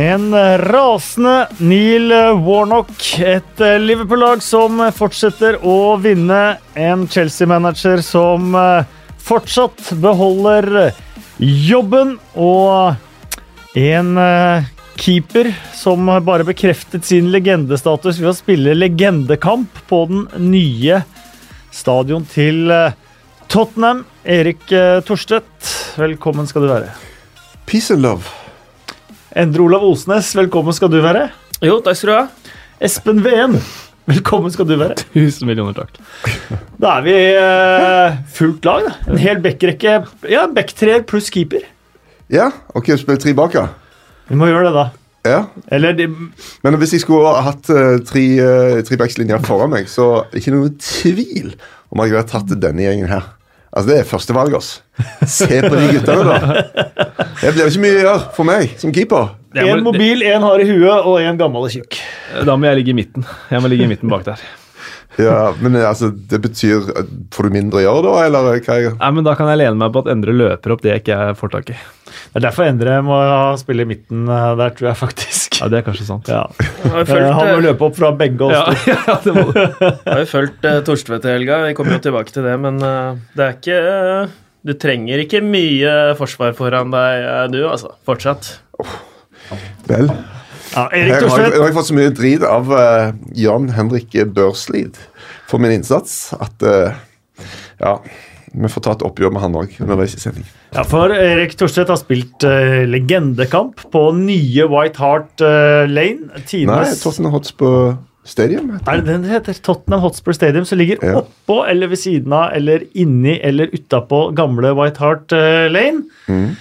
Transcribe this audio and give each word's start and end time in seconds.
En 0.00 0.34
rasende 0.58 1.48
Neil 1.58 2.08
Warnock. 2.46 3.18
Et 3.20 3.60
eh, 3.60 3.76
Liverpool-lag 3.82 4.40
som 4.40 4.80
fortsetter 4.96 5.58
å 5.60 5.98
vinne. 6.00 6.56
En 6.72 7.02
Chelsea-manager 7.04 8.00
som 8.06 8.54
eh, 8.56 8.88
fortsatt 9.20 9.90
beholder 10.00 10.94
jobben. 11.36 12.14
Og 12.32 13.76
en 13.76 14.16
eh, 14.24 14.72
keeper 14.96 15.52
som 15.76 16.08
bare 16.24 16.48
bekreftet 16.48 17.04
sin 17.04 17.28
legendestatus 17.34 18.24
ved 18.24 18.32
å 18.32 18.36
spille 18.40 18.78
legendekamp 18.80 19.84
på 19.90 20.02
den 20.08 20.26
nye 20.48 21.02
stadion 21.76 22.24
til 22.24 22.72
Tottenham. 23.52 24.06
Erik 24.24 24.64
Torstvedt, 25.04 25.74
velkommen 26.00 26.48
skal 26.48 26.64
du 26.64 26.72
være. 26.72 26.94
Peace 27.68 27.92
and 27.92 28.08
love. 28.08 28.39
Endre 29.30 29.62
Olav 29.62 29.84
Osnes, 29.86 30.32
velkommen 30.34 30.74
skal 30.74 30.90
du 30.90 30.96
være. 31.04 31.28
Jo, 31.62 31.76
takk 31.84 31.98
skal 32.00 32.08
du 32.10 32.14
ha. 32.16 32.54
Espen 32.82 33.20
Ven, 33.22 33.52
velkommen 34.10 34.50
skal 34.50 34.66
du 34.66 34.72
være. 34.80 34.96
Tusen 35.12 35.46
millioner 35.46 35.76
takk. 35.76 36.00
Da 36.82 36.96
er 36.96 37.04
vi 37.04 37.14
uh, 37.38 38.16
fullt 38.34 38.66
lag. 38.66 38.88
da. 38.88 38.96
En 39.12 39.20
hel 39.22 39.38
backrekke. 39.44 40.00
Ja, 40.26 40.48
backtreer 40.50 41.06
pluss 41.06 41.30
keeper. 41.30 41.62
Ja, 42.26 42.48
ok, 42.74 42.90
spill 42.98 43.20
tre 43.22 43.36
bak, 43.38 43.54
ja. 43.54 43.68
Vi 44.26 44.38
må 44.40 44.50
gjøre 44.50 44.66
det, 44.66 44.74
da. 44.80 44.86
Ja. 45.30 45.40
Eller 45.70 45.94
de, 45.94 46.08
Men 46.64 46.80
hvis 46.82 46.96
jeg 46.96 47.04
skulle 47.04 47.30
ha 47.30 47.44
hatt 47.52 47.70
uh, 47.70 48.00
tre, 48.10 48.24
uh, 48.42 48.80
tre 48.88 48.98
backslinjer 48.98 49.46
foran 49.46 49.70
meg, 49.76 49.86
så 49.92 50.24
er 50.24 50.32
det 50.32 50.42
ikke 50.42 50.56
noe 50.56 50.74
tvil 50.74 51.54
om 51.94 52.02
at 52.02 52.10
jeg 52.10 52.18
hadde 52.18 52.32
tatt 52.34 52.62
denne 52.66 52.82
gjengen 52.82 53.14
her. 53.14 53.30
Altså, 53.70 53.86
Det 53.90 53.98
er 54.00 54.08
førstevalget, 54.08 54.54
altså. 54.54 54.80
Se 55.30 55.60
på 55.62 55.74
de 55.76 55.90
guttene, 55.94 56.24
da. 56.26 56.64
Det 57.40 57.52
blir 57.54 57.68
ikke 57.70 57.82
mye 57.84 57.98
å 57.98 58.00
gjøre 58.04 58.22
for 58.36 58.48
meg 58.48 58.72
som 58.80 58.94
keeper. 58.94 59.36
En 59.60 59.82
mobil, 59.86 60.22
en 60.30 60.46
hard 60.46 60.62
i 60.62 60.66
huet 60.68 61.06
og 61.06 61.20
en 61.22 61.38
gammel 61.38 61.66
og 61.66 61.74
tjukk. 61.74 61.98
Da 62.46 62.56
må 62.58 62.68
jeg 62.68 62.80
ligge 62.80 62.92
i 62.94 62.98
midten. 63.00 63.26
Jeg 63.50 63.62
må 63.62 63.70
ligge 63.70 63.86
i 63.86 63.90
midten 63.90 64.10
bak 64.10 64.26
der. 64.26 64.42
Ja, 65.18 65.52
Men 65.60 65.74
altså, 65.76 66.10
det 66.14 66.38
betyr 66.44 66.86
Får 67.34 67.48
du 67.48 67.54
mindre 67.54 67.80
å 67.80 67.82
gjøre 67.82 68.02
da, 68.06 68.12
eller 68.28 68.60
hva? 68.62 68.76
Nei, 68.94 69.08
men 69.16 69.26
Da 69.26 69.34
kan 69.38 69.50
jeg 69.50 69.58
lene 69.58 69.78
meg 69.80 69.90
på 69.94 70.04
at 70.04 70.10
Endre 70.14 70.34
løper 70.36 70.74
opp 70.74 70.84
det 70.84 70.92
jeg 70.92 71.02
ikke 71.02 71.18
får 71.40 71.52
tak 71.56 71.72
i. 71.74 71.78
Det 72.30 72.38
er 72.38 72.44
derfor 72.46 72.68
Endre 72.68 73.00
må 73.06 73.18
spille 73.60 73.86
i 73.86 73.90
midten 73.90 74.28
eh, 74.30 74.52
der, 74.60 74.74
tror 74.76 74.92
jeg 74.92 75.00
faktisk. 75.00 75.39
Ja, 75.60 75.68
Det 75.70 75.80
er 75.80 75.86
kanskje 75.86 76.06
sant. 76.08 76.30
Ja. 76.32 76.46
Følt, 76.56 77.10
Han 77.38 77.50
må 77.52 77.58
eh, 77.58 77.64
løpe 77.68 77.88
opp 77.90 77.98
fra 77.98 78.12
begge 78.16 78.48
oss 78.48 78.56
ja, 78.56 78.94
ja, 79.06 79.16
det 79.24 79.34
må 79.36 79.46
du. 79.52 79.60
Har 80.06 80.22
jo 80.22 80.30
fulgt 80.30 80.64
uh, 80.66 80.78
Torstvedt 80.86 81.28
i 81.28 81.34
helga, 81.34 81.60
vi 81.68 81.76
kommer 81.78 81.98
jo 81.98 82.04
tilbake 82.08 82.34
til 82.34 82.46
det, 82.48 82.56
men 82.62 82.80
uh, 82.80 83.20
det 83.36 83.46
er 83.46 83.58
ikke 83.58 83.78
uh, 83.84 84.34
Du 84.66 84.74
trenger 84.80 85.22
ikke 85.22 85.44
mye 85.44 85.94
forsvar 86.18 86.56
foran 86.58 86.92
deg, 86.92 87.30
du, 87.54 87.62
altså. 87.68 87.94
Fortsatt. 88.08 88.54
Oh. 88.80 88.98
Vel. 89.88 90.10
Ja, 90.70 90.84
Erik 90.94 91.16
jeg, 91.16 91.30
har, 91.32 91.46
jeg 91.50 91.62
har 91.64 91.72
fått 91.74 91.88
så 91.88 91.96
mye 91.96 92.12
drit 92.14 92.44
av 92.46 92.68
uh, 92.70 93.10
Jan 93.34 93.70
Henrik 93.74 94.14
Børslid 94.36 95.00
for 95.50 95.62
min 95.62 95.74
innsats 95.74 96.30
at 96.38 96.62
uh, 96.62 96.94
ja, 97.80 97.96
vi 98.52 98.70
får 98.70 98.86
ta 98.86 98.94
et 98.94 99.04
oppgjør 99.06 99.34
med 99.34 99.42
han 99.42 99.58
òg 99.58 99.74
underveis 99.82 100.14
i 100.14 100.22
sending. 100.22 100.46
Ja, 100.70 100.84
for 100.86 101.10
Erik 101.14 101.56
Thorstvedt 101.58 101.90
har 101.90 101.98
spilt 101.98 102.46
uh, 102.46 102.84
legendekamp 102.86 103.82
på 103.90 104.04
nye 104.14 104.68
White 104.70 105.02
Hart 105.02 105.42
Lane. 105.90 106.30
Tines... 106.46 106.70
Nei, 106.70 106.94
Tottenham 107.02 107.34
Hotspur 107.34 107.98
Stadium. 108.24 108.72
Er 108.84 109.00
det 109.00 109.08
den 109.08 109.24
det 109.26 109.32
heter? 109.32 109.58
Tottenham 109.66 110.04
Hotspur 110.04 110.36
Stadium, 110.36 110.66
som 110.68 110.78
ligger 110.78 111.02
ja. 111.02 111.22
oppå 111.24 111.62
eller 111.66 111.90
ved 111.90 111.98
siden 111.98 112.34
av 112.36 112.52
eller 112.54 112.84
inni 112.94 113.38
eller 113.42 113.72
utapå 113.74 114.28
gamle 114.38 114.74
White 114.78 115.02
Hart 115.02 115.34
Lane. 115.74 116.04
Mm. 116.30 116.52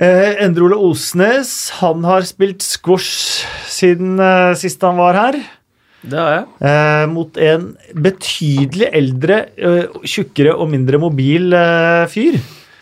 Eh, 0.00 0.44
Endre 0.46 0.64
Ole 0.64 0.78
Osnes 0.80 1.50
han 1.82 2.06
har 2.08 2.24
spilt 2.24 2.64
squash 2.64 3.42
siden 3.68 4.14
eh, 4.22 4.52
sist 4.56 4.80
han 4.86 4.96
var 4.96 5.18
her. 5.18 5.36
Det 6.00 6.16
har 6.16 6.30
jeg. 6.32 6.46
Eh, 6.64 7.02
mot 7.12 7.36
en 7.44 7.66
betydelig 7.92 8.88
eldre, 8.96 9.42
eh, 9.60 9.98
tjukkere 10.08 10.54
og 10.56 10.70
mindre 10.72 11.00
mobil 11.02 11.52
eh, 11.52 12.06
fyr. 12.08 12.38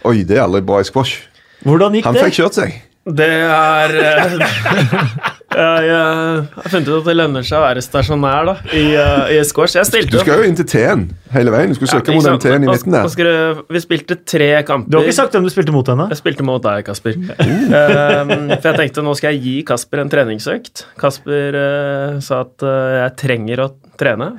Oi, 0.07 0.23
det 0.23 0.39
er 0.39 0.45
aldri 0.45 0.63
bra 0.67 0.83
i 0.83 0.87
squash. 0.87 1.25
Hvordan 1.67 1.97
gikk 1.99 2.07
han 2.07 2.15
det? 2.15 2.23
Han 2.23 2.31
fikk 2.31 2.39
kjørt 2.43 2.61
seg. 2.61 2.77
Det 3.09 3.27
er 3.49 3.95
eh, 4.05 4.39
Jeg 5.59 5.91
har 5.91 6.69
funnet 6.69 6.89
ut 6.91 6.99
at 6.99 7.07
det 7.09 7.15
lønner 7.17 7.47
seg 7.47 7.57
å 7.57 7.63
være 7.65 7.81
stasjonær 7.83 8.45
da, 8.47 8.55
i, 8.77 8.83
uh, 8.95 9.31
i 9.33 9.39
squash. 9.49 9.75
du 9.81 10.19
skal 10.21 10.43
jo 10.43 10.45
inn 10.47 10.59
til 10.59 10.67
T-en 10.69 11.07
hele 11.33 11.55
veien. 11.55 11.73
Du 11.73 11.79
skal 11.81 11.91
søke 11.97 12.13
ja, 12.13 12.19
mot 12.19 12.29
den 12.29 12.43
T-en 12.45 12.67
i 12.67 12.69
midten 12.69 12.95
der. 12.95 13.09
Du, 13.09 13.63
vi 13.73 13.83
spilte 13.83 14.19
tre 14.29 14.51
kamper. 14.69 14.93
Du 14.93 14.99
har 15.01 15.09
ikke 15.09 15.17
sagt 15.17 15.35
hvem 15.35 15.49
du 15.49 15.51
spilte 15.51 15.75
mot 15.75 15.89
henne? 15.89 16.07
Jeg 16.13 16.21
spilte 16.21 16.47
mot 16.47 16.63
deg, 16.63 16.85
Kasper. 16.87 17.17
um, 17.17 18.35
for 18.53 18.69
jeg 18.69 18.77
tenkte 18.83 19.07
nå 19.09 19.17
skal 19.19 19.35
jeg 19.35 19.43
gi 19.49 19.57
Kasper 19.73 20.05
en 20.05 20.13
treningsøkt. 20.13 20.85
Kasper 21.01 21.59
uh, 21.59 22.21
sa 22.23 22.45
at 22.45 22.69
uh, 22.69 22.95
jeg 23.01 23.17
trenger 23.25 23.65
å 23.65 23.71
trene, 23.99 24.35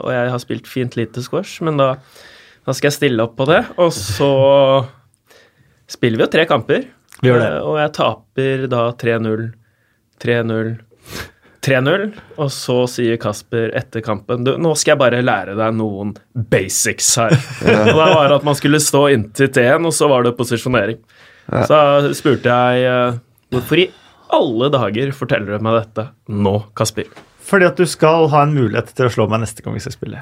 og 0.00 0.10
jeg 0.10 0.32
har 0.32 0.42
spilt 0.42 0.66
fint 0.66 0.96
lite 0.98 1.22
squash, 1.22 1.60
men 1.62 1.78
da, 1.78 1.92
da, 2.64 2.72
skal 2.72 2.88
jeg 2.88 2.98
stille 3.02 3.28
opp 3.28 3.36
på 3.38 3.46
det. 3.52 3.60
Og 3.78 3.92
så 3.94 4.32
spiller 5.90 6.20
vi 6.20 6.26
jo 6.26 6.32
tre 6.32 6.46
kamper, 6.50 6.88
og 7.64 7.78
jeg 7.80 7.92
taper 7.96 8.66
da 8.72 8.88
3-0. 9.00 9.46
3-0. 10.24 10.74
3-0, 11.64 12.10
og 12.36 12.50
så 12.52 12.74
sier 12.90 13.16
Kasper 13.20 13.70
etter 13.78 14.02
kampen 14.04 14.44
du, 14.44 14.50
nå 14.60 14.74
skal 14.76 14.94
jeg 14.94 15.00
bare 15.00 15.22
lære 15.24 15.54
deg 15.56 15.76
noen 15.78 16.12
basics 16.52 17.08
her. 17.20 17.32
Ja. 17.64 17.78
Og 17.88 17.96
da 17.96 18.08
var 18.12 18.28
det 18.28 18.36
at 18.36 18.44
man 18.44 18.58
skulle 18.58 18.80
stå 18.84 19.06
inntil 19.14 19.48
T-en, 19.54 19.88
og 19.88 19.94
så 19.96 20.10
var 20.12 20.26
det 20.26 20.34
posisjonering. 20.36 21.00
Ja. 21.48 21.62
Så 21.68 21.78
spurte 22.18 22.52
jeg 22.52 22.84
eh, 22.90 23.16
hvorfor 23.54 23.80
i 23.80 23.88
alle 24.34 24.68
dager 24.74 25.12
forteller 25.16 25.56
du 25.56 25.64
meg 25.64 25.78
dette 25.80 26.08
nå, 26.28 26.58
Kasper? 26.76 27.08
Fordi 27.44 27.68
at 27.68 27.80
du 27.80 27.88
skal 27.88 28.28
ha 28.32 28.44
en 28.44 28.54
mulighet 28.56 28.92
til 28.96 29.08
å 29.08 29.12
slå 29.16 29.28
meg 29.30 29.44
neste 29.44 29.64
gang 29.64 29.76
vi 29.76 29.84
skal 29.84 29.96
spille. 29.96 30.20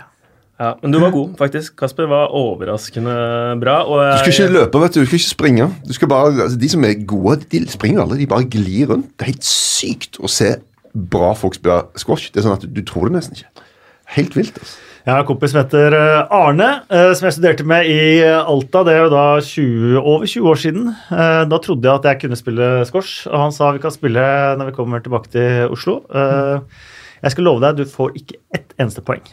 Ja, 0.62 0.74
Men 0.78 0.92
du 0.94 1.00
var 1.02 1.10
god, 1.10 1.32
faktisk. 1.40 1.74
Kasper 1.80 2.06
var 2.10 2.30
overraskende 2.38 3.14
bra. 3.58 3.80
Jeg... 3.82 4.12
Du 4.12 4.20
skal 4.20 4.34
ikke 4.36 4.58
løpe, 4.60 4.82
vet 4.84 4.94
du. 4.94 5.00
Du 5.00 5.08
skal 5.08 5.18
ikke 5.18 5.32
springe. 5.32 5.66
Du 5.88 5.96
skal 5.96 6.10
bare, 6.12 6.30
altså, 6.44 6.60
de 6.60 6.70
som 6.70 6.86
er 6.86 7.00
gode, 7.08 7.40
de 7.50 7.64
springer 7.72 8.04
aldri. 8.04 8.20
De 8.22 8.30
bare 8.30 8.46
glir 8.52 8.92
rundt. 8.92 9.10
Det 9.16 9.26
er 9.26 9.32
helt 9.32 9.48
sykt 9.48 10.20
å 10.22 10.30
se 10.30 10.54
bra 10.92 11.32
folk 11.38 11.58
spille 11.58 11.80
squash. 11.98 12.30
Det 12.30 12.42
er 12.42 12.46
sånn 12.46 12.58
at 12.60 12.66
Du, 12.68 12.70
du 12.78 12.86
tror 12.86 13.10
det 13.10 13.18
nesten 13.18 13.40
ikke. 13.40 13.68
Helt 14.14 14.38
vilt. 14.38 14.60
altså. 14.60 14.80
Jeg 15.02 15.10
har 15.16 15.24
en 15.24 15.26
kompis 15.26 15.50
som 15.50 15.58
heter 15.64 15.96
eh, 15.98 16.34
Arne, 16.36 16.68
eh, 16.86 17.08
som 17.18 17.26
jeg 17.26 17.34
studerte 17.34 17.66
med 17.66 17.88
i 17.90 18.20
eh, 18.22 18.38
Alta. 18.38 18.84
Det 18.86 18.94
er 18.94 19.00
jo 19.02 19.10
da 19.10 19.24
20, 19.42 19.96
over 19.98 20.30
20 20.30 20.50
år 20.52 20.60
siden. 20.62 20.92
Da 21.50 21.58
trodde 21.64 21.88
jeg 21.88 21.98
at 21.98 22.06
jeg 22.06 22.20
kunne 22.22 22.38
spille 22.38 22.68
squash, 22.86 23.26
og 23.26 23.48
han 23.48 23.54
sa 23.56 23.72
vi 23.74 23.82
kan 23.82 23.94
spille 23.94 24.22
når 24.60 24.70
vi 24.70 24.76
kommer 24.78 25.02
tilbake 25.02 25.32
til 25.34 25.74
Oslo. 25.74 25.98
Jeg 27.22 27.34
skal 27.34 27.50
love 27.50 27.62
deg, 27.66 27.82
du 27.82 27.90
får 27.98 28.14
ikke 28.22 28.38
ett 28.54 28.76
eneste 28.78 29.02
poeng. 29.02 29.26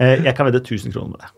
Eh, 0.00 0.24
jeg 0.24 0.36
kan 0.36 0.48
vedde 0.48 0.62
1000 0.62 0.94
kroner 0.94 1.14
med 1.14 1.24
det. 1.24 1.32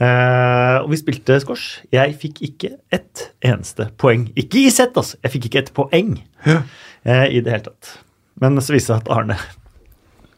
Uh, 0.00 0.78
og 0.80 0.94
vi 0.94 0.96
spilte 0.96 1.36
squash. 1.42 1.82
Jeg 1.92 2.14
fikk 2.22 2.38
ikke 2.46 2.70
ett 2.88 3.26
eneste 3.44 3.90
poeng. 4.00 4.30
Ikke 4.32 4.62
i 4.62 4.70
sett, 4.72 4.96
altså! 4.96 5.18
Jeg 5.20 5.34
fikk 5.34 5.48
ikke 5.50 5.60
et 5.60 5.72
poeng 5.76 6.14
ja. 6.46 6.62
uh, 7.04 7.26
i 7.28 7.42
det 7.44 7.52
hele 7.52 7.66
tatt. 7.66 7.98
Men 8.40 8.56
så 8.64 8.72
viste 8.72 8.94
det 8.94 9.02
seg 9.02 9.02
at 9.02 9.12
Arne 9.12 9.36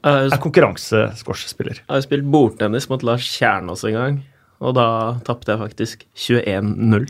er 0.02 0.34
konkurransesquashspiller. 0.42 1.84
Jeg 1.84 1.92
har 1.92 2.02
spilt 2.02 2.26
bordtennis 2.26 2.88
mot 2.90 3.04
Lars 3.06 3.26
Kjernås 3.36 3.84
en 3.86 3.94
gang, 3.94 4.16
og 4.58 4.74
da 4.74 4.86
tapte 5.26 5.54
jeg 5.54 5.62
faktisk 5.62 6.02
21-0. 6.18 7.06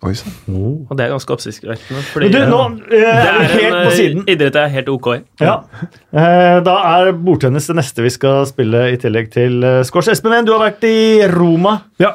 Oi 0.00 0.14
sann. 0.16 0.32
Oh. 0.48 0.86
Og 0.88 0.96
det 0.96 1.04
er 1.04 1.10
ganske 1.12 1.34
oppsiktsvekkende. 1.34 2.02
Fordi 2.08 2.30
du, 2.32 2.38
nå, 2.48 2.60
uh, 2.72 2.84
det 2.88 3.00
er 3.04 3.42
helt 3.52 3.66
en 3.68 3.82
på 3.84 3.90
siden. 3.98 4.22
idrett 4.32 4.54
er 4.56 4.70
helt 4.72 4.88
ok. 4.88 5.08
Ja. 5.42 5.58
Uh, 6.08 6.56
da 6.64 6.76
er 6.94 7.10
bordtennis 7.12 7.68
det 7.68 7.76
neste 7.76 8.06
vi 8.06 8.12
skal 8.14 8.46
spille 8.48 8.86
i 8.94 8.96
tillegg 9.02 9.28
til 9.34 9.58
uh, 9.60 9.82
squash. 9.84 10.08
Espen, 10.14 10.38
du 10.48 10.54
har 10.54 10.62
vært 10.64 10.86
i 10.88 11.20
Roma. 11.28 11.82
Ja. 12.00 12.14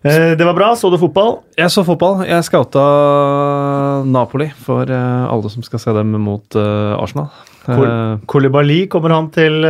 Det 0.00 0.40
var 0.40 0.54
bra. 0.56 0.70
Så 0.80 0.88
du 0.92 0.96
fotball? 1.00 1.38
Jeg 1.60 1.72
så 1.72 1.84
fotball. 1.84 2.22
Jeg 2.28 2.44
scouta 2.46 2.84
Napoli 4.08 4.46
for 4.64 4.88
alle 4.88 5.50
som 5.52 5.64
skal 5.64 5.82
se 5.82 5.92
dem 5.92 6.14
mot 6.24 6.56
Arsenal. 6.56 7.28
Kolibali, 8.30 8.84
kommer 8.90 9.14
han 9.16 9.30
til 9.34 9.60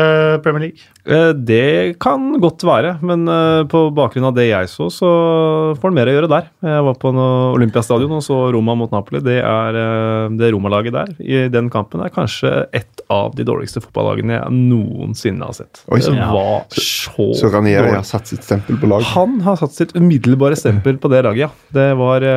Premier 0.45 0.69
League? 0.69 0.91
Eh, 1.09 1.31
det 1.33 1.99
kan 2.03 2.35
godt 2.43 2.63
være, 2.67 2.95
men 3.07 3.25
eh, 3.31 3.63
på 3.71 3.87
bakgrunn 3.97 4.29
av 4.29 4.35
det 4.37 4.47
jeg 4.51 4.69
så, 4.69 4.91
så 4.93 5.11
får 5.81 5.89
han 5.89 5.97
mer 5.97 6.11
å 6.11 6.17
gjøre 6.17 6.31
der. 6.31 6.51
Jeg 6.67 6.85
var 6.87 6.99
på 7.01 7.13
Olympiastadion 7.57 8.19
og 8.19 8.25
så 8.25 8.37
Roma 8.53 8.77
mot 8.79 8.93
Napoli. 8.93 9.23
Det 9.25 9.39
er 9.41 9.79
eh, 9.81 10.27
det 10.41 10.53
Roma-laget 10.53 10.97
der 10.97 11.15
i 11.21 11.47
den 11.53 11.71
kampen 11.73 12.05
er 12.05 12.13
kanskje 12.13 12.53
et 12.77 13.05
av 13.11 13.33
de 13.37 13.47
dårligste 13.49 13.83
fotballagene 13.83 14.37
jeg 14.37 14.59
noensinne 14.59 15.49
har 15.49 15.57
sett. 15.57 15.83
Oi, 15.89 16.03
så, 16.05 16.13
det 16.15 16.29
var 16.31 16.69
så 16.77 17.31
Så 17.39 17.51
Ranieri 17.53 17.97
har 17.97 18.07
satt 18.07 18.31
sitt 18.31 18.45
stempel 18.47 18.79
på 18.81 18.91
laget? 18.91 19.11
Han 19.17 19.41
har 19.47 19.59
satt 19.61 19.75
sitt 19.77 19.97
umiddelbare 19.97 20.59
stempel 20.59 21.01
på 21.01 21.11
det 21.13 21.25
laget, 21.27 21.49
ja. 21.49 21.51
Det 21.75 21.91
var 21.99 22.29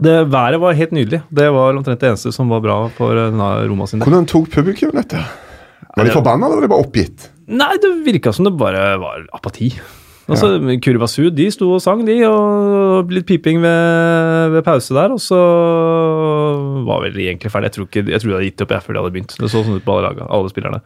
det 0.00 0.16
Været 0.32 0.60
var 0.62 0.76
helt 0.76 0.92
nydelig. 0.96 1.22
Det 1.28 1.46
var 1.54 1.76
omtrent 1.76 2.00
det 2.00 2.10
eneste 2.12 2.32
som 2.34 2.50
var 2.52 2.62
bra 2.64 2.80
for 2.96 3.16
Roma 3.68 3.86
sin 3.86 4.00
del. 4.00 4.08
Hvordan 4.08 4.28
tok 4.30 4.50
publikum 4.52 4.92
dette? 4.96 5.22
Var 5.96 6.06
de 6.06 6.12
forbanna, 6.14 6.46
eller 6.46 6.60
var 6.60 6.66
de 6.66 6.70
bare 6.70 6.86
oppgitt? 6.86 7.30
Nei, 7.50 7.72
det 7.82 7.90
virka 8.06 8.32
som 8.32 8.46
det 8.46 8.54
bare 8.58 8.94
var 9.02 9.26
apati. 9.34 9.72
Altså, 10.30 10.52
ja. 10.62 10.76
Kurva 10.84 11.08
de 11.34 11.46
sto 11.50 11.72
og 11.74 11.80
sang, 11.82 12.04
de, 12.06 12.20
og 12.28 13.10
litt 13.10 13.26
piping 13.26 13.58
ved, 13.62 14.52
ved, 14.54 14.62
pause 14.66 14.94
der. 14.94 15.10
Og 15.10 15.20
så 15.22 15.38
var 16.86 17.02
vel 17.06 17.18
egentlig 17.18 17.50
ferdig. 17.50 17.70
Jeg 17.70 17.76
tror, 17.78 17.88
ikke, 17.90 18.04
jeg 18.12 18.22
tror 18.22 18.30
de 18.30 18.36
hadde 18.36 18.50
gitt 18.50 18.64
opp 18.64 18.76
jeg 18.76 18.84
før 18.84 18.94
de 18.94 19.02
hadde 19.02 19.14
begynt. 19.16 19.34
Det 19.40 19.50
så 19.50 19.64
sånn 19.64 19.80
ut 19.80 19.86
på 19.86 19.96
alle 19.96 20.06
laga, 20.06 20.28
alle 20.30 20.52
spillerne. 20.52 20.82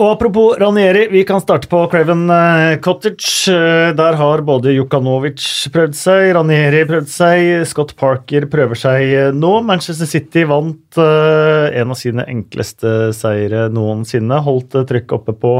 Og 0.00 0.14
apropos 0.14 0.54
Ranieri, 0.56 1.02
vi 1.12 1.26
kan 1.28 1.42
starte 1.42 1.68
på 1.68 1.82
Craven 1.92 2.22
eh, 2.32 2.78
Cottage. 2.80 3.52
Eh, 3.52 3.90
Der 3.92 4.16
har 4.16 4.40
både 4.48 4.72
Jukanovic 4.72 5.44
prøvd 5.74 5.98
seg, 5.98 6.30
Ranieri 6.38 6.86
prøvd 6.88 7.10
seg, 7.12 7.48
Scott 7.68 7.92
Parker 8.00 8.46
prøver 8.48 8.80
seg 8.80 9.12
eh, 9.12 9.28
nå. 9.36 9.50
Manchester 9.68 10.08
City 10.08 10.46
vant 10.48 10.96
en 10.96 11.92
av 11.92 12.00
sine 12.00 12.24
enkleste 12.32 13.10
seire 13.12 13.66
noensinne. 13.68 14.40
Holdt 14.40 14.78
trykk 14.88 15.18
oppe 15.18 15.36
på 15.36 15.54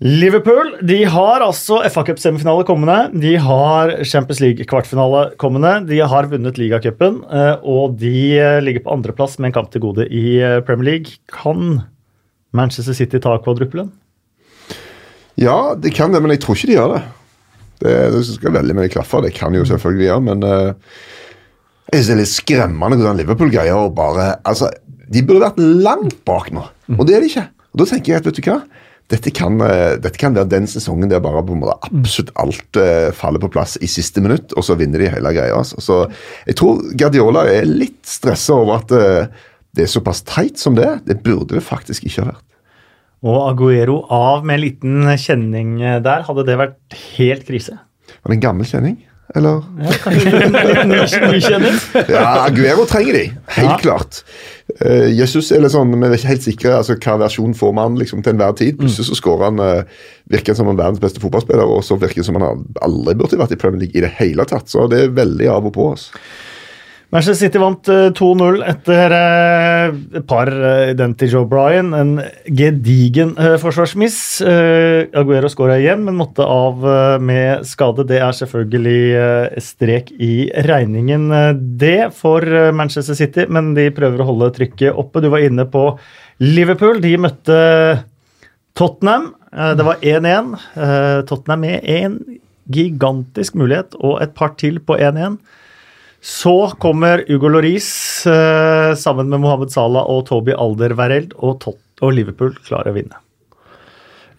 Liverpool 0.00 0.78
de 0.80 1.02
har 1.12 1.44
altså 1.44 1.82
FA 1.92 2.06
Cup-semifinale 2.08 2.64
kommende. 2.64 3.10
De 3.20 3.36
har 3.36 3.98
Champions 4.00 4.40
League-kvartfinale 4.40 5.34
kommende. 5.36 5.76
De 5.92 6.00
har 6.00 6.32
vunnet 6.32 6.56
ligacupen, 6.56 7.20
og 7.60 8.00
de 8.00 8.16
ligger 8.64 8.86
på 8.86 8.96
andreplass 8.96 9.36
med 9.36 9.50
en 9.50 9.60
kamp 9.60 9.68
til 9.74 9.84
gode 9.84 10.08
i 10.08 10.40
Premier 10.64 10.94
League. 10.94 11.20
Kan 11.28 11.82
Manchester 12.56 12.96
City 12.96 13.20
ta 13.22 13.36
kvadruppelen? 13.42 13.90
Ja, 15.40 15.74
det 15.78 15.94
kan 15.96 16.12
det, 16.12 16.20
men 16.20 16.34
jeg 16.34 16.42
tror 16.44 16.58
ikke 16.58 16.70
de 16.70 16.76
gjør 16.76 16.94
det. 16.96 17.04
Det, 17.80 17.94
det 18.12 18.20
skal 18.26 18.56
veldig 18.58 18.76
mye 18.76 18.92
klaffe. 18.92 19.22
Det 19.24 19.32
kan 19.36 19.54
jo 19.56 19.64
selvfølgelig 19.68 20.08
gjøre, 20.08 20.24
men 20.26 20.44
uh, 20.44 20.98
jeg 21.90 22.02
synes 22.02 22.10
det 22.10 22.14
er 22.16 22.20
litt 22.20 22.34
skremmende 22.34 23.00
hvordan 23.00 23.22
Liverpool 23.22 23.52
greier 23.54 23.78
å 23.78 23.88
bare 23.94 24.34
altså, 24.46 24.68
De 25.10 25.24
burde 25.26 25.48
vært 25.48 25.64
langt 25.86 26.20
bak 26.28 26.52
nå, 26.54 26.66
og 26.98 27.02
det 27.08 27.16
er 27.16 27.24
de 27.24 27.32
ikke. 27.32 27.48
Og 27.72 27.82
Da 27.82 27.88
tenker 27.88 28.12
jeg 28.12 28.20
at 28.20 28.28
vet 28.28 28.38
du 28.38 28.46
hva, 28.46 28.60
dette 29.10 29.32
kan, 29.34 29.56
uh, 29.64 29.96
dette 29.98 30.20
kan 30.20 30.36
være 30.36 30.52
den 30.52 30.68
sesongen 30.70 31.10
der 31.10 31.22
bare 31.24 31.42
på 31.46 31.56
en 31.56 31.62
måte 31.64 31.78
absolutt 31.88 32.34
alt 32.42 32.78
uh, 32.82 33.08
faller 33.16 33.42
på 33.42 33.50
plass 33.56 33.78
i 33.80 33.88
siste 33.90 34.22
minutt, 34.22 34.52
og 34.58 34.66
så 34.66 34.76
vinner 34.78 35.02
de 35.02 35.14
hele 35.14 35.32
greia. 35.34 35.56
Altså. 35.56 35.80
Så 35.82 36.02
jeg 36.50 36.58
tror 36.60 36.84
Guardiola 37.00 37.46
er 37.48 37.70
litt 37.70 38.02
stressa 38.06 38.60
over 38.60 38.82
at 38.82 38.94
det 39.76 39.84
er 39.86 39.92
såpass 39.92 40.24
teit 40.26 40.58
som 40.58 40.74
det 40.78 40.86
er. 40.86 41.02
Det 41.06 41.20
burde 41.24 41.54
det 41.56 41.62
faktisk 41.66 42.06
ikke 42.08 42.24
ha 42.24 42.32
vært. 42.32 42.46
Og 43.20 43.38
Aguero 43.50 44.00
av 44.08 44.46
med 44.48 44.56
en 44.56 44.64
liten 44.64 45.10
kjenning 45.20 45.76
der. 46.02 46.24
Hadde 46.26 46.46
det 46.48 46.56
vært 46.56 46.98
helt 47.18 47.46
krise? 47.48 47.76
Var 48.20 48.32
det 48.32 48.38
en 48.38 48.46
gammel 48.48 48.68
kjenning? 48.68 48.98
Eller? 49.36 49.60
Ja, 49.78 49.92
kanskje 50.02 50.30
en 50.42 50.88
ny, 50.90 51.38
kjenning? 51.38 51.76
Ja, 52.10 52.46
Aguero 52.48 52.86
trenger 52.90 53.14
de, 53.14 53.24
helt 53.54 53.68
Ja. 53.68 53.76
klart. 53.78 54.22
Eh, 54.80 55.06
Jesus 55.14 55.52
er 55.54 55.62
litt 55.62 55.74
sånn, 55.74 55.92
Vi 55.94 56.06
er 56.08 56.16
ikke 56.16 56.32
helt 56.32 56.46
sikre 56.46 56.72
altså, 56.80 56.96
hva 56.98 57.16
versjon 57.22 57.54
får 57.54 57.74
man 57.76 57.98
liksom, 58.00 58.24
til 58.24 58.34
enhver 58.34 58.56
tid. 58.58 58.78
Plutselig 58.80 59.06
så 59.06 59.18
skårer 59.18 59.50
han 59.50 59.62
uh, 59.62 59.82
virker 60.30 60.52
han 60.54 60.60
som 60.62 60.72
en 60.72 60.78
verdens 60.80 61.02
beste 61.02 61.22
fotballspiller, 61.22 61.62
og 61.62 61.84
så 61.86 61.98
virker 62.00 62.22
det 62.22 62.26
som 62.26 62.40
han 62.40 62.64
aldri 62.82 63.14
burde 63.18 63.38
vært 63.38 63.54
i 63.54 63.60
Premier 63.60 63.84
League 63.84 63.98
i 63.98 64.02
det 64.02 64.14
hele 64.18 64.46
tatt. 64.50 64.70
Så 64.70 64.88
det 64.90 65.04
er 65.04 65.14
veldig 65.14 65.50
av 65.52 65.70
og 65.70 65.76
på 65.78 65.90
oss. 65.92 66.10
Manchester 67.10 67.34
City 67.34 67.58
vant 67.58 67.88
eh, 67.90 68.12
2-0 68.14 68.60
etter 68.70 69.12
eh, 69.16 69.94
et 70.20 70.26
par 70.30 70.46
identity 70.46 70.94
den 71.00 71.14
til 71.18 71.32
Joe 71.34 71.48
Bryan. 71.50 71.88
En 71.98 72.12
gedigen 72.46 73.32
eh, 73.34 73.56
forsvarsmiss. 73.58 74.18
Eh, 74.46 75.08
Aguero 75.18 75.50
skåra 75.50 75.80
igjen, 75.80 76.04
men 76.06 76.18
måtte 76.20 76.46
av 76.46 76.86
eh, 76.86 77.16
med 77.18 77.66
skade. 77.66 78.06
Det 78.06 78.20
er 78.22 78.38
selvfølgelig 78.38 79.02
eh, 79.18 79.58
strek 79.66 80.14
i 80.22 80.32
regningen, 80.68 81.26
eh, 81.34 81.50
det, 81.82 82.12
for 82.14 82.46
eh, 82.46 82.70
Manchester 82.78 83.18
City. 83.18 83.48
Men 83.50 83.74
de 83.74 83.90
prøver 83.96 84.22
å 84.22 84.30
holde 84.30 84.52
trykket 84.60 84.94
oppe. 84.94 85.24
Du 85.24 85.32
var 85.34 85.42
inne 85.42 85.66
på 85.66 85.88
Liverpool. 86.46 87.02
De 87.02 87.16
møtte 87.26 87.60
Tottenham. 88.78 89.32
Eh, 89.50 89.72
det 89.74 89.86
var 89.90 89.98
1-1. 89.98 90.54
Eh, 90.78 91.22
Tottenham 91.26 91.66
med 91.66 91.90
en 91.90 92.20
gigantisk 92.70 93.58
mulighet 93.58 93.98
og 93.98 94.20
et 94.22 94.38
par 94.38 94.54
til 94.62 94.78
på 94.78 94.94
1-1. 94.94 95.40
Så 96.20 96.72
kommer 96.78 97.24
Hugo 97.28 97.48
Loris 97.48 98.26
eh, 98.28 98.92
sammen 99.00 99.30
med 99.32 99.40
Mohammed 99.40 99.72
Salah 99.72 100.04
og 100.04 100.26
Toby 100.28 100.52
Alderweireld, 100.52 101.32
og, 101.40 101.58
Tot 101.64 102.04
og 102.04 102.12
Liverpool 102.16 102.52
klarer 102.66 102.92
å 102.92 102.96
vinne. 102.96 103.20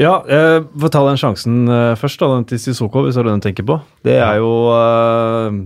Ja, 0.01 0.21
eh, 0.25 0.61
får 0.81 0.93
ta 0.93 1.03
den 1.05 1.19
sjansen 1.19 1.61
eh, 1.69 1.93
først, 1.99 2.21
da, 2.21 2.31
den 2.33 2.47
til 2.49 2.61
Sissoko, 2.61 3.03
hvis 3.05 3.17
det 3.17 3.23
er 3.23 3.29
det 3.29 3.37
du 3.37 3.45
tenker 3.45 3.67
på. 3.67 3.77
Det 4.05 4.17
er 4.17 4.39
jo 4.41 4.51
eh, 4.73 5.59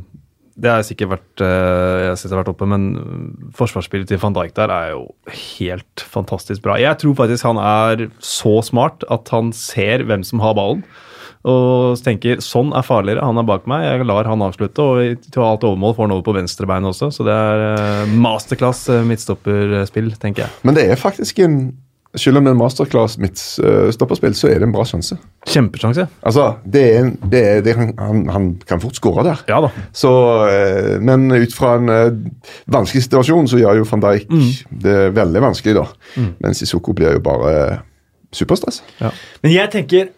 Det 0.56 0.72
har 0.72 0.86
sikkert 0.88 1.12
vært 1.14 1.44
Jeg 1.44 2.10
har 2.10 2.16
det 2.16 2.32
har 2.32 2.42
vært 2.42 2.54
oppe, 2.54 2.68
men 2.72 2.86
forsvarsspillet 3.56 4.08
til 4.12 4.22
van 4.22 4.36
Dijk 4.36 4.56
der 4.56 4.72
er 4.72 4.94
jo 4.94 5.04
helt 5.60 6.06
fantastisk 6.16 6.64
bra. 6.64 6.80
Jeg 6.80 7.00
tror 7.02 7.16
faktisk 7.20 7.48
han 7.48 7.60
er 7.60 8.08
så 8.24 8.62
smart 8.64 9.04
at 9.12 9.32
han 9.36 9.52
ser 9.56 10.08
hvem 10.08 10.24
som 10.24 10.44
har 10.44 10.56
ballen. 10.56 10.84
Og 11.46 12.02
tenker 12.02 12.40
sånn 12.42 12.72
er 12.74 12.86
farligere, 12.86 13.22
han 13.26 13.38
er 13.38 13.46
bak 13.46 13.68
meg, 13.70 13.86
jeg 13.86 14.10
lar 14.10 14.26
han 14.26 14.42
avslutte. 14.42 14.82
Og 14.82 15.26
til 15.30 15.46
alt 15.46 15.66
overmål 15.68 15.94
får 15.94 16.08
han 16.08 16.16
over 16.16 16.26
på 16.26 16.34
venstrebeinet 16.40 16.90
også, 16.90 17.12
så 17.14 17.26
det 17.28 17.36
er 17.38 17.66
eh, 17.70 18.14
masterclass 18.26 18.88
eh, 18.90 19.04
midtstopperspill, 19.06 20.14
tenker 20.22 20.48
jeg. 20.48 20.56
Men 20.66 20.78
det 20.78 20.88
er 20.90 21.02
faktisk 21.02 21.44
en 21.46 21.60
Selv 22.16 22.40
om 22.40 22.46
det 22.48 22.54
er 22.54 22.56
masterclass 22.56 23.18
midtstopperspill, 23.20 24.32
så 24.40 24.48
er 24.48 24.62
det 24.62 24.70
en 24.70 24.72
bra 24.72 24.86
sjanse. 24.88 25.18
Kjempesjanse. 25.52 26.06
Altså, 26.24 26.46
det 26.64 26.84
er, 26.94 27.00
en, 27.02 27.10
det 27.28 27.42
er, 27.44 27.58
det 27.66 27.74
kan, 27.76 27.90
han, 28.00 28.22
han 28.32 28.46
kan 28.64 28.80
fort 28.80 28.96
skåre 28.96 29.26
der. 29.28 29.42
Ja 29.52 29.58
da. 29.66 29.74
Så, 29.92 30.14
eh, 30.48 30.94
men 31.04 31.28
ut 31.36 31.52
fra 31.52 31.74
en 31.76 31.92
vanskelig 32.72 33.04
situasjon 33.10 33.52
så 33.52 33.60
gjør 33.60 33.82
jo 33.82 33.90
van 33.92 34.06
Dijk 34.08 34.32
det 34.86 34.96
veldig 35.18 35.44
vanskelig, 35.44 35.76
da. 35.76 36.24
Mens 36.40 36.64
Isoko 36.64 36.96
blir 36.96 37.18
jo 37.18 37.26
bare 37.26 37.82
superstress. 38.32 38.80
Ja. 39.04 39.12
Men 39.44 39.52
jeg 39.52 39.76
tenker 39.76 40.14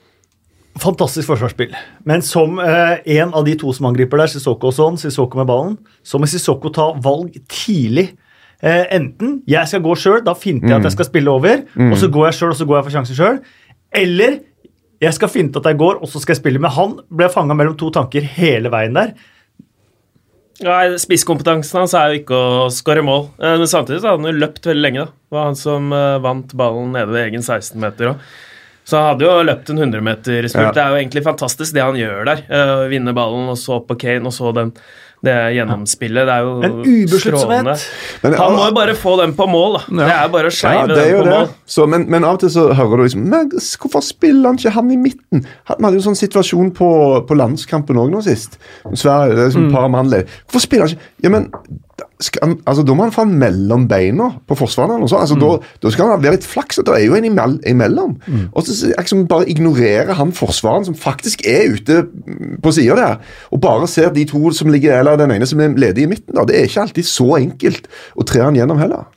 fantastisk 0.82 1.28
forsvarsspill. 1.30 1.74
Men 2.08 2.22
som 2.26 2.60
eh, 2.64 3.00
en 3.20 3.34
av 3.36 3.46
de 3.48 3.56
to 3.60 3.72
som 3.76 3.86
angriper 3.90 4.18
der, 4.22 4.32
Sissoko 4.32 4.70
og 4.72 4.76
sånn, 4.78 4.98
Sissoko 5.02 5.38
med 5.42 5.48
ballen, 5.50 5.78
så 6.04 6.20
må 6.22 6.28
Sissoko 6.30 6.72
ta 6.74 6.90
valg 7.04 7.36
tidlig. 7.52 8.10
Eh, 8.62 8.86
enten 8.98 9.44
jeg 9.48 9.70
skal 9.70 9.84
gå 9.86 9.94
sjøl, 10.02 10.22
da 10.26 10.34
finter 10.34 10.70
jeg 10.72 10.80
at 10.80 10.88
jeg 10.90 10.96
skal 10.98 11.06
spille 11.12 11.30
over, 11.30 11.64
og 11.92 11.98
så 12.02 12.10
går 12.10 12.30
jeg 12.32 12.38
sjøl, 12.40 12.54
og 12.56 12.58
så 12.58 12.66
går 12.70 12.80
jeg 12.80 12.88
for 12.88 12.96
sjansen 12.98 13.18
sjøl. 13.20 13.40
Eller 13.94 14.40
jeg 15.02 15.14
skal 15.14 15.30
finte 15.30 15.60
at 15.62 15.68
jeg 15.70 15.78
går, 15.78 16.00
og 16.02 16.10
så 16.10 16.20
skal 16.24 16.34
jeg 16.34 16.42
spille. 16.42 16.60
Men 16.60 16.72
han 16.74 16.96
ble 17.14 17.28
fanga 17.30 17.54
mellom 17.54 17.76
to 17.78 17.92
tanker 17.94 18.22
hele 18.38 18.72
veien 18.74 18.96
der. 18.98 19.12
Nei, 20.66 20.96
Spisskompetansen 20.98 21.84
hans 21.84 21.94
er 21.94 22.16
jo 22.16 22.22
ikke 22.24 22.38
å 22.38 22.70
skåre 22.74 23.04
mål. 23.06 23.28
Eh, 23.38 23.58
Men 23.62 23.70
samtidig 23.70 24.02
så 24.02 24.10
hadde 24.10 24.24
han 24.26 24.32
jo 24.34 24.40
løpt 24.42 24.66
veldig 24.66 24.82
lenge. 24.82 25.04
da. 25.06 25.12
Det 25.14 25.38
var 25.38 25.46
han 25.52 25.60
som 25.60 25.92
eh, 25.94 26.18
vant 26.26 26.56
ballen 26.58 26.96
nede 26.98 27.14
ved 27.14 27.28
egen 27.28 27.46
16-meter 27.46 28.10
òg. 28.16 28.24
Så 28.88 28.96
han 28.96 29.10
hadde 29.12 29.26
jo 29.28 29.34
løpt 29.44 29.74
en 29.74 29.82
100-meterspurt. 29.84 30.70
Ja. 30.70 30.76
Det 30.76 30.84
er 30.86 30.94
jo 30.94 31.02
egentlig 31.02 31.26
fantastisk 31.26 31.76
det 31.76 31.84
han 31.84 31.98
gjør 32.00 32.24
der. 32.30 32.46
Uh, 32.48 32.86
vinne 32.92 33.12
ballen, 33.18 33.50
og 33.52 33.60
så 33.60 33.82
på 33.84 33.98
Kane, 34.00 34.24
og 34.30 34.32
så 34.36 34.54
den, 34.56 34.70
det 35.28 35.34
gjennomspillet. 35.58 36.28
Det 36.30 36.36
er 36.38 36.46
jo. 36.46 36.54
Men, 37.52 38.36
Han 38.38 38.56
må 38.56 38.68
jo 38.70 38.76
bare 38.78 38.94
få 38.96 39.18
den 39.20 39.34
på 39.36 39.48
mål, 39.52 39.76
da. 39.80 39.82
Det 40.00 40.08
er 40.08 40.22
jo 40.22 40.32
bare 40.38 40.52
å 40.52 40.54
Ja, 40.54 40.60
skeive 40.62 40.88
det 40.94 41.02
er 41.04 41.10
den 41.12 41.20
på 41.20 41.26
det. 41.28 41.34
mål. 41.36 41.50
Så, 41.76 41.88
men, 41.92 42.06
men 42.14 42.28
av 42.28 42.38
og 42.38 42.46
til 42.46 42.54
så 42.54 42.68
hører 42.78 43.02
du 43.02 43.04
liksom 43.08 43.26
men 43.34 43.52
Hvorfor 43.58 44.06
spiller 44.06 44.52
han 44.54 44.62
ikke 44.62 44.76
han 44.78 44.94
i 44.94 45.00
midten? 45.02 45.44
Vi 45.44 45.84
hadde 45.84 46.00
jo 46.00 46.06
sånn 46.08 46.20
situasjon 46.22 46.72
på, 46.78 46.90
på 47.28 47.38
landskampen 47.42 48.00
òg 48.00 48.14
nå 48.14 48.24
sist. 48.26 48.56
Sverige, 48.94 49.36
det 49.36 49.50
er 49.50 49.54
sånn 49.58 49.68
par 49.74 49.90
mann. 49.92 50.14
Hvorfor 50.48 50.64
spiller 50.64 50.88
han 50.88 50.96
ikke 50.96 51.28
Ja, 51.28 51.34
men 51.34 51.52
han, 52.42 52.56
altså, 52.70 52.84
da 52.86 52.94
må 52.98 53.06
han 53.08 53.14
han 53.16 53.34
mellom 53.42 53.86
beina 53.90 54.30
på 54.50 54.58
forsvareren. 54.58 55.04
Altså, 55.06 55.36
mm. 55.38 55.42
Da, 55.42 55.50
da 55.84 55.92
skal 55.94 56.12
han 56.12 56.24
være 56.24 56.38
litt 56.38 56.48
flaks. 56.48 56.80
Det 56.86 56.94
er 56.94 57.06
jo 57.06 57.18
en 57.18 57.28
imell, 57.30 57.58
imellom. 57.70 58.16
Og 58.54 58.66
så 58.68 58.92
liksom 58.94 59.26
bare 59.30 59.48
ignorerer 59.50 60.14
han 60.18 60.34
forsvareren 60.36 60.88
som 60.90 60.98
faktisk 60.98 61.46
er 61.50 61.74
ute 61.76 62.04
mm, 62.08 62.58
på 62.64 62.74
sida 62.76 62.98
der, 63.00 63.22
og 63.54 63.62
bare 63.64 63.88
ser 63.92 64.12
de 64.16 64.26
to 64.30 64.52
som 64.56 64.70
ligger 64.74 65.00
eller 65.00 65.20
den 65.20 65.34
ene 65.36 65.48
som 65.50 65.62
er 65.64 65.78
ledig 65.78 66.06
i 66.06 66.12
midten. 66.14 66.36
da. 66.38 66.46
Det 66.48 66.58
er 66.60 66.70
ikke 66.70 66.86
alltid 66.88 67.10
så 67.10 67.30
enkelt 67.40 67.88
å 68.18 68.26
tre 68.28 68.44
han 68.46 68.58
gjennom 68.58 68.82
heller. 68.82 69.08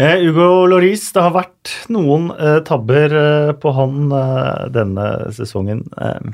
Eh, 0.00 0.22
Ugo 0.30 0.64
Loris, 0.70 1.10
det 1.12 1.20
har 1.20 1.34
vært 1.34 1.72
noen 1.92 2.30
eh, 2.32 2.60
tabber 2.64 3.12
eh, 3.20 3.50
på 3.60 3.72
han 3.76 4.06
eh, 4.16 4.68
denne 4.72 5.08
sesongen. 5.36 5.84
Eh, 6.00 6.30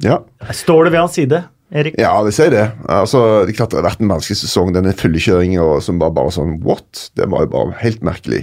Ja. 0.00 0.20
står 0.52 0.84
det 0.86 0.92
ved 0.94 1.00
hans 1.02 1.12
side, 1.18 1.42
Erik? 1.70 1.94
Ja, 2.02 2.12
det 2.26 2.32
sier 2.34 2.50
det. 2.50 2.64
Altså, 2.90 3.44
det 3.46 3.54
klart 3.54 3.70
det 3.70 3.78
har 3.78 3.86
vært 3.86 4.00
en 4.02 4.10
vanskelig 4.10 4.40
sesong. 4.40 4.72
Denne 4.74 4.94
fyllekjøringa 4.98 5.66
som 5.84 6.00
var 6.02 6.14
bare 6.16 6.32
sånn 6.34 6.56
what? 6.64 7.06
Det 7.18 7.28
var 7.30 7.46
jo 7.46 7.52
bare 7.52 7.76
helt 7.82 8.02
merkelig. 8.06 8.42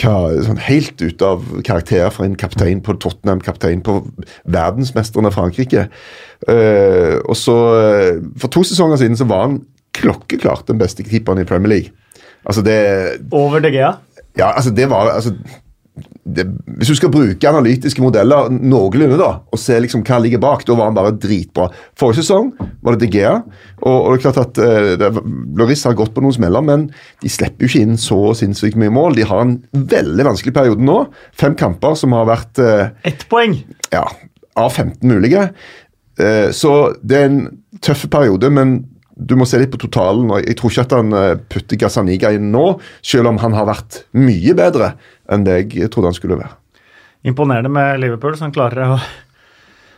Hva, 0.00 0.14
sånn 0.44 0.60
Helt 0.60 1.00
ute 1.00 1.28
av 1.28 1.44
karakter 1.66 2.08
fra 2.12 2.26
en 2.28 2.36
kaptein 2.40 2.80
på 2.84 2.96
Tottenham, 3.00 3.42
kaptein 3.44 3.84
på 3.84 3.98
verdensmesteren 4.48 5.28
av 5.28 5.36
Frankrike. 5.36 5.86
Uh, 6.48 7.20
og 7.28 7.36
så, 7.36 7.56
eh, 7.76 8.20
For 8.40 8.52
to 8.52 8.64
sesonger 8.64 9.00
siden 9.00 9.18
så 9.20 9.28
var 9.28 9.44
han 9.44 9.60
klokkeklart 9.96 10.68
den 10.70 10.80
beste 10.80 11.04
keeperen 11.04 11.42
i 11.42 11.48
Premier 11.48 11.74
League. 11.74 11.92
Altså 12.48 12.64
det 12.64 12.78
Over 13.36 13.60
De 13.60 13.72
Gea? 13.74 13.98
Ja, 14.38 14.52
altså 14.54 14.70
det 14.72 14.86
var 14.88 15.10
altså, 15.12 15.34
det, 16.24 16.44
Hvis 16.78 16.92
du 16.92 16.96
skal 16.96 17.10
bruke 17.12 17.48
analytiske 17.48 18.00
modeller 18.02 18.48
noenlunde 18.52 19.18
da, 19.20 19.30
og 19.50 19.60
se 19.60 19.76
liksom 19.82 20.04
hva 20.06 20.20
ligger 20.22 20.40
bak, 20.42 20.62
da 20.64 20.76
var 20.78 20.88
han 20.88 20.96
bare 20.96 21.12
dritbra. 21.20 21.66
Forrige 21.98 22.22
sesong 22.22 22.52
var 22.84 22.96
det 22.96 23.08
De 23.08 23.18
Gea. 23.18 23.34
Og, 23.82 23.96
og 23.96 24.12
det 24.12 24.20
er 24.20 24.24
klart 24.26 24.40
at 24.44 24.60
eh, 24.62 25.20
Loris 25.58 25.84
har 25.88 25.98
gått 25.98 26.14
på 26.16 26.24
noen 26.24 26.36
smeller, 26.36 26.64
men 26.64 26.86
de 27.24 27.32
slipper 27.32 27.66
jo 27.66 27.72
ikke 27.72 27.84
inn 27.88 28.00
så 28.00 28.20
sinnssykt 28.38 28.78
mye 28.80 28.94
mål. 28.94 29.18
De 29.18 29.26
har 29.28 29.44
en 29.44 29.56
veldig 29.72 30.28
vanskelig 30.30 30.54
periode 30.56 30.86
nå. 30.86 31.00
Fem 31.36 31.58
kamper 31.58 31.98
som 31.98 32.14
har 32.16 32.28
vært 32.30 32.62
eh, 32.62 32.90
Ett 33.10 33.26
poeng. 33.32 33.58
ja, 33.92 34.06
av 34.60 34.70
15 34.72 35.02
mulige. 35.10 35.48
Eh, 36.20 36.48
så 36.56 36.94
det 37.02 37.18
er 37.18 37.28
en 37.30 37.42
tøff 37.84 38.06
periode, 38.12 38.50
men 38.52 38.80
du 39.20 39.36
må 39.36 39.46
se 39.48 39.58
litt 39.60 39.72
på 39.72 39.80
totalen. 39.82 40.30
og 40.32 40.46
Jeg 40.46 40.56
tror 40.58 40.72
ikke 40.72 40.84
at 40.86 40.94
han 40.96 41.16
eh, 41.16 41.32
putter 41.52 41.80
Gazaniga 41.80 42.32
inn 42.36 42.48
nå, 42.54 42.64
selv 43.04 43.30
om 43.30 43.40
han 43.42 43.56
har 43.56 43.68
vært 43.68 44.02
mye 44.16 44.54
bedre 44.56 44.94
enn 45.30 45.44
det 45.46 45.58
jeg 45.76 45.90
trodde 45.92 46.12
han 46.12 46.16
skulle 46.16 46.38
være. 46.40 46.54
Imponerende 47.28 47.72
med 47.72 48.00
Liverpool, 48.00 48.38
som 48.40 48.52
klarer 48.54 48.94
å 48.94 49.00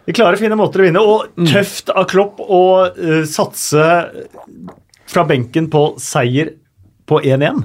De 0.02 0.10
klarer 0.16 0.40
fine 0.40 0.56
måter 0.58 0.82
å 0.82 0.86
vinne, 0.88 0.98
og 1.06 1.46
tøft 1.46 1.92
av 1.94 2.08
Klopp 2.10 2.40
å 2.42 2.62
uh, 2.90 3.22
satse 3.30 3.84
fra 5.12 5.22
benken 5.28 5.68
på 5.70 5.84
seier 6.02 6.50
på 7.06 7.20
1-1. 7.22 7.62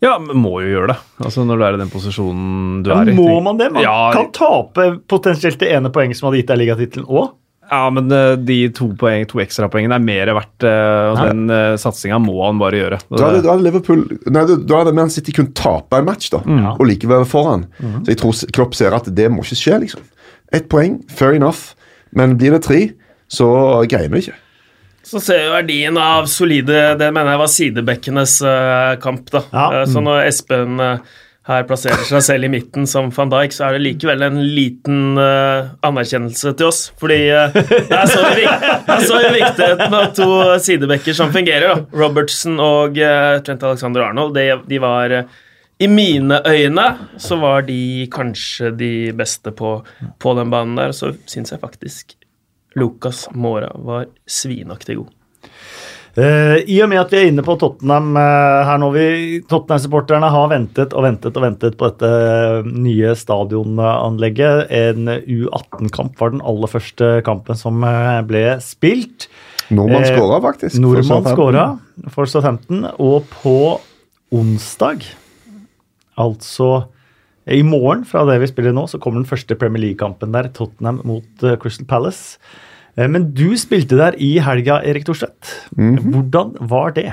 Ja, 0.00 0.14
men 0.22 0.38
må 0.40 0.54
jo 0.62 0.70
gjøre 0.70 0.94
det. 0.94 0.96
Altså 1.26 1.44
Når 1.44 1.58
du 1.58 1.64
er 1.66 1.76
i 1.76 1.80
den 1.82 1.90
posisjonen 1.92 2.80
du 2.86 2.92
er 2.94 3.10
i. 3.10 3.16
Må 3.18 3.40
man 3.44 3.58
det? 3.60 3.68
Man 3.74 3.84
Ja, 3.84 4.12
kan 4.14 4.30
tape 4.32 4.88
potensielt 5.10 5.60
det 5.60 5.72
ene 5.74 5.92
poenget 5.92 6.20
som 6.20 6.30
hadde 6.30 6.40
gitt 6.40 6.48
deg 6.52 6.62
ligatittelen 6.62 7.08
òg. 7.10 7.34
Ja, 7.70 7.82
men 7.92 8.12
eh, 8.14 8.34
de 8.48 8.58
to, 8.72 8.86
poeng, 8.96 9.26
to 9.28 9.40
ekstrapoengene 9.42 9.98
er 9.98 10.04
mer 10.04 10.30
verdt, 10.38 10.64
eh, 10.64 11.10
og 11.12 11.18
den 11.20 11.42
uh, 11.52 11.74
satsinga 11.80 12.16
må 12.24 12.38
han 12.46 12.60
bare 12.62 12.80
gjøre. 12.80 13.00
Da 13.12 13.26
hadde, 13.26 13.42
da 13.44 13.52
hadde 13.52 13.66
Liverpool 13.66 14.06
Nei, 14.32 14.44
da- 14.48 14.78
er 14.80 14.88
det 14.88 14.94
Man 14.96 15.12
City 15.12 15.34
kunne 15.36 15.52
tape 15.58 16.00
en 16.00 16.08
match 16.08 16.30
da, 16.32 16.40
og 16.74 16.84
likevel 16.88 17.20
være 17.22 17.28
foran. 17.28 17.66
Så 17.82 18.14
jeg 18.14 18.20
tror 18.22 18.40
Klopp 18.56 18.78
ser 18.78 18.96
at 18.96 19.10
det 19.14 19.28
må 19.32 19.44
ikke 19.44 19.60
skje. 19.60 19.80
liksom. 19.84 20.06
Ett 20.52 20.68
poeng, 20.72 21.02
fair 21.12 21.36
enough. 21.36 21.74
Men 22.16 22.38
blir 22.40 22.56
det 22.56 22.62
tre, 22.64 22.82
så 23.28 23.48
greier 23.88 24.08
vi 24.12 24.24
ikke. 24.24 24.38
Så 25.08 25.20
ser 25.24 25.40
vi 25.46 25.52
verdien 25.54 25.96
av 26.00 26.26
solide 26.28 26.96
Det 27.00 27.06
mener 27.14 27.32
jeg 27.32 27.40
var 27.40 27.52
sidebekkenes 27.52 28.34
eh, 28.44 28.96
kamp. 29.00 29.30
da. 29.32 29.42
Ja. 29.52 29.66
Eh, 29.80 29.86
så 29.88 30.02
når 30.04 30.24
Espen 30.26 30.80
eh, 30.84 30.98
her 31.48 31.64
plasserer 31.64 32.04
seg 32.04 32.20
selv 32.24 32.44
i 32.44 32.50
midten 32.52 32.84
som 32.88 33.08
van 33.14 33.30
Dijk, 33.32 33.54
så 33.56 33.68
er 33.68 33.76
det 33.76 33.84
likevel 33.86 34.24
en 34.26 34.36
liten 34.52 35.16
uh, 35.16 35.70
anerkjennelse 35.86 36.52
til 36.58 36.68
oss. 36.68 36.80
Fordi 37.00 37.18
uh, 37.32 37.56
det 37.56 37.96
er 37.96 38.10
så 38.10 38.24
så 39.08 39.20
viktigheten 39.32 39.96
av 39.96 40.10
to 40.16 40.28
sidebekker 40.64 41.16
som 41.16 41.32
fungerer. 41.32 41.72
da. 41.72 41.98
Robertson 42.02 42.60
og 42.60 43.00
uh, 43.00 43.40
Trent 43.44 43.64
Alexander 43.64 44.04
Arnold, 44.10 44.36
de, 44.36 44.50
de 44.68 44.80
var 44.82 45.14
eh, 45.14 45.36
I 45.80 45.88
mine 45.88 46.40
øyne 46.44 46.86
så 47.16 47.38
var 47.40 47.64
de 47.68 48.08
kanskje 48.12 48.72
de 48.76 48.92
beste 49.16 49.52
på, 49.54 49.78
på 50.20 50.34
den 50.36 50.52
banen 50.52 50.76
der. 50.76 50.92
Så 50.92 51.14
syns 51.24 51.54
jeg 51.54 51.64
faktisk 51.64 52.16
Lucas 52.76 53.28
Mora 53.32 53.72
var 53.74 54.10
svinaktig 54.28 55.00
god. 55.00 55.14
Eh, 56.18 56.64
I 56.66 56.80
og 56.82 56.88
med 56.90 56.98
at 56.98 57.12
vi 57.12 57.18
er 57.20 57.28
inne 57.30 57.44
på 57.46 57.54
Tottenham 57.60 58.16
uh, 58.16 58.64
her 58.66 58.80
nå, 58.82 58.88
vi 58.90 59.04
Tottenham-supporterne 59.46 60.30
har 60.34 60.48
ventet 60.50 60.96
og 60.96 61.04
ventet 61.04 61.36
og 61.36 61.44
ventet 61.44 61.76
på 61.78 61.90
dette 61.92 62.08
eh, 62.10 62.70
nye 62.72 63.12
stadionanlegget. 63.18 64.72
En 64.74 65.12
U18-kamp 65.14 66.18
var 66.18 66.34
den 66.34 66.42
aller 66.42 66.72
første 66.72 67.12
kampen 67.26 67.60
som 67.60 67.86
ble 68.26 68.44
spilt. 68.64 69.28
Nordmann 69.70 70.08
skåra, 70.08 70.40
faktisk. 70.42 70.80
Nordmann 70.82 71.28
skåra 71.28 71.64
for 72.10 72.30
Southampton, 72.30 72.86
og 72.98 73.28
på 73.38 73.56
onsdag, 74.34 75.04
altså 76.18 76.88
i 77.48 77.62
morgen 77.64 78.02
fra 78.08 78.24
det 78.28 78.40
vi 78.42 78.48
spiller 78.50 78.74
nå, 78.74 78.88
så 78.90 78.98
kommer 79.00 79.22
den 79.22 79.28
første 79.28 79.56
Premier 79.60 79.86
League-kampen 79.86 80.34
der, 80.34 80.50
Tottenham 80.56 80.98
mot 81.06 81.46
Crystal 81.62 81.86
Palace. 81.88 82.40
Eh, 82.98 83.08
Men 83.08 83.30
du 83.34 83.54
spilte 83.60 83.98
der 83.98 84.18
i 84.18 84.36
helga, 84.42 84.82
Erik 84.82 85.06
Thorstvedt. 85.06 85.54
Mhm. 85.76 86.12
Hvordan 86.12 86.54
var 86.60 86.92
det? 86.98 87.12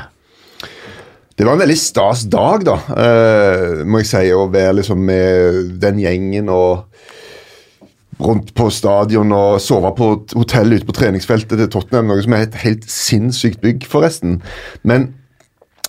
Det 1.38 1.46
var 1.46 1.54
en 1.54 1.60
veldig 1.60 1.78
stas 1.78 2.24
dag, 2.32 2.64
da, 2.64 2.76
uh, 2.96 3.84
må 3.84 4.00
jeg 4.00 4.08
si, 4.08 4.30
å 4.32 4.46
være 4.48 4.78
liksom 4.78 5.02
med 5.04 5.74
den 5.84 6.00
gjengen 6.00 6.48
og 6.48 6.86
rundt 8.24 8.54
på 8.56 8.70
stadion 8.72 9.34
og 9.36 9.60
sove 9.60 9.92
på 9.98 10.08
et 10.14 10.36
hotell 10.40 10.78
ute 10.78 10.88
på 10.88 10.96
treningsfeltet 10.96 11.60
til 11.60 11.68
Tottenham, 11.68 12.08
noe 12.08 12.24
som 12.24 12.38
er 12.38 12.46
et 12.46 12.56
helt 12.64 12.88
sinnssykt 12.88 13.60
bygg, 13.60 13.84
forresten. 13.92 14.40
Men 14.88 15.10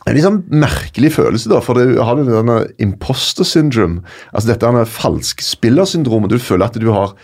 en 0.06 0.18
sånn 0.22 0.42
merkelig 0.50 1.12
følelse, 1.14 1.50
da, 1.50 1.62
for 1.62 1.78
du 1.78 2.02
har 2.02 2.18
denne 2.18 2.60
imposter 2.82 3.46
syndrome. 3.46 4.02
Altså 4.32 4.50
dette 4.50 4.66
denne 4.66 4.82
falskspillersyndromet. 4.86 6.34
Du 6.34 6.42
føler 6.42 6.66
at 6.66 6.78
du 6.82 6.90
har 6.90 7.14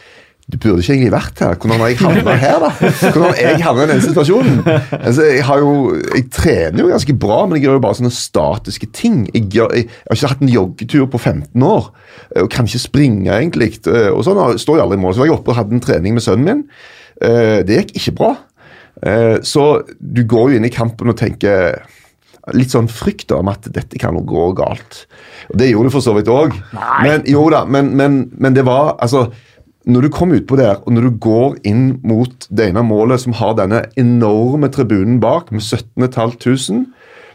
du 0.50 0.56
burde 0.58 0.82
ikke 0.82 0.92
egentlig 0.96 1.12
vært 1.14 1.38
her. 1.40 1.54
Hvordan 1.56 1.80
har 1.80 1.88
jeg 1.92 1.99
havna 2.02 2.34
her, 2.44 2.56
da? 2.61 2.70
Hvordan 2.82 3.22
har 3.28 3.38
jeg 3.40 3.62
havna 3.62 3.84
i 3.84 3.90
denne 3.92 4.04
situasjonen? 4.04 4.58
Altså, 4.99 5.22
jeg, 5.30 5.44
har 5.49 5.58
jo, 5.62 5.70
jeg 6.16 6.25
trener 6.34 6.82
jo 6.82 6.90
ganske 6.92 7.14
bra, 7.22 7.38
men 7.46 7.56
jeg 7.56 7.64
gjør 7.68 7.78
jo 7.78 7.82
bare 7.87 7.99
sånne 8.00 8.12
statiske 8.16 8.88
ting. 8.92 9.22
Jeg, 9.32 9.46
gjør, 9.54 9.72
jeg, 9.78 9.87
jeg 9.88 10.11
har 10.11 10.18
ikke 10.18 10.32
hatt 10.34 10.42
en 10.44 10.52
joggetur 10.56 11.06
på 11.14 11.20
15 11.22 11.66
år, 11.68 11.88
og 12.42 12.50
kan 12.52 12.68
ikke 12.68 12.82
springe, 12.82 13.30
egentlig. 13.32 13.70
Og 14.12 14.20
sånn 14.26 14.40
og 14.42 14.58
står 14.61 14.80
jeg 14.80 14.87
aldri 14.88 14.99
i 15.00 15.04
mål. 15.06 15.14
Så 15.16 15.22
var 15.25 15.30
jeg 15.30 15.38
oppe 15.38 15.54
og 15.54 15.61
hadde 15.62 15.78
en 15.78 15.84
trening 15.87 16.18
med 16.18 16.26
sønnen 16.26 16.49
min. 16.50 16.64
Eh, 17.22 17.62
Det 17.68 17.78
gikk 17.84 17.94
ikke 18.02 18.16
bra. 18.20 18.32
Eh, 19.06 19.38
Så 19.46 19.66
du 20.00 20.25
går 20.28 20.50
jo 20.52 20.58
inn 20.61 20.68
i 20.68 20.75
kampen 20.75 21.08
og 21.14 21.16
tenker 21.22 21.80
litt 22.58 22.72
sånn 22.75 22.88
frykt 22.90 23.30
om 23.37 23.46
at 23.52 23.68
dette 23.70 24.00
kan 24.02 24.16
gå 24.26 24.49
galt. 24.58 25.04
Og 25.52 25.56
Det 25.62 25.70
gjorde 25.70 25.88
det 25.88 25.94
for 25.94 26.02
så 26.04 26.14
vidt 26.18 26.28
òg. 26.32 26.56
Men, 27.06 27.22
jo 27.30 27.46
da, 27.54 27.62
men, 27.64 27.92
men, 27.96 28.16
men 28.37 28.56
det 28.58 28.64
var 28.66 28.96
altså 28.99 29.28
Når 29.89 30.05
du 30.07 30.12
kommer 30.15 30.39
utpå 30.39 30.57
der, 30.61 30.79
og 30.87 30.95
når 30.95 31.09
du 31.09 31.21
går 31.25 31.57
inn 31.67 31.87
mot 32.07 32.47
det 32.55 32.69
ene 32.71 32.85
målet 32.87 33.25
som 33.25 33.35
har 33.39 33.57
denne 33.59 33.83
enorme 33.99 34.71
tribunen 34.71 35.19
bak, 35.23 35.51
med 35.51 35.62
17 35.65 36.07
500, 36.07 36.85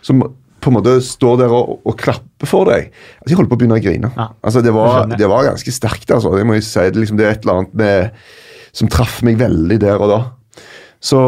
som 0.06 0.24
på 0.63 0.72
en 0.72 0.77
måte 0.77 0.96
står 1.04 1.42
der 1.44 1.54
og, 1.54 1.77
og 1.86 1.98
klapper 2.00 2.50
for 2.50 2.68
deg 2.68 2.88
altså 2.89 3.30
Jeg 3.30 3.38
holdt 3.39 3.51
på 3.51 3.58
å 3.58 3.60
begynne 3.62 3.77
å 3.77 3.84
grine. 3.84 4.10
Ja, 4.16 4.30
altså 4.42 4.63
det 4.66 4.74
var, 4.75 5.06
det 5.12 5.30
var 5.30 5.46
ganske 5.48 5.74
sterkt. 5.75 6.10
altså, 6.12 6.34
Det 6.36 6.46
må 6.48 6.58
jeg 6.58 6.66
si. 6.66 6.88
Det, 6.88 7.04
liksom, 7.04 7.20
det 7.20 7.27
er 7.27 7.36
et 7.36 7.46
eller 7.46 7.62
annet 7.62 7.77
med, 7.77 8.25
som 8.75 8.89
traff 8.92 9.20
meg 9.27 9.39
veldig 9.39 9.80
der 9.84 10.01
og 10.01 10.12
da. 10.12 10.20
Så, 11.00 11.20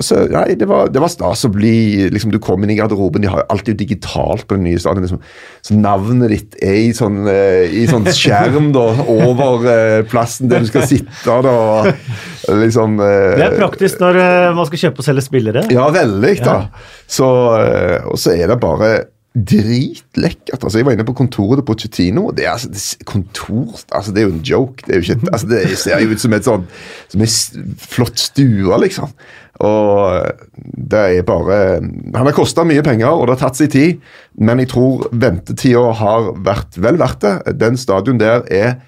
så 0.00 0.22
nei, 0.32 0.54
det 0.56 0.64
var, 0.68 0.88
det 0.88 1.00
var 1.02 1.10
stas 1.12 1.44
å 1.44 1.50
bli 1.52 2.08
liksom, 2.12 2.30
Du 2.32 2.38
kom 2.42 2.62
inn 2.64 2.70
i 2.72 2.78
garderoben, 2.78 3.20
de 3.20 3.28
har 3.28 3.42
jo 3.42 3.48
alltid 3.52 3.76
digitalt 3.82 4.46
på 4.48 4.56
den 4.56 4.64
nye 4.64 4.80
stadion. 4.80 5.04
Liksom, 5.04 5.20
så 5.66 5.76
navnet 5.76 6.32
ditt 6.32 6.56
er 6.64 6.78
i 6.86 6.92
sånn, 6.96 7.20
eh, 7.28 7.66
i 7.68 7.84
sånn 7.90 8.08
skjerm 8.16 8.70
da, 8.76 8.86
over 9.12 9.66
eh, 9.72 9.98
plassen 10.08 10.48
der 10.52 10.64
du 10.64 10.70
skal 10.70 10.86
sitte. 10.88 11.36
Da, 11.44 11.92
liksom, 12.48 12.96
eh, 13.04 13.34
Det 13.36 13.48
er 13.50 13.58
praktisk 13.60 14.00
når 14.00 14.20
man 14.56 14.70
skal 14.70 14.86
kjøpe 14.86 15.04
og 15.04 15.10
selge 15.10 15.26
spillere. 15.26 15.66
ja, 15.72 15.90
veldig. 15.92 16.32
da. 16.46 16.56
Så, 17.06 17.28
og 18.08 18.16
så 18.18 18.32
er 18.34 18.50
det 18.50 18.58
bare 18.62 18.94
dritlekkert. 19.36 20.62
Altså, 20.62 20.78
jeg 20.78 20.86
var 20.86 20.96
inne 20.96 21.04
på 21.04 21.14
kontoret 21.16 21.60
til 21.60 21.66
Pochettino. 21.68 22.30
Det 22.32 22.46
er, 22.46 22.54
altså, 22.54 22.70
det, 22.72 23.06
kontor, 23.08 23.80
altså, 23.92 24.12
det 24.12 24.22
er 24.22 24.28
jo 24.28 24.34
en 24.34 24.44
joke. 24.48 24.84
Det, 24.86 24.94
er 24.94 25.00
jo 25.00 25.04
ikke, 25.04 25.32
altså, 25.32 25.48
det 25.50 25.78
ser 25.78 26.00
jo 26.00 26.14
ut 26.14 26.22
som 26.22 26.36
et 26.36 26.46
sånn 26.46 26.68
som 27.12 27.24
en 27.26 27.74
flott 27.82 28.22
stue, 28.22 28.78
liksom. 28.80 29.12
Og 29.64 30.26
det 30.92 31.02
er 31.16 31.22
bare 31.24 31.78
Han 31.80 32.26
har 32.28 32.34
kosta 32.36 32.64
mye 32.68 32.84
penger, 32.84 33.08
og 33.08 33.26
det 33.26 33.36
har 33.36 33.46
tatt 33.46 33.60
sin 33.60 33.72
tid, 33.72 34.02
men 34.36 34.60
jeg 34.60 34.72
tror 34.72 35.06
ventetida 35.12 35.84
har 36.00 36.32
vært 36.44 36.76
vel 36.80 37.00
verdt 37.00 37.24
det. 37.24 37.56
Den 37.60 37.80
stadion 37.80 38.20
der 38.20 38.44
er 38.52 38.78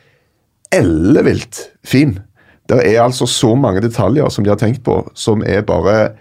ellevilt 0.75 1.69
fin. 1.87 2.19
Det 2.69 2.83
er 2.85 3.01
altså 3.01 3.29
så 3.29 3.55
mange 3.57 3.81
detaljer 3.85 4.29
som 4.33 4.45
de 4.45 4.53
har 4.53 4.61
tenkt 4.61 4.83
på, 4.85 5.01
som 5.17 5.45
er 5.45 5.65
bare 5.65 6.13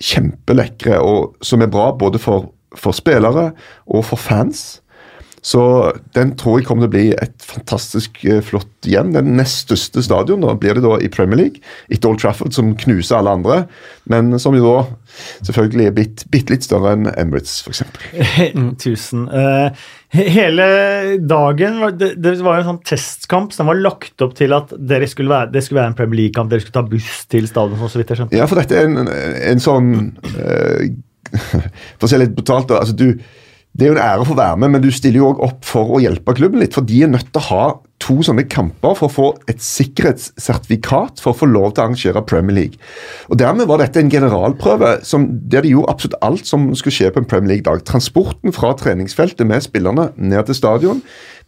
kjempelekre, 0.00 1.00
og 1.02 1.36
som 1.44 1.62
er 1.62 1.70
bra 1.70 1.90
både 1.98 2.20
for, 2.22 2.52
for 2.78 2.96
spillere 2.96 3.50
og 3.86 4.04
for 4.10 4.20
fans. 4.20 4.80
Så 5.42 5.62
den 6.12 6.34
tror 6.36 6.58
jeg 6.58 6.66
kommer 6.68 6.84
til 6.84 6.90
å 6.90 6.92
bli 6.92 7.04
et 7.16 7.44
fantastisk 7.44 8.18
eh, 8.28 8.42
flott 8.44 8.88
hjem. 8.88 9.14
Den 9.14 9.32
nest 9.38 9.64
største 9.64 10.02
stadion 10.04 10.44
da, 10.44 10.52
blir 10.60 10.76
det 10.76 10.84
da 10.84 10.98
i 11.00 11.08
Premier 11.12 11.40
League, 11.40 11.62
etter 11.88 12.10
Old 12.10 12.20
Trafford, 12.20 12.52
som 12.56 12.74
knuser 12.82 13.16
alle 13.16 13.32
andre. 13.38 13.56
Men 14.12 14.34
som 14.42 14.56
jo 14.56 14.66
da 14.66 15.22
selvfølgelig 15.48 15.88
er 15.88 15.96
bitt, 15.96 16.26
bitte 16.32 16.54
litt 16.54 16.68
større 16.68 16.92
enn 16.96 17.08
Emirates, 17.14 17.56
f.eks. 17.64 17.86
Tusen. 18.84 19.26
Eh, 19.32 19.82
hele 20.28 20.70
dagen 21.24 21.80
var, 21.86 21.96
det, 21.96 22.36
var 22.44 22.60
en 22.60 22.72
sånn 22.74 22.84
testkamp 22.92 23.56
som 23.56 23.72
var 23.72 23.80
lagt 23.80 24.20
opp 24.20 24.36
til 24.36 24.52
at 24.56 24.76
dere 24.76 25.08
skulle 25.08 25.32
være, 25.32 25.54
det 25.56 25.64
skulle 25.64 25.80
være 25.80 25.94
en 25.94 26.00
Premier 26.02 26.26
League-kamp. 26.26 26.52
Dere 26.52 26.66
skulle 26.66 26.82
ta 26.82 26.84
buss 26.84 27.22
til 27.32 27.48
stadion, 27.48 27.80
så 27.80 28.02
vidt 28.02 28.12
jeg 28.12 28.20
skjønte. 28.20 28.36
Ja, 28.36 28.50
for 28.50 28.60
dette 28.60 28.76
er 28.76 28.90
en, 28.90 29.08
en 29.08 29.64
sånn 29.70 29.94
For 31.98 32.08
å 32.08 32.10
si 32.10 32.20
litt 32.20 32.34
brutalt. 32.36 32.72
Altså, 32.76 32.96
du, 32.96 33.20
det 33.72 33.86
er 33.86 33.92
jo 33.92 33.98
en 33.98 34.02
ære 34.02 34.26
å 34.26 34.38
være 34.38 34.58
med, 34.62 34.74
men 34.74 34.82
du 34.82 34.90
stiller 34.94 35.22
jo 35.22 35.30
òg 35.30 35.44
opp 35.46 35.68
for 35.68 35.94
å 35.94 36.02
hjelpe 36.02 36.34
klubben 36.36 36.62
litt. 36.62 36.74
For 36.74 36.86
de 36.86 37.04
er 37.04 37.12
nødt 37.12 37.30
til 37.30 37.42
å 37.42 37.48
ha 37.50 37.64
to 38.00 38.16
sånne 38.24 38.46
kamper 38.50 38.94
for 38.96 39.06
å 39.06 39.12
få 39.12 39.26
et 39.50 39.60
sikkerhetssertifikat 39.62 41.20
for 41.20 41.34
å 41.34 41.38
få 41.42 41.48
lov 41.50 41.74
til 41.74 41.82
å 41.82 41.86
arrangere 41.86 42.22
Premier 42.26 42.56
League. 42.56 42.80
Og 43.28 43.38
Dermed 43.40 43.68
var 43.68 43.82
dette 43.82 44.00
en 44.00 44.12
generalprøve 44.12 44.96
som, 45.06 45.28
der 45.52 45.66
de 45.66 45.74
gjorde 45.74 45.92
absolutt 45.92 46.16
alt 46.24 46.48
som 46.48 46.70
skulle 46.78 46.96
skje 46.96 47.10
på 47.12 47.22
en 47.22 47.28
Premier 47.28 47.54
League-dag. 47.54 47.84
Transporten 47.88 48.56
fra 48.56 48.72
treningsfeltet 48.80 49.46
med 49.46 49.66
spillerne 49.66 50.10
ned 50.16 50.48
til 50.48 50.58
stadion. 50.58 51.04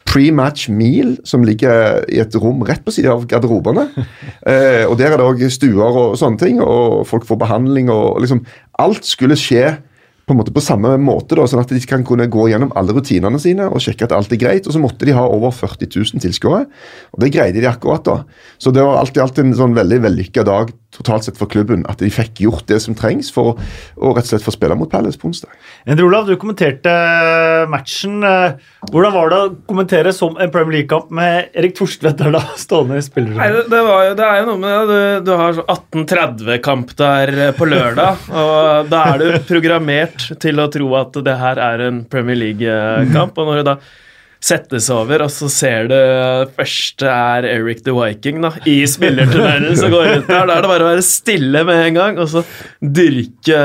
Pre-match 0.09 0.67
meal, 0.69 1.15
som 1.25 1.45
ligger 1.47 2.03
i 2.11 2.19
et 2.21 2.35
rom 2.43 2.65
rett 2.67 2.83
på 2.85 2.95
siden 2.95 3.17
av 3.17 3.27
garderobene. 3.31 3.89
Eh, 4.43 4.83
og 4.91 4.97
Der 4.99 5.12
er 5.15 5.21
det 5.21 5.27
òg 5.29 5.43
stuer 5.55 5.97
og 6.01 6.17
sånne 6.19 6.41
ting, 6.41 6.57
og 6.59 7.05
folk 7.07 7.23
får 7.29 7.39
behandling. 7.39 7.87
og 7.95 8.19
liksom 8.25 8.41
Alt 8.83 9.07
skulle 9.07 9.39
skje 9.39 9.79
på 10.23 10.35
en 10.35 10.39
måte 10.39 10.55
på 10.55 10.62
samme 10.62 10.95
måte, 11.03 11.35
da, 11.35 11.47
sånn 11.51 11.62
at 11.65 11.73
de 11.75 11.81
kan 11.89 12.05
kunne 12.07 12.29
gå 12.31 12.47
gjennom 12.51 12.71
alle 12.79 12.95
rutinene 12.95 13.41
sine 13.43 13.67
og 13.67 13.83
sjekke 13.83 14.07
at 14.07 14.15
alt 14.17 14.33
er 14.35 14.41
greit. 14.41 14.69
Og 14.69 14.75
så 14.75 14.83
måtte 14.83 15.07
de 15.09 15.17
ha 15.17 15.25
over 15.27 15.55
40 15.55 15.91
000 15.91 16.23
tilskuere, 16.23 16.69
og 17.12 17.25
det 17.25 17.33
greide 17.35 17.62
de 17.62 17.69
akkurat 17.71 18.07
da. 18.07 18.17
Så 18.62 18.75
det 18.75 18.85
var 18.87 19.01
alltid, 19.01 19.23
alltid 19.25 19.49
en 19.49 19.59
sånn 19.59 19.77
veldig 19.79 19.99
vellykka 20.07 20.47
dag 20.47 20.71
totalt 20.93 21.27
sett 21.27 21.39
for 21.41 21.51
klubben 21.51 21.85
at 21.91 22.03
de 22.03 22.11
fikk 22.13 22.43
gjort 22.45 22.67
det 22.69 22.79
som 22.85 22.97
trengs 22.99 23.31
for 23.33 23.55
å, 23.55 24.13
rett 24.13 24.27
og 24.27 24.31
slett 24.31 24.45
få 24.45 24.55
spille 24.55 24.77
mot 24.79 24.91
Palace 24.93 25.19
på 25.21 25.31
onsdag. 25.31 25.53
Endre 25.89 26.07
Olav, 26.07 26.29
du 26.29 26.37
kommenterte 26.41 26.93
matchen. 27.73 28.21
Eh, 28.27 28.59
Hvordan 28.93 29.15
var 29.15 29.33
det 29.33 29.39
å 29.41 29.51
kommentere 29.69 30.13
som 30.17 30.37
en 30.37 30.53
Premier 30.53 30.81
League-kamp 30.81 31.13
med 31.15 31.57
Erik 31.59 31.77
Torstvedt 31.79 32.21
der 32.21 32.35
da, 32.37 32.45
stående 32.65 33.01
i 33.01 33.25
Nei, 33.33 33.49
det, 33.55 33.65
det, 33.73 33.83
det 34.19 34.29
er 34.29 34.43
jo 34.43 34.49
noe 34.51 34.61
med 34.63 34.93
det. 34.93 35.01
Du, 35.23 35.31
du 35.31 35.35
har 35.39 35.57
sånn 35.57 35.73
1830-kamp 35.73 36.95
der 37.01 37.35
eh, 37.49 37.57
på 37.57 37.69
lørdag, 37.71 38.29
og 38.43 38.93
da 38.93 39.03
er 39.15 39.23
du 39.23 39.43
programmert 39.49 40.29
til 40.43 40.61
å 40.61 40.69
tro 40.73 40.93
at 41.01 41.21
det 41.25 41.37
her 41.41 41.61
er 41.73 41.89
en 41.89 42.05
Premier 42.13 42.39
League-kamp. 42.45 43.39
Og 43.39 43.49
når 43.49 43.63
du 43.63 43.69
da 43.73 43.79
settes 44.43 44.89
over, 44.93 45.23
og 45.25 45.31
så 45.31 45.49
ser 45.53 45.89
du 45.91 45.97
første 46.57 47.07
er 47.07 47.47
Eric 47.47 47.85
the 47.87 47.95
Viking 47.95 48.43
da, 48.43 48.51
i 48.67 48.81
spillertunnelen 48.91 49.77
som 49.79 49.93
går 49.95 50.09
ut 50.17 50.27
der. 50.31 50.49
Da 50.49 50.57
er 50.57 50.65
det 50.65 50.73
bare 50.73 50.87
å 50.87 50.91
være 50.91 51.05
stille 51.07 51.63
med 51.69 51.85
en 51.87 52.01
gang, 52.01 52.19
og 52.23 52.31
så 52.33 52.43
dyrke 52.83 53.61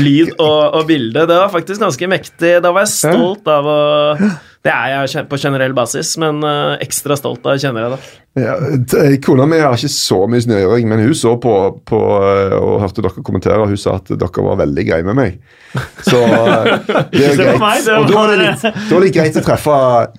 lyd 0.00 0.32
og, 0.38 0.78
og 0.78 0.86
bilde. 0.88 1.26
Det 1.28 1.42
var 1.44 1.52
faktisk 1.52 1.84
ganske 1.84 2.08
mektig. 2.10 2.54
Da 2.64 2.72
var 2.72 2.86
jeg 2.86 2.94
stolt 2.96 3.52
av 3.52 3.68
å 3.68 3.82
Det 4.62 4.70
er 4.70 5.06
jeg 5.10 5.26
på 5.26 5.38
generell 5.42 5.72
basis, 5.74 6.14
men 6.22 6.38
eh, 6.46 6.76
ekstra 6.84 7.16
stolt 7.18 7.46
av 7.50 7.58
kjenner 7.58 7.88
jeg 7.88 7.96
det. 7.96 8.02
Ja, 8.32 8.52
Kona 9.20 9.44
mi 9.44 9.58
har 9.60 9.74
ikke 9.76 9.90
så 9.92 10.22
mye 10.30 10.40
snøring, 10.40 10.86
men 10.88 11.02
hun 11.04 11.12
så 11.18 11.34
på, 11.42 11.50
på 11.84 11.98
eh, 12.24 12.54
og 12.56 12.78
hørte 12.80 13.02
dere 13.04 13.24
kommentere, 13.26 13.58
og 13.60 13.68
hun 13.74 13.76
sa 13.80 13.98
at 13.98 14.08
dere 14.08 14.44
var 14.46 14.56
veldig 14.62 14.84
greie 14.88 15.04
med 15.04 15.18
meg. 15.18 15.34
Så 16.06 16.16
eh, 16.22 16.70
det 17.12 17.26
er 17.26 17.34
greit. 17.42 17.58
meg, 17.60 17.82
det 17.84 17.96
Og 17.98 18.06
da 18.08 18.22
er 18.22 18.30
det 18.30 18.38
var- 18.38 18.38
litt, 18.38 18.62
da 18.88 18.96
er 18.96 19.04
det 19.04 19.10
greit 19.18 19.36
å 19.36 19.42
treffe 19.44 19.74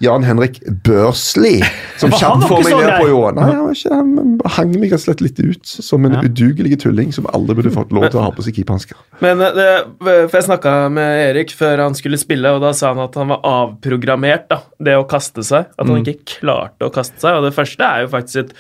Jan 0.06 0.28
Henrik 0.28 0.60
Børsli, 0.86 1.56
som 2.04 2.12
For 2.14 2.20
kjapt 2.22 2.46
får 2.52 2.64
meg 2.68 2.78
ned 2.84 2.94
på 3.00 3.08
jorden. 3.10 3.40
Nei, 3.42 3.50
han, 3.56 3.74
ikke, 3.74 3.96
han 3.96 4.54
hang 4.60 4.76
meg 4.76 4.92
rett 4.94 5.00
og 5.00 5.06
slett 5.08 5.24
litt 5.26 5.40
ut 5.42 5.74
som 5.74 6.06
en 6.10 6.20
Ja. 6.20 6.22
udugelig 6.28 6.82
tulling 6.84 7.16
som 7.16 7.26
aldri 7.34 7.56
burde 7.62 7.74
fått 7.74 7.96
lov 7.96 8.10
til 8.12 8.20
å 8.22 8.28
ha 8.28 8.36
på 8.36 8.44
seg 8.46 8.60
keeperhansker. 8.60 9.00
Men 9.24 9.42
eh, 9.42 9.56
det, 9.58 9.72
for 10.04 10.38
jeg 10.38 10.50
snakka 10.52 10.76
med 10.94 11.24
Erik 11.32 11.56
før 11.58 11.88
han 11.88 11.96
skulle 11.98 12.20
spille, 12.22 12.52
og 12.54 12.62
da 12.68 12.76
sa 12.78 12.92
han 12.94 13.02
at 13.08 13.16
han 13.18 13.32
var 13.34 13.42
avprogrammert, 13.56 14.33
da. 14.50 14.60
Det 14.82 14.98
å 15.00 15.06
kaste 15.10 15.46
seg. 15.46 15.70
At 15.78 15.88
han 15.88 16.02
ikke 16.04 16.40
klarte 16.40 16.88
å 16.88 16.94
kaste 16.94 17.22
seg. 17.22 17.38
Og 17.40 17.48
det 17.48 17.54
første 17.56 17.88
er 17.88 18.04
jo 18.06 18.12
faktisk 18.14 18.44
et 18.44 18.54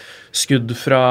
skudd 0.44 0.74
fra 0.78 1.04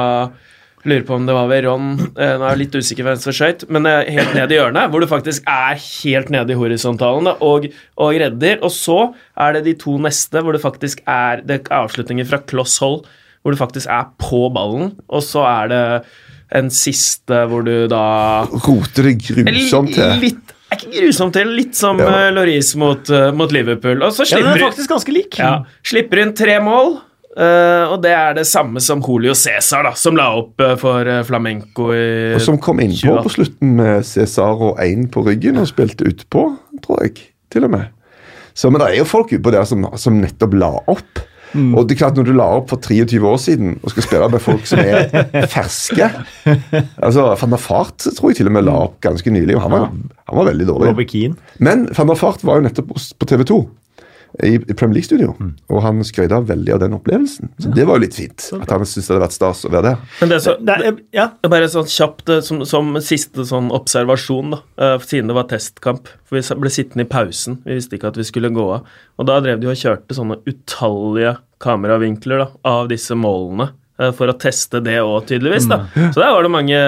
Lurer 0.83 1.05
på 1.07 1.15
om 1.15 1.23
det 1.23 1.31
var 1.35 1.47
ved 1.47 1.63
Ron. 1.63 1.91
Eh, 2.19 2.33
Nå 2.35 2.43
er 2.43 2.49
jeg 2.57 2.59
litt 2.59 2.73
usikker 2.75 3.05
hvem 3.07 3.19
som 3.23 3.35
skøyt, 3.35 3.61
men 3.71 3.87
er 3.87 4.09
helt 4.11 4.33
ned 4.35 4.51
i 4.51 4.57
hjørnet, 4.57 4.89
hvor 4.91 4.99
du 4.99 5.07
faktisk 5.07 5.45
er 5.47 5.79
helt 5.79 6.31
nede 6.33 6.51
i 6.51 6.57
horisontalen 6.59 7.29
da, 7.29 7.37
og, 7.39 7.69
og 8.03 8.17
redder. 8.19 8.59
Og 8.59 8.73
så 8.75 8.97
er 9.39 9.55
det 9.55 9.63
de 9.69 9.77
to 9.79 9.95
neste, 10.03 10.43
hvor 10.43 10.55
det 10.55 10.63
faktisk 10.63 10.99
er 11.07 11.39
Det 11.47 11.61
er 11.61 11.77
avslutninger 11.79 12.27
fra 12.27 12.41
kloss 12.43 12.75
hold, 12.83 13.05
hvor 13.43 13.55
du 13.55 13.59
faktisk 13.59 13.87
er 13.91 14.11
på 14.19 14.43
ballen, 14.55 14.91
og 15.07 15.23
så 15.23 15.47
er 15.47 15.71
det 15.71 15.83
en 16.53 16.67
siste 16.73 17.39
hvor 17.49 17.63
du 17.65 17.87
da 17.89 18.03
Roter 18.51 19.07
det 19.07 19.15
grusomt 19.23 19.95
til. 19.95 20.19
Litt, 20.21 20.42
grusomt 20.95 21.33
til. 21.35 21.49
Litt 21.57 21.75
som 21.75 21.99
Ja. 21.99 22.09
ja. 22.25 22.29
Loris 22.35 22.73
mot, 22.75 23.09
eh, 23.09 23.31
mot 23.31 23.51
Liverpool. 23.51 24.03
Og 24.03 24.13
så 24.13 24.27
Ja, 24.29 24.37
den 24.41 24.53
er 24.53 24.69
faktisk 24.69 24.89
ganske 24.89 25.13
lik. 25.13 25.39
ja, 25.39 25.63
slipper 25.83 26.21
inn 26.23 26.33
tre 26.33 26.59
mål. 26.59 27.01
Uh, 27.33 27.89
og 27.89 28.03
det 28.03 28.11
er 28.13 28.35
det 28.37 28.43
samme 28.45 28.77
som 28.77 28.99
Julio 29.01 29.33
Cæsar, 29.33 29.87
som 29.97 30.13
la 30.15 30.27
opp 30.37 30.61
uh, 30.61 30.75
for 30.77 31.01
uh, 31.01 31.23
Flamenco 31.25 31.87
i 31.89 32.35
Og 32.35 32.41
som 32.45 32.59
kom 32.61 32.77
innpå 32.77 33.09
2018. 33.09 33.23
på 33.25 33.31
slutten 33.33 33.71
med 33.79 34.05
Cæsar 34.05 34.61
og 34.61 34.77
én 34.77 35.07
på 35.09 35.23
ryggen 35.25 35.57
og 35.57 35.65
spilte 35.65 36.05
utpå, 36.05 36.43
tror 36.85 37.01
jeg. 37.01 37.31
Til 37.49 37.65
og 37.65 37.71
med. 37.73 37.89
Så, 38.53 38.69
men 38.69 38.77
det 38.81 38.91
er 38.91 38.99
jo 38.99 39.09
folk 39.09 39.33
utpå 39.33 39.49
der 39.49 39.65
som, 39.65 39.87
som 39.97 40.21
nettopp 40.21 40.53
la 40.53 40.69
opp. 40.93 41.23
Og 41.53 41.85
det 41.87 41.95
er 41.95 41.99
klart 42.03 42.17
Når 42.17 42.27
du 42.27 42.33
la 42.37 42.47
opp 42.57 42.71
for 42.73 42.81
23 42.81 43.19
år 43.29 43.37
siden 43.41 43.75
og 43.83 43.93
skal 43.93 44.07
spille 44.07 44.29
med 44.33 44.41
folk 44.43 44.65
som 44.69 44.79
er 44.81 45.45
ferske 45.51 46.09
altså 46.97 47.27
Van 47.41 47.53
der 47.53 47.61
Fart 47.61 48.07
tror 48.17 48.31
jeg 48.31 48.39
til 48.41 48.49
og 48.49 48.55
med 48.55 48.65
la 48.67 48.75
opp 48.87 48.97
ganske 49.03 49.29
nylig, 49.33 49.55
og 49.57 49.63
han 49.65 49.71
var, 49.73 49.87
han 50.29 50.39
var 50.39 50.49
veldig 50.49 50.67
dårlig. 50.69 50.89
Men 51.63 51.87
van 51.97 52.09
der 52.11 52.19
Fart 52.19 52.43
var 52.47 52.59
jo 52.59 52.65
nettopp 52.67 52.93
på 52.93 53.29
TV 53.29 53.43
2 53.49 53.59
i 54.41 54.55
i 54.55 54.73
Premier 54.73 54.95
League-studio, 54.97 55.35
og 55.69 55.81
han 55.85 55.99
skrøt 56.05 56.31
veldig 56.47 56.73
av 56.73 56.79
den 56.81 56.95
opplevelsen. 56.97 57.51
Så 57.61 57.69
det 57.75 57.85
var 57.85 57.99
jo 57.99 58.05
litt 58.07 58.15
fint. 58.17 58.47
At 58.57 58.71
han 58.73 58.81
syntes 58.85 59.05
det 59.05 59.13
hadde 59.13 59.25
vært 59.27 59.35
stas 59.35 59.61
å 59.67 59.69
være 59.73 59.91
der. 59.91 60.07
Men 60.21 60.31
det 60.31 60.37
er 60.39 60.43
så, 60.45 60.55
Det 60.57 60.77
det, 60.81 60.93
ja. 61.13 61.27
Bare 61.53 61.69
sånn 61.69 61.85
kjapt 61.91 62.31
eh, 62.33 62.41
som, 62.41 62.63
som 62.65 62.89
siste 63.03 63.45
sånn 63.45 63.69
observasjon, 63.75 64.55
da, 64.55 64.61
uh, 64.81 64.97
siden 65.05 65.29
det 65.29 65.37
var 65.37 65.45
testkamp. 65.51 66.09
For 66.25 66.39
Vi 66.39 66.59
ble 66.63 66.73
sittende 66.73 67.05
i 67.05 67.11
pausen, 67.11 67.59
vi 67.67 67.77
visste 67.77 67.99
ikke 67.99 68.09
at 68.09 68.17
vi 68.17 68.25
skulle 68.25 68.49
gå 68.55 68.65
av. 68.79 68.89
Og 69.21 69.29
da 69.29 69.37
drev 69.43 69.61
de 69.61 69.69
og 69.69 69.77
kjørte 69.77 70.17
sånne 70.17 70.39
utallige 70.49 71.37
kameravinkler 71.63 72.41
da, 72.41 72.49
av 72.73 72.89
disse 72.89 73.13
målene. 73.13 73.69
eh, 74.01 74.11
For 74.17 74.33
å 74.33 74.37
teste 74.39 74.81
det 74.81 74.97
òg, 75.03 75.27
tydeligvis. 75.29 75.69
da. 75.69 75.83
Så 75.93 76.17
der 76.17 76.33
var 76.33 76.41
det 76.41 76.51
mange 76.57 76.81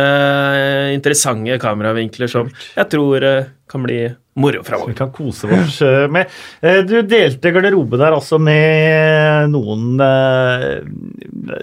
interessante 0.95 1.59
kameravinkler 1.61 2.31
som 2.31 2.49
jeg 2.75 2.89
tror 2.89 3.29
kan 3.69 3.85
bli 3.85 4.07
moro 4.35 4.61
Vi 4.87 4.93
kan 4.97 5.11
kose 5.15 5.47
oss 5.47 5.81
eh, 5.81 6.05
med. 6.11 6.27
Eh, 6.61 6.81
Du 6.87 6.97
delte 7.07 7.51
garderobe 7.55 7.99
der 8.01 8.15
også 8.17 8.39
med 8.41 9.49
noen 9.53 9.99
eh, 10.03 10.81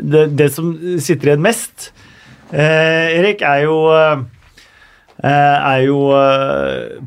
Det, 0.01 0.23
det 0.39 0.49
som 0.55 0.71
sitter 1.03 1.33
igjen 1.33 1.45
mest, 1.45 1.91
eh, 2.53 3.19
Erik, 3.19 3.43
er 3.45 3.67
jo 3.67 3.77
eh, 3.93 4.23
er 5.23 5.83
jo 5.87 5.99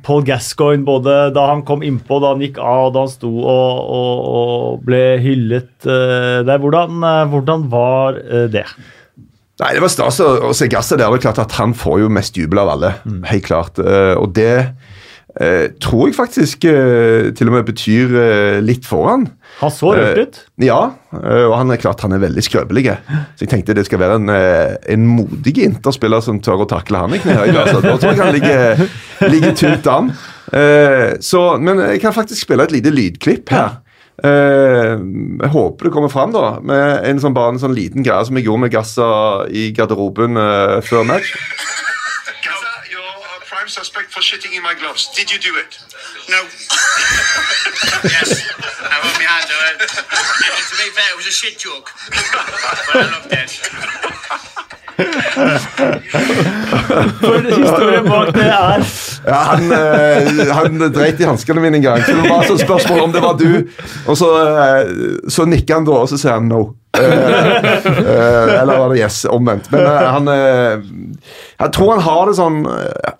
Paul 0.06 0.22
Gascoigne 0.24 0.86
både 0.88 1.16
da 1.36 1.48
han 1.50 1.66
kom 1.68 1.82
innpå, 1.84 2.22
da 2.24 2.30
han 2.32 2.44
gikk 2.46 2.60
av, 2.64 2.94
da 2.96 3.02
han 3.04 3.12
sto 3.12 3.32
og, 3.42 3.80
og, 3.98 4.22
og 4.38 4.86
ble 4.88 5.02
hyllet 5.20 5.74
der. 5.84 6.62
Hvordan, 6.64 7.04
hvordan 7.34 7.66
var 7.74 8.16
det? 8.54 8.64
Nei, 9.60 9.74
Det 9.76 9.84
var 9.84 9.92
stas 9.92 10.22
å 10.24 10.30
å 10.48 10.54
se 10.56 10.70
Gasset 10.72 11.02
der. 11.02 11.10
Det 11.12 11.20
er 11.20 11.26
klart 11.28 11.44
at 11.44 11.58
Han 11.60 11.74
får 11.76 12.06
jo 12.06 12.14
mest 12.22 12.38
jubel 12.40 12.62
av 12.64 12.72
alle. 12.78 12.94
Helt 13.28 13.50
klart. 13.50 13.80
Og 13.84 14.32
det 14.38 14.54
eh, 15.42 15.68
tror 15.84 16.10
jeg 16.10 16.18
faktisk 16.18 16.66
eh, 16.70 17.32
til 17.36 17.50
og 17.52 17.56
med 17.58 17.68
betyr 17.68 18.16
eh, 18.22 18.60
litt 18.64 18.88
for 18.88 19.10
han. 19.12 19.26
Han 19.62 19.74
så 19.74 19.94
rørt 19.96 20.22
ut. 20.22 20.40
Ja, 20.64 20.80
eh, 21.16 21.46
og 21.46 21.56
han 21.60 21.74
er 21.74 21.82
klart 21.82 22.04
han 22.06 22.16
er 22.16 22.24
veldig 22.24 22.44
skrøpelig. 22.46 22.86
Så 23.36 23.46
jeg 23.46 23.52
tenkte 23.54 23.76
det 23.78 23.88
skal 23.88 24.02
være 24.04 24.20
en, 24.22 24.32
eh, 24.34 24.76
en 24.96 25.08
modig 25.08 25.58
interspiller 25.66 26.24
som 26.26 26.42
tør 26.44 26.66
å 26.66 26.70
takle 26.72 27.04
han 27.06 27.18
i. 27.18 27.22
Altså. 27.26 27.82
Da 27.84 27.96
tror 27.96 28.12
jeg 28.12 28.22
han 28.24 28.36
ligger, 28.36 28.86
ligger 29.32 29.58
tynt 29.60 29.90
an. 29.92 30.14
Eh, 30.56 31.16
så, 31.24 31.48
men 31.62 31.82
jeg 31.92 32.04
kan 32.04 32.16
faktisk 32.16 32.46
spille 32.48 32.68
et 32.68 32.76
lite 32.76 32.94
lydklipp 32.94 33.52
her. 33.56 33.82
Eh, 34.24 34.94
jeg 34.96 35.52
håper 35.52 35.90
det 35.90 35.92
kommer 35.92 36.12
fram, 36.12 36.32
da. 36.36 36.58
Med 36.64 37.04
en 37.10 37.20
sånn, 37.20 37.36
bare 37.36 37.56
en 37.56 37.62
sånn 37.62 37.76
liten 37.76 38.06
greie 38.06 38.24
som 38.28 38.38
jeg 38.40 38.48
gjorde 38.48 38.64
med 38.64 38.76
Gassa 38.76 39.10
i 39.52 39.68
garderoben 39.76 40.40
eh, 40.40 40.78
før 40.86 41.04
match. 41.10 41.34
Prime 43.66 43.82
suspect 43.84 44.14
for 44.14 44.22
shitting 44.22 44.54
in 44.56 44.62
my 44.62 44.76
gloves. 44.76 45.10
Did 45.16 45.32
you 45.32 45.40
do 45.40 45.58
it? 45.58 45.80
No. 46.30 46.38
yes. 48.16 48.46
I 48.94 49.00
want 49.02 49.18
my 49.18 49.26
hand 49.26 49.50
on 49.56 49.62
it. 49.74 49.80
to 49.90 50.76
be 50.78 50.90
fair, 50.94 51.10
it 51.10 51.18
was 51.18 51.26
a 51.26 51.32
shit 51.32 51.58
joke. 51.58 51.90
but 52.86 52.96
I 52.96 53.10
loved 53.10 53.34
it. 53.34 53.50
For 57.26 57.42
historien 57.42 58.06
bak 58.06 58.30
det 58.36 58.46
er 58.46 58.84
Ja, 59.26 59.40
han, 59.50 59.72
eh, 59.72 60.54
han 60.56 60.92
dreit 60.94 61.20
i 61.20 61.24
hanskene 61.28 61.62
mine 61.62 61.78
en 61.82 61.84
gang. 61.84 62.04
Så 62.06 62.14
det 62.16 62.30
var 62.30 62.44
sånn 62.46 62.60
spørsmål 62.62 63.00
om 63.08 63.12
det 63.18 63.22
var 63.26 63.34
du. 63.42 63.52
Og 64.06 64.18
så, 64.18 64.30
eh, 64.46 64.86
så 65.28 65.46
nikker 65.50 65.74
han 65.80 65.86
da, 65.90 65.92
og 66.06 66.10
så 66.14 66.18
sier 66.22 66.34
han 66.38 66.48
no. 66.54 66.62
Eh, 66.96 67.86
eh, 67.86 68.62
eller 68.62 68.78
var 68.80 68.90
det 68.94 69.00
yes, 69.00 69.26
omvendt. 69.30 69.70
Men 69.72 69.86
eh, 69.86 70.08
han 70.16 70.28
Jeg 71.60 71.72
tror 71.76 71.92
han 71.96 72.04
har 72.06 72.30
det 72.30 72.36
sånn 72.38 72.60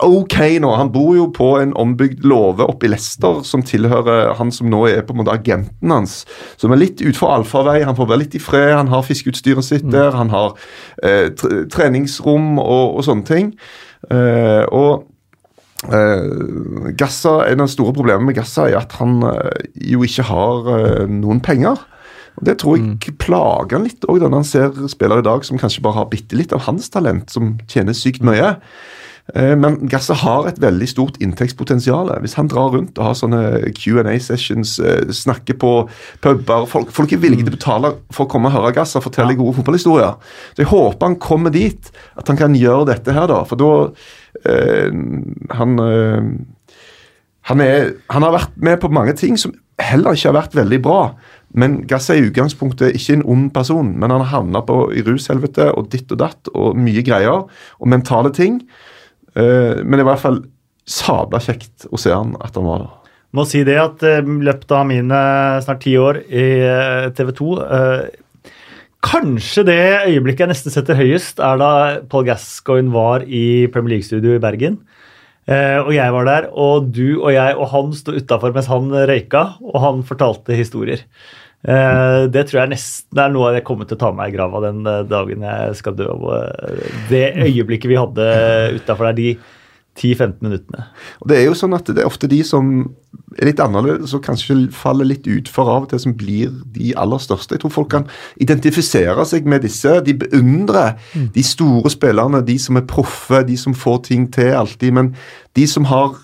ok 0.04 0.36
nå. 0.62 0.72
Han 0.80 0.92
bor 0.94 1.14
jo 1.16 1.26
på 1.34 1.50
en 1.60 1.74
ombygd 1.78 2.24
låve 2.26 2.66
oppe 2.66 2.88
i 2.88 2.92
Leicester 2.92 3.42
som 3.46 3.64
tilhører 3.66 4.34
han 4.38 4.52
som 4.54 4.70
nå 4.72 4.84
er 4.90 5.04
på 5.06 5.14
en 5.14 5.22
måte 5.22 5.34
agenten 5.34 5.94
hans. 5.94 6.20
Som 6.60 6.74
er 6.74 6.82
litt 6.82 7.02
utfor 7.04 7.34
allfarvei. 7.38 7.80
Han 7.86 7.98
får 7.98 8.10
være 8.12 8.22
litt 8.24 8.38
i 8.38 8.42
fred. 8.42 8.74
Han 8.76 8.92
har 8.92 9.06
fiskeutstyret 9.06 9.66
sitt 9.66 9.90
der. 9.92 10.14
Han 10.16 10.32
har 10.34 10.54
eh, 11.02 11.28
tre 11.36 11.66
treningsrom 11.72 12.56
og, 12.62 12.96
og 12.98 13.04
sånne 13.06 13.28
ting. 13.28 13.52
Eh, 14.12 14.64
og 14.72 15.06
Uh, 15.86 16.88
Gassa, 16.96 17.44
En 17.46 17.60
av 17.60 17.68
de 17.68 17.72
store 17.74 17.92
problemene 17.94 18.30
med 18.30 18.38
Gassa 18.38 18.64
er 18.66 18.78
at 18.80 18.96
han 18.98 19.20
uh, 19.22 19.52
jo 19.76 20.00
ikke 20.06 20.24
har 20.26 20.70
uh, 20.72 21.04
noen 21.10 21.42
penger. 21.44 21.82
Og 22.36 22.44
Det 22.44 22.58
tror 22.60 22.76
jeg 22.76 23.16
plager 23.18 23.78
han 23.78 23.86
litt 23.88 24.04
òg, 24.08 24.20
når 24.20 24.34
han 24.40 24.44
ser 24.44 24.88
spillere 24.92 25.24
i 25.24 25.26
dag 25.26 25.44
som 25.44 25.58
kanskje 25.60 25.82
bare 25.84 26.02
har 26.02 26.12
bitte 26.12 26.36
litt 26.36 26.52
av 26.52 26.66
hans 26.66 26.90
talent, 26.92 27.30
som 27.32 27.56
tjener 27.70 27.96
sykt 27.96 28.24
mye. 28.26 28.56
Eh, 29.34 29.56
Men 29.56 29.88
Gasse 29.88 30.14
har 30.14 30.46
et 30.46 30.60
veldig 30.60 30.88
stort 30.88 31.16
inntektspotensial. 31.20 32.12
Hvis 32.22 32.36
han 32.38 32.48
drar 32.48 32.70
rundt 32.74 32.98
og 32.98 33.04
har 33.08 33.16
sånne 33.18 33.72
Q&A-sessions, 33.74 34.78
eh, 34.78 35.10
snakker 35.10 35.58
på 35.58 35.88
puber 36.22 36.66
folk, 36.66 36.92
folk 36.92 37.12
er 37.12 37.22
villige 37.24 37.44
til 37.44 37.54
å 37.54 37.56
betale 37.56 37.94
for 38.12 38.26
å 38.26 38.30
komme 38.30 38.46
og 38.46 38.52
høre 38.52 38.74
Gasse 38.76 39.00
fortelle 39.02 39.36
gode 39.36 39.56
fotballhistorier. 39.56 40.16
Så 40.54 40.58
Jeg 40.58 40.66
håper 40.66 41.06
han 41.06 41.16
kommer 41.16 41.50
dit, 41.50 41.90
at 42.16 42.28
han 42.28 42.36
kan 42.36 42.54
gjøre 42.54 42.86
dette 42.86 43.12
her, 43.12 43.26
da. 43.26 43.42
For 43.44 43.56
da 43.56 43.90
eh, 44.44 44.90
Han 45.56 45.78
eh, 45.80 46.22
han, 47.46 47.60
er, 47.62 47.94
han 48.10 48.22
har 48.26 48.34
vært 48.34 48.56
med 48.58 48.80
på 48.82 48.90
mange 48.90 49.14
ting 49.14 49.36
som 49.38 49.54
heller 49.78 50.16
ikke 50.16 50.32
har 50.32 50.40
vært 50.40 50.56
veldig 50.58 50.78
bra. 50.82 51.00
Men 51.56 51.78
Gass 51.88 52.10
er 52.12 52.20
i 52.20 52.26
utgangspunktet 52.28 52.98
ikke 52.98 53.16
en 53.16 53.24
ond 53.32 53.46
person, 53.54 53.94
men 53.96 54.12
han 54.12 54.22
har 54.24 54.32
havna 54.34 54.60
i 54.92 55.04
rushelvete 55.06 55.70
og 55.72 55.88
ditt 55.92 56.12
og 56.12 56.20
datt 56.20 56.50
og 56.52 56.76
mye 56.76 57.04
greier 57.06 57.46
og 57.46 57.88
mentale 57.88 58.32
ting. 58.36 58.60
Eh, 59.36 59.80
men 59.82 60.02
i 60.02 60.06
hvert 60.06 60.20
fall 60.20 60.42
sabla 60.86 61.40
kjekt 61.42 61.88
å 61.90 62.00
se 62.00 62.12
han 62.12 62.36
at 62.44 62.56
han 62.58 62.68
var 62.68 62.84
der. 62.84 62.92
Må 63.36 63.44
si 63.48 63.64
det 63.66 63.78
at 63.80 64.04
eh, 64.06 64.20
i 64.20 64.44
løpet 64.48 64.76
av 64.76 64.86
mine 64.88 65.22
snart 65.64 65.82
ti 65.84 65.96
år 66.00 66.22
i 66.28 66.46
eh, 66.60 67.08
TV 67.16 67.32
2 67.40 67.50
Kanskje 69.06 69.62
det 69.68 69.82
øyeblikket 70.08 70.46
jeg 70.46 70.50
nesten 70.50 70.72
setter 70.74 70.96
høyest, 70.98 71.38
er 71.38 71.58
da 71.60 71.72
Paul 72.10 72.24
Gascoigne 72.26 72.90
var 72.90 73.22
i 73.22 73.68
Premier 73.70 73.94
League-studio 73.94 74.34
i 74.34 74.42
Bergen. 74.42 74.80
Eh, 75.46 75.78
og 75.78 75.92
jeg 75.94 76.10
var 76.10 76.26
der, 76.26 76.48
og 76.50 76.88
du 76.90 77.20
og 77.20 77.30
jeg 77.30 77.54
og 77.54 77.68
han 77.70 77.92
sto 77.94 78.16
utafor 78.16 78.54
mens 78.56 78.70
han 78.70 78.88
røyka, 78.90 79.44
og 79.62 79.76
han 79.84 80.02
fortalte 80.08 80.58
historier. 80.58 81.04
Eh, 81.66 82.20
det 82.30 82.46
tror 82.46 82.62
jeg 82.62 82.74
nesten 82.76 83.18
er 83.18 83.32
noe 83.34 83.50
jeg 83.56 83.66
kommer 83.66 83.88
til 83.88 83.98
å 83.98 84.02
ta 84.04 84.12
med 84.12 84.20
meg 84.20 84.32
i 84.32 84.36
grava 84.36 84.62
den 84.68 84.86
eh, 84.86 85.02
dagen 85.10 85.42
jeg 85.46 85.78
skal 85.80 85.96
dø. 85.98 86.08
Eh, 86.36 86.90
det 87.10 87.26
øyeblikket 87.42 87.90
vi 87.90 87.98
hadde 87.98 88.26
utafor 88.76 89.10
der, 89.10 89.16
de 89.18 89.32
10-15 89.96 90.44
minuttene. 90.44 90.84
Og 91.24 91.30
Det 91.30 91.38
er 91.38 91.46
jo 91.48 91.56
sånn 91.56 91.74
at 91.74 91.88
det 91.88 92.04
er 92.04 92.08
ofte 92.08 92.28
de 92.30 92.42
som 92.46 92.70
er 93.40 93.48
litt 93.48 93.62
annerledes 93.64 94.12
og 94.14 94.22
kanskje 94.26 94.58
faller 94.76 95.08
litt 95.08 95.26
utfor 95.26 95.70
av 95.72 95.86
og 95.86 95.90
til, 95.90 96.02
som 96.04 96.14
blir 96.14 96.52
de 96.76 96.92
aller 97.00 97.22
største. 97.24 97.56
Jeg 97.56 97.64
tror 97.64 97.74
folk 97.74 97.90
kan 97.94 98.06
identifisere 98.44 99.24
seg 99.26 99.48
med 99.48 99.64
disse. 99.66 99.96
De 100.06 100.14
beundrer 100.20 101.00
mm. 101.16 101.30
de 101.34 101.46
store 101.48 101.90
spillerne, 101.96 102.44
de 102.46 102.58
som 102.62 102.78
er 102.78 102.86
proffe, 102.86 103.42
de 103.48 103.56
som 103.58 103.74
får 103.74 104.04
ting 104.12 104.28
til 104.36 104.52
alltid. 104.60 104.94
Men 105.00 105.14
de 105.56 105.66
som 105.66 105.88
har 105.88 106.14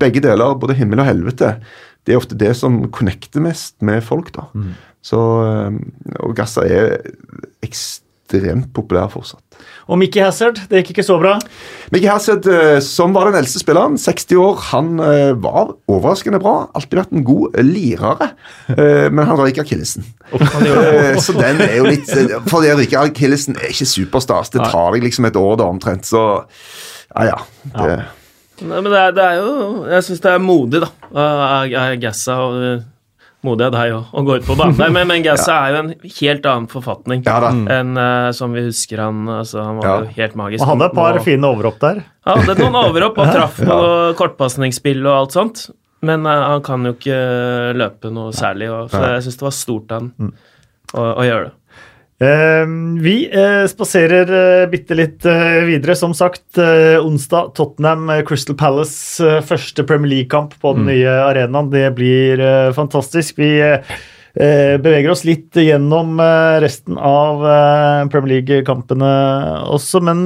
begge 0.00 0.22
deler, 0.24 0.54
både 0.56 0.76
himmel 0.78 1.02
og 1.02 1.08
helvete, 1.08 1.50
det 2.10 2.16
er 2.16 2.22
ofte 2.22 2.38
det 2.38 2.50
som 2.58 2.82
connecter 2.90 3.42
mest 3.44 3.76
med 3.86 4.02
folk. 4.02 4.32
da. 4.34 4.48
Mm. 4.54 4.72
Så, 5.06 5.16
uh, 5.16 6.16
og 6.26 6.34
Gassa 6.36 6.66
er 6.66 6.98
ekstremt 7.62 8.72
populær 8.74 9.08
fortsatt. 9.14 9.44
Og 9.90 9.98
Mickey 9.98 10.22
Hazard, 10.22 10.60
det 10.70 10.82
gikk 10.82 10.92
ikke 10.94 11.04
så 11.06 11.16
bra? 11.20 11.32
Mickey 11.90 12.06
Hazard, 12.10 12.46
eh, 12.46 12.78
som 12.84 13.14
var 13.16 13.26
den 13.30 13.40
eldste 13.40 13.62
spilleren, 13.62 13.96
60 13.98 14.38
år, 14.38 14.60
han 14.70 15.00
eh, 15.02 15.32
var 15.42 15.72
overraskende 15.90 16.38
bra. 16.42 16.68
Alltid 16.78 17.00
vært 17.00 17.16
en 17.16 17.26
god 17.26 17.58
eh, 17.58 17.66
lirere, 17.66 18.30
men 19.10 19.24
han 19.26 19.40
røyk 19.40 19.58
akillesen. 19.64 20.06
så 21.24 21.34
den 21.34 21.64
er 21.64 21.74
jo 21.80 21.88
litt 21.88 22.06
For 22.46 22.62
det 22.62 22.76
å 22.76 22.78
ryke 22.78 23.02
akillesen 23.02 23.58
er 23.58 23.72
ikke 23.74 23.88
superstas. 23.88 24.52
Det 24.54 24.62
tar 24.62 24.94
deg 24.94 25.08
liksom 25.08 25.26
et 25.26 25.38
år 25.40 25.58
da 25.60 25.66
omtrent, 25.70 26.06
så 26.06 26.22
ja 27.10 27.32
ja. 27.32 27.38
Det, 27.74 27.94
Nei, 28.60 28.78
men 28.80 28.92
det 28.92 29.00
er, 29.00 29.12
det 29.16 29.24
er 29.24 29.38
jo 29.40 29.52
Jeg 29.88 30.04
syns 30.06 30.22
det 30.24 30.32
er 30.32 30.42
modig, 30.42 30.82
da, 30.84 30.90
av 31.16 32.00
Gassa. 32.02 32.40
og 32.44 32.82
modig 33.46 33.66
av 33.70 33.72
deg 33.72 33.94
å 33.96 34.22
gå 34.26 34.36
ut 34.36 34.44
på 34.44 34.54
banen 34.58 34.76
der, 34.76 34.92
men, 34.92 35.06
men 35.08 35.24
Gassa 35.24 35.52
ja. 35.56 35.60
er 35.64 35.74
jo 35.74 35.80
en 35.80 36.14
helt 36.18 36.48
annen 36.50 36.68
forfatning 36.70 37.24
ja, 37.24 37.38
enn 37.72 37.94
uh, 37.96 38.28
som 38.36 38.52
vi 38.56 38.66
husker 38.66 39.00
han. 39.00 39.22
Altså, 39.32 39.62
han 39.64 39.80
var 39.80 39.88
ja. 39.88 39.94
jo 40.02 40.16
helt 40.18 40.36
magisk. 40.38 40.64
Han 40.64 40.74
hadde 40.74 40.90
et 40.90 40.98
par 40.98 41.20
og, 41.20 41.24
fine 41.24 41.52
overhopp 41.52 41.78
der. 41.82 42.02
Ja, 42.26 42.36
hadde 42.36 42.58
noen 42.60 42.80
overhopp 42.82 43.20
og 43.22 43.32
traff 43.36 43.62
noe 43.64 44.10
kortpasningsspill 44.18 45.00
og 45.06 45.14
alt 45.14 45.38
sånt. 45.38 45.64
Men 46.04 46.28
uh, 46.28 46.34
han 46.52 46.64
kan 46.64 46.84
jo 46.88 46.94
ikke 46.96 47.20
løpe 47.76 48.12
noe 48.12 48.34
særlig, 48.36 48.70
og, 48.72 48.92
så 48.92 49.02
jeg 49.16 49.24
syns 49.26 49.40
det 49.40 49.48
var 49.48 49.56
stort 49.56 49.96
av 49.96 50.02
han 50.02 50.12
mm. 50.16 50.36
å, 50.92 51.06
å 51.08 51.26
gjøre 51.30 51.48
det. 51.48 51.56
Ehm, 52.20 52.98
vi 53.00 53.30
uh, 53.32 53.64
spaserer 53.64 54.28
uh, 54.28 54.66
bitte 54.68 54.96
litt 54.96 55.24
uh, 55.24 55.64
videre. 55.64 55.96
Som 55.96 56.12
sagt, 56.16 56.58
onsdag 56.60 57.54
Tottenham 57.56 58.10
Crystal 58.28 58.56
Palace, 58.60 59.40
første 59.48 59.86
Premier 59.88 60.18
League-kamp 60.18 60.58
på 60.60 60.74
den 60.76 60.84
mm. 60.84 60.92
nye 60.92 61.16
arenaen. 61.24 61.72
Det 61.72 61.86
blir 61.96 62.44
fantastisk. 62.76 63.40
Vi 63.40 63.54
beveger 64.30 65.10
oss 65.10 65.24
litt 65.26 65.56
gjennom 65.58 66.20
resten 66.62 66.94
av 66.94 67.40
Premier 68.12 68.36
League-kampene 68.36 69.08
også, 69.74 69.98
men 70.06 70.22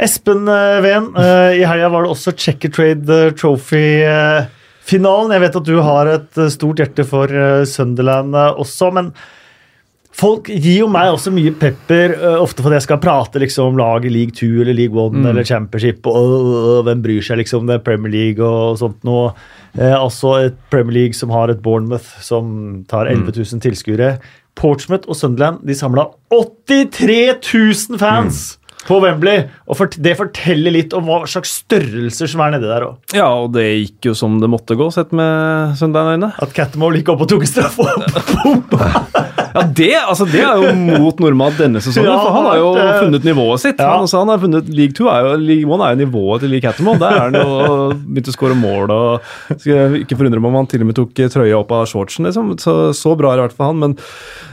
Espen 0.00 0.48
Ven, 0.86 1.10
i 1.52 1.66
helga 1.68 1.90
var 1.92 2.06
det 2.06 2.14
også 2.14 2.32
Checker 2.32 2.72
Trade 2.72 3.18
Trophy-finalen. 3.36 5.36
Jeg 5.36 5.44
vet 5.44 5.60
at 5.60 5.68
du 5.68 5.76
har 5.84 6.14
et 6.14 6.40
stort 6.56 6.80
hjerte 6.80 7.04
for 7.08 7.28
Sunderland 7.68 8.32
også, 8.56 8.88
men 8.96 9.12
Folk 10.16 10.48
gir 10.48 10.78
jo 10.80 10.86
meg 10.88 11.10
også 11.12 11.28
mye 11.34 11.52
pepper, 11.60 12.14
ofte 12.40 12.64
fordi 12.64 12.78
jeg 12.78 12.86
skal 12.86 13.00
prate 13.02 13.40
liksom, 13.42 13.74
om 13.74 13.80
lag 13.80 14.06
i 14.06 14.12
league 14.12 14.32
2 14.38 14.62
eller 14.64 14.76
league 14.78 14.96
1 14.96 15.18
mm. 15.18 15.26
eller 15.28 15.44
championship. 15.44 16.08
og 16.08 16.32
uh, 16.46 16.80
Hvem 16.86 17.02
bryr 17.04 17.26
seg 17.26 17.42
liksom 17.42 17.68
det 17.68 17.76
er 17.76 17.84
Premier 17.84 18.14
League 18.14 18.40
og 18.40 18.78
sånt 18.80 19.04
noe. 19.04 19.34
Uh, 19.76 19.92
altså 19.98 20.32
et 20.46 20.56
Premier 20.72 21.02
League 21.02 21.18
som 21.18 21.34
har 21.36 21.52
et 21.52 21.60
Bournemouth 21.60 22.16
som 22.24 22.84
tar 22.88 23.10
11 23.12 23.28
000 23.36 23.58
mm. 23.58 23.64
tilskuere. 23.68 24.12
Portsmouth 24.56 25.04
og 25.04 25.20
Sunderland 25.20 25.60
de 25.68 25.76
samla 25.76 26.08
83 26.32 27.18
000 27.42 28.00
fans! 28.00 28.46
Mm 28.56 28.62
på 28.86 29.00
Wembley. 29.02 29.44
Og 29.66 29.96
det 30.02 30.14
forteller 30.18 30.74
litt 30.74 30.94
om 30.96 31.08
hva 31.08 31.22
slags 31.30 31.56
størrelser 31.62 32.30
som 32.30 32.42
er 32.44 32.54
nedi 32.54 32.68
der 32.70 32.86
òg. 32.86 33.00
Ja, 33.16 33.28
og 33.34 33.52
det 33.56 33.66
gikk 33.66 34.10
jo 34.10 34.14
som 34.18 34.38
det 34.42 34.50
måtte 34.52 34.78
gå, 34.78 34.88
sett 34.94 35.14
med 35.16 35.74
Sunderland-øyne. 35.80 36.32
At 36.42 36.54
Cattermole 36.56 37.00
gikk 37.00 37.14
opp 37.14 37.26
og 37.26 37.32
tok 37.32 37.46
en 37.46 37.50
straff 37.50 37.80
og 37.82 38.76
Ja, 39.56 39.64
det, 39.78 39.92
altså, 40.02 40.26
det 40.28 40.42
er 40.44 40.60
jo 40.60 41.00
mot 41.00 41.20
Normad 41.22 41.56
denne 41.60 41.80
sesongen, 41.80 42.10
ja, 42.10 42.16
for 42.20 42.34
han 42.36 42.48
har 42.50 42.58
jo 42.60 42.70
det... 42.76 42.86
funnet 43.00 43.26
nivået 43.26 43.62
sitt. 43.62 43.80
Ja. 43.80 43.94
Han, 43.94 44.04
altså, 44.04 44.20
han 44.20 44.32
har 44.32 44.42
funnet, 44.42 44.68
League 44.68 44.96
2 44.96 45.08
er 45.12 45.24
jo, 45.24 45.34
League 45.40 45.78
1 45.78 45.84
er 45.86 45.94
jo 45.94 46.00
nivået 46.04 46.44
til 46.44 46.52
League 46.52 46.66
Catamon, 46.66 47.00
Der 47.00 47.16
er 47.16 47.22
han 47.26 47.38
jo 47.40 47.88
begynt 47.96 48.30
å 48.30 48.36
skåre 48.36 48.58
mål 48.58 48.92
og 48.92 49.56
skal 49.56 49.96
ikke 50.02 50.18
forundre 50.18 50.42
meg 50.42 50.52
om 50.52 50.58
han 50.60 50.70
til 50.70 50.84
og 50.84 50.90
med 50.90 50.98
tok 50.98 51.14
trøya 51.16 51.60
opp 51.60 51.72
av 51.74 51.86
shortsen. 51.90 52.28
Liksom. 52.28 52.52
Så, 52.62 52.76
så 52.96 53.14
bra 53.18 53.32
er 53.32 53.40
det 53.40 53.44
i 53.44 53.46
hvert 53.46 53.56
fall 53.58 53.72
han. 53.72 53.82
Men 53.82 53.96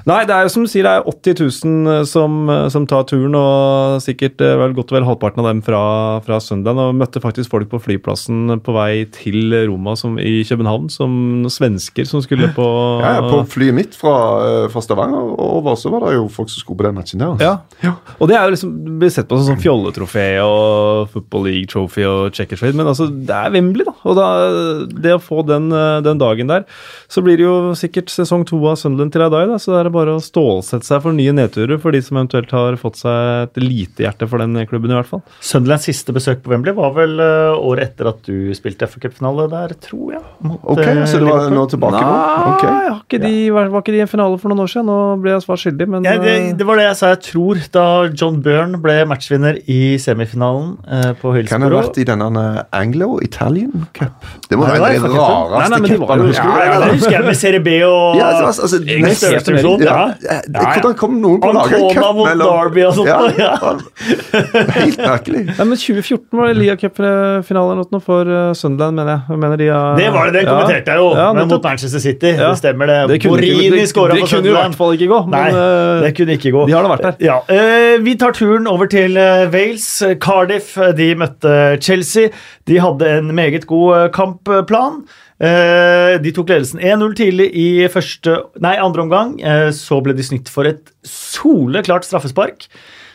nei, 0.09 0.21
det 0.29 0.35
er 0.35 0.47
jo 0.47 0.53
som 0.55 0.65
du 0.65 0.71
sier, 0.71 0.87
det 0.87 0.95
er 1.01 1.07
80 1.09 1.39
000 1.67 2.07
som, 2.09 2.39
som 2.73 2.87
tar 2.89 3.07
turen, 3.09 3.35
og 3.37 3.99
sikkert 4.03 4.41
eh, 4.43 4.55
vel 4.59 4.75
godt 4.77 4.93
og 4.93 4.99
vel 4.99 5.07
halvparten 5.07 5.43
av 5.43 5.49
dem 5.51 5.63
fra, 5.65 5.83
fra 6.25 6.39
Sunderland. 6.43 6.93
Og 6.93 7.01
møtte 7.03 7.23
faktisk 7.23 7.53
folk 7.53 7.69
på 7.71 7.81
flyplassen 7.83 8.57
på 8.63 8.75
vei 8.75 9.05
til 9.13 9.55
Roma 9.67 9.97
som, 9.99 10.17
i 10.21 10.41
København, 10.47 10.89
som 10.93 11.45
svensker 11.51 12.07
som 12.09 12.23
skulle 12.23 12.51
på 12.55 12.69
Ja, 13.03 13.19
på 13.25 13.43
flyet 13.49 13.75
mitt 13.75 13.97
fra, 13.97 14.15
eh, 14.47 14.67
fra 14.71 14.83
Stavanger 14.93 15.33
og 15.33 15.57
over 15.59 15.77
så 15.79 15.91
var 15.93 16.05
det 16.07 16.15
jo 16.17 16.27
folk 16.31 16.51
som 16.51 16.61
skulle 16.61 16.79
på 16.79 16.87
den 16.87 16.97
matchen 16.97 17.21
der. 17.21 17.33
Altså. 17.33 17.49
Ja. 17.49 17.89
ja. 17.89 18.17
Og 18.19 18.29
det 18.29 18.37
er 18.37 18.45
jo 18.45 18.53
liksom 18.53 18.73
blir 19.01 19.11
sett 19.13 19.29
på 19.29 19.39
som 19.39 19.53
sånn 19.53 19.61
fjolletrofé 19.61 20.27
og 20.43 21.09
Football 21.13 21.47
League 21.49 21.69
Trophy 21.71 22.05
og 22.07 22.33
Checker 22.35 22.59
Trade, 22.59 22.77
men 22.77 22.89
altså, 22.89 23.07
det 23.09 23.35
er 23.35 23.53
Wembley, 23.53 23.87
da. 23.87 23.95
Og 24.03 24.17
da, 24.19 24.27
det 24.93 25.15
å 25.17 25.21
få 25.23 25.43
den, 25.47 25.69
den, 26.05 26.21
dagen 26.21 26.51
der, 26.51 26.67
så 27.11 27.23
blir 27.25 27.39
det 27.39 27.47
jo 27.47 27.73
sikkert 27.77 28.11
sesong 28.13 28.45
to 28.47 28.59
av 28.69 28.77
Sunderland 28.79 29.13
til 29.15 29.25
deg, 29.25 29.49
da. 29.51 29.59
Så 29.61 29.73
det 29.73 29.81
er 29.81 29.91
bare 29.93 30.17
å 30.17 30.23
stålsette 30.23 30.87
seg 30.87 31.03
for 31.05 31.15
nye 31.15 31.33
nedturer 31.35 31.81
for 31.81 31.95
de 31.95 32.03
som 32.05 32.19
eventuelt 32.19 32.53
har 32.53 32.77
fått 32.79 33.01
seg 33.01 33.47
et 33.47 33.61
lite 33.63 34.05
hjerte 34.05 34.29
for 34.29 34.43
den 34.43 34.57
klubben, 34.69 34.93
i 34.93 34.99
hvert 34.99 35.09
fall. 35.09 35.23
Sunderlands 35.43 35.87
siste 35.89 36.15
besøk 36.15 36.43
på 36.43 36.53
Wembley 36.53 36.75
var 36.77 36.93
vel 36.97 37.17
uh, 37.21 37.57
året 37.57 37.93
etter 37.93 38.11
at 38.13 38.21
du 38.27 38.53
spilte 38.57 38.87
FA-cupfinale 38.89 39.49
der, 39.51 39.75
tror 39.83 40.15
jeg. 40.17 40.23
Mot, 40.43 40.59
ok, 40.75 40.85
så 41.09 41.21
du 41.21 41.27
var 41.29 41.49
nå 41.53 41.65
tilbake 41.71 41.99
Nei, 41.99 42.03
nå? 42.03 42.53
Okay. 42.53 42.93
Ikke 43.03 43.21
de, 43.23 43.33
var, 43.53 43.71
var 43.73 43.83
ikke 43.83 43.95
de 43.95 44.01
i 44.01 44.05
en 44.05 44.11
finale 44.11 44.39
for 44.41 44.51
noen 44.51 44.63
år 44.63 44.71
siden? 44.71 44.82
Nå 44.83 44.97
ble 45.23 45.33
jeg 45.35 45.43
svar 45.45 45.59
skyldig, 45.61 45.87
men 45.89 46.07
ja, 46.07 46.17
det, 46.21 46.33
det, 46.59 46.67
var 46.67 46.79
det 46.79 46.87
jeg 46.89 46.97
sa, 46.99 47.11
jeg 47.13 47.21
tror, 47.29 47.61
da 47.73 47.85
John 48.11 48.39
Byrne 48.43 48.79
ble 48.83 48.95
matchvinner 49.09 49.59
i 49.71 49.95
semifinalen 50.01 50.75
eh, 50.87 51.11
på 51.19 51.33
Hillsborough. 51.35 51.51
Kan 51.51 51.65
det 51.65 51.69
ha 51.71 51.79
vært 51.79 51.99
i 52.01 52.05
denne 52.07 52.45
Anglo-Italian 52.75 53.87
Cup? 53.95 54.27
Det 54.49 54.59
må 54.59 54.67
være 54.67 54.93
den 54.97 55.07
rareste 55.15 55.79
cupen. 55.93 56.25
Ja, 56.33 56.79
det 56.83 56.91
husker 56.97 57.17
jeg 57.17 57.25
med 57.27 57.39
Serie 57.39 57.63
B 57.63 57.75
og 57.87 58.19
ja, 58.19 58.29
altså, 58.43 58.65
altså, 58.65 58.79
nest, 58.83 59.23
ja, 59.83 59.97
ja, 60.23 60.39
Hvordan 60.73 60.95
kom 60.99 61.17
noen 61.21 61.39
på 61.43 61.51
å 61.51 61.55
lage 61.55 61.79
en 61.79 61.87
cup 61.95 62.17
mot 62.17 62.29
Derby 62.43 62.85
og 62.87 62.95
sånt? 62.97 63.39
Ja, 63.39 63.53
Helt 64.79 64.99
merkelig. 64.99 65.43
Ja, 65.63 65.65
men 65.67 65.77
2014 65.77 66.37
var 66.37 66.49
det 66.49 66.55
Lia 66.57 66.75
Cup-finale 66.79 67.99
for 68.03 68.27
uh, 68.27 68.53
Sunderland, 68.57 68.97
mener 68.97 69.11
jeg. 69.13 69.39
mener 69.39 69.59
de, 69.59 69.67
uh, 69.69 69.93
det 69.97 70.07
var 70.13 70.29
det, 70.29 70.41
det 70.41 70.43
kommenterte 70.47 70.95
jeg 70.95 71.01
jo, 71.01 71.09
men 71.37 71.49
mot 71.51 71.63
Manchester 71.63 72.01
City. 72.03 72.33
Det 72.39 72.51
stemmer, 72.59 72.89
det. 72.89 73.19
Borini 73.27 73.85
skåra 73.89 74.17
for 74.17 74.27
Sunderland. 74.27 74.62
I 74.63 74.69
hvert 74.69 74.79
fall 74.79 74.95
ikke 74.95 75.09
gå. 75.11 75.19
Nei, 75.33 75.43
eh, 75.51 76.03
det 76.05 76.13
kunne 76.17 76.37
ikke 76.37 76.53
gå. 76.55 76.63
De 76.69 76.75
har 76.75 76.85
da 76.85 76.91
vært 76.93 77.05
der. 77.05 77.19
Ja, 77.27 77.35
uh, 77.49 77.97
vi 78.05 78.15
tar 78.19 78.35
turen 78.37 78.69
over 78.71 78.89
til 78.91 79.19
Wales. 79.53 79.87
Cardiff 80.23 80.73
de 80.97 81.11
møtte 81.19 81.53
Chelsea. 81.83 82.31
De 82.69 82.79
hadde 82.81 83.11
en 83.19 83.29
meget 83.35 83.67
god 83.69 84.09
kampplan. 84.15 85.03
De 85.43 86.31
tok 86.31 86.51
ledelsen 86.53 86.79
1-0 86.79 87.15
tidlig 87.19 87.49
i 87.59 87.67
første, 87.91 88.37
nei, 88.63 88.77
andre 88.79 89.03
omgang. 89.03 89.33
Så 89.75 89.97
ble 90.05 90.15
de 90.15 90.23
snytt 90.23 90.47
for 90.51 90.69
et 90.69 90.93
soleklart 91.03 92.07
straffespark. 92.07 92.69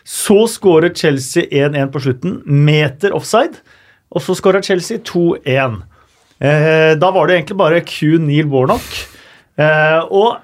Så 0.04 0.42
skåret 0.52 0.98
Chelsea 0.98 1.48
1-1 1.48 1.92
på 1.94 2.02
slutten, 2.04 2.40
meter 2.44 3.16
offside. 3.16 3.62
Og 4.12 4.24
så 4.24 4.37
skåra 4.37 4.61
Chelsea 4.64 5.00
2-1. 5.04 5.82
Eh, 6.38 6.92
da 6.98 7.11
var 7.11 7.26
det 7.26 7.38
egentlig 7.38 7.58
bare 7.58 7.84
Q 7.84 8.18
Neil 8.22 8.48
Warnock. 8.50 8.87
Eh, 9.58 10.00
og 10.08 10.38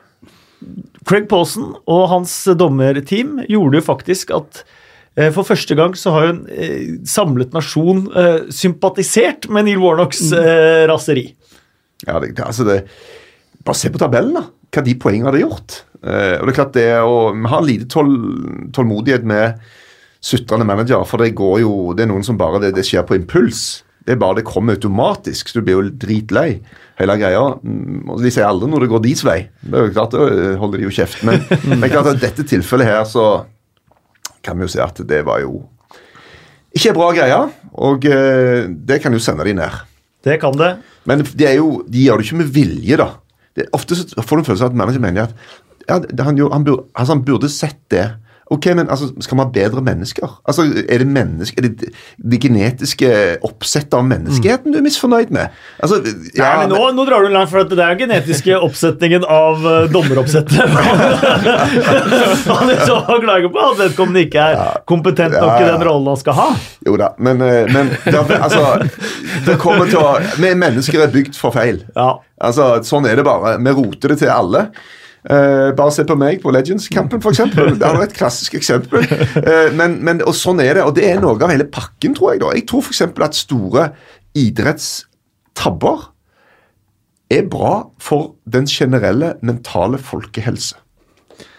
Craig 1.09 1.29
Pawson 1.31 1.75
og 1.91 2.09
hans 2.13 2.33
dommerteam 2.59 3.39
gjorde 3.49 3.81
jo 3.81 3.85
faktisk 3.85 4.33
at 4.37 4.63
eh, 5.19 5.31
for 5.35 5.47
første 5.47 5.77
gang 5.79 5.97
så 5.99 6.15
har 6.15 6.27
jo 6.27 6.35
en 6.35 6.45
eh, 6.53 6.95
samlet 7.09 7.55
nasjon 7.57 8.07
eh, 8.13 8.39
sympatisert 8.55 9.51
med 9.53 9.69
Neil 9.69 9.83
Warnocks 9.83 10.27
mm. 10.33 10.89
raseri. 10.91 11.29
Ja, 12.05 12.19
det, 12.21 12.35
altså 12.41 12.67
det 12.69 12.83
bare 13.65 13.79
se 13.79 13.91
på 13.93 14.01
tabellen, 14.01 14.37
da. 14.37 14.45
Hva 14.75 14.83
de 14.85 14.97
poengene 15.01 15.31
hadde 15.31 15.45
gjort. 15.45 15.79
Eh, 16.05 16.37
og 16.41 16.49
det 16.49 16.53
er 16.53 16.59
klart 16.59 16.77
det 16.77 16.91
å 17.01 17.17
Vi 17.33 17.51
har 17.51 17.65
lite 17.65 17.89
tål, 17.89 18.13
tålmodighet 18.77 19.25
med 19.25 19.61
sutrende 20.25 20.67
manager, 20.69 21.05
for 21.09 21.21
det 21.21 21.35
går 21.37 21.63
jo 21.63 21.73
Det 21.97 22.05
er 22.05 22.11
noen 22.11 22.25
som 22.25 22.37
bare 22.41 22.61
Det, 22.61 22.75
det 22.77 22.85
skjer 22.85 23.07
på 23.09 23.17
impuls. 23.17 23.85
Det 24.05 24.15
er 24.15 24.21
bare 24.21 24.41
det 24.41 24.47
kommer 24.49 24.77
automatisk, 24.77 25.49
så 25.49 25.61
du 25.61 25.67
blir 25.67 25.79
jo 25.79 25.93
dritlei. 26.05 26.49
Hele 27.01 27.17
greia. 27.19 27.43
Mm, 27.65 28.13
de 28.21 28.33
sier 28.33 28.47
aldri 28.47 28.69
når 28.71 28.85
det 28.85 28.91
går 28.93 29.05
deres 29.07 29.25
vei. 29.27 29.39
Det 29.65 29.79
er 29.79 29.89
jo 29.89 29.95
klart, 29.97 30.15
Da 30.15 30.55
holder 30.61 30.83
de 30.83 30.89
jo 30.89 30.95
kjeft. 30.95 31.25
Men, 31.27 31.41
men 31.81 31.89
klart 31.89 32.13
at 32.13 32.21
dette 32.23 32.47
tilfellet 32.49 32.91
her, 32.91 33.03
så 33.09 33.47
kan 34.45 34.61
vi 34.61 34.67
jo 34.67 34.75
si 34.75 34.83
at 34.85 35.01
det 35.09 35.23
var 35.27 35.41
jo 35.45 35.63
ikke 36.77 36.95
bra 36.97 37.11
greie. 37.17 37.41
Og 37.81 38.07
eh, 38.11 38.69
det 38.69 39.01
kan 39.03 39.15
jo 39.15 39.23
sende 39.23 39.47
de 39.49 39.57
ned. 39.57 39.83
Det 40.25 40.39
kan 40.43 40.57
det. 40.59 40.75
Men 41.09 41.25
de, 41.25 41.47
er 41.47 41.59
jo, 41.59 41.83
de 41.89 42.07
gjør 42.07 42.21
det 42.21 42.29
ikke 42.29 42.41
med 42.41 42.53
vilje, 42.55 42.99
da. 43.01 43.11
Det, 43.55 43.69
ofte 43.77 43.97
så 43.97 44.25
får 44.25 44.37
du 44.37 44.43
en 44.43 44.49
følelse 44.49 44.67
av 44.67 44.73
at 44.73 44.79
manager 44.79 45.03
mener 45.03 45.29
at 45.29 45.35
ja, 45.85 45.99
han, 46.25 46.39
jo, 46.41 46.49
han, 46.51 46.65
burde, 46.65 46.87
altså, 46.95 47.13
han 47.13 47.25
burde 47.27 47.51
sett 47.53 47.81
det. 47.93 48.07
Ok, 48.53 48.67
men 48.77 48.91
altså, 48.93 49.09
Skal 49.25 49.39
vi 49.39 49.43
ha 49.43 49.49
bedre 49.55 49.81
mennesker? 49.85 50.29
Altså, 50.45 50.67
Er 50.89 50.99
det 51.01 51.07
menneske, 51.09 51.57
er 51.59 51.69
det, 51.69 51.93
det 52.19 52.41
genetiske 52.43 53.11
oppsettet 53.47 53.95
av 53.97 54.05
menneskeheten 54.05 54.75
du 54.75 54.79
er 54.79 54.85
misfornøyd 54.85 55.33
med? 55.33 55.55
Altså, 55.81 56.01
Nei, 56.05 56.51
men 56.61 56.75
nå, 56.75 56.81
nå 56.97 57.07
drar 57.09 57.25
du 57.25 57.33
langt, 57.33 57.51
for 57.53 57.65
at 57.65 57.73
det 57.73 57.81
er 57.85 57.97
genetiske 58.03 58.59
oppsetningen 58.67 59.25
av 59.25 59.65
uh, 59.65 59.73
dommeroppsettet. 59.93 60.61
Han 62.55 62.73
er 62.73 62.85
så 62.85 62.99
klager 63.23 63.49
på 63.53 63.65
at 63.65 63.81
vedkommende 63.81 64.27
ikke 64.27 64.49
er 64.53 64.83
kompetent 64.89 65.37
nok 65.39 65.55
Ja, 65.55 65.63
i 65.65 65.71
den 65.71 65.87
rollen 65.87 66.11
han 66.13 66.21
skal 66.21 66.37
ha. 66.39 66.49
Jo 66.87 66.99
da, 67.01 67.13
men, 67.25 67.41
eh, 67.45 67.71
men 67.73 67.91
det, 68.05 68.21
altså, 68.37 68.77
det 69.47 69.57
kommer 69.63 69.89
til 69.89 70.01
å 70.03 70.15
Vi 70.41 70.53
mennesker 70.59 71.07
er 71.07 71.13
bygd 71.15 71.39
for 71.39 71.55
feil. 71.55 71.81
Ja. 71.97 72.11
Altså, 72.45 72.69
Sånn 72.87 73.09
er 73.09 73.19
det 73.19 73.25
bare. 73.27 73.57
Vi 73.63 73.75
roter 73.77 74.15
det 74.15 74.21
til 74.21 74.33
alle. 74.33 74.67
Eh, 75.25 75.71
bare 75.73 75.93
se 75.95 76.05
på 76.05 76.17
meg 76.21 76.43
på 76.43 76.53
Legends-kampen, 76.53 77.23
f.eks. 77.23 77.41
Det 77.55 77.89
er 77.89 78.03
et 78.05 78.17
klassisk 78.17 78.59
eksempel. 78.59 79.07
Uh, 79.41 79.71
men, 79.73 79.97
men, 80.05 80.21
og 80.29 80.37
sånn 80.37 80.61
er 80.61 80.77
det. 80.77 80.85
Og 80.85 80.93
det 80.99 81.07
er 81.09 81.23
noe 81.23 81.39
av 81.39 81.53
hele 81.53 81.65
pakken, 81.65 82.17
tror 82.17 82.35
jeg. 82.35 82.43
da. 82.45 82.53
Jeg 82.59 82.67
tror 82.69 82.85
f.eks. 82.85 83.01
at 83.09 83.39
store 83.39 83.89
idrettstabber 84.37 86.11
er 87.33 87.47
bra 87.49 87.75
for 88.03 88.35
den 88.45 88.69
generelle 88.69 89.35
mentale 89.41 89.99
folkehelse. 89.99 90.77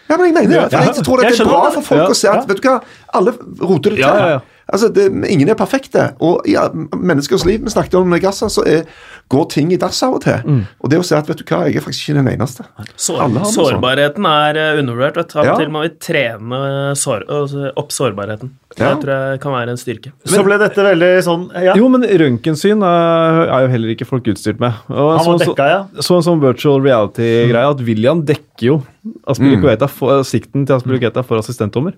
Ja, 0.05 0.19
men 0.19 0.27
jeg 0.27 0.35
mener 0.37 0.67
det. 0.69 0.81
Jeg 0.85 1.05
tror 1.05 1.23
det 1.23 1.31
er 1.31 1.47
bra 1.49 1.63
for 1.73 1.87
folk 1.87 2.13
å 2.13 2.17
se 2.17 2.29
at 2.29 2.45
vet 2.45 2.61
du 2.61 2.67
hva, 2.69 2.77
alle 3.17 3.33
roter 3.33 3.95
det 3.95 4.03
til. 4.03 4.51
Altså, 4.73 4.89
det, 4.89 5.07
Ingen 5.29 5.49
er 5.49 5.57
perfekte. 5.59 6.07
Og 6.25 6.41
i 6.49 6.55
ja, 6.55 6.67
menneskers 6.97 7.45
liv, 7.45 7.61
vi 7.63 7.69
snakket 7.73 7.93
om 7.99 8.07
med 8.09 8.21
Gaza, 8.23 8.49
så 8.49 8.63
er, 8.65 8.87
går 9.29 9.45
ting 9.53 9.73
i 9.73 9.77
dass 9.81 10.01
av 10.03 10.17
og 10.17 10.23
til. 10.25 10.41
Mm. 10.45 10.63
Og 10.81 10.89
det 10.89 10.99
å 10.99 11.05
si 11.05 11.15
at 11.17 11.29
vet 11.29 11.37
du 11.41 11.45
hva, 11.45 11.63
jeg 11.69 11.77
er 11.77 11.85
faktisk 11.85 12.09
ikke 12.09 12.19
den 12.23 12.31
eneste. 12.33 12.65
Sår, 12.95 13.19
Alle 13.19 13.43
har 13.43 13.45
noe 13.45 13.53
sånt. 13.53 13.69
sårbarheten 13.75 14.25
er 14.31 14.61
eh, 14.63 14.79
undervurdert. 14.81 15.35
Av 15.35 15.43
og 15.43 15.51
Ja. 15.51 15.55
til 15.61 15.69
må 15.73 15.85
vi 15.85 15.93
trene 16.01 16.61
sår, 16.97 17.27
altså, 17.29 17.71
opp 17.77 17.93
sårbarheten. 17.93 18.55
Det 18.75 18.83
Ja. 18.83 18.95
tror 18.99 19.11
jeg 19.31 19.39
kan 19.39 19.53
være 19.55 19.69
en 19.71 19.77
styrke. 19.79 20.11
Så 20.27 20.43
ble 20.43 20.57
dette 20.59 20.75
veldig 20.83 21.11
sånn 21.23 21.45
ja, 21.63 21.75
Jo, 21.79 21.87
men 21.87 22.01
røntgensyn 22.03 22.81
er, 22.83 23.47
er 23.47 23.61
jo 23.63 23.69
heller 23.71 23.93
ikke 23.95 24.05
folk 24.09 24.23
utstyrt 24.27 24.59
med. 24.59 24.73
Og 24.89 25.17
Han 25.17 25.25
var 25.25 25.37
sånn- 25.39 25.55
dekka, 25.55 25.67
ja. 25.69 26.01
Sånn 26.03 26.21
som 26.23 26.41
virtual 26.43 26.81
reality-greia, 26.83 27.69
at 27.71 27.79
William 27.87 28.21
dekker 28.27 28.65
jo 28.67 28.83
Aspilicueta 29.29 29.87
for, 29.87 30.23
sikten 30.25 30.65
til 30.65 30.75
Aspilicueta 30.75 31.23
for 31.23 31.37
assistentdommer. 31.37 31.93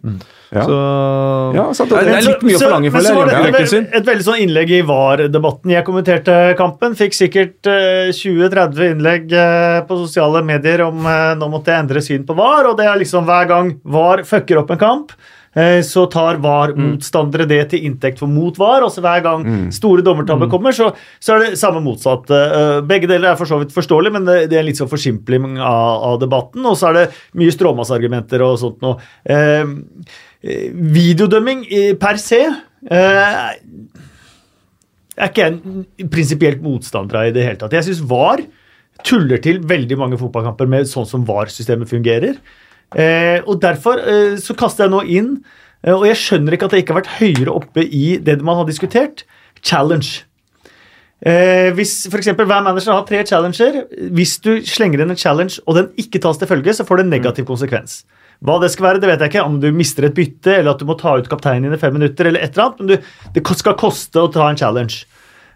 Ja. 0.52 0.62
Så 0.68 1.56
Ja, 1.56 1.66
sant, 1.74 1.90
det, 1.90 1.98
er, 1.98 2.04
det 2.06 2.16
er 2.18 2.28
litt 2.28 2.44
mye 2.44 2.58
å 2.58 2.62
forlange, 2.62 2.92
for 2.92 3.00
føler 3.00 3.08
så 3.08 3.16
jeg. 3.16 3.30
dette 3.30 3.48
røntgensyn. 3.48 3.88
Et 3.96 4.06
veldig 4.12 4.26
sånn 4.28 4.42
innlegg 4.44 4.70
i 4.76 4.82
VAR-debatten. 4.90 5.72
Jeg 5.72 5.86
kommenterte 5.88 6.36
kampen. 6.60 6.96
Fikk 7.00 7.14
sikkert 7.16 7.66
eh, 7.72 8.12
20-30 8.12 8.92
innlegg 8.92 9.32
eh, 9.34 9.80
på 9.88 9.98
sosiale 10.04 10.44
medier 10.46 10.84
om 10.88 11.00
eh, 11.08 11.34
nå 11.40 11.50
måtte 11.50 11.72
jeg 11.74 11.86
endre 11.86 12.02
syn 12.06 12.28
på 12.28 12.36
VAR. 12.38 12.68
Og 12.70 12.78
det 12.78 12.86
er 12.86 13.00
liksom 13.02 13.26
hver 13.26 13.48
gang 13.48 13.74
VAR 13.88 14.24
fucker 14.28 14.60
opp 14.60 14.72
en 14.76 14.78
kamp, 14.84 15.12
eh, 15.16 15.16
så 15.82 16.04
tar 16.12 16.38
VAR-motstandere 16.44 17.48
det 17.50 17.60
til 17.72 17.88
inntekt 17.88 18.20
for 18.22 18.30
mot 18.30 18.58
VAR. 18.60 18.84
Også 18.86 19.02
Hver 19.02 19.24
gang 19.26 19.46
store 19.74 20.04
dommertabber 20.06 20.50
kommer, 20.52 20.76
så, 20.76 20.92
så 21.24 21.34
er 21.34 21.44
det 21.46 21.60
samme 21.62 21.82
motsatt. 21.86 22.30
Eh, 22.30 22.80
Begge 22.88 23.10
deler 23.10 23.32
er 23.32 23.40
for 23.40 23.50
så 23.50 23.58
vidt 23.62 23.74
forståelig, 23.76 24.14
men 24.14 24.28
det, 24.28 24.38
det 24.52 24.60
er 24.60 24.68
litt 24.68 24.80
sånn 24.80 24.92
forsimpling 24.92 25.58
av, 25.58 26.04
av 26.12 26.20
debatten. 26.22 26.66
Og 26.68 26.78
så 26.78 26.92
er 26.92 27.00
det 27.00 27.06
mye 27.40 27.56
stråmannsargumenter 27.56 28.44
og 28.46 28.60
sånt 28.62 28.86
noe. 28.86 29.02
Eh, 29.26 29.66
eh, 30.44 30.70
videodømming 30.98 31.66
per 32.02 32.22
se 32.22 32.44
eh, 32.46 33.42
er 35.18 35.32
ikke 35.32 35.48
jeg 35.48 36.10
prinsipielt 36.14 36.62
motstander 36.62 37.24
av 37.24 37.32
i 37.32 37.36
det 37.36 37.46
hele 37.48 37.60
tatt. 37.62 37.74
Jeg 37.74 37.90
syns 37.90 38.06
VAR 38.06 38.46
tuller 39.06 39.42
til 39.42 39.60
veldig 39.66 39.98
mange 40.00 40.18
fotballkamper 40.22 40.70
med 40.70 40.90
sånn 40.90 41.08
som 41.10 41.26
VAR-systemet 41.26 41.90
fungerer. 41.90 42.38
Eh, 42.96 43.42
og 43.44 43.60
Derfor 43.64 44.00
eh, 44.00 44.38
så 44.40 44.56
kaster 44.58 44.86
jeg 44.86 44.94
nå 44.94 45.02
inn, 45.12 45.34
eh, 45.84 45.94
og 45.96 46.06
jeg 46.08 46.22
skjønner 46.22 46.56
ikke 46.56 46.70
at 46.70 46.76
det 46.76 46.84
ikke 46.84 46.96
har 46.96 47.02
vært 47.02 47.18
høyere 47.20 47.58
oppe 47.60 47.84
i 47.84 48.06
det 48.24 48.40
man 48.46 48.62
har 48.62 48.70
diskutert, 48.70 49.26
challenge. 49.66 50.24
Eh, 51.26 51.74
hvis 51.74 52.06
for 52.12 52.22
eksempel, 52.22 52.46
Hver 52.46 52.62
manager 52.62 52.94
har 52.94 53.06
tre 53.08 53.24
challenger. 53.26 53.88
Hvis 54.14 54.38
du 54.40 54.62
slenger 54.62 55.02
inn 55.02 55.12
en 55.12 55.18
challenge 55.18 55.60
og 55.66 55.80
den 55.80 55.90
ikke 55.98 56.22
tas 56.22 56.38
til 56.38 56.50
følge, 56.50 56.78
så 56.78 56.86
får 56.86 57.02
det 57.02 57.08
en 57.08 57.16
negativ 57.16 57.48
konsekvens. 57.50 58.04
Hva 58.46 58.60
det 58.62 58.70
skal 58.70 58.86
være, 58.86 59.02
det 59.02 59.10
vet 59.10 59.24
jeg 59.24 59.34
ikke. 59.34 59.46
Om 59.50 59.60
du 59.60 59.72
mister 59.74 60.06
et 60.06 60.14
bytte, 60.14 60.60
eller 60.60 60.76
at 60.76 60.82
du 60.82 60.86
må 60.86 60.94
ta 61.00 61.16
ut 61.18 61.30
kapteinen 61.30 61.66
din 61.66 61.74
i 61.74 61.82
fem 61.82 61.96
minutter, 61.98 62.30
eller 62.30 62.44
et 62.46 62.54
eller 62.54 62.68
annet. 62.68 62.80
Men 62.80 62.92
du, 62.92 63.32
det 63.34 63.58
skal 63.58 63.80
koste 63.80 64.22
å 64.22 64.30
ta 64.30 64.46
en 64.46 64.60
challenge. 64.60 65.08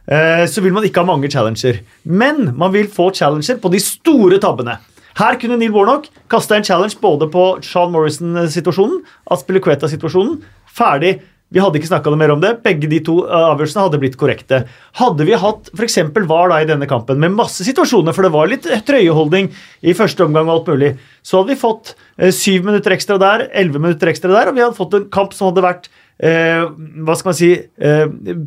Eh, 0.09 0.47
så 0.49 0.63
vil 0.65 0.73
man 0.73 0.87
ikke 0.87 1.03
ha 1.03 1.05
mange 1.11 1.29
challenger. 1.29 1.83
Men 2.09 2.55
man 2.57 2.73
vil 2.73 2.89
få 2.89 3.11
challenger 3.13 3.61
på 3.61 3.69
de 3.69 3.83
store 3.83 4.41
tabbene. 4.41 4.79
Her 5.19 5.37
kunne 5.41 5.59
Neil 5.59 5.73
Warnock 5.75 6.07
kasta 6.31 6.55
en 6.57 6.65
challenge 6.67 6.99
både 7.01 7.27
på 7.31 7.45
Sean 7.65 7.91
Morrison-situasjonen, 7.93 9.01
Aspilicueta-situasjonen. 9.35 10.39
Ferdig. 10.71 11.19
Vi 11.51 11.59
hadde 11.59 11.81
ikke 11.81 11.89
snakka 11.89 12.13
mer 12.15 12.31
om 12.31 12.39
det. 12.39 12.53
Begge 12.63 12.87
de 12.87 13.01
to 13.03 13.17
eh, 13.25 13.47
avgjørelsene 13.51 13.83
hadde 13.83 13.99
blitt 13.99 14.15
korrekte. 14.19 14.61
Hadde 15.01 15.25
vi 15.27 15.35
hatt 15.35 15.67
f.eks. 15.75 15.97
VAR 16.29 16.53
da 16.53 16.61
i 16.63 16.67
denne 16.69 16.87
kampen 16.87 17.19
med 17.19 17.35
masse 17.35 17.65
situasjoner, 17.67 18.15
for 18.15 18.23
det 18.23 18.31
var 18.31 18.47
litt 18.51 18.69
trøyeholdning 18.87 19.49
i 19.83 19.95
første 19.97 20.23
omgang 20.23 20.47
og 20.47 20.53
alt 20.61 20.71
mulig, 20.71 20.93
så 21.27 21.41
hadde 21.41 21.51
vi 21.51 21.59
fått 21.59 21.91
eh, 22.17 22.31
syv 22.35 22.69
minutter 22.69 22.95
ekstra 22.95 23.19
der, 23.21 23.49
elleve 23.51 23.83
minutter 23.83 24.13
ekstra 24.13 24.31
der, 24.31 24.51
og 24.51 24.55
vi 24.55 24.63
hadde 24.63 24.79
fått 24.79 24.95
en 24.95 25.09
kamp 25.11 25.35
som 25.35 25.49
hadde 25.49 25.65
vært 25.65 25.91
eh, 26.23 26.63
hva 27.03 27.17
skal 27.19 27.33
man 27.33 27.39
si 27.41 27.51
eh, 27.59 28.05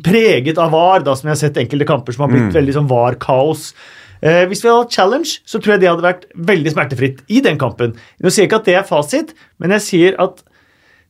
preget 0.09 0.61
av 0.61 0.73
VAR, 0.73 1.05
da, 1.05 1.13
som 1.13 1.29
vi 1.29 1.35
har 1.35 1.41
sett 1.43 1.61
enkelte 1.61 1.89
kamper 1.91 2.17
som 2.17 2.25
har 2.25 2.33
blitt 2.33 2.57
veldig 2.57 2.79
sånn 2.79 2.89
VAR-kaos. 2.89 3.69
Eh, 4.25 4.43
hvis 4.49 4.63
vi 4.63 4.71
hadde 4.71 4.87
hatt 4.87 4.97
challenge, 4.97 5.37
så 5.45 5.61
tror 5.61 5.75
jeg 5.75 5.83
det 5.83 5.91
hadde 5.91 6.05
vært 6.05 6.27
veldig 6.49 6.73
smertefritt 6.73 7.23
i 7.29 7.43
den 7.45 7.59
kampen. 7.61 7.93
Nå 8.23 8.31
sier 8.31 8.45
jeg 8.45 8.51
ikke 8.51 8.61
at 8.63 8.69
det 8.69 8.77
er 8.79 8.89
fasit, 8.89 9.33
men 9.61 9.75
jeg 9.77 9.85
sier 9.85 10.19
at 10.23 10.41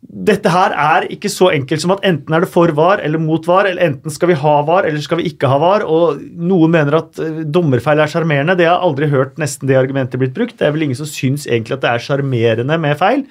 dette 0.06 0.52
her 0.54 0.74
er 0.78 1.08
ikke 1.14 1.32
så 1.32 1.48
enkelt 1.56 1.82
som 1.82 1.96
at 1.96 2.04
enten 2.06 2.36
er 2.36 2.44
det 2.44 2.50
for 2.52 2.70
VAR 2.78 3.02
eller 3.02 3.22
mot 3.22 3.48
VAR, 3.48 3.70
eller 3.70 3.88
enten 3.88 4.14
skal 4.14 4.30
vi 4.30 4.38
ha 4.38 4.54
VAR 4.68 4.86
eller 4.86 5.02
skal 5.02 5.18
vi 5.22 5.30
ikke 5.32 5.50
ha 5.50 5.58
VAR. 5.62 5.86
og 5.88 6.22
Noen 6.22 6.76
mener 6.76 7.00
at 7.00 7.22
eh, 7.24 7.42
dommerfeil 7.48 8.04
er 8.04 8.12
sjarmerende. 8.12 8.58
Det 8.60 8.68
har 8.68 8.76
jeg 8.76 8.90
aldri 8.90 9.10
hørt 9.14 9.42
nesten 9.42 9.72
det 9.72 9.80
argumentet 9.80 10.22
blitt 10.22 10.36
brukt. 10.36 10.58
Det 10.60 10.68
er 10.68 10.76
vel 10.76 10.86
ingen 10.88 11.00
som 11.00 11.10
syns 11.10 11.48
egentlig 11.48 11.78
at 11.78 11.86
det 11.86 11.92
er 11.94 12.06
sjarmerende 12.06 12.80
med 12.82 13.00
feil. 13.02 13.26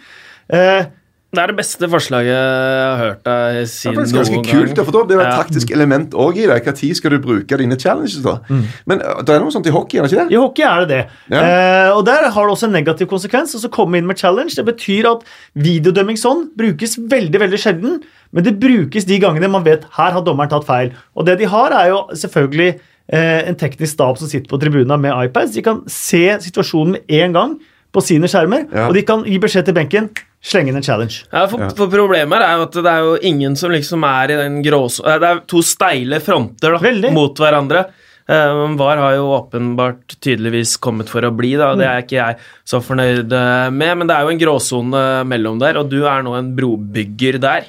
Eh, 0.48 0.88
Det 1.34 1.42
er 1.42 1.50
det 1.50 1.56
beste 1.58 1.88
forslaget 1.90 2.30
jeg 2.30 2.88
har 2.88 2.98
hørt 3.02 3.22
deg 3.26 3.54
Det 3.58 3.68
si 3.68 3.88
er 3.88 3.92
noen 3.92 4.04
faktisk 4.04 4.16
ganske 4.16 4.38
gang. 4.38 4.46
kult, 4.68 4.80
for 4.84 4.92
da 4.96 5.02
blir 5.04 5.18
det 5.18 5.26
et 5.26 5.32
Ja. 5.32 5.42
taktisk 5.42 5.70
element 5.74 6.10
òg 6.14 6.36
i 6.38 6.46
det. 6.46 6.74
Tid 6.78 6.94
skal 6.96 7.10
du 7.10 7.18
bruke 7.18 7.58
dine 7.58 7.76
challenges, 7.76 8.16
da? 8.22 8.38
Men 8.86 9.02
uh, 9.02 9.20
det 9.22 9.34
er 9.34 9.40
noe 9.40 9.50
sånt 9.54 9.66
i 9.66 9.70
hockey, 9.74 9.98
er 9.98 10.02
det 10.06 10.12
ikke 10.12 10.24
det? 10.28 10.32
I 10.32 10.40
hockey 10.40 10.62
er 10.64 10.84
det 10.84 10.88
det. 10.88 11.02
Ja. 11.30 11.42
Eh, 11.42 11.90
og 11.96 12.04
Der 12.06 12.30
har 12.30 12.46
det 12.46 12.52
også 12.54 12.66
en 12.66 12.72
negativ 12.72 13.06
konsekvens. 13.10 13.54
altså 13.54 13.68
komme 13.70 13.98
inn 13.98 14.06
med 14.06 14.16
challenge. 14.18 14.54
Det 14.56 14.64
betyr 14.64 15.10
at 15.10 15.22
videodømming 15.56 16.16
sånn 16.20 16.48
brukes 16.56 16.96
veldig 16.98 17.40
veldig 17.40 17.58
sjelden, 17.60 18.00
men 18.32 18.44
det 18.44 18.58
brukes 18.60 19.04
de 19.06 19.18
gangene 19.22 19.48
man 19.50 19.64
vet 19.64 19.84
her 19.98 20.12
har 20.12 20.22
dommeren 20.22 20.50
tatt 20.50 20.66
feil. 20.66 20.92
Og 21.16 21.26
det 21.26 21.38
de 21.38 21.46
har, 21.50 21.70
er 21.72 21.88
jo 21.92 22.00
selvfølgelig 22.14 22.80
eh, 23.12 23.48
en 23.48 23.54
teknisk 23.60 23.92
stab 23.94 24.18
som 24.18 24.28
sitter 24.30 24.48
på 24.48 24.58
tribuna 24.60 24.96
med 25.00 25.12
iPads. 25.28 25.52
De 25.54 25.62
kan 25.62 25.82
se 25.86 26.24
situasjonen 26.40 26.92
med 26.96 27.02
en 27.20 27.32
gang 27.36 27.56
på 27.94 28.02
sine 28.02 28.26
skjermer, 28.26 28.64
Ja. 28.74 28.88
og 28.88 28.94
de 28.94 29.02
kan 29.06 29.22
gi 29.24 29.38
beskjed 29.38 29.66
til 29.66 29.74
benken 29.76 30.08
slenge 30.44 30.70
inn 30.72 30.76
en 30.78 30.84
challenge. 30.84 31.22
Ja, 31.32 31.46
for, 31.48 31.62
for 31.76 31.88
Problemet 31.92 32.42
er 32.44 32.58
jo 32.58 32.64
at 32.68 32.74
det 32.76 32.90
er 32.90 33.04
jo 33.06 33.14
ingen 33.30 33.54
som 33.56 33.72
liksom 33.72 34.04
er 34.04 34.32
i 34.34 34.40
den 34.42 34.58
gråsonen 34.64 35.22
Det 35.22 35.28
er 35.30 35.38
to 35.48 35.62
steile 35.64 36.18
fronter 36.24 36.76
da, 36.76 36.80
Veldig. 36.84 37.12
mot 37.16 37.40
hverandre. 37.40 37.86
Um, 38.24 38.76
VAR 38.80 38.96
har 39.02 39.14
jo 39.18 39.24
åpenbart 39.36 40.14
tydeligvis 40.24 40.78
kommet 40.80 41.10
for 41.12 41.24
å 41.28 41.32
bli, 41.36 41.50
da. 41.60 41.74
Det 41.76 41.84
er 41.88 42.04
ikke 42.06 42.16
jeg 42.16 42.38
så 42.64 42.80
fornøyd 42.80 43.32
eh, 43.36 43.66
med, 43.68 43.98
men 44.00 44.08
det 44.08 44.14
er 44.16 44.24
jo 44.24 44.32
en 44.32 44.40
gråsone 44.40 45.02
mellom 45.28 45.58
der, 45.60 45.76
og 45.80 45.90
du 45.92 45.98
er 46.08 46.24
nå 46.24 46.32
en 46.38 46.54
brobygger 46.56 47.36
der. 47.42 47.66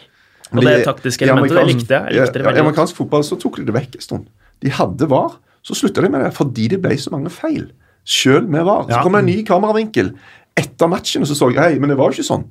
Og 0.53 0.61
det 0.63 0.77
de- 0.77 0.85
taktiske 0.87 1.27
elementet, 1.27 1.57
det 1.59 1.65
likte 1.73 1.97
jeg. 1.97 2.13
jeg 2.15 2.21
likte 2.27 2.39
det 2.39 2.45
veldig. 2.47 2.61
I 2.61 2.63
amerikansk 2.63 2.95
fotball 3.01 3.25
så 3.27 3.35
tok 3.41 3.59
de 3.59 3.67
det 3.67 3.75
vekk 3.75 3.97
en 3.99 4.05
stund. 4.07 4.29
De 4.63 4.71
hadde 4.71 5.09
VAR, 5.11 5.35
så 5.65 5.75
slutta 5.75 6.05
de 6.05 6.13
med 6.13 6.23
det 6.23 6.31
fordi 6.37 6.69
det 6.71 6.79
ble 6.83 6.95
så 7.03 7.11
mange 7.11 7.31
feil. 7.35 7.65
Selv 8.07 8.47
med 8.47 8.63
VAR. 8.63 8.85
Så 8.87 9.01
kom 9.03 9.17
det 9.17 9.25
en 9.25 9.31
ny 9.33 9.37
kameravinkel 9.43 10.13
etter 10.55 10.87
matchen, 10.91 11.25
så 11.27 11.35
så 11.35 11.49
jeg 11.51 11.59
hei, 11.59 11.79
men 11.79 11.91
det 11.91 11.97
var 11.99 12.11
jo 12.11 12.19
ikke 12.21 12.29
sånn. 12.29 12.45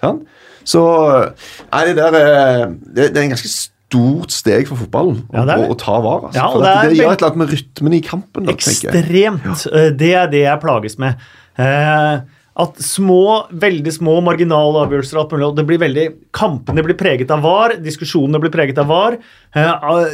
Sant? 0.00 0.24
Så 0.64 0.80
Nei, 1.72 1.84
det 1.90 1.96
der 1.98 2.16
er 2.16 2.72
det, 2.72 3.10
det 3.12 3.16
er 3.16 3.22
en 3.26 3.34
ganske 3.34 3.50
stort 3.52 4.30
steg 4.34 4.68
for 4.68 4.78
fotballen 4.78 5.22
Ja, 5.34 5.42
å, 5.56 5.70
å 5.72 5.76
ta 5.78 5.96
var. 6.00 6.28
Altså. 6.28 6.36
Ja, 6.38 6.48
for 6.52 6.64
det 6.64 6.74
det, 6.92 6.98
gjør 7.00 7.12
et 7.14 7.22
eller 7.22 7.30
annet 7.32 7.40
med 7.42 7.54
rytmen 7.56 7.96
i 7.96 8.02
kampen. 8.06 8.46
Da. 8.46 8.54
Ekstremt. 8.54 9.64
Eh, 9.72 9.88
Det 9.98 10.12
er 10.14 10.28
det 10.32 10.44
jeg 10.44 10.62
plages 10.62 10.98
med. 11.02 11.16
Eh, 11.58 12.20
At 12.60 12.80
små, 12.84 13.46
veldig 13.62 13.92
små 13.94 14.18
marginale 14.26 14.82
avgjørelser 14.86 15.20
alt 15.20 15.32
mulig, 15.32 15.46
og 15.48 15.56
det 15.56 15.64
blir 15.68 15.80
veldig, 15.80 16.06
Kampene 16.36 16.82
blir 16.84 16.96
preget 16.98 17.30
av 17.32 17.40
VAR, 17.44 17.76
diskusjonene 17.80 18.40
blir 18.42 18.52
preget 18.52 18.78
av 18.82 18.88
VAR. 18.90 19.16
eh, 19.54 20.06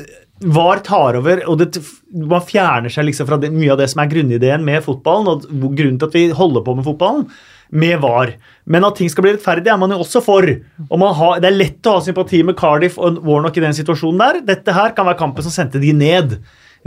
VAR 0.44 0.83
tar 0.85 1.16
over, 1.16 1.40
og 1.49 1.61
det, 1.62 1.81
man 2.12 2.44
fjerner 2.44 2.92
seg 2.92 3.07
liksom 3.09 3.29
fra 3.29 3.38
det, 3.40 3.49
mye 3.55 3.72
av 3.72 3.81
det 3.81 3.88
som 3.92 4.03
er 4.03 4.11
grunnideen 4.11 4.64
med 4.66 4.85
fotballen, 4.85 5.31
og 5.31 5.46
grunnen 5.79 6.01
til 6.01 6.11
at 6.11 6.16
vi 6.16 6.25
holder 6.37 6.64
på 6.66 6.75
med 6.77 6.87
fotballen, 6.87 7.25
med 7.70 7.99
VAR. 8.03 8.35
Men 8.70 8.85
at 8.87 8.99
ting 9.01 9.11
skal 9.11 9.25
bli 9.25 9.33
rettferdig, 9.35 9.72
er 9.72 9.81
man 9.81 9.90
jo 9.90 10.03
også 10.05 10.22
for. 10.22 10.46
Og 10.87 11.01
man 11.03 11.16
har, 11.18 11.40
det 11.42 11.49
er 11.51 11.57
lett 11.57 11.88
å 11.88 11.96
ha 11.96 12.05
sympati 12.05 12.42
med 12.46 12.59
Cardiff 12.59 12.99
og 13.01 13.18
Warnock 13.27 13.57
i 13.59 13.64
den 13.64 13.75
situasjonen 13.75 14.22
der. 14.22 14.38
Dette 14.53 14.77
her 14.77 14.94
kan 14.94 15.09
være 15.09 15.18
kampen 15.18 15.46
som 15.46 15.55
sendte 15.55 15.83
de 15.83 15.90
ned. 15.96 16.37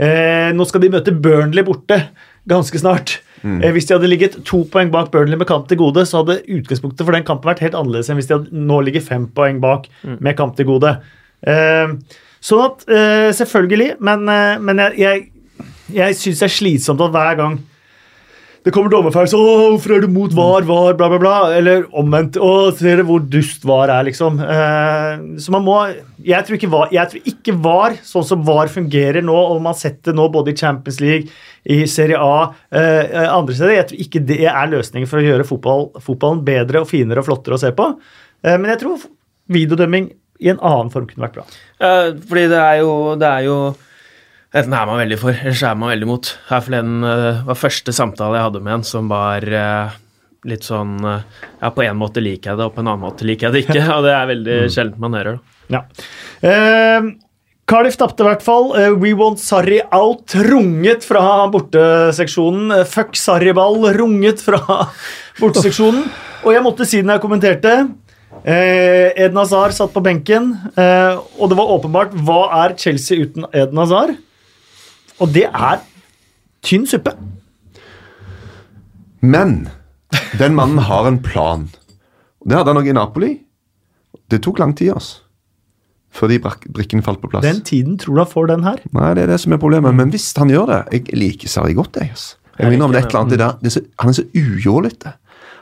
Eh, 0.00 0.48
nå 0.56 0.64
skal 0.68 0.80
de 0.80 0.92
møte 0.94 1.12
Burnley 1.12 1.66
borte 1.66 1.98
ganske 2.48 2.80
snart. 2.80 3.18
Eh, 3.44 3.68
hvis 3.74 3.88
de 3.88 3.96
hadde 3.96 4.08
ligget 4.08 4.38
to 4.48 4.62
poeng 4.72 4.92
bak 4.92 5.10
Burnley 5.12 5.36
med 5.40 5.48
kamp 5.50 5.68
til 5.68 5.80
gode, 5.80 6.06
så 6.08 6.22
hadde 6.22 6.40
utgangspunktet 6.48 7.04
for 7.04 7.16
den 7.16 7.28
kampen 7.28 7.50
vært 7.50 7.62
helt 7.64 7.76
annerledes 7.76 8.08
enn 8.08 8.20
hvis 8.20 8.30
de 8.30 8.38
hadde, 8.38 8.64
nå 8.70 8.80
ligger 8.86 9.04
fem 9.04 9.28
poeng 9.36 9.60
bak 9.60 9.88
med 10.04 10.36
kamp 10.40 10.56
til 10.56 10.68
gode. 10.68 10.96
Eh, 11.44 11.92
sånn 12.44 12.66
at 12.66 12.86
uh, 12.88 13.30
Selvfølgelig, 13.36 13.96
men, 14.00 14.28
uh, 14.28 14.60
men 14.62 14.84
jeg, 14.86 15.00
jeg, 15.00 15.26
jeg 15.96 16.20
syns 16.20 16.40
det 16.40 16.48
er 16.48 16.56
slitsomt 16.60 17.04
at 17.04 17.12
hver 17.14 17.36
gang 17.40 17.60
det 18.60 18.74
kommer 18.74 18.92
dommerfeil, 18.92 19.28
så 19.30 19.38
«Åh, 19.40 19.62
hvorfor 19.72 19.94
er 19.94 20.02
du 20.04 20.10
mot 20.12 20.32
VAR, 20.36 20.66
VAR, 20.68 20.92
bla, 20.98 21.06
bla, 21.08 21.18
bla. 21.22 21.36
Eller 21.56 21.86
omvendt. 21.96 22.36
Å, 22.36 22.68
ser 22.76 22.90
dere 22.90 23.06
hvor 23.08 23.22
dust 23.24 23.64
VAR 23.64 23.88
er, 23.94 24.04
liksom. 24.10 24.36
Uh, 24.36 25.38
så 25.40 25.54
man 25.54 25.64
må 25.64 25.76
jeg 26.20 26.44
tror, 26.44 26.58
ikke 26.58 26.68
VAR, 26.74 26.90
jeg 26.92 27.08
tror 27.08 27.30
ikke 27.32 27.54
VAR, 27.64 27.96
sånn 28.04 28.26
som 28.28 28.42
VAR 28.44 28.68
fungerer 28.68 29.24
nå, 29.24 29.36
og 29.54 29.62
man 29.64 29.78
setter 29.78 30.12
nå 30.16 30.28
både 30.32 30.52
i 30.52 30.58
Champions 30.60 31.00
League, 31.00 31.32
i 31.64 31.86
Serie 31.88 32.20
A, 32.20 32.50
andre 32.72 33.56
steder, 33.56 33.74
jeg 33.78 33.88
tror 33.88 34.02
ikke 34.04 34.22
det 34.28 34.38
er 34.48 34.70
løsningen 34.72 35.08
for 35.08 35.20
å 35.20 35.24
gjøre 35.24 35.48
fotball, 35.48 35.88
fotballen 36.04 36.44
bedre 36.44 36.84
og 36.84 36.88
finere 36.88 37.20
og 37.20 37.28
flottere 37.28 37.56
å 37.56 37.60
se 37.60 37.72
på. 37.76 37.88
Men 38.44 38.68
jeg 38.72 38.80
tror 38.80 39.08
videodømming 39.52 40.08
i 40.40 40.50
en 40.52 40.60
annen 40.64 40.90
form 40.92 41.06
kunne 41.08 41.26
vært 41.26 41.38
bra. 41.38 41.46
Ja, 41.80 41.94
fordi 42.28 42.48
det 42.50 42.60
er 42.60 42.82
jo, 42.82 42.92
det 43.20 43.30
er 43.30 43.46
jo 43.48 43.60
Enten 44.50 44.72
er 44.74 44.86
man 44.88 44.98
veldig 44.98 45.16
for, 45.20 45.30
eller 45.30 45.54
så 45.54 45.68
er 45.68 45.76
man 45.78 45.92
veldig 45.92 46.06
mot. 46.10 46.28
Her 46.48 46.62
forleden 46.66 47.04
uh, 47.06 47.42
var 47.46 47.58
første 47.58 47.92
samtale 47.94 48.34
jeg 48.34 48.46
hadde 48.48 48.62
med 48.66 48.80
en 48.80 48.86
som 48.88 49.10
var 49.10 49.44
uh, 49.46 49.92
litt 50.50 50.66
sånn 50.66 50.96
uh, 51.06 51.20
Ja, 51.60 51.70
på 51.70 51.84
en 51.84 52.00
måte 52.00 52.22
liker 52.24 52.50
jeg 52.50 52.58
det, 52.58 52.66
og 52.66 52.74
på 52.74 52.82
en 52.82 52.90
annen 52.90 53.04
måte 53.04 53.28
liker 53.28 53.46
jeg 53.46 53.54
det 53.54 53.62
ikke. 53.68 53.84
Og 53.96 54.08
det 54.08 54.14
er 54.16 54.30
veldig 54.32 54.56
sjelden 54.74 55.04
man 55.04 55.14
hører 55.14 55.38
da. 55.38 55.58
Ja. 55.70 55.84
Uh, 56.42 57.12
Cardiff 57.70 58.00
tapte 58.00 58.24
i 58.24 58.26
hvert 58.26 58.42
fall. 58.42 58.72
We 58.98 59.12
Want 59.14 59.38
Sarri 59.38 59.78
out. 59.94 60.34
Runget 60.34 61.06
fra 61.06 61.46
borteseksjonen. 61.52 62.80
Fuck 62.90 63.14
Sarri-ball. 63.14 63.92
Runget 63.94 64.42
fra 64.42 64.58
borteseksjonen. 65.40 66.08
Og 66.40 66.56
jeg 66.56 66.64
måtte 66.64 66.88
si 66.88 67.04
den 67.04 67.14
jeg 67.14 67.22
kommenterte. 67.22 67.76
Eh, 68.44 69.10
Eden 69.20 69.36
Hazard 69.36 69.74
satt 69.76 69.92
på 69.92 70.00
benken, 70.04 70.54
eh, 70.76 71.18
og 71.36 71.50
det 71.50 71.58
var 71.58 71.72
åpenbart 71.76 72.14
hva 72.24 72.40
er 72.62 72.76
Chelsea 72.80 73.26
uten 73.26 73.44
Eden 73.52 73.80
Hazard? 73.80 74.14
Og 75.20 75.32
det 75.34 75.44
er 75.50 75.82
tynn 76.64 76.86
suppe. 76.88 77.12
Men 79.20 79.68
den 80.40 80.56
mannen 80.56 80.80
har 80.88 81.08
en 81.08 81.20
plan. 81.20 81.68
Det 82.40 82.56
hadde 82.56 82.72
han 82.72 82.80
òg 82.80 82.88
i 82.88 82.96
Napoli. 82.96 83.32
Det 84.32 84.40
tok 84.44 84.62
lang 84.62 84.72
tid, 84.76 84.94
altså. 84.96 85.20
Før 86.10 86.32
de 86.32 86.40
brikkene 86.42 87.04
falt 87.06 87.20
på 87.22 87.28
plass. 87.30 87.44
Den 87.44 87.60
tiden 87.62 87.98
tror 88.00 88.16
du 88.16 88.20
han 88.24 88.30
får 88.32 88.48
den 88.50 88.64
her? 88.66 88.80
Nei, 88.96 89.12
det 89.14 89.24
er 89.24 89.30
det 89.30 89.40
som 89.44 89.52
er 89.54 89.60
problemet. 89.62 89.94
Men 89.94 90.10
hvis 90.10 90.32
han 90.34 90.50
gjør 90.50 90.66
det 90.72 90.80
Jeg 90.96 91.18
liker 91.20 91.52
Sarri 91.52 91.76
godt, 91.76 92.00
jeg. 92.00 92.10
Altså. 92.10 92.36
Jeg 92.58 92.72
det 92.72 92.78
liker 92.80 92.98
et 92.98 93.06
eller 93.06 93.20
annet 93.20 93.36
i 93.36 93.38
det. 93.38 93.50
det 93.60 93.68
er 93.70 93.74
så, 93.76 93.82
Han 94.00 94.08
er 94.10 94.16
så 94.18 94.24
ujålete. 94.34 95.12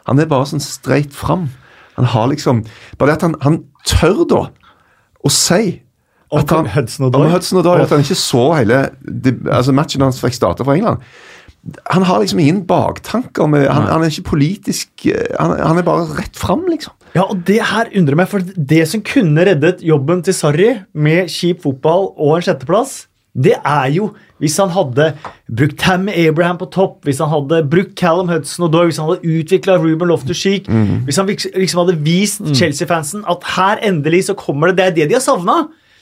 Han 0.09 0.23
er 0.23 0.31
bare 0.31 0.49
sånn 0.49 0.65
streit 0.65 1.13
fram. 1.13 1.51
Han 1.99 2.09
har 2.15 2.31
liksom 2.33 2.63
Bare 2.99 3.11
det 3.11 3.19
at 3.19 3.27
han, 3.27 3.37
han 3.45 3.61
tør 3.89 4.25
da 4.31 4.43
å 5.27 5.31
si 5.35 5.81
at 6.29 6.53
han, 6.53 6.69
Hudson 6.69 7.09
Odoi? 7.09 7.31
Hudson 7.33 7.59
Odoi, 7.63 7.81
at 7.81 7.93
han 7.95 8.03
ikke 8.05 8.19
så 8.19 8.45
hele 8.59 8.83
altså 9.49 9.73
matchen 9.73 10.05
hans 10.05 10.21
fikk 10.21 10.37
starte 10.37 10.67
for 10.67 10.77
England. 10.77 11.01
Han 11.95 12.05
har 12.05 12.21
liksom 12.21 12.43
ingen 12.43 12.61
baktanker. 12.69 13.49
Med, 13.51 13.65
han, 13.73 13.89
han 13.89 14.05
er 14.05 14.13
ikke 14.13 14.35
politisk 14.35 15.09
eh, 15.09 15.33
han, 15.41 15.57
han 15.57 15.81
er 15.81 15.87
bare 15.87 16.05
rett 16.21 16.37
fram, 16.39 16.67
liksom. 16.69 16.93
Ja, 17.17 17.25
og 17.25 17.41
det 17.49 17.63
her 17.65 17.89
undrer 17.97 18.19
meg, 18.21 18.29
for 18.29 18.45
det 18.45 18.83
som 18.91 19.03
kunne 19.05 19.47
reddet 19.49 19.81
jobben 19.85 20.21
til 20.27 20.37
Sarri 20.37 20.69
med 20.93 21.33
kjip 21.33 21.65
fotball 21.65 22.11
og 22.13 22.37
en 22.37 22.45
sjetteplass, 22.45 22.99
det 23.39 23.55
er 23.63 23.91
jo 23.95 24.09
hvis 24.43 24.57
han 24.63 24.71
hadde 24.75 25.09
brukt 25.51 25.77
Tammy 25.83 26.13
Abraham 26.27 26.59
på 26.61 26.67
topp, 26.75 27.01
hvis 27.07 27.19
han 27.23 27.31
hadde 27.33 27.61
brukt 27.71 27.97
Callum 27.99 28.29
Hudson 28.31 28.67
og 28.67 28.73
Doy, 28.75 28.85
hvis 28.91 28.99
han 29.01 29.09
hadde 29.11 29.27
utvikla 29.35 29.77
Ruben 29.83 30.11
Loftus-Cheek, 30.11 30.69
hvis 31.07 31.19
han 31.19 31.27
liksom 31.31 31.81
hadde 31.83 31.97
vist 32.07 32.43
Chelsea-fansen 32.55 33.25
at 33.31 33.47
her 33.57 33.83
endelig 33.89 34.25
så 34.29 34.37
kommer 34.39 34.71
det 34.71 34.77
Det 34.79 34.87
er 34.87 34.95
det 34.99 35.09
de 35.11 35.19
har 35.19 35.25
savna. 35.25 35.57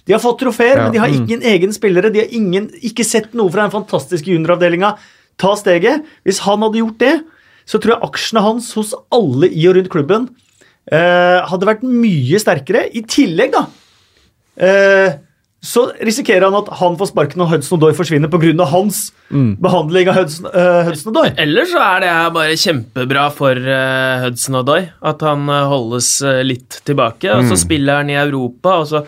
De 0.07 0.13
har 0.15 0.21
fått 0.23 0.39
trofeer, 0.45 0.77
Ja. 0.77 0.83
men 0.85 0.93
de 0.93 1.01
har 1.03 1.09
ingen 1.09 1.41
egne 1.43 1.73
spillere. 1.75 2.13
De 2.13 2.21
har 2.21 2.29
ingen, 2.31 2.69
ikke 2.85 3.05
sett 3.05 3.33
noe 3.35 3.51
fra 3.51 3.65
den 3.67 3.73
fantastiske 3.75 4.29
junioravdelinga 4.31 4.93
ta 5.41 5.55
steget. 5.57 6.05
Hvis 6.25 6.39
han 6.45 6.61
hadde 6.63 6.79
gjort 6.79 6.99
det, 6.99 7.15
så 7.67 7.81
tror 7.83 7.97
jeg 7.97 8.05
aksjene 8.11 8.43
hans 8.45 8.69
hos 8.79 8.93
alle 9.11 9.49
i 9.51 9.65
og 9.67 9.75
rundt 9.77 9.91
klubben 9.91 10.29
eh, 10.93 11.41
hadde 11.51 11.67
vært 11.67 11.83
mye 11.83 12.39
sterkere. 12.39 12.85
I 12.95 13.03
tillegg, 13.03 13.51
da, 13.57 13.65
eh, 14.61 15.17
så 15.65 15.87
risikerer 16.05 16.47
han 16.47 16.57
at 16.59 16.69
han 16.79 16.97
får 16.99 17.11
sparken 17.11 17.43
og 17.43 17.49
Hudson 17.51 17.79
Odoi 17.79 17.95
forsvinner 17.97 18.31
pga. 18.31 18.67
hans 18.71 19.09
behandling 19.63 20.11
av 20.13 20.21
Hudson, 20.21 20.51
uh, 20.53 20.83
Hudson 20.87 21.11
Odoi. 21.11 21.31
Ellers 21.43 21.73
så 21.73 21.81
er 21.83 22.05
det 22.05 22.13
bare 22.37 22.59
kjempebra 22.61 23.25
for 23.35 23.59
uh, 23.59 24.27
Hudson 24.27 24.61
Odoi. 24.61 24.83
At 25.07 25.25
han 25.27 25.49
eh, 25.51 25.67
holdes 25.71 26.11
litt 26.47 26.81
tilbake. 26.87 27.33
Og 27.33 27.49
så 27.51 27.59
spiller 27.59 28.03
han 28.03 28.13
i 28.13 28.19
Europa, 28.21 28.77
og 28.83 28.91
så 28.91 29.03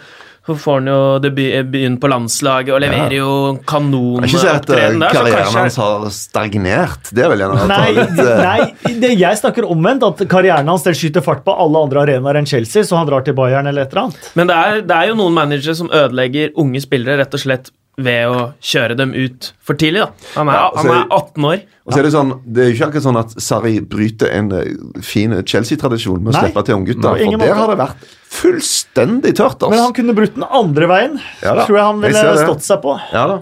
så 0.48 0.54
får 0.56 0.78
han 0.78 0.86
jo 0.88 1.00
debuten 1.20 1.96
på 2.00 2.08
landslaget 2.08 2.72
og 2.72 2.80
leverer 2.80 3.14
jo 3.18 3.32
Det 3.52 3.58
er 3.58 3.58
ikke 3.58 3.58
at 3.58 3.58
eh, 3.60 3.66
kanonopptreden 3.68 5.02
der. 5.02 5.16
Karrieren 5.18 5.56
hans 5.58 5.76
har 5.76 6.06
stagnert. 6.16 7.10
Det 7.12 7.26
er 7.26 7.32
vel 7.34 7.42
gjerne 7.44 7.58
å 7.58 7.66
ta 7.66 7.66
Nei, 7.74 7.90
litt 7.98 8.22
eh, 8.22 8.40
nei 8.46 8.94
det, 9.02 9.10
jeg 9.20 9.40
snakker 9.42 9.68
omvendt. 9.68 10.06
At 10.08 10.22
karrieren 10.32 10.70
hans 10.72 10.88
skyter 10.88 11.24
fart 11.26 11.44
på 11.44 11.52
alle 11.52 11.82
andre 11.84 12.06
arenaer 12.06 12.40
enn 12.40 12.48
Chelsea, 12.48 12.86
så 12.88 12.96
han 12.96 13.10
drar 13.10 13.26
til 13.26 13.36
Bayern 13.36 13.68
eller 13.68 13.84
et 13.84 13.92
eller 13.92 14.06
annet. 14.06 14.30
Men 14.40 14.48
det 14.48 14.56
er, 14.56 14.80
det 14.88 14.96
er 14.96 15.10
jo 15.10 15.18
noen 15.20 15.36
managere 15.36 15.76
som 15.76 15.92
ødelegger 15.92 16.56
unge 16.64 16.80
spillere 16.80 17.20
rett 17.20 17.36
og 17.36 17.44
slett 17.44 17.68
ved 17.98 18.30
å 18.30 18.42
kjøre 18.62 18.94
dem 18.96 19.10
ut 19.18 19.48
for 19.60 19.74
tidlig. 19.74 20.04
da. 20.06 20.28
Han 20.36 20.48
er, 20.48 20.52
Ja, 20.54 20.70
altså- 20.70 20.86
han 20.86 20.96
er 21.00 21.06
18 21.16 21.44
år. 21.44 21.60
Og 21.88 21.92
så 21.94 21.98
er 21.98 22.02
Det 22.02 22.12
sånn, 22.12 22.32
det 22.44 22.62
er 22.62 22.68
jo 22.70 22.74
ikke 22.76 22.88
akkurat 22.92 23.06
sånn 23.08 23.18
at 23.18 23.30
Sarri 23.42 23.80
bryter 23.80 24.30
en 24.30 24.52
eh, 24.52 25.02
fin 25.02 25.30
Chelsea-tradisjon 25.42 26.20
med 26.22 26.34
å 26.34 26.38
slippe 26.38 26.64
til 26.64 26.74
ingen 26.76 27.02
For 27.02 27.46
der 27.46 27.54
har 27.54 27.66
det 27.74 27.78
vært 27.78 28.08
fullstendig 28.28 29.34
tørt. 29.34 29.60
Men 29.62 29.78
han 29.78 29.88
Altså. 29.88 29.94
kunne 29.96 30.14
brutt 30.14 30.34
den 30.34 30.44
andre 30.44 30.86
veien. 30.86 31.20
Ja 31.42 31.54
da, 31.54 31.64
tror 31.66 31.76
jeg 31.78 31.84
han 31.86 32.00
ville 32.00 32.22
jeg 32.22 32.46
stått 32.46 32.62
seg 32.66 32.82
på. 32.82 33.00
Ja 33.12 33.26
da. 33.26 33.38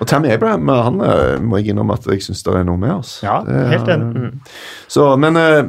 Og 0.00 0.06
Tammy 0.08 0.30
Abraham 0.32 0.68
han 0.68 1.00
eh, 1.04 1.38
må 1.38 1.58
jeg 1.60 1.74
innrømme 1.74 1.94
at 1.94 2.06
jeg 2.08 2.22
syns 2.24 2.42
det 2.42 2.54
er 2.54 2.64
noe 2.64 2.78
med. 2.80 2.90
oss. 2.96 3.20
Ja, 3.22 3.42
helt 3.44 3.86
enig. 3.92 4.32
Så, 4.88 5.16
men 5.18 5.36
eh, 5.36 5.62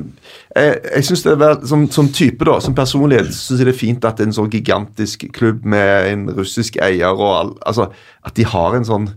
jeg, 0.54 0.80
jeg 0.96 1.06
synes 1.08 1.24
det 1.26 1.34
er 1.34 1.66
som, 1.70 1.86
som 1.92 2.10
type, 2.14 2.46
da, 2.46 2.60
som 2.62 2.76
personlighet, 2.78 3.32
syns 3.34 3.62
jeg 3.62 3.70
det 3.70 3.74
er 3.74 3.80
fint 3.80 4.06
at 4.06 4.22
en 4.22 4.36
så 4.36 4.46
gigantisk 4.52 5.26
klubb 5.34 5.66
med 5.66 6.12
en 6.12 6.28
russisk 6.38 6.78
eier 6.84 7.14
og 7.14 7.32
all, 7.34 7.54
altså, 7.66 7.90
At 8.26 8.38
de 8.38 8.46
har 8.46 8.78
en 8.78 8.86
sånn 8.88 9.10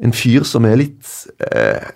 En 0.00 0.14
fyr 0.16 0.46
som 0.48 0.64
er 0.64 0.78
litt 0.80 1.10
eh, 1.50 1.90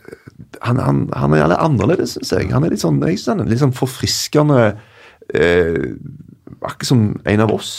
han, 0.64 0.80
han, 0.82 1.05
han 1.14 1.34
er 1.36 1.48
litt 1.48 1.61
annerledes, 1.61 2.16
syns 2.16 2.32
jeg. 2.34 2.51
Han 2.53 2.64
er 2.66 2.74
litt 2.74 2.82
sånn, 2.82 2.98
jeg 3.05 3.18
synes 3.18 3.30
han 3.30 3.44
er 3.44 3.51
litt 3.53 3.62
sånn 3.62 3.76
forfriskende 3.76 4.59
eh, 5.34 5.94
Akkurat 6.64 6.88
som 6.88 7.07
en 7.28 7.42
av 7.44 7.53
oss. 7.53 7.72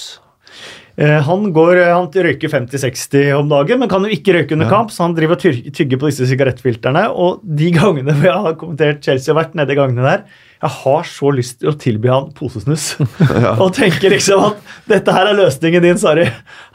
Eh, 0.95 1.19
Han, 1.27 1.49
går, 1.53 1.81
han 1.89 2.07
røyker 2.09 2.51
50-60 2.51 3.31
om 3.35 3.49
dagen, 3.51 3.81
men 3.81 3.91
kan 3.91 4.05
jo 4.05 4.13
ikke 4.13 4.35
røyke 4.37 4.55
under 4.55 4.69
kamp, 4.71 4.93
så 4.93 5.05
han 5.07 5.15
driver 5.17 5.37
og 5.37 5.73
tygger 5.75 5.99
på 5.99 6.09
disse 6.09 6.27
sigarettfilterne. 6.29 7.07
Og 7.11 7.41
de 7.43 7.71
gangene 7.75 8.15
hvor 8.15 8.29
jeg 8.29 8.45
har 8.47 8.59
kommentert 8.61 9.01
Chelsea 9.05 9.33
og 9.33 9.41
vært 9.41 9.57
nede 9.57 9.75
i 9.75 9.79
gangene 9.79 10.05
der, 10.05 10.44
jeg 10.61 10.71
har 10.71 11.07
så 11.09 11.31
lyst 11.35 11.59
til 11.61 11.71
å 11.71 11.75
tilby 11.79 12.09
han 12.11 12.31
posesnus. 12.37 12.93
og 13.63 13.69
tenker 13.75 14.13
liksom 14.13 14.43
at 14.49 14.75
dette 14.89 15.15
her 15.15 15.31
er 15.31 15.39
løsningen 15.39 15.85
din, 15.85 16.01
Sari. 16.01 16.27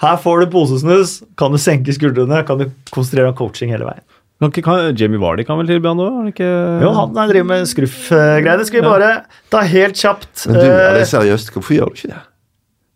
Her 0.03 0.23
får 0.23 0.45
du 0.45 0.55
posesnus, 0.55 1.21
kan 1.41 1.55
du 1.55 1.61
senke 1.61 1.95
skuldrene, 1.97 2.45
kan 2.49 2.61
du 2.61 2.69
konsentrere 2.93 3.33
om 3.33 3.39
coaching 3.39 3.73
hele 3.75 3.89
veien. 3.89 4.07
Kan 4.41 4.53
kan, 4.65 4.97
Jamie 4.97 5.21
Vardy 5.21 5.45
kan 5.45 5.59
vel 5.61 5.69
tilby 5.69 5.91
han 5.91 6.01
òg? 6.01 6.39
Jo, 6.41 6.91
han 6.97 7.13
driver 7.29 7.45
med 7.45 7.67
skruff-greier. 7.69 8.63
Skal 8.65 8.81
vi 8.81 8.87
bare 8.89 9.11
ta 9.53 9.61
helt 9.69 10.01
kjapt. 10.01 10.47
Men 10.49 10.57
du, 10.57 10.65
er 10.65 10.95
det 10.97 11.03
Eh, 11.05 11.11
seriøst, 11.11 11.53
hvorfor 11.53 11.77
gjør 11.77 11.91
du 11.93 11.99
ikke 11.99 12.13
det? 12.15 12.23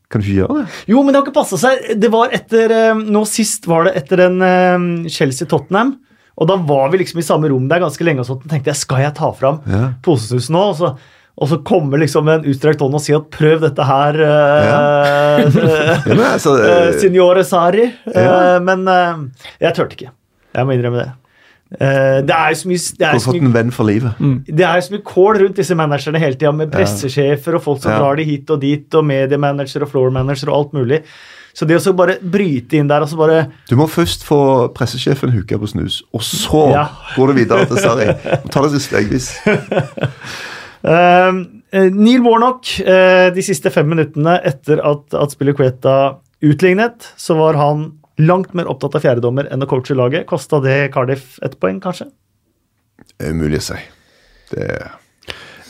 Kan 0.09 0.23
du 0.23 0.29
ikke 0.31 0.39
gjøre 0.39 0.57
det? 0.63 0.79
Jo, 0.89 1.03
men 1.03 1.13
det 1.13 1.21
har 1.21 1.27
ikke 1.27 1.37
passa 1.37 1.59
seg. 1.61 1.85
Det 2.01 2.11
var 2.15 2.33
etter, 2.33 2.73
eh, 2.73 2.95
Nå 2.97 3.27
sist 3.29 3.69
var 3.69 3.85
det 3.85 3.93
etter 4.01 4.25
en 4.25 4.41
eh, 4.41 5.11
Chelsea-Tottenham. 5.13 5.99
Og 6.37 6.49
da 6.51 6.57
var 6.57 6.89
vi 6.91 6.99
liksom 6.99 7.21
i 7.21 7.27
samme 7.27 7.49
rom 7.53 7.69
der 7.71 7.79
ganske 7.85 8.03
lenge, 8.07 8.21
og 8.25 8.27
sånt, 8.27 8.45
og 8.47 8.51
tenkte 8.51 8.73
jeg 8.73 8.81
skal 8.81 9.05
jeg 9.05 9.15
ta 9.15 9.31
fram 9.33 9.61
Ja. 9.71 9.93
posesnusen 10.03 10.57
nå. 10.57 10.63
Og 10.73 10.77
så, 10.81 10.97
og 11.39 11.49
så 11.51 11.59
kommer 11.67 11.99
liksom 12.03 12.29
en 12.31 12.45
utstrakt 12.51 12.81
hånd 12.83 12.95
og 12.95 13.01
sier 13.03 13.17
at 13.21 13.31
prøv 13.31 13.61
dette 13.63 13.85
her, 13.87 14.15
eh, 14.15 15.59
Ja, 16.11 16.31
altså, 16.35 16.57
eh, 16.63 16.93
signore 17.01 17.45
Sari. 17.47 17.87
Ja. 18.15 18.57
Uh, 18.57 18.63
Men 18.67 18.85
jeg 19.61 19.75
turte 19.77 19.95
ikke. 19.99 20.11
Jeg 20.55 20.67
må 20.67 20.75
innrømme 20.77 21.03
det. 21.05 21.13
Eh, 21.81 22.21
det 22.23 22.31
er 22.35 22.53
jo 22.53 22.59
så 22.61 22.69
mye, 22.71 22.79
det 22.79 22.99
Du 22.99 23.05
er 23.05 23.15
har 23.17 23.23
fått 23.25 23.41
en 23.43 23.55
venn 23.55 23.71
for 23.75 23.89
livet. 23.89 24.19
det 24.47 24.63
er 24.63 24.77
jo 24.79 24.85
så 24.87 24.93
mye 24.95 25.07
kål 25.09 25.39
rundt 25.43 25.57
disse 25.59 25.75
managerne 25.75 26.21
hele 26.23 26.37
tida, 26.39 26.53
med 26.55 26.71
pressesjefer 26.71 27.57
og 27.59 27.63
folk 27.65 27.81
som 27.83 27.91
Ja. 27.93 27.99
drar 27.99 28.17
de 28.21 28.25
hit 28.29 28.51
og 28.51 28.61
dit, 28.61 28.87
og 28.95 29.05
mediemanager 29.05 29.83
og 29.83 29.91
floor 29.91 30.11
manager 30.15 30.51
og 30.53 30.59
alt 30.59 30.73
mulig. 30.75 31.01
Så 31.55 31.67
det 31.71 31.79
å 31.79 31.95
bare 31.95 32.17
bryte 32.19 32.79
inn 32.81 32.89
der 32.91 33.05
og 33.05 33.11
så 33.11 33.19
bare 33.19 33.45
Du 33.71 33.77
må 33.79 33.87
først 33.91 34.25
få 34.27 34.39
pressesjefen 34.75 35.31
hooka 35.37 35.59
på 35.61 35.71
snus, 35.71 36.03
og 36.13 36.25
så 36.27 36.65
Ja. 36.75 36.89
går 37.15 37.31
du 37.31 37.39
videre 37.39 37.67
til 37.71 37.79
Sarri. 37.79 38.09
Ta 38.51 38.67
det 38.67 38.83
stegvis. 38.83 39.33
Eh, 40.85 41.37
eh, 41.73 41.87
Neil 41.97 42.21
Warnock, 42.21 42.69
uh, 42.85 43.31
de 43.33 43.41
siste 43.41 43.71
fem 43.73 43.89
minuttene 43.89 44.35
etter 44.45 44.83
at, 44.85 45.15
at 45.17 45.33
Spilicueta 45.33 46.19
utlignet, 46.45 47.07
så 47.17 47.39
var 47.39 47.57
han 47.57 47.87
langt 48.21 48.53
mer 48.53 48.69
opptatt 48.69 48.99
av 48.99 49.01
fjerdedommer 49.07 49.49
enn 49.49 49.65
å 49.65 49.69
coache 49.71 49.97
laget. 49.97 50.27
Kosta 50.29 50.61
det 50.61 50.91
Cardiff 50.93 51.39
ett 51.41 51.57
poeng, 51.57 51.81
kanskje? 51.81 52.11
Det 53.17 53.31
er 53.31 53.33
umulig 53.33 53.63
å 53.63 53.67
si. 53.71 53.81
Det 54.53 54.69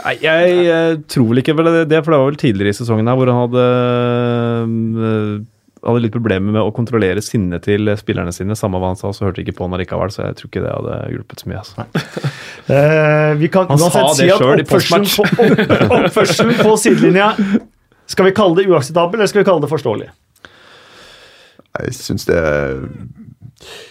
Nei, 0.04 0.18
jeg 0.20 0.56
jeg, 0.66 0.96
tror 1.08 1.30
vel 1.30 1.40
ikke 1.40 1.54
det, 1.62 1.84
det, 1.88 2.00
for 2.04 2.12
det 2.12 2.18
var 2.20 2.26
vel 2.28 2.40
tidligere 2.42 2.74
i 2.74 2.76
sesongen 2.76 3.06
her 3.08 3.16
hvor 3.16 3.30
han 3.30 3.38
hadde 3.46 3.62
eh, 5.06 5.30
hadde 5.84 6.02
litt 6.04 6.14
problemer 6.14 6.54
med 6.54 6.62
å 6.62 6.72
kontrollere 6.74 7.22
sinnet 7.24 7.66
til 7.66 7.90
spillerne 8.00 8.32
sine. 8.34 8.56
Samme 8.58 8.80
hva 8.80 8.92
han 8.92 8.98
sa, 9.00 9.12
så 9.14 9.26
hørte 9.26 9.42
ikke 9.44 9.56
på 9.58 9.68
han 9.68 9.76
likevel, 9.80 10.12
så 10.14 10.26
jeg 10.26 10.38
tror 10.38 10.50
ikke 10.50 10.64
det 10.64 10.72
hadde 10.72 10.98
hjulpet 11.12 11.44
så 11.44 11.50
mye. 11.50 11.62
Altså. 11.64 11.86
Eh, 12.64 13.34
vi 13.36 13.50
kan 13.52 13.66
Han 13.68 13.76
uansett 13.76 14.14
si 14.16 14.24
at 14.32 14.40
oppførselen 14.40 15.02
på, 15.04 15.24
opp, 15.28 15.90
oppførselen 15.98 16.54
på 16.56 16.70
sidelinja 16.80 17.26
Skal 18.08 18.30
vi 18.30 18.32
kalle 18.38 18.56
det 18.56 18.64
uakseptabel, 18.72 19.20
eller 19.20 19.28
skal 19.28 19.42
vi 19.42 19.48
kalle 19.50 19.60
det 19.60 19.68
forståelig? 19.68 20.06
Jeg 21.74 21.96
syns 21.98 22.24
det 22.30 22.40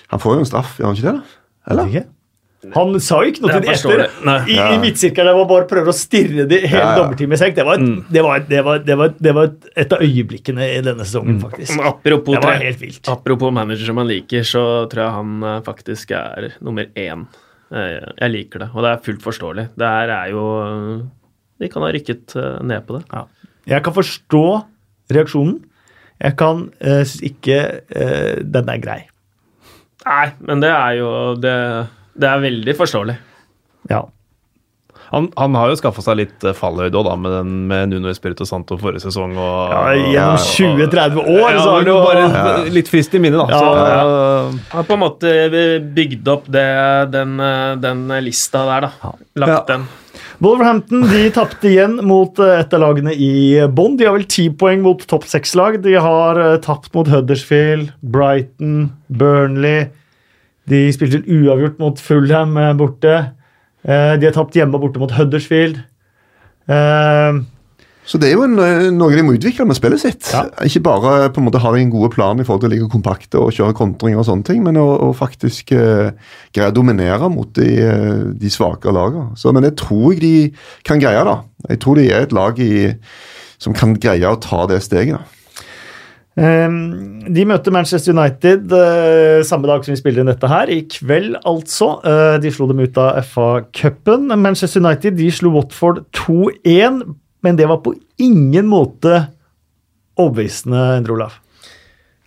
Han 0.10 0.24
får 0.24 0.40
jo 0.40 0.42
en 0.42 0.50
straff, 0.50 0.74
gjør 0.80 0.90
han 0.90 0.98
ikke 0.98 1.06
det? 1.06 1.14
da? 1.20 1.70
Eller? 1.70 1.94
Ikke? 1.94 2.04
Han 2.76 3.00
sa 3.04 3.20
jo 3.24 3.32
ikke 3.34 3.44
noe 3.44 3.52
til 3.52 3.62
det 3.64 3.70
etter. 3.70 3.80
forståelig. 3.82 4.08
Nei. 4.30 4.36
I, 4.48 4.58
i 4.58 4.78
midtsirkelen 4.82 5.38
var 5.40 5.48
bare 5.50 5.68
prøver 5.70 5.92
å 5.92 5.96
stirre 5.98 6.46
det 6.50 6.62
hele 6.72 6.84
Ja, 6.84 7.08
ja. 7.12 7.28
i 7.28 7.40
senk. 7.42 7.56
Det 7.58 7.66
var, 7.68 7.78
det, 7.84 8.24
var, 8.24 8.46
det, 8.50 8.62
var, 8.66 8.84
det, 8.88 8.98
var, 9.00 9.14
det 9.28 9.34
var 9.38 9.50
et 9.84 9.96
av 9.98 10.04
øyeblikkene 10.06 10.68
i 10.78 10.82
denne 10.86 11.08
sesongen, 11.08 11.42
faktisk. 11.44 11.76
Mm. 11.76 11.88
Apropos, 11.92 12.38
Det 12.38 12.44
var 12.46 12.62
helt 12.64 12.82
vilt. 12.82 13.10
apropos 13.12 13.52
manager 13.52 13.94
man 13.98 14.08
liker, 14.08 14.48
så 14.48 14.64
tror 14.92 15.04
jeg 15.06 15.18
han 15.18 15.44
eh, 15.50 15.60
faktisk 15.68 16.12
er 16.18 16.54
nummer 16.64 16.88
én. 16.96 17.28
Eh, 17.74 18.00
Jeg 18.22 18.32
liker 18.32 18.64
det, 18.64 18.70
og 18.74 18.84
det 18.86 18.94
er 18.94 19.04
fullt 19.06 19.24
forståelig. 19.26 19.68
Det 19.76 19.94
her 19.98 20.10
er 20.22 20.32
jo 20.32 20.48
De 21.60 21.70
kan 21.70 21.84
ha 21.86 21.92
rykket 21.94 22.36
eh, 22.40 22.60
ned 22.64 22.86
på 22.88 22.98
det. 23.00 23.04
Ja. 23.12 23.26
Jeg 23.76 23.84
kan 23.86 23.94
forstå 23.96 24.46
reaksjonen. 25.14 25.62
Jeg 26.24 26.38
kan 26.40 26.70
uh, 26.80 27.02
synes 27.04 27.22
ikke 27.26 27.58
uh, 27.96 28.38
den 28.44 28.70
er 28.72 28.80
grei. 28.80 29.02
Nei, 30.06 30.28
men 30.44 30.62
det 30.64 30.70
er 30.72 30.98
jo 31.00 31.10
Det, 31.40 31.54
det 32.20 32.30
er 32.30 32.44
veldig 32.44 32.76
forståelig. 32.78 33.16
Ja. 33.90 34.04
Han, 35.14 35.28
han 35.38 35.54
har 35.60 35.70
jo 35.70 35.78
skaffa 35.78 36.02
seg 36.02 36.18
litt 36.18 36.46
eh, 36.48 36.56
fallhøyde 36.58 36.98
òg, 36.98 37.10
med, 37.22 37.34
den, 37.36 37.50
med 37.70 37.92
Nuno 37.92 38.10
Espirito 38.10 38.48
Santo 38.50 38.80
forrige 38.82 39.04
sesong. 39.04 39.36
Og, 39.38 39.74
ja 39.74 40.30
gjennom 40.34 40.88
20-30 40.90 41.20
år, 41.22 41.42
Ja, 41.44 41.58
så 41.60 41.68
har 41.70 41.82
han 41.82 41.92
jo 41.92 41.98
bare 42.02 42.70
litt 42.74 42.90
frist 42.90 43.14
i 43.14 43.22
minnet, 43.22 43.44
da. 43.44 43.50
Ja, 43.54 43.60
så, 43.60 44.54
Han 44.72 44.80
har 44.80 44.88
på 44.90 44.98
en 44.98 45.04
måte 45.04 45.34
bygd 45.98 46.32
opp 46.34 46.48
det, 46.54 46.70
den, 47.14 47.36
den 47.84 48.08
lista 48.26 48.66
der, 48.72 48.88
da. 48.90 49.14
Lagt 49.44 49.54
Ja. 49.58 49.66
den. 49.76 49.86
Wolverhampton 50.44 51.06
de 51.08 51.28
tapte 51.32 51.70
igjen 51.70 52.00
mot 52.06 52.40
eh, 52.42 52.58
et 52.64 52.74
av 52.76 52.82
lagene 52.84 53.14
i 53.16 53.62
bånn. 53.72 53.96
De 54.00 54.08
har 54.08 54.16
vel 54.18 54.26
ti 54.30 54.50
poeng 54.50 54.82
mot 54.84 55.00
topp 55.08 55.28
seks-lag. 55.30 55.78
De 55.84 55.94
har 56.02 56.40
eh, 56.42 56.58
tapt 56.64 56.90
mot 56.98 57.08
Huddersfield, 57.08 57.94
Brighton, 58.02 58.90
Burnley. 59.08 59.88
De 60.70 60.86
spilte 60.96 61.24
uavgjort 61.28 61.80
mot 61.82 62.00
Fulham 62.00 62.58
eh, 62.58 62.74
borte. 62.80 63.16
Eh, 63.84 64.14
De 64.20 64.30
har 64.30 64.36
tapt 64.36 64.56
hjemme 64.56 64.80
borte 64.80 65.02
mot 65.02 65.12
Huddersfield. 65.12 65.82
Eh, 66.72 67.42
Så 68.06 68.20
det 68.20 68.30
er 68.30 68.34
jo 68.36 68.44
en, 68.44 68.58
noe 68.98 69.16
de 69.16 69.24
må 69.24 69.36
utvikle 69.38 69.64
med 69.68 69.78
spillet 69.78 70.02
sitt. 70.02 70.28
Ja. 70.34 70.42
Ikke 70.68 70.82
bare 70.84 71.30
på 71.32 71.40
en 71.40 71.46
måte 71.48 71.62
ha 71.64 71.70
en 71.80 71.92
gode 71.92 72.10
plan 72.12 72.40
i 72.40 72.44
forhold 72.44 72.64
til 72.66 72.72
å 72.72 72.74
ligge 72.74 72.90
kompakte 72.92 73.40
og 73.40 73.54
kjøre 73.56 73.76
kontringer 73.80 74.20
og 74.20 74.28
sånne 74.28 74.44
ting, 74.48 74.60
men 74.66 74.76
å, 74.80 74.88
å 75.08 75.12
faktisk 75.16 75.72
uh, 75.72 76.10
greie 76.52 76.68
å 76.72 76.76
dominere 76.76 77.30
mot 77.32 77.48
de, 77.56 77.70
eh, 77.80 78.26
de 78.36 78.52
svakere 78.52 78.92
lagene. 78.92 79.38
Så, 79.40 79.54
men 79.56 79.64
jeg 79.70 79.78
tror 79.80 80.20
de 80.20 80.34
kan 80.84 81.00
greie, 81.00 81.24
det. 81.24 81.38
Jeg 81.70 81.80
tror 81.86 81.96
de 82.02 82.10
er 82.12 82.28
et 82.28 82.36
lag 82.36 82.60
i, 82.60 82.74
som 83.64 83.76
kan 83.76 83.96
greie 83.96 84.28
å 84.28 84.40
ta 84.44 84.66
det 84.68 84.82
steget. 84.84 85.16
da. 85.16 85.43
Ehm, 86.40 87.20
De 87.34 87.44
møtte 87.46 87.72
Manchester 87.72 88.16
United 88.16 88.72
eh, 88.74 89.44
samme 89.46 89.70
dag 89.70 89.84
som 89.86 89.94
vi 89.94 90.00
spiller 90.00 90.24
inn 90.24 90.32
dette 90.32 90.50
her, 90.50 90.72
i 90.74 90.82
kveld 90.90 91.38
altså. 91.46 91.92
Eh, 92.04 92.38
De 92.44 92.52
slo 92.54 92.68
dem 92.72 92.82
ut 92.84 92.98
av 92.98 93.20
FA-cupen. 93.30 94.32
Manchester 94.42 94.82
United 94.84 95.18
de 95.20 95.30
slo 95.32 95.52
Watford 95.54 96.04
2-1, 96.18 97.04
men 97.44 97.60
det 97.60 97.68
var 97.70 97.82
på 97.86 97.94
ingen 98.24 98.66
måte 98.72 99.28
overbevisende, 100.20 100.82
Endre 101.00 101.16
Olav. 101.18 101.40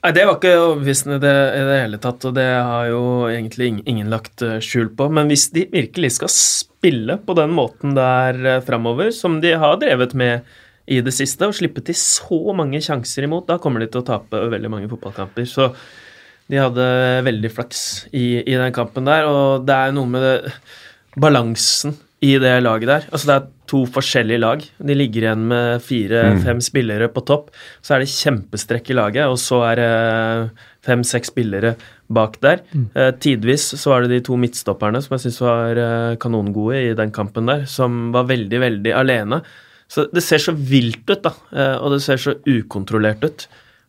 Nei, 0.07 0.13
Det 0.15 0.27
var 0.29 0.37
ikke 0.39 0.53
overbevisende 0.61 1.17
i 1.19 1.23
det, 1.25 1.35
det 1.67 1.79
hele 1.83 1.99
tatt, 2.03 2.25
og 2.29 2.35
det 2.37 2.47
har 2.47 2.87
jo 2.93 3.01
egentlig 3.27 3.71
ing- 3.73 3.83
ingen 3.91 4.11
lagt 4.13 4.43
eh, 4.47 4.61
skjul 4.63 4.93
på. 4.95 5.09
Men 5.11 5.27
hvis 5.31 5.49
de 5.55 5.65
virkelig 5.73 6.13
skal 6.21 6.31
spille 6.31 7.19
på 7.27 7.35
den 7.39 7.51
måten 7.57 7.97
der 7.97 8.61
framover, 8.67 9.11
som 9.15 9.41
de 9.43 9.57
har 9.59 9.81
drevet 9.83 10.15
med 10.15 10.47
i 10.87 11.01
det 11.03 11.15
siste, 11.15 11.49
og 11.49 11.57
slippe 11.59 11.83
til 11.85 11.97
så 11.99 12.41
mange 12.57 12.81
sjanser 12.85 13.27
imot, 13.27 13.49
da 13.49 13.59
kommer 13.63 13.83
de 13.83 13.91
til 13.91 14.03
å 14.03 14.07
tape 14.07 14.47
veldig 14.53 14.71
mange 14.71 14.91
fotballkamper. 14.91 15.49
Så 15.51 15.71
de 16.47 16.61
hadde 16.63 16.89
veldig 17.27 17.51
flaks 17.51 17.81
i, 18.15 18.43
i 18.47 18.55
den 18.55 18.75
kampen 18.75 19.09
der, 19.09 19.27
og 19.27 19.67
det 19.67 19.75
er 19.77 19.97
noe 19.97 20.11
med 20.11 20.23
det, 20.23 20.37
balansen 21.19 21.97
i 22.25 22.37
det 22.41 22.55
laget 22.63 22.89
der. 22.89 23.09
Altså 23.11 23.29
Det 23.29 23.35
er 23.37 23.51
to 23.67 23.83
forskjellige 23.91 24.41
lag. 24.41 24.63
De 24.63 24.95
ligger 24.95 25.27
igjen 25.27 25.43
med 25.51 25.83
fire-fem 25.85 26.63
spillere 26.65 27.09
på 27.13 27.25
topp. 27.29 27.51
Så 27.83 27.97
er 27.97 28.05
det 28.05 28.13
kjempestrekk 28.13 28.91
i 28.93 28.97
laget, 28.97 29.27
og 29.27 29.39
så 29.43 29.61
er 29.73 29.81
det 29.81 29.91
fem-seks 30.87 31.33
spillere 31.33 31.75
bak 32.07 32.39
der. 32.45 32.63
Eh, 32.95 33.11
tidvis 33.19 33.73
så 33.75 33.91
var 33.91 34.05
det 34.05 34.15
de 34.15 34.25
to 34.29 34.39
midtstopperne 34.39 35.03
som 35.03 35.17
jeg 35.17 35.27
syns 35.27 35.41
var 35.43 35.81
eh, 35.83 36.17
kanongode 36.23 36.83
i 36.93 36.95
den 36.99 37.11
kampen 37.11 37.51
der, 37.51 37.67
som 37.67 38.13
var 38.15 38.29
veldig, 38.31 38.61
veldig 38.63 38.95
alene. 38.95 39.43
Så 39.89 40.09
det 40.13 40.23
ser 40.27 40.43
så 40.43 40.53
vilt 40.57 41.05
ut, 41.09 41.23
da, 41.23 41.33
eh, 41.55 41.77
og 41.79 41.95
det 41.95 42.03
ser 42.03 42.19
så 42.21 42.35
ukontrollert 42.47 43.23
ut. 43.25 43.47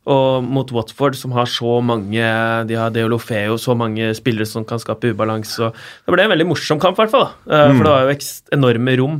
Og 0.07 0.43
mot 0.45 0.69
Watford, 0.71 1.17
som 1.19 1.33
har 1.35 1.49
så 1.51 1.81
mange 1.83 2.23
De 2.69 2.75
har 2.79 2.93
Deolofeo, 2.95 3.57
så 3.59 3.75
mange 3.75 4.13
spillere 4.15 4.47
som 4.47 4.63
kan 4.63 4.79
skape 4.79 5.11
ubalanse. 5.11 5.73
Det 6.05 6.13
ble 6.13 6.23
en 6.23 6.31
veldig 6.31 6.47
morsom 6.47 6.79
kamp, 6.79 6.95
i 6.95 7.03
hvert 7.03 7.11
fall. 7.11 7.27
da. 7.45 7.65
Eh, 7.67 7.73
For 7.75 7.83
det 7.83 7.91
var 7.91 8.05
jo 8.07 8.15
enorme 8.55 8.97
rom 9.01 9.17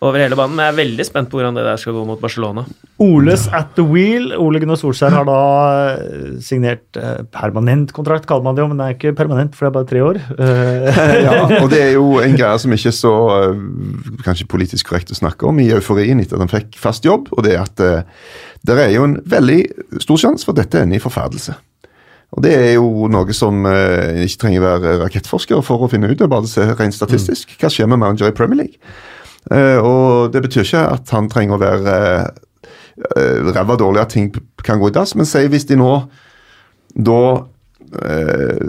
over 0.00 0.22
hele 0.22 0.36
banen. 0.38 0.56
Men 0.56 0.64
jeg 0.64 0.72
er 0.72 0.78
veldig 0.78 1.04
spent 1.04 1.28
på 1.30 1.38
hvordan 1.38 1.56
det 1.58 1.64
der 1.66 1.80
skal 1.80 1.94
gå 1.96 2.02
mot 2.08 2.20
Barcelona. 2.20 2.64
Oles 3.04 3.46
at 3.56 3.74
the 3.76 3.84
wheel. 3.84 4.30
Ole 4.40 4.60
Gunnar 4.62 4.78
Solskjær 4.80 5.12
har 5.12 5.26
da 5.28 5.40
eh, 6.00 6.38
signert 6.44 6.96
eh, 6.96 7.20
permanent 7.34 7.92
kontrakt, 7.96 8.26
kaller 8.28 8.46
man 8.46 8.56
det 8.56 8.64
jo, 8.64 8.70
men 8.70 8.80
det 8.80 8.86
er 8.86 8.96
ikke 8.96 9.14
permanent, 9.18 9.56
for 9.56 9.66
det 9.66 9.70
er 9.70 9.76
bare 9.76 9.90
tre 9.90 10.04
år. 10.06 10.20
Eh, 10.40 11.20
ja, 11.26 11.36
og 11.60 11.68
det 11.72 11.82
er 11.84 11.92
jo 11.98 12.16
en 12.24 12.36
greie 12.38 12.62
som 12.62 12.76
ikke 12.76 12.92
er 12.92 12.96
så 12.96 13.14
eh, 13.36 13.64
kanskje 14.24 14.48
politisk 14.50 14.88
korrekt 14.88 15.12
å 15.12 15.20
snakke 15.20 15.48
om 15.48 15.60
i 15.60 15.68
euforien 15.76 16.22
etter 16.22 16.38
at 16.38 16.46
han 16.46 16.52
fikk 16.52 16.80
fast 16.80 17.08
jobb, 17.08 17.28
og 17.36 17.44
det 17.44 17.56
er 17.58 17.64
at 17.66 17.84
det 18.66 18.76
er 18.76 18.92
jo 18.92 19.04
en 19.06 19.18
veldig 19.28 19.60
stor 20.04 20.20
sjanse 20.20 20.44
for 20.46 20.56
at 20.56 20.64
dette 20.64 20.80
ender 20.80 21.00
i 21.00 21.02
forferdelse. 21.02 21.54
Og 22.36 22.44
Det 22.44 22.50
er 22.54 22.74
jo 22.76 23.08
noe 23.10 23.34
som 23.34 23.64
en 23.66 24.20
ikke 24.22 24.44
trenger 24.44 24.62
være 24.62 24.98
rakettforsker 25.00 25.64
for 25.66 25.82
å 25.82 25.88
finne 25.90 26.12
ut. 26.12 26.14
Det 26.14 26.28
er 26.28 26.30
bare 26.30 26.46
å 26.46 26.50
se 26.50 26.62
rent 26.78 26.94
statistisk. 26.94 27.56
Hva 27.58 27.72
skjer 27.72 27.88
med 27.90 27.98
manager 27.98 28.30
i 28.30 28.36
Premier 28.36 28.60
League? 28.60 28.92
Eh, 29.48 29.78
og 29.78 30.32
Det 30.32 30.42
betyr 30.44 30.66
ikke 30.66 30.86
at 30.96 31.14
han 31.16 31.30
trenger 31.32 31.56
å 31.56 31.62
være 31.62 31.94
uh, 33.16 33.52
ræva 33.54 33.76
dårlig, 33.80 34.02
at 34.02 34.12
ting 34.12 34.28
kan 34.64 34.80
gå 34.80 34.90
i 34.90 34.94
dass, 34.94 35.14
men 35.16 35.28
si 35.28 35.46
hvis 35.48 35.68
de 35.70 35.78
nå 35.80 35.94
da 37.00 37.20
eh, 38.02 38.66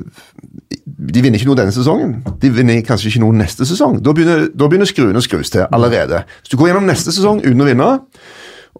de 0.86 1.24
vinner 1.24 1.40
ikke 1.40 1.50
noe 1.50 1.58
denne 1.58 1.74
sesongen. 1.74 2.20
De 2.42 2.52
vinner 2.54 2.82
kanskje 2.86 3.10
ikke 3.10 3.24
noe 3.24 3.36
neste 3.36 3.66
sesong. 3.68 4.00
Da 4.04 4.14
begynner, 4.16 4.48
begynner 4.54 4.90
skruene 4.90 5.20
å 5.20 5.26
skrus 5.26 5.52
til 5.54 5.66
allerede. 5.74 6.24
Hvis 6.42 6.54
du 6.54 6.58
går 6.60 6.72
gjennom 6.72 6.88
neste 6.90 7.14
sesong 7.14 7.42
uten 7.44 7.64
å 7.64 7.68
vinne, 7.68 7.90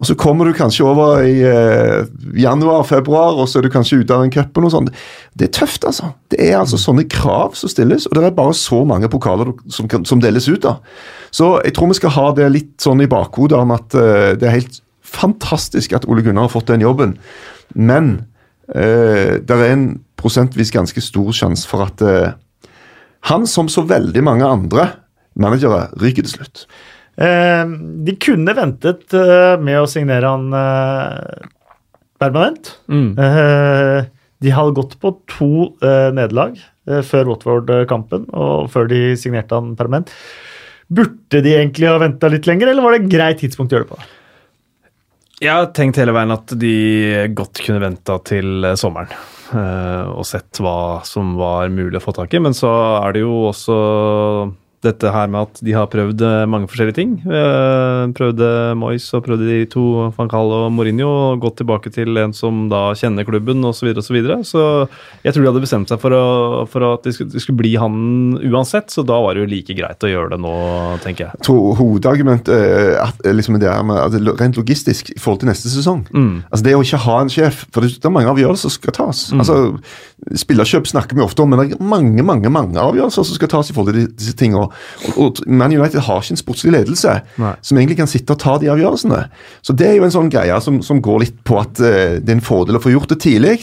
og 0.00 0.08
så 0.08 0.16
kommer 0.18 0.48
du 0.48 0.54
kanskje 0.56 0.86
over 0.88 1.20
i 1.26 1.42
eh, 1.44 2.06
januar-februar, 2.40 3.36
og 3.36 3.48
så 3.48 3.60
er 3.60 3.66
du 3.66 3.72
kanskje 3.74 4.00
ute 4.00 4.14
av 4.14 4.24
den 4.24 4.32
cupen 4.32 4.64
og 4.66 4.72
sånn. 4.72 4.88
Det 5.36 5.50
er 5.50 5.52
tøft, 5.58 5.84
altså. 5.88 6.14
Det 6.32 6.40
er 6.40 6.56
altså 6.58 6.80
sånne 6.80 7.04
krav 7.12 7.58
som 7.58 7.70
stilles, 7.70 8.08
og 8.08 8.16
det 8.16 8.24
er 8.24 8.36
bare 8.36 8.56
så 8.56 8.80
mange 8.88 9.10
pokaler 9.12 9.52
som, 9.70 9.90
som 10.08 10.22
deles 10.22 10.48
ut. 10.48 10.62
da. 10.64 10.78
Så 11.30 11.54
jeg 11.66 11.76
tror 11.76 11.92
vi 11.92 11.98
skal 12.00 12.16
ha 12.16 12.26
det 12.38 12.48
litt 12.54 12.74
sånn 12.82 13.04
i 13.04 13.10
bakhodet 13.10 13.60
om 13.60 13.74
at 13.76 13.98
eh, 13.98 14.32
det 14.40 14.48
er 14.48 14.58
helt 14.62 14.80
fantastisk 15.12 15.92
at 15.92 16.08
Ole 16.08 16.24
Gunnar 16.24 16.48
har 16.48 16.54
fått 16.54 16.72
den 16.72 16.84
jobben, 16.84 17.18
men 17.76 18.14
eh, 18.72 19.38
det 19.44 19.58
er 19.58 19.74
en 19.74 19.86
prosentvis 20.16 20.72
ganske 20.72 21.04
stor 21.04 21.34
sjanse 21.36 21.68
for 21.68 21.84
at 21.84 22.02
eh, 22.06 22.32
han, 23.28 23.46
som 23.46 23.68
så 23.70 23.84
veldig 23.86 24.24
mange 24.24 24.48
andre 24.48 24.88
managere, 25.38 25.86
ryker 26.00 26.26
til 26.26 26.38
slutt. 26.38 26.64
Eh, 27.16 27.64
de 28.06 28.14
kunne 28.16 28.54
ventet 28.56 29.12
eh, 29.16 29.54
med 29.60 29.82
å 29.82 29.88
signere 29.90 30.30
han 30.32 30.56
eh, 30.56 31.50
permanent. 32.22 32.72
Mm. 32.88 33.10
Eh, 33.20 33.98
de 34.42 34.54
hadde 34.54 34.74
gått 34.74 34.96
på 34.98 35.12
to 35.30 35.52
nederlag 35.78 36.56
før 37.06 37.28
Watford-kampen 37.28 38.24
og 38.34 38.64
før 38.72 38.88
de 38.90 39.12
signerte 39.14 39.54
han 39.54 39.76
permanent. 39.78 40.08
Burde 40.90 41.44
de 41.44 41.52
egentlig 41.54 41.86
ha 41.86 42.00
venta 42.02 42.26
litt 42.26 42.48
lenger, 42.50 42.72
eller 42.72 42.82
var 42.82 42.96
det 42.96 43.04
et 43.04 43.12
greit 43.12 43.38
tidspunkt 43.38 43.70
å 43.70 43.78
gjøre 43.78 43.86
det 43.86 43.92
på? 43.92 44.08
Jeg 45.46 45.52
har 45.54 45.70
tenkt 45.78 46.00
hele 46.02 46.14
veien 46.16 46.34
at 46.34 46.56
de 46.58 46.74
godt 47.38 47.62
kunne 47.62 47.84
venta 47.84 48.18
til 48.26 48.66
sommeren. 48.74 49.14
og 49.52 50.26
sett 50.26 50.58
hva 50.58 51.04
som 51.06 51.36
var 51.38 51.70
mulig 51.70 52.00
å 52.00 52.02
få 52.02 52.16
tak 52.18 52.34
i. 52.34 52.42
Men 52.42 52.58
så 52.58 52.72
er 52.98 53.14
det 53.14 53.22
jo 53.22 53.46
også 53.52 53.78
dette 54.82 55.10
her 55.14 55.30
med 55.30 55.46
at 55.48 55.60
de 55.64 55.74
har 55.76 55.88
prøvd 55.90 56.22
eh, 56.26 56.44
mange 56.50 56.68
forskjellige 56.70 56.96
ting. 56.98 57.14
Eh, 57.22 58.02
prøvde 58.16 58.48
Moyes 58.78 59.06
og 59.16 59.24
prøvde 59.26 59.46
de 59.48 59.66
to, 59.70 59.84
van 60.16 60.30
Gaal 60.30 60.52
og 60.56 60.66
Mourinho, 60.74 61.08
og 61.08 61.42
gått 61.44 61.60
tilbake 61.60 61.92
til 61.94 62.18
en 62.20 62.34
som 62.36 62.66
da 62.72 62.90
kjenner 62.98 63.26
klubben 63.28 63.62
osv. 63.68 63.82
Så, 63.82 63.86
videre, 63.86 64.02
og 64.02 64.06
så, 64.06 64.14
videre. 64.14 64.36
så 64.46 65.22
jeg 65.26 65.34
tror 65.34 65.44
de 65.44 65.50
hadde 65.50 65.64
bestemt 65.64 65.92
seg 65.92 66.00
for, 66.02 66.14
å, 66.14 66.64
for 66.70 66.86
at 66.86 67.06
det 67.06 67.14
skulle, 67.16 67.34
de 67.34 67.42
skulle 67.42 67.60
bli 67.60 67.72
han 67.80 67.96
uansett, 68.52 68.92
så 68.94 69.04
da 69.06 69.18
var 69.22 69.34
det 69.34 69.44
jo 69.44 69.50
like 69.50 69.76
greit 69.78 70.06
å 70.06 70.10
gjøre 70.10 70.34
det 70.34 70.40
nå, 70.42 70.54
tenker 71.04 71.28
jeg. 71.28 71.42
To 71.48 71.56
hovedargument 71.78 72.50
er 72.52 72.98
at, 73.02 73.22
eh, 73.26 73.34
liksom 73.36 73.60
det 73.62 73.70
er 73.70 73.86
med, 73.86 74.18
rent 74.40 74.58
logistisk 74.58 75.12
i 75.14 75.18
forhold 75.20 75.42
til 75.42 75.52
neste 75.52 75.70
sesong. 75.72 76.04
Altså 76.48 76.64
Det 76.66 76.76
å 76.76 76.82
ikke 76.84 77.02
ha 77.04 77.14
en 77.22 77.30
sjef 77.32 77.62
For 77.72 77.84
det 77.84 78.06
er 78.06 78.12
mange 78.12 78.30
avgjørelser 78.30 78.70
som 78.70 78.74
skal 78.74 78.94
tas. 78.96 79.22
Altså 79.34 79.56
Spillerkjøp 80.38 80.86
snakker 80.88 81.18
vi 81.18 81.24
ofte 81.24 81.42
om, 81.44 81.50
men 81.52 81.60
det 81.60 81.76
er 81.76 81.84
mange 81.92 82.22
mange, 82.26 82.50
mange 82.52 82.80
avgjørelser 82.80 83.26
som 83.26 83.38
skal 83.38 83.50
tas 83.52 83.70
i 83.70 83.76
forhold 83.76 83.94
til 83.94 84.08
disse 84.18 84.34
tingene. 84.38 84.68
Og, 85.08 85.18
og 85.18 85.40
Man 85.46 85.72
United 85.76 86.00
har 86.06 86.20
ikke 86.22 86.34
en 86.36 86.40
sportslig 86.40 86.72
ledelse 86.74 87.14
Nei. 87.42 87.54
som 87.62 87.78
egentlig 87.78 87.96
kan 88.02 88.10
sitte 88.10 88.32
og 88.36 88.38
ta 88.42 88.58
de 88.62 88.70
avgjørelsene. 88.72 89.22
Så 89.62 89.76
Det 89.76 89.86
er 89.88 89.96
jo 89.96 90.04
en 90.04 90.14
sånn 90.14 90.30
greie 90.32 90.60
som, 90.60 90.80
som 90.82 91.00
går 91.02 91.20
litt 91.24 91.38
på 91.44 91.58
at 91.60 91.80
uh, 91.80 92.18
det 92.20 92.28
er 92.28 92.36
en 92.38 92.44
fordel 92.44 92.76
å 92.76 92.82
få 92.82 92.92
gjort 92.94 93.08
det 93.14 93.20
tidlig. 93.24 93.58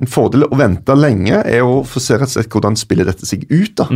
En 0.00 0.06
fordel 0.10 0.44
å 0.48 0.56
vente 0.58 0.94
lenge 0.98 1.42
er 1.44 1.62
å 1.62 1.82
få 1.86 2.00
se 2.02 2.14
rett 2.18 2.28
og 2.30 2.36
slett 2.38 2.50
hvordan 2.54 2.76
spiller 2.76 3.04
dette 3.08 3.26
seg 3.26 3.46
ut. 3.50 3.74
da. 3.76 3.86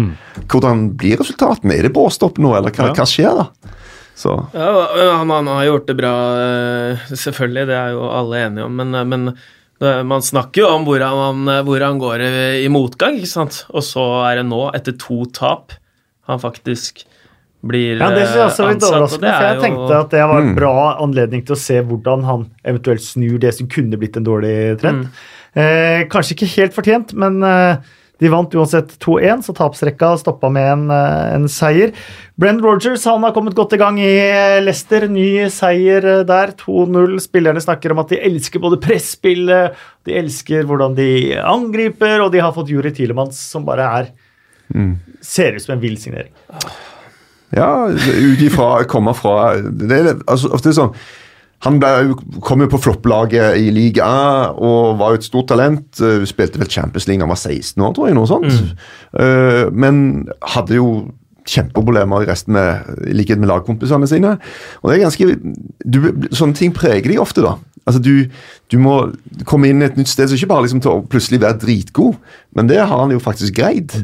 Hvordan 0.48 0.88
blir 0.98 1.18
resultatene? 1.20 1.74
Er 1.78 1.88
det 1.88 1.92
bråstopp 1.96 2.38
nå, 2.42 2.54
eller 2.58 2.70
hva, 2.74 2.88
Ja. 2.90 2.94
hva 2.94 3.06
skjer 3.08 3.36
da? 3.42 3.46
Så 4.18 4.32
Ja, 4.54 4.72
han, 5.18 5.30
han 5.30 5.46
har 5.46 5.64
gjort 5.68 5.86
det 5.86 5.94
bra, 5.96 6.12
eh, 6.42 6.96
selvfølgelig, 7.14 7.66
det 7.70 7.76
er 7.78 7.92
jo 7.94 8.08
alle 8.10 8.40
enige 8.48 8.64
om, 8.66 8.74
men, 8.80 8.94
eh, 8.94 9.04
men 9.04 9.24
det- 9.80 10.04
man 10.06 10.20
snakker 10.20 10.64
jo 10.64 10.68
om 10.74 10.84
hvor 10.84 10.98
han, 11.00 11.44
hvor 11.64 11.80
han 11.86 12.00
går 12.00 12.20
i, 12.26 12.64
i 12.64 12.68
motgang, 12.68 13.14
ikke 13.20 13.30
sant? 13.30 13.60
Og 13.70 13.82
så 13.86 14.02
er 14.26 14.40
det 14.40 14.46
nå, 14.50 14.74
etter 14.74 14.96
to 14.98 15.24
tap, 15.26 15.70
han 16.28 16.40
faktisk 16.42 17.04
blir 17.66 17.98
Ja, 17.98 18.10
Det 18.14 18.26
synes 18.28 18.36
jeg 18.36 18.46
også 18.46 18.64
er 18.64 18.72
litt 18.72 18.84
og 18.86 18.92
overraskende, 18.92 19.30
for 19.34 19.46
jeg 19.48 19.56
jo- 19.56 19.62
tenkte 19.66 20.00
at 20.00 20.10
det 20.14 20.24
var 20.30 20.40
en 20.44 20.54
bra 20.54 20.74
anledning 21.02 21.44
til 21.44 21.56
å 21.56 21.58
se 21.58 21.80
hvordan 21.82 22.22
han 22.24 22.50
eventuelt 22.64 23.02
snur 23.02 23.38
det 23.42 23.54
som 23.56 23.66
kunne 23.66 23.98
blitt 23.98 24.16
en 24.16 24.24
dårlig 24.28 24.78
trend. 24.80 25.08
Eh, 25.56 26.04
kanskje 26.06 26.36
ikke 26.36 26.52
helt 26.54 26.76
fortjent, 26.76 27.14
men 27.18 27.42
eh, 27.42 27.76
de 28.20 28.28
vant 28.30 28.54
uansett 28.54 28.96
2-1, 28.98 29.42
så 29.46 29.54
tapsrekka 29.54 30.12
stoppa 30.18 30.50
med 30.50 30.70
en, 30.72 30.90
eh, 30.90 31.34
en 31.34 31.48
seier. 31.50 31.92
Brenn 32.38 32.60
Rogers 32.62 33.04
han 33.04 33.22
har 33.22 33.32
kommet 33.32 33.54
godt 33.58 33.72
i 33.74 33.78
gang 33.80 33.98
i 33.98 34.06
eh, 34.06 34.60
Leicester. 34.62 35.08
Ny 35.08 35.48
seier 35.50 36.04
eh, 36.04 36.22
der, 36.24 36.52
2-0. 36.58 37.18
Spillerne 37.22 37.62
snakker 37.62 37.90
om 37.94 37.98
at 38.04 38.08
de 38.14 38.20
elsker 38.22 38.60
både 38.62 38.78
presspillet, 38.82 39.74
de 40.06 40.14
elsker 40.14 40.62
hvordan 40.66 40.94
de 40.94 41.10
angriper, 41.42 42.20
og 42.22 42.30
de 42.32 42.38
har 42.38 42.52
fått 42.54 42.70
Juri 42.70 42.90
Tilemanns, 42.94 43.38
som 43.50 43.64
bare 43.66 43.86
er 44.00 44.10
Ser 45.24 45.56
ut 45.56 45.62
som 45.64 45.74
en 45.76 45.80
vill 45.82 45.96
signering. 46.00 46.32
Ja, 47.56 47.88
ut 47.88 48.42
ifra 48.44 48.84
komme 48.84 49.14
fra 49.16 49.54
det 49.56 49.96
er, 50.02 50.10
altså, 50.28 50.50
ofte 50.52 50.74
sånn 50.76 50.90
Han 51.64 51.78
ble, 51.80 52.12
kom 52.44 52.60
jo 52.60 52.68
på 52.68 52.78
flopplaget 52.84 53.56
i 53.58 53.70
liga 53.74 54.06
og 54.52 54.98
var 55.00 55.14
jo 55.14 55.18
et 55.18 55.24
stort 55.26 55.48
talent. 55.50 55.88
eh, 55.98 56.22
Spilte 56.28 56.60
vel 56.60 56.68
Champions 56.70 57.08
League 57.08 57.18
da 57.18 57.26
han 57.26 57.32
var 57.32 57.40
16 57.40 57.82
år, 57.82 57.94
tror 57.96 58.06
jeg. 58.06 58.14
noe 58.14 58.28
sånt. 58.30 58.76
Eh, 59.18 59.64
men 59.72 60.28
hadde 60.54 60.76
jo 60.76 60.90
kjempeproblemer 61.48 62.24
i 62.24 62.28
resten 62.28 62.54
med, 62.56 62.88
i 63.08 63.14
likhet 63.16 63.40
med 63.40 63.48
lagkompisene 63.50 64.08
sine. 64.10 64.36
Og 64.82 64.90
det 64.90 64.98
er 64.98 65.04
ganske, 65.06 65.28
du, 65.84 65.98
Sånne 66.36 66.56
ting 66.58 66.74
preger 66.76 67.08
de 67.10 67.18
ofte, 67.22 67.44
da. 67.44 67.56
Altså 67.88 68.02
du, 68.04 68.28
du 68.68 68.76
må 68.82 68.96
komme 69.48 69.70
inn 69.70 69.80
et 69.86 69.96
nytt 69.96 70.10
sted, 70.12 70.28
så 70.28 70.36
ikke 70.36 70.50
bare 70.50 70.66
liksom 70.66 70.82
til 70.84 70.92
å 70.92 71.04
plutselig 71.08 71.40
være 71.40 71.56
dritgod, 71.62 72.18
men 72.58 72.68
det 72.68 72.82
har 72.82 72.92
han 72.92 73.14
jo 73.14 73.22
faktisk 73.22 73.56
greid. 73.56 73.94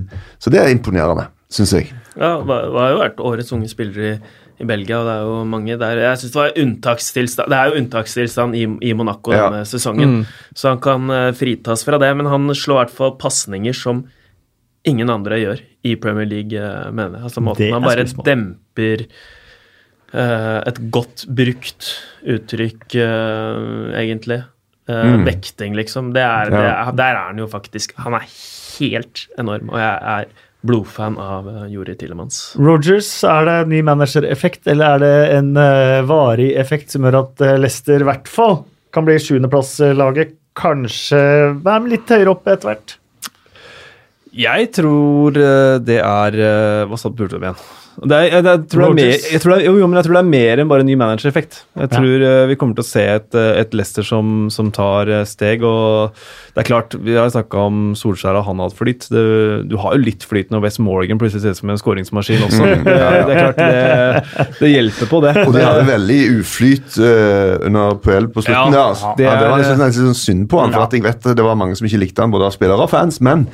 Så 0.41 0.53
det 0.55 0.63
er 0.63 0.73
imponerende, 0.73 1.27
syns 1.53 1.75
jeg. 1.77 1.91
Ja, 2.17 2.39
det 2.41 2.57
har 2.79 2.95
jo 2.95 3.03
vært 3.03 3.21
årets 3.21 3.53
unge 3.53 3.69
spillere 3.69 4.15
i, 4.15 4.17
i 4.63 4.69
Belgia, 4.71 5.03
og 5.03 5.09
det 5.11 5.15
er 5.19 5.29
jo 5.29 5.39
mange 5.51 5.77
der. 5.81 6.01
Jeg 6.07 6.23
synes 6.23 6.33
Det 6.33 6.41
var 6.41 6.59
unntakstilstand 6.63 7.51
Det 7.51 7.59
er 7.59 7.69
jo 7.73 7.81
unntakstilstand 7.83 8.55
i, 8.57 8.65
i 8.89 8.93
Monaco 8.97 9.35
Ja. 9.35 9.49
denne 9.51 9.65
sesongen, 9.69 10.21
så 10.57 10.71
han 10.73 10.81
kan 10.85 11.11
eh, 11.11 11.33
fritas 11.37 11.83
fra 11.85 11.99
det. 12.01 12.13
Men 12.17 12.31
han 12.31 12.47
slår 12.55 12.79
i 12.79 12.83
hvert 12.85 12.95
fall 13.03 13.17
pasninger 13.21 13.75
som 13.77 14.05
ingen 14.89 15.11
andre 15.13 15.39
gjør 15.41 15.63
i 15.85 15.95
Premier 16.01 16.29
League, 16.29 16.59
eh, 16.59 16.91
mener 16.93 17.19
jeg. 17.19 17.29
Altså 17.31 17.43
måten 17.45 17.73
er 17.73 17.85
bare 17.85 18.07
demper 18.27 19.05
uh, 20.15 20.61
et 20.69 20.81
godt 20.95 21.27
brukt 21.35 21.91
uttrykk, 22.35 22.85
uh, 23.01 23.95
egentlig. 23.99 24.43
Eh, 24.85 25.15
Vekting, 25.25 25.73
liksom. 25.79 26.13
Det 26.13 26.21
er, 26.21 26.51
det 26.53 26.61
Ja. 26.61 26.89
er, 26.89 26.93
der 26.93 27.15
er 27.17 27.27
han 27.31 27.39
jo 27.39 27.47
faktisk 27.49 27.95
Han 27.97 28.13
er 28.13 28.27
helt 28.79 29.29
enorm, 29.39 29.71
og 29.71 29.79
jeg 29.79 29.99
er 30.03 30.27
blodfan 30.65 31.17
av 31.21 31.47
uh, 31.49 31.65
Jori 31.73 31.95
Tilemans. 31.97 32.55
Rogers, 32.61 33.09
er 33.25 33.45
det 33.49 33.69
ny 33.69 33.81
managereffekt, 33.85 34.67
eller 34.67 34.95
er 34.97 34.99
det 34.99 35.39
en 35.39 35.53
varig 36.09 36.53
effekt 36.57 36.91
som 36.93 37.05
gjør 37.05 37.19
at 37.23 37.41
uh, 37.45 37.57
Leicester 37.61 38.01
i 38.01 38.09
hvert 38.09 38.29
fall 38.29 38.63
kan 38.93 39.05
bli 39.09 39.17
sjuendeplasslaget? 39.21 40.37
Kanskje 40.55 41.19
litt 41.91 42.09
høyere 42.13 42.31
opp 42.31 42.47
etter 42.47 42.69
hvert? 42.69 42.99
Jeg 44.35 44.71
tror 44.75 45.39
eh, 45.39 45.79
det 45.85 46.01
er 46.03 46.37
eh, 46.43 46.85
Hva 46.91 46.99
sa 46.99 47.11
om 47.13 47.25
igjen? 47.25 47.65
Det 47.95 48.17
er, 48.17 48.25
jeg, 48.27 48.43
jeg, 48.43 48.63
tror 48.73 48.81
det 48.83 48.89
er 48.89 48.97
mer, 48.99 49.27
tror 49.39 49.53
det 49.53 49.57
er, 49.61 49.65
jo, 49.69 49.75
jo, 49.79 49.87
men 49.87 49.99
jeg 50.01 50.07
tror 50.07 50.17
det 50.17 50.21
er 50.25 50.31
mer 50.33 50.61
enn 50.61 50.71
bare 50.71 50.83
en 50.83 50.89
ny 50.89 50.97
managereffekt. 50.99 51.61
Jeg 51.79 51.91
tror 51.93 52.25
ja. 52.25 52.33
vi 52.51 52.57
kommer 52.59 52.75
til 52.75 52.83
å 52.83 52.89
se 52.89 53.05
et, 53.07 53.29
eh, 53.39 53.51
et 53.61 53.77
Leicester 53.77 54.07
som, 54.07 54.49
som 54.51 54.73
tar 54.75 55.11
eh, 55.15 55.23
steg. 55.29 55.63
og 55.63 56.17
det 56.57 56.65
er 56.65 56.67
klart, 56.67 56.97
Vi 56.99 57.15
har 57.15 57.31
snakka 57.31 57.67
om 57.69 57.85
Solskjær 57.99 58.41
og 58.41 58.49
han 58.49 58.59
har 58.59 58.73
hatt 58.73 58.79
flyt. 58.81 59.07
Det, 59.15 59.23
du 59.71 59.77
har 59.79 59.95
jo 59.95 60.03
litt 60.03 60.27
flyt 60.27 60.51
når 60.51 60.65
West 60.67 60.83
Morgan 60.83 61.21
plutselig 61.23 61.45
ser 61.45 61.55
ut 61.55 61.61
som 61.61 61.71
en 61.71 61.81
skåringsmaskin 61.81 62.43
også. 62.49 62.67
Det, 62.67 62.83
det 62.91 63.37
er 63.37 63.41
klart 63.45 63.63
det, 63.63 64.51
det 64.59 64.73
hjelper 64.73 65.13
på, 65.13 65.23
det. 65.29 65.37
Og 65.45 65.55
de 65.55 65.63
hadde 65.63 65.87
veldig 65.89 66.19
uflyt 66.41 66.99
uh, 66.99 67.63
under 67.69 67.97
PL 68.03 68.29
på 68.35 68.43
slutten. 68.43 68.59
Ja, 68.59 68.75
der, 68.75 68.91
altså. 68.91 69.15
det 69.19 69.29
ja, 69.29 69.39
det 69.39 69.49
var 69.53 69.63
nesten 69.63 69.85
litt 69.85 69.99
sånn 70.01 70.19
synd 70.19 70.51
på 70.51 70.61
han, 70.65 70.75
for 70.75 70.89
at 70.89 70.99
jeg 70.99 71.07
vet 71.07 71.31
det 71.39 71.47
var 71.47 71.59
mange 71.59 71.79
som 71.79 71.87
ikke 71.87 72.03
likte 72.03 72.27
han, 72.27 72.35
både 72.35 72.51
av 72.51 72.57
spillere 72.57 72.87
og 72.87 72.91
fans. 72.93 73.23
Men 73.25 73.47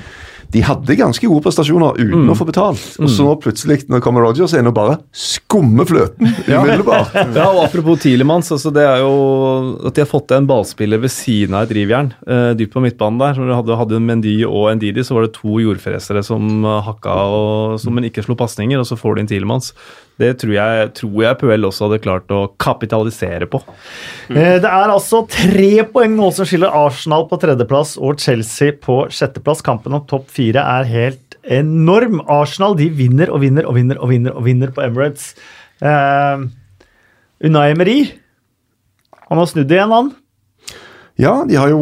de 0.51 0.61
hadde 0.67 0.97
ganske 0.99 1.27
gode 1.31 1.45
prestasjoner 1.45 1.95
uten 2.01 2.25
Mm. 2.25 2.31
å 2.33 2.35
få 2.35 2.45
betalt. 2.49 2.83
Og 2.99 3.09
så 3.09 3.23
nå 3.23 3.37
plutselig, 3.41 3.85
når 3.89 4.01
kommer 4.03 4.25
Rogers, 4.27 4.53
inn 4.59 4.67
og 4.67 4.75
bare 4.75 4.97
skummer 5.15 5.87
fløten 5.87 6.27
umiddelbart. 6.49 7.15
Ja, 7.39 7.47
og 7.53 7.61
Apropos 7.69 8.01
Tielemanns, 8.03 8.51
altså 8.51 8.73
det 8.75 8.83
er 8.83 8.99
jo 9.05 9.13
at 9.87 9.95
de 9.95 10.03
har 10.03 10.11
fått 10.11 10.35
en 10.35 10.49
ballspiller 10.51 10.99
ved 11.03 11.13
siden 11.15 11.55
av 11.55 11.69
et 11.69 11.75
rivjern 11.79 12.11
eh, 12.27 12.51
dypt 12.59 12.75
på 12.75 12.83
midtbanen 12.83 13.21
der. 13.23 13.39
Når 13.39 13.47
du 13.47 13.55
hadde, 13.61 13.79
hadde 13.85 14.03
Mendy 14.03 14.37
og 14.49 14.69
Ndidi, 14.77 15.05
så 15.07 15.15
var 15.17 15.29
det 15.29 15.35
to 15.39 15.61
jordfresere 15.63 16.25
som 16.27 16.65
eh, 16.65 16.81
hakka 16.89 17.15
og 17.31 17.79
som 17.81 17.95
men 17.95 18.11
ikke 18.11 18.25
slo 18.27 18.35
pasninger, 18.39 18.79
og 18.83 18.87
så 18.91 18.99
får 18.99 19.15
du 19.15 19.21
inn 19.23 19.31
Tielemanns. 19.31 19.73
Det 20.21 20.35
tror 20.43 20.53
jeg, 20.53 20.91
tror 20.99 21.23
jeg 21.25 21.39
Puel 21.41 21.67
også 21.69 21.87
hadde 21.89 22.03
klart 22.05 22.33
å 22.37 22.43
kapitalisere 22.61 23.49
på. 23.51 23.63
Eh, 24.29 24.59
Det 24.61 24.69
er 24.69 24.93
altså 24.93 25.23
tre 25.33 25.71
poeng 25.89 26.13
nå 26.19 26.29
som 26.37 26.49
skiller 26.49 26.77
Arsenal 26.83 27.25
på 27.31 27.41
tredjeplass 27.41 27.97
og 27.99 28.21
Chelsea 28.21 28.77
på 28.77 29.03
sjetteplass. 29.09 29.65
Kampen 29.65 29.97
om 29.97 30.05
topp 30.11 30.29
fire 30.29 30.61
er 30.79 30.89
helt 30.91 31.39
enorm. 31.49 32.21
Arsenal 32.29 32.77
de 32.77 32.91
vinner 32.93 33.33
og 33.33 33.41
vinner 33.47 33.65
og 33.65 33.79
vinner 33.81 34.01
og 34.01 34.13
vinner 34.13 34.37
og 34.37 34.45
vinner 34.45 34.75
på 34.77 34.85
Emirates. 34.85 35.33
Uh, 35.81 36.45
Unai 37.41 37.71
Emery 37.73 38.01
han 39.31 39.39
har 39.39 39.47
snudd 39.47 39.71
igjen, 39.71 39.93
han. 39.95 40.11
Ja, 41.21 41.45
de 41.47 41.55
har 41.55 41.71
jo 41.71 41.81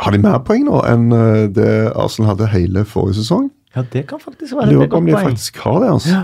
Har 0.00 0.14
de 0.14 0.18
mer 0.18 0.40
poeng 0.42 0.64
nå 0.66 0.80
enn 0.88 1.12
eh, 1.14 1.44
det 1.54 1.70
Arsenal 1.94 2.32
hadde 2.32 2.48
hele 2.50 2.82
forrige 2.88 3.20
sesong? 3.20 3.46
Ja, 3.76 3.84
det 3.92 4.06
kan 4.10 4.22
faktisk 4.22 4.56
være 4.56 4.72
et 4.72 4.74
lurer 4.74 4.90
på 4.90 4.98
om 4.98 5.06
godt 5.06 5.22
de 5.22 5.28
faktisk 5.28 5.60
har 5.62 5.80
det. 5.82 5.90
altså. 5.96 6.22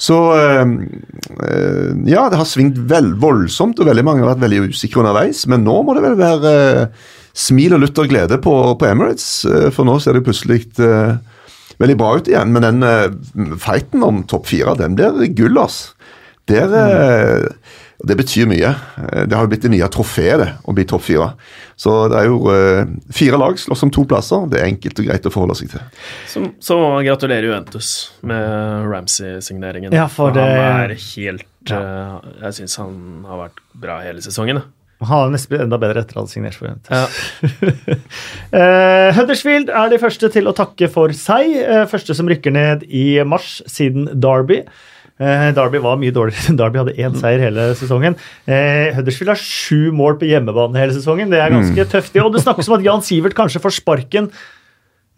Så 0.00 0.18
eh, 0.32 0.62
eh, 1.44 1.90
Ja, 2.08 2.28
det 2.32 2.40
har 2.40 2.48
svingt 2.48 2.78
vel 2.90 3.12
voldsomt, 3.20 3.80
og 3.80 3.90
veldig 3.90 4.04
mange 4.06 4.24
har 4.24 4.32
vært 4.34 4.46
veldig 4.46 4.70
usikre 4.72 5.02
underveis. 5.04 5.44
Men 5.50 5.66
nå 5.66 5.76
må 5.84 5.96
det 5.96 6.04
vel 6.06 6.16
være 6.20 6.54
eh, 6.84 7.10
smil 7.36 7.76
og 7.76 7.84
lutter 7.84 8.08
glede 8.10 8.40
på, 8.42 8.54
på 8.80 8.88
Emirates, 8.88 9.28
eh, 9.48 9.68
for 9.74 9.88
nå 9.88 9.98
ser 10.00 10.16
det 10.16 10.24
plutselig 10.26 10.64
veldig 11.80 11.96
bra 12.00 12.14
ut 12.16 12.28
igjen. 12.28 12.56
Men 12.56 12.66
den 12.66 13.54
fighten 13.60 14.04
om 14.06 14.24
topp 14.28 14.48
fire, 14.50 14.76
den 14.80 14.96
blir 14.98 15.28
gull, 15.36 15.60
ass. 15.60 15.82
Der 16.50 16.72
eh, 16.74 17.46
Og 18.00 18.06
Det 18.08 18.16
betyr 18.16 18.48
mye. 18.48 18.70
Eh, 18.72 19.26
Det 19.28 19.36
har 19.36 19.44
jo 19.44 19.50
blitt 19.52 19.62
det 19.66 19.72
nye 19.74 19.88
trofeet, 19.92 20.38
det, 20.40 20.48
å 20.64 20.72
bli 20.76 20.86
topp 20.88 21.04
fire. 21.04 21.30
Så 21.80 22.08
det 22.12 22.16
er 22.20 22.26
jo 22.28 22.40
uh, 22.48 22.88
fire 23.12 23.38
lag 23.40 23.56
slåss 23.60 23.84
om 23.86 23.92
to 23.92 24.04
plasser. 24.08 24.46
Det 24.52 24.60
er 24.60 24.68
enkelt 24.68 24.98
og 25.00 25.06
greit 25.08 25.28
å 25.28 25.32
forholde 25.32 25.56
seg 25.56 25.70
til. 25.72 25.84
Så, 26.28 26.42
så 26.60 26.76
må 26.80 26.90
man 26.96 27.04
gratulere 27.06 27.44
Juventus 27.48 27.92
med 28.24 28.88
Ramsey-signeringen. 28.90 29.92
Ja, 29.96 30.06
for 30.12 30.32
det- 30.36 30.44
Han 30.44 30.90
er 30.90 30.96
helt 30.96 31.72
uh, 31.72 32.20
Jeg 32.42 32.58
syns 32.60 32.76
han 32.80 33.24
har 33.28 33.46
vært 33.46 33.64
bra 33.80 34.00
hele 34.04 34.20
sesongen. 34.24 34.60
Han 35.00 35.08
har 35.08 35.30
nesten 35.32 35.54
blitt 35.54 35.62
enda 35.64 35.78
bedre 35.80 36.02
etter 36.04 36.18
å 36.20 36.26
ha 36.26 36.28
signert 36.28 36.56
for 36.58 36.68
Juventus. 36.68 36.92
Ja. 36.92 37.06
uh, 38.52 39.08
Huddersfield 39.16 39.72
er 39.72 39.92
de 39.92 39.98
første 40.02 40.28
til 40.32 40.48
å 40.50 40.54
takke 40.56 40.88
for 40.92 41.12
seg. 41.16 41.54
Uh, 41.64 41.84
første 41.88 42.16
som 42.16 42.28
rykker 42.28 42.52
ned 42.52 42.84
i 42.88 43.06
mars 43.24 43.60
siden 43.70 44.08
Derby. 44.20 44.62
Eh, 45.20 45.50
Derby 45.56 45.80
var 45.84 45.98
mye 46.00 46.14
dårligere. 46.16 46.54
Derby 46.60 46.80
hadde 46.80 46.94
én 46.96 47.16
seier 47.20 47.42
hele 47.44 47.66
sesongen. 47.78 48.16
Eh, 48.48 48.94
Huddersfield 48.96 49.34
har 49.34 49.42
sju 49.42 49.90
mål 49.96 50.16
på 50.20 50.30
hjemmebane 50.30 50.80
hele 50.80 50.96
sesongen. 50.96 51.32
Det 51.32 51.42
er 51.42 51.52
ganske 51.52 51.84
tøft. 51.92 52.16
Og 52.22 52.32
det 52.32 52.40
snakkes 52.46 52.70
om 52.70 52.78
at 52.78 52.86
Jan 52.86 53.04
Sivert 53.04 53.36
kanskje 53.36 53.60
får 53.60 53.76
sparken 53.82 54.30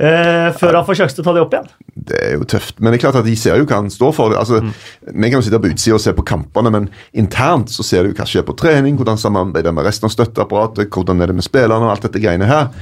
eh, 0.02 0.48
før 0.58 0.80
han 0.80 0.88
får 0.88 0.98
sjanse 0.98 1.14
til 1.14 1.22
å 1.22 1.28
ta 1.28 1.36
det 1.36 1.44
opp 1.44 1.54
igjen. 1.54 1.70
Det 2.10 2.18
er 2.18 2.34
jo 2.34 2.48
tøft. 2.50 2.82
Men 2.82 2.90
det 2.90 2.98
er 2.98 3.04
klart 3.06 3.20
at 3.22 3.30
de 3.30 3.36
ser 3.38 3.62
jo 3.62 3.68
hva 3.68 3.78
han 3.78 3.94
står 3.94 4.12
for. 4.18 4.34
Altså, 4.34 4.58
Vi 5.06 5.30
kan 5.30 5.38
jo 5.38 5.46
sitte 5.46 5.62
på 5.62 5.70
utsida 5.70 6.00
og 6.00 6.02
se 6.02 6.16
på 6.18 6.26
kampene, 6.26 6.74
men 6.74 6.90
internt 7.14 7.70
så 7.70 7.86
ser 7.86 8.02
du 8.08 8.16
hva 8.18 8.26
skjer 8.26 8.42
på 8.48 8.58
trening, 8.58 8.98
hvordan 8.98 9.22
samarbeider 9.22 9.76
med 9.76 9.86
resten 9.86 10.10
av 10.10 10.16
støtteapparatet, 10.16 10.90
hvordan 10.90 11.22
er 11.22 11.30
det 11.30 11.38
med 11.38 11.46
spillerne 11.46 11.86
og 11.86 11.94
alt 11.94 12.08
dette 12.10 12.22
greiene 12.22 12.50
her. 12.50 12.72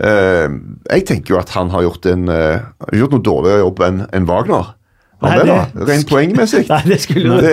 Eh, 0.00 0.48
jeg 0.88 1.04
tenker 1.10 1.36
jo 1.36 1.42
at 1.42 1.52
han 1.52 1.68
har 1.74 1.84
gjort 1.84 2.08
en 2.08 2.30
gjort 2.32 3.18
noe 3.18 3.28
dårligere 3.28 3.66
jobb 3.66 3.84
enn 3.90 4.06
enn 4.08 4.30
Wagner. 4.30 4.78
Nei, 5.22 5.34
det, 5.38 5.46
da? 5.48 5.86
Rent 5.88 6.08
poengmessig. 6.10 6.62
Nei, 6.68 6.80
det 6.90 6.98
skulle 7.04 7.36
Det, 7.42 7.52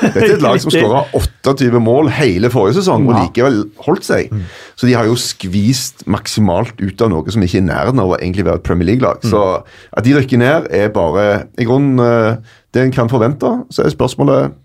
dette 0.00 0.22
er 0.24 0.34
et 0.36 0.44
lag 0.44 0.60
som 0.62 0.72
skåra 0.72 1.02
28 1.16 1.82
mål 1.84 2.08
hele 2.16 2.50
forrige 2.52 2.78
sesong, 2.80 3.08
og 3.10 3.18
likevel 3.18 3.60
holdt 3.84 4.06
seg. 4.08 4.32
Så 4.78 4.88
de 4.88 4.96
har 4.96 5.08
jo 5.08 5.18
skvist 5.20 6.06
maksimalt 6.10 6.80
ut 6.80 7.04
av 7.04 7.12
noe 7.12 7.34
som 7.34 7.44
ikke 7.44 7.60
er 7.60 7.64
i 7.64 7.68
nærheten 7.68 8.00
av 8.02 8.14
å 8.14 8.18
egentlig 8.18 8.46
være 8.48 8.62
et 8.62 8.66
Premier 8.66 8.92
League-lag. 8.92 9.20
Så 9.26 9.42
at 9.60 10.06
de 10.06 10.16
rykker 10.16 10.40
ned, 10.40 10.70
er 10.72 10.92
bare 10.94 11.26
i 11.60 11.68
grunnen 11.68 12.00
eh, 12.04 12.56
det 12.74 12.86
en 12.86 12.94
kan 12.94 13.10
forvente. 13.12 13.50
Så 13.74 13.84
er 13.84 13.92
spørsmålet 13.92 14.56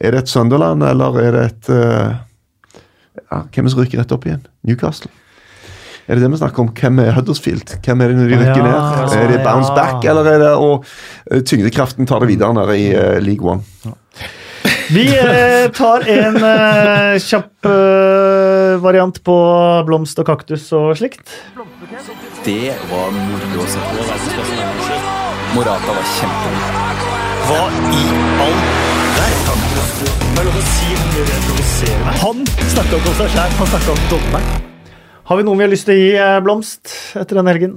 er 0.00 0.14
det 0.14 0.24
et 0.24 0.32
Sunderland, 0.32 0.84
eller 0.86 1.16
er 1.20 1.34
det 1.36 1.46
et 1.48 1.72
eh, 1.76 2.20
ja, 3.20 3.42
Hvem 3.52 3.68
som 3.68 3.82
rykker 3.82 4.00
rett 4.00 4.12
opp 4.14 4.26
igjen? 4.28 4.44
Newcastle? 4.66 5.10
Er 6.10 6.18
det 6.18 6.24
det 6.24 6.32
vi 6.32 6.38
snakker 6.40 6.64
om? 6.64 6.70
Hvem 6.74 6.98
er 7.04 7.12
Huddersfield? 7.14 7.76
Hvem 7.86 8.00
er 8.02 8.10
det 8.10 8.16
når 8.18 8.30
de 8.32 8.38
rykker 8.40 8.64
Ja, 8.64 8.64
ned? 8.66 9.12
Er 9.14 9.28
det 9.30 9.42
bounce 9.44 9.70
ja. 9.70 9.76
back, 9.78 10.04
eller 10.10 10.26
er 10.26 10.40
det 10.42 10.48
å 10.58 10.70
eh, 11.30 11.42
tyngdekraften 11.46 12.08
tar 12.10 12.24
det 12.24 12.32
videre 12.32 12.56
nede 12.56 12.74
i 12.74 12.88
uh, 12.90 13.20
League 13.22 13.46
One? 13.46 13.62
Vi 14.90 15.04
eh, 15.14 15.70
tar 15.70 16.02
en 16.10 16.36
eh, 16.42 17.14
kjapp 17.22 17.68
eh, 17.70 18.72
variant 18.82 19.20
på 19.22 19.36
blomst 19.86 20.18
og 20.18 20.26
kaktus 20.26 20.64
og 20.74 20.96
slikt. 20.98 21.30
Det 22.42 22.74
var 22.90 23.14
moro 23.14 23.62
å 23.62 23.68
se 23.70 23.84
på. 23.92 24.08
Morata 25.54 25.94
var 25.94 26.10
kjempegod. 26.16 27.06
Hva 27.46 27.60
i 27.70 28.02
all 28.48 28.58
verden? 29.20 29.62
Er. 30.40 32.02
Han 32.24 32.42
snakka 32.48 32.98
om 32.98 33.14
seg 33.20 33.30
sjæl, 33.36 33.56
han 33.60 33.70
snakka 33.76 33.94
om 33.94 34.02
dommeren. 34.10 34.68
Har 35.30 35.38
vi 35.38 35.44
noen 35.46 35.60
vi 35.60 35.62
har 35.62 35.70
lyst 35.70 35.86
til 35.86 35.94
å 35.94 36.00
gi 36.00 36.14
eh, 36.18 36.36
blomst 36.42 36.90
etter 37.14 37.38
den 37.38 37.46
helgen? 37.46 37.74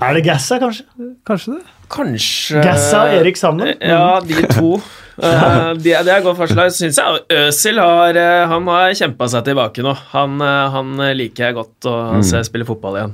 Er 0.00 0.14
det 0.14 0.22
Gassa, 0.22 0.60
kanskje? 0.62 0.84
Kanskje 1.26 1.56
det? 1.56 1.72
Kanskje 1.90 2.62
Gassa 2.62 3.00
og 3.08 3.16
Erik 3.16 3.40
sammen? 3.40 3.74
Ja, 3.82 4.20
de 4.22 4.46
to. 4.54 4.76
Eh, 5.14 5.68
de, 5.78 5.92
det 5.94 6.10
er 6.10 6.16
et 6.16 6.24
godt 6.24 6.40
forslag. 6.40 6.72
Syns 6.74 6.96
jeg 6.98 7.20
Øsil 7.30 7.78
har, 7.78 8.16
eh, 8.18 8.48
han 8.50 8.66
har 8.66 8.96
kjempa 8.98 9.28
seg 9.30 9.44
tilbake 9.46 9.84
nå. 9.86 9.92
Han, 10.10 10.40
eh, 10.42 10.74
han 10.74 10.90
liker 11.14 11.44
jeg 11.44 11.54
godt 11.54 11.86
å 11.86 11.94
se 12.26 12.40
spille 12.48 12.66
fotball 12.66 12.98
igjen. 12.98 13.12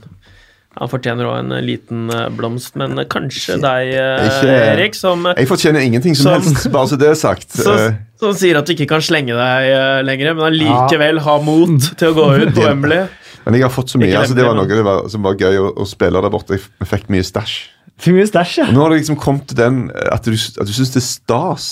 Han 0.81 0.89
fortjener 0.89 1.27
òg 1.29 1.39
en 1.43 1.53
liten 1.67 2.07
eh, 2.11 2.29
blomst, 2.33 2.75
men 2.81 2.97
kanskje 3.05 3.31
kanskje 3.31 3.57
deg, 3.61 3.91
eh, 3.95 4.27
Ikke- 4.29 4.55
Erik, 4.73 4.95
som, 4.97 5.27
Jeg 5.37 5.49
fortjener 5.49 5.81
ingenting 5.85 6.15
som, 6.17 6.41
Som- 6.43 6.55
helst, 6.55 6.71
bare 6.73 6.89
så 6.89 6.99
det 6.99 7.09
er 7.11 7.15
sagt. 7.15 7.49
så, 7.53 7.75
Eh, 7.89 7.95
som 8.19 8.33
sier 8.35 8.57
at 8.59 8.67
du 8.67 8.73
ikke 8.75 8.89
kan 8.89 9.01
slenge 9.01 9.37
deg 9.37 9.71
eh, 9.71 10.03
lenger, 10.03 10.35
men 10.35 10.53
allikevel 10.53 11.21
har 11.21 11.43
mot 11.43 11.81
til 11.97 12.09
å 12.09 12.15
gå 12.17 12.31
ut 12.43 12.55
på 12.55 12.65
Wembley. 12.65 13.07
Men 13.45 13.55
jeg 13.55 13.63
har 13.63 13.71
fått 13.73 13.89
så 13.91 13.99
mye. 14.01 14.15
Altså 14.17 14.35
Det 14.37 14.45
var 14.45 14.55
noe 14.55 14.67
det 14.69 14.85
var, 14.85 15.09
som 15.09 15.23
var 15.23 15.35
gøy 15.35 15.57
å, 15.59 15.71
å 15.77 15.87
spille 15.89 16.21
der 16.21 16.31
borte. 16.33 16.59
Jeg 16.59 16.89
fikk 16.89 17.09
mye 17.13 17.25
stæsj. 17.25 17.55
For 18.01 18.17
mye 18.17 18.25
stæsj, 18.29 18.59
ja. 18.59 18.65
Og 18.69 18.73
Nå 18.73 18.81
har 18.81 18.91
det 18.95 18.99
liksom 19.03 19.17
kommet 19.21 19.47
til 19.49 19.57
den 19.61 19.91
eh, 19.93 20.09
at 20.15 20.25
du, 20.25 20.33
at 20.33 20.67
du 20.69 20.73
syns 20.73 20.93
det 20.95 21.01
er 21.03 21.07
stas 21.07 21.67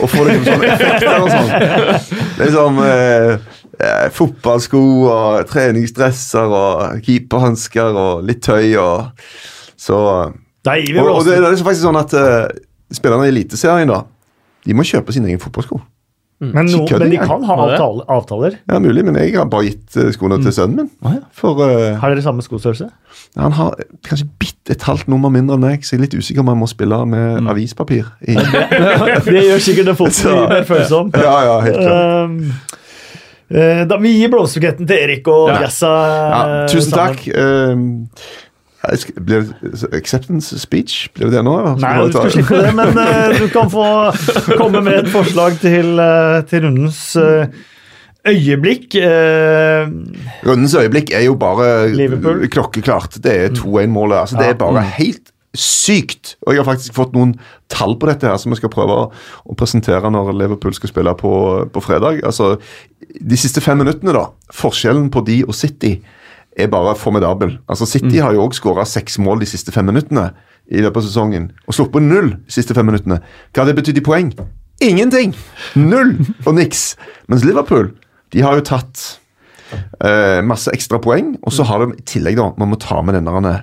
å 0.00 0.08
få 0.08 0.24
liksom 0.24 0.44
sånne 0.48 0.70
effekter 0.72 1.20
og 1.20 1.28
sånn. 1.28 1.48
Liksom 2.42 2.78
eh, 2.84 3.57
eh, 3.80 4.08
fotballsko 4.14 4.82
og 5.12 5.46
treningsdresser 5.50 6.54
og 6.62 7.02
keeperhansker 7.06 7.98
og 7.98 8.24
litt 8.28 8.42
tøy 8.46 8.74
og 8.82 9.10
Så 9.78 9.98
Nei, 10.66 10.80
vi 10.90 10.98
Og, 10.98 11.12
og 11.20 11.24
det, 11.24 11.36
det 11.38 11.52
er 11.52 11.62
faktisk 11.64 11.86
sånn 11.86 12.00
at 12.00 12.12
eh, 12.18 12.48
spillerne 12.92 13.28
i 13.28 13.32
Eliteserien 13.32 13.88
da 13.92 14.02
De 14.66 14.74
må 14.76 14.82
kjøpe 14.84 15.14
sine 15.14 15.30
egne 15.30 15.40
fotballsko. 15.40 15.78
Men, 16.38 16.68
no, 16.70 16.84
men 16.86 17.10
de 17.10 17.16
kan 17.18 17.42
ha 17.48 17.54
avtale, 17.64 18.04
avtaler. 18.14 18.56
Ja, 18.70 18.76
Mulig, 18.78 19.02
men 19.02 19.16
jeg 19.18 19.32
har 19.34 19.48
bare 19.50 19.64
gitt 19.72 19.96
eh, 19.98 20.12
skoene 20.14 20.36
til 20.38 20.52
sønnen 20.54 20.76
min. 20.84 20.90
Ja. 21.02 21.24
For 21.34 21.58
uh, 21.58 21.96
Har 21.98 22.12
dere 22.14 22.22
samme 22.22 22.44
skostørrelse? 22.46 22.86
han 23.38 23.52
har 23.56 23.74
kanskje 24.06 24.28
bitte 24.38 24.72
et 24.76 24.84
halvt 24.86 25.08
nummer 25.10 25.32
mindre 25.34 25.56
enn 25.58 25.64
meg, 25.64 25.82
så 25.82 25.96
jeg 25.96 25.98
er 25.98 26.04
litt 26.06 26.14
usikker 26.14 26.44
om 26.44 26.52
han 26.52 26.60
må 26.60 26.68
spille 26.70 26.98
med 27.10 27.40
Mm. 27.42 27.48
avispapir. 27.50 28.06
I, 28.22 28.36
det 29.26 29.42
gjør 29.48 29.64
sikkert 29.66 29.90
den 29.90 29.98
foten 29.98 30.14
Så- 30.22 30.34
mye 30.36 30.48
mer 30.52 30.68
følsom. 30.68 31.10
ja, 31.18 31.34
ja, 31.48 31.56
helt 31.66 31.80
klart. 31.82 32.30
Um, 32.30 32.38
eh, 32.46 32.77
da 33.48 33.96
vi 34.02 34.10
gir 34.18 34.28
blomsterbuketten 34.32 34.86
til 34.90 34.98
Erik 35.06 35.28
og 35.32 35.48
Ja. 35.48 35.60
Jessa. 35.64 35.92
Ja, 36.08 36.42
eh, 36.64 36.66
tusen 36.68 36.90
sammen. 36.92 37.16
takk. 37.16 37.28
Eh, 37.28 39.14
blir 39.20 39.42
det 39.42 39.88
acceptance 39.96 40.58
speech? 40.62 41.08
Blir 41.14 41.28
det 41.30 41.38
det 41.38 41.44
nå? 41.44 41.54
Nei, 41.82 41.94
du 42.06 42.12
skal 42.14 42.30
slippe 42.30 42.60
det, 42.62 42.74
men 42.78 42.98
eh, 43.02 43.38
du 43.40 43.48
kan 43.52 43.68
få 43.72 43.86
komme 44.60 44.80
med 44.86 45.00
et 45.02 45.10
forslag 45.12 45.58
til, 45.60 45.98
eh, 45.98 46.38
til 46.48 46.62
rundens 46.68 47.00
eh, 47.16 47.48
øyeblikk. 48.28 48.94
Eh, 49.00 49.88
Rundens 50.46 50.76
øyeblikk 50.78 51.10
er 51.16 51.24
jo 51.26 51.34
bare 51.40 51.88
Liverpool. 51.92 52.46
klokkeklart. 52.52 53.18
Det 53.24 53.34
er 53.34 53.48
2-1-målet. 53.56 54.20
Altså, 54.22 54.38
det 54.38 54.52
er 54.52 54.60
bare 54.60 54.84
helt 55.00 55.32
sykt. 55.56 56.34
Og 56.44 56.52
jeg 56.52 56.60
har 56.60 56.68
faktisk 56.68 56.96
fått 56.96 57.14
noen 57.16 57.34
tall 57.72 57.96
på 57.98 58.08
dette 58.10 58.28
her 58.28 58.36
som 58.40 58.52
jeg 58.52 58.60
skal 58.60 58.72
prøve 58.72 58.94
å, 58.94 59.06
å 59.48 59.56
presentere 59.58 60.10
når 60.12 60.34
Liverpool 60.36 60.74
skal 60.76 60.92
spille 60.92 61.14
på, 61.18 61.32
på 61.72 61.84
fredag. 61.84 62.20
Altså, 62.26 62.56
De 62.98 63.38
siste 63.40 63.62
fem 63.64 63.80
minuttene, 63.80 64.14
da. 64.16 64.28
Forskjellen 64.54 65.08
på 65.14 65.24
de 65.26 65.40
og 65.46 65.56
City 65.56 65.96
er 66.58 66.70
bare 66.72 66.96
formidabel. 66.98 67.56
Altså, 67.70 67.86
City 67.88 68.18
har 68.20 68.34
jo 68.34 68.44
òg 68.44 68.56
skåra 68.58 68.84
seks 68.88 69.18
mål 69.22 69.44
de 69.44 69.48
siste 69.50 69.72
fem 69.74 69.86
minuttene 69.88 70.30
i 70.68 70.82
løpet 70.84 71.00
av 71.00 71.06
sesongen. 71.06 71.48
Og 71.66 71.76
sluppet 71.76 72.04
null 72.04 72.34
de 72.34 72.56
siste 72.58 72.76
fem 72.76 72.88
minuttene. 72.88 73.20
Hva 73.52 73.62
har 73.62 73.70
det 73.70 73.78
betydd 73.78 74.02
i 74.02 74.04
poeng? 74.04 74.32
Ingenting! 74.84 75.32
Null 75.78 76.18
og 76.44 76.52
niks. 76.58 76.92
Mens 77.30 77.46
Liverpool 77.46 77.92
de 78.34 78.44
har 78.44 78.58
jo 78.58 78.66
tatt 78.68 79.04
eh, 80.04 80.40
masse 80.44 80.70
ekstra 80.74 81.00
poeng, 81.02 81.32
og 81.42 81.54
så 81.54 81.64
har 81.68 81.82
de 81.82 81.96
i 81.96 82.04
tillegg, 82.06 82.36
da, 82.38 82.50
man 82.60 82.72
må 82.72 82.78
ta 82.80 83.00
med 83.02 83.16
denne 83.16 83.54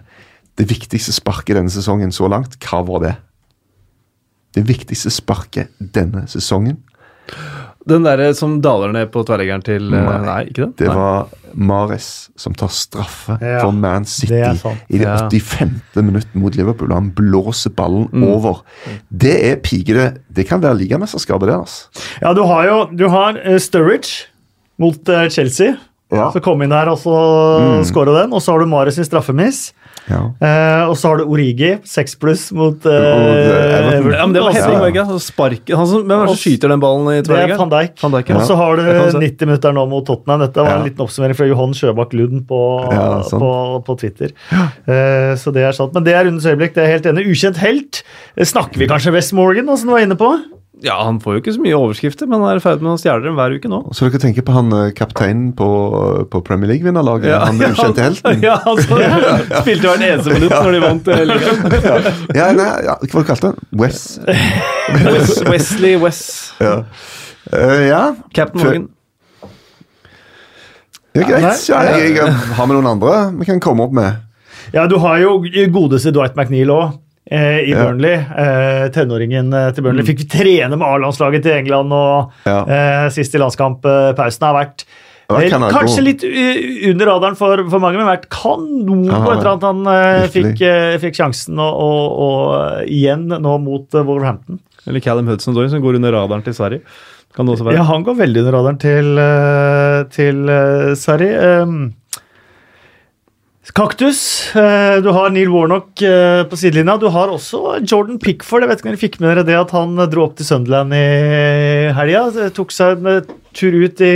Det 0.56 0.68
viktigste 0.70 1.12
sparket 1.16 1.58
denne 1.58 1.70
sesongen 1.74 2.12
så 2.16 2.30
langt, 2.32 2.56
hva 2.64 2.80
var 2.88 3.01
det? 3.03 3.16
Det 4.56 4.64
viktigste 4.70 5.12
sparket 5.12 5.74
denne 5.80 6.28
sesongen, 6.32 6.78
Den 7.86 8.01
derre 8.06 8.32
som 8.34 8.56
daler 8.66 8.89
ned 8.93 9.12
på 9.14 9.22
tverrleggeren 9.26 9.62
til 9.66 9.91
eh, 9.93 10.01
Nei, 10.06 10.18
Nei, 10.26 10.38
ikke 10.49 10.62
den? 10.64 10.72
det 10.80 10.88
Nei. 10.88 10.95
var 10.95 11.28
Mares 11.53 12.08
som 12.39 12.53
tar 12.58 12.70
straffe 12.74 13.36
Ja, 13.41 13.60
for 13.62 13.72
Man 13.78 14.06
City 14.10 14.32
det 14.34 14.56
i 14.89 14.97
det 14.97 15.06
Ja. 15.06 15.28
85. 15.30 15.74
minutt 16.01 16.34
mot 16.34 16.56
Liverpool. 16.58 16.89
Han 16.93 17.12
blåser 17.18 17.70
ballen 17.78 18.08
Mm. 18.12 18.24
over. 18.24 18.64
Det 19.12 19.36
er 19.51 19.56
pigete. 19.62 20.18
Det 20.34 20.47
kan 20.49 20.62
være 20.62 20.78
ligamesterskapet, 20.82 21.47
det. 21.47 21.56
altså. 21.60 21.89
ja, 22.22 22.34
du 22.34 22.41
har 22.43 22.66
jo 22.66 22.78
du 22.95 23.08
har 23.10 23.38
eh, 23.43 23.60
Sturridge 23.60 24.26
mot 24.80 25.10
eh, 25.10 25.30
Chelsea. 25.30 25.76
Ja. 26.12 26.32
Så 26.32 26.41
kom 26.41 26.62
inn 26.62 26.70
der 26.74 26.89
og 26.89 26.97
så 26.97 27.14
Mm. 27.62 27.84
skåra 27.86 28.22
den. 28.24 28.34
Og 28.34 28.41
så 28.41 28.51
har 28.53 28.60
du 28.60 28.66
Mares 28.66 28.95
sin 28.95 29.06
straffemiss. 29.06 29.74
Ja. 30.06 30.20
Uh, 30.38 30.89
og 30.91 30.95
så 31.01 31.10
har 31.10 31.18
du 31.18 31.24
Origi, 31.34 31.72
seks 31.89 32.14
pluss, 32.22 32.51
mot 32.53 32.84
uh. 32.86 32.93
Everton. 32.93 34.12
Ja, 34.14 34.26
men 34.28 34.36
det 34.36 34.43
var 34.45 34.53
Hedvig 34.53 34.78
var 34.82 34.91
ikke? 34.91 35.03
Altså, 35.06 35.20
spark- 35.34 35.72
Han 35.76 35.88
som, 35.89 36.03
hvem 36.06 36.14
er 36.20 36.28
det 36.30 36.36
som 36.36 36.41
skyter 36.43 36.74
den 36.74 36.84
ballen 36.84 37.10
i 37.14 37.22
Det 37.26 37.39
er 37.41 37.56
van 37.58 37.72
Dijk. 37.74 37.95
Van 38.03 38.14
Dijk, 38.14 38.30
ja. 38.30 38.38
Og 38.38 38.45
så 38.49 38.58
har 38.60 38.76
du 38.78 38.84
Det 38.86 38.93
kan 38.95 39.06
du 39.10 39.16
se. 39.18 39.24
90 39.26 39.49
minutter 39.49 39.76
nå 39.80 39.86
mot 39.89 40.06
Tottenham. 40.06 40.43
Dette 40.45 40.62
var 40.62 40.70
Ja. 40.70 40.78
en 40.82 40.88
liten 40.89 41.06
oppsummering 41.06 41.36
fra 41.39 41.47
Johan 41.49 41.74
Sjøbakk 41.74 42.14
Lund 42.14 42.45
på, 42.49 42.62
på, 43.32 43.51
på 43.88 43.97
Twitter. 44.03 44.36
Uh, 44.53 45.34
så 45.41 45.53
det 45.56 45.64
er 45.66 45.72
sant. 45.78 45.93
Men 45.97 46.03
det 46.06 46.14
er 46.14 46.26
rundens 46.30 46.45
øyeblikk. 46.45 46.76
Det 46.76 46.84
er 46.84 46.91
jeg 46.91 46.99
helt 46.99 47.10
enig. 47.14 47.26
Ukjent 47.34 47.58
helt. 47.64 48.03
Snakker 48.38 48.78
vi 48.84 48.88
kanskje 48.91 49.14
West 49.16 49.34
Morgan, 49.34 49.66
som 49.78 49.89
du 49.89 49.95
var 49.97 50.06
inne 50.06 50.18
på? 50.20 50.30
Ja, 50.84 50.95
han 51.05 51.21
får 51.23 51.38
jo 51.38 51.39
ikke 51.39 51.53
så 51.55 51.61
mye 51.63 51.76
overskrifter, 51.78 52.28
men 52.28 52.41
han 52.43 52.51
er 52.51 52.59
i 52.59 52.63
ferd 52.63 52.82
med 52.84 52.91
å 52.91 52.99
stjele 52.99 53.23
dem 53.23 53.38
hver 53.39 53.53
uke 53.55 53.69
nå. 53.71 53.78
Så 53.95 54.09
dere 54.09 54.19
tenker 54.19 54.43
på 54.43 54.55
han 54.57 54.73
eh, 54.76 54.89
kapteinen 54.95 55.53
på, 55.55 55.67
på 56.32 56.41
Premier 56.43 56.73
League-vinnerlaget? 56.73 57.32
han 57.32 57.61
ukjente 57.63 58.03
helten? 58.03 58.41
Ja, 58.45 58.57
han 58.65 58.82
så, 58.84 58.97
spilte 59.61 59.93
hvert 59.93 60.03
eneste 60.03 60.36
minutt 60.36 60.51
når 60.51 60.76
de 60.76 60.82
vant 60.84 61.07
eh, 61.13 61.21
ligaen. 61.30 61.63
Ja, 62.39 62.49
nei, 62.57 62.67
ja, 62.89 62.97
hva 63.13 63.23
kalte 63.30 63.53
han? 63.53 63.63
Wes? 63.80 64.01
Wes, 64.28 65.32
Wesley 65.47 65.95
Wes. 66.01 66.21
Ja. 66.59 66.82
Uh, 67.53 67.80
ja. 67.86 68.03
Captain 68.36 68.65
Morgan. 68.65 68.89
ja, 71.15 71.23
greit. 71.30 71.65
Ja, 71.69 71.82
jeg, 71.93 72.17
jeg, 72.17 72.36
har 72.57 72.67
vi 72.67 72.76
noen 72.76 72.91
andre 72.97 73.15
vi 73.39 73.47
kan 73.47 73.63
komme 73.63 73.88
opp 73.88 73.95
med? 73.95 74.19
Ja, 74.76 74.89
du 74.91 74.97
har 74.99 75.21
jo 75.21 75.38
godeste 75.71 76.11
Dwight 76.11 76.36
McNeil 76.36 76.73
òg. 76.73 76.99
Eh, 77.32 77.59
I 77.65 77.71
Ja. 77.71 77.86
Burnley. 77.86 78.13
Eh, 78.13 78.89
tenåringen 78.93 79.49
eh, 79.53 79.71
til 79.73 79.84
Burnley. 79.84 80.05
Fikk 80.05 80.28
trene 80.30 80.78
med 80.78 80.86
A-landslaget 80.86 81.41
til 81.47 81.55
England 81.57 81.91
og 81.93 82.32
Ja. 82.45 82.59
eh, 82.69 83.09
sist 83.09 83.34
i 83.34 83.41
landskapspausen 83.41 84.45
har 84.45 84.53
vært 84.59 84.86
Ja, 85.28 85.39
eh, 85.41 85.49
Kanskje 85.73 86.03
litt 86.05 86.23
under 86.91 87.05
radaren 87.09 87.36
for, 87.36 87.57
for 87.71 87.80
mange, 87.82 87.97
men 87.97 88.05
vært 88.05 88.30
kanon 88.30 89.07
på 89.09 89.32
et 89.34 89.39
eller 89.39 89.55
at 89.55 89.65
han 89.65 89.88
eh, 89.89 90.28
fikk, 90.30 90.61
eh, 90.61 90.97
fikk 91.01 91.17
sjansen 91.17 91.57
og, 91.57 91.73
og, 91.82 92.19
og 92.21 92.86
igjen 92.86 93.26
nå 93.34 93.55
mot 93.63 93.89
Wolverhampton. 93.89 94.59
Eller 94.86 95.01
Callum 95.01 95.26
Hudson-Doy, 95.26 95.65
som 95.73 95.82
går 95.82 95.95
under 95.97 96.13
radaren 96.13 96.43
til 96.45 96.53
Sverige. 96.53 96.86
Kan 97.36 97.47
det 97.49 97.55
også 97.57 97.65
være. 97.65 97.80
Ja, 97.80 97.88
han 97.89 98.05
går 98.05 98.15
veldig 98.21 98.43
under 98.45 98.53
radaren 98.59 98.78
til, 98.78 99.17
til 100.13 100.45
Sverige. 100.95 101.61
Um, 101.65 101.93
Kaktus. 103.74 104.51
eh, 104.55 105.01
Du 105.01 105.09
har 105.09 105.30
Neil 105.34 105.49
Warnock 105.49 106.01
eh, 106.01 106.43
på 106.45 106.57
sidelinja. 106.59 106.97
Du 107.01 107.07
har 107.09 107.32
også 107.34 107.80
Jordan 107.82 108.20
Pickford. 108.22 108.61
Jeg 108.61 108.70
vet 108.70 108.80
ikke 108.82 108.88
om 108.89 108.93
dere 108.93 109.01
fikk 109.01 109.18
med 109.20 109.32
dere 109.32 109.45
det 109.47 109.55
at 109.57 109.72
han 109.74 109.95
eh, 109.97 110.09
dro 110.11 110.26
opp 110.28 110.36
til 110.38 110.45
Sunderland 110.45 110.93
i 110.93 111.01
helga. 111.97 112.49
Tok 112.55 112.72
seg 112.76 113.01
en 113.01 113.26
tur 113.55 113.78
ut 113.82 114.01
i 114.05 114.11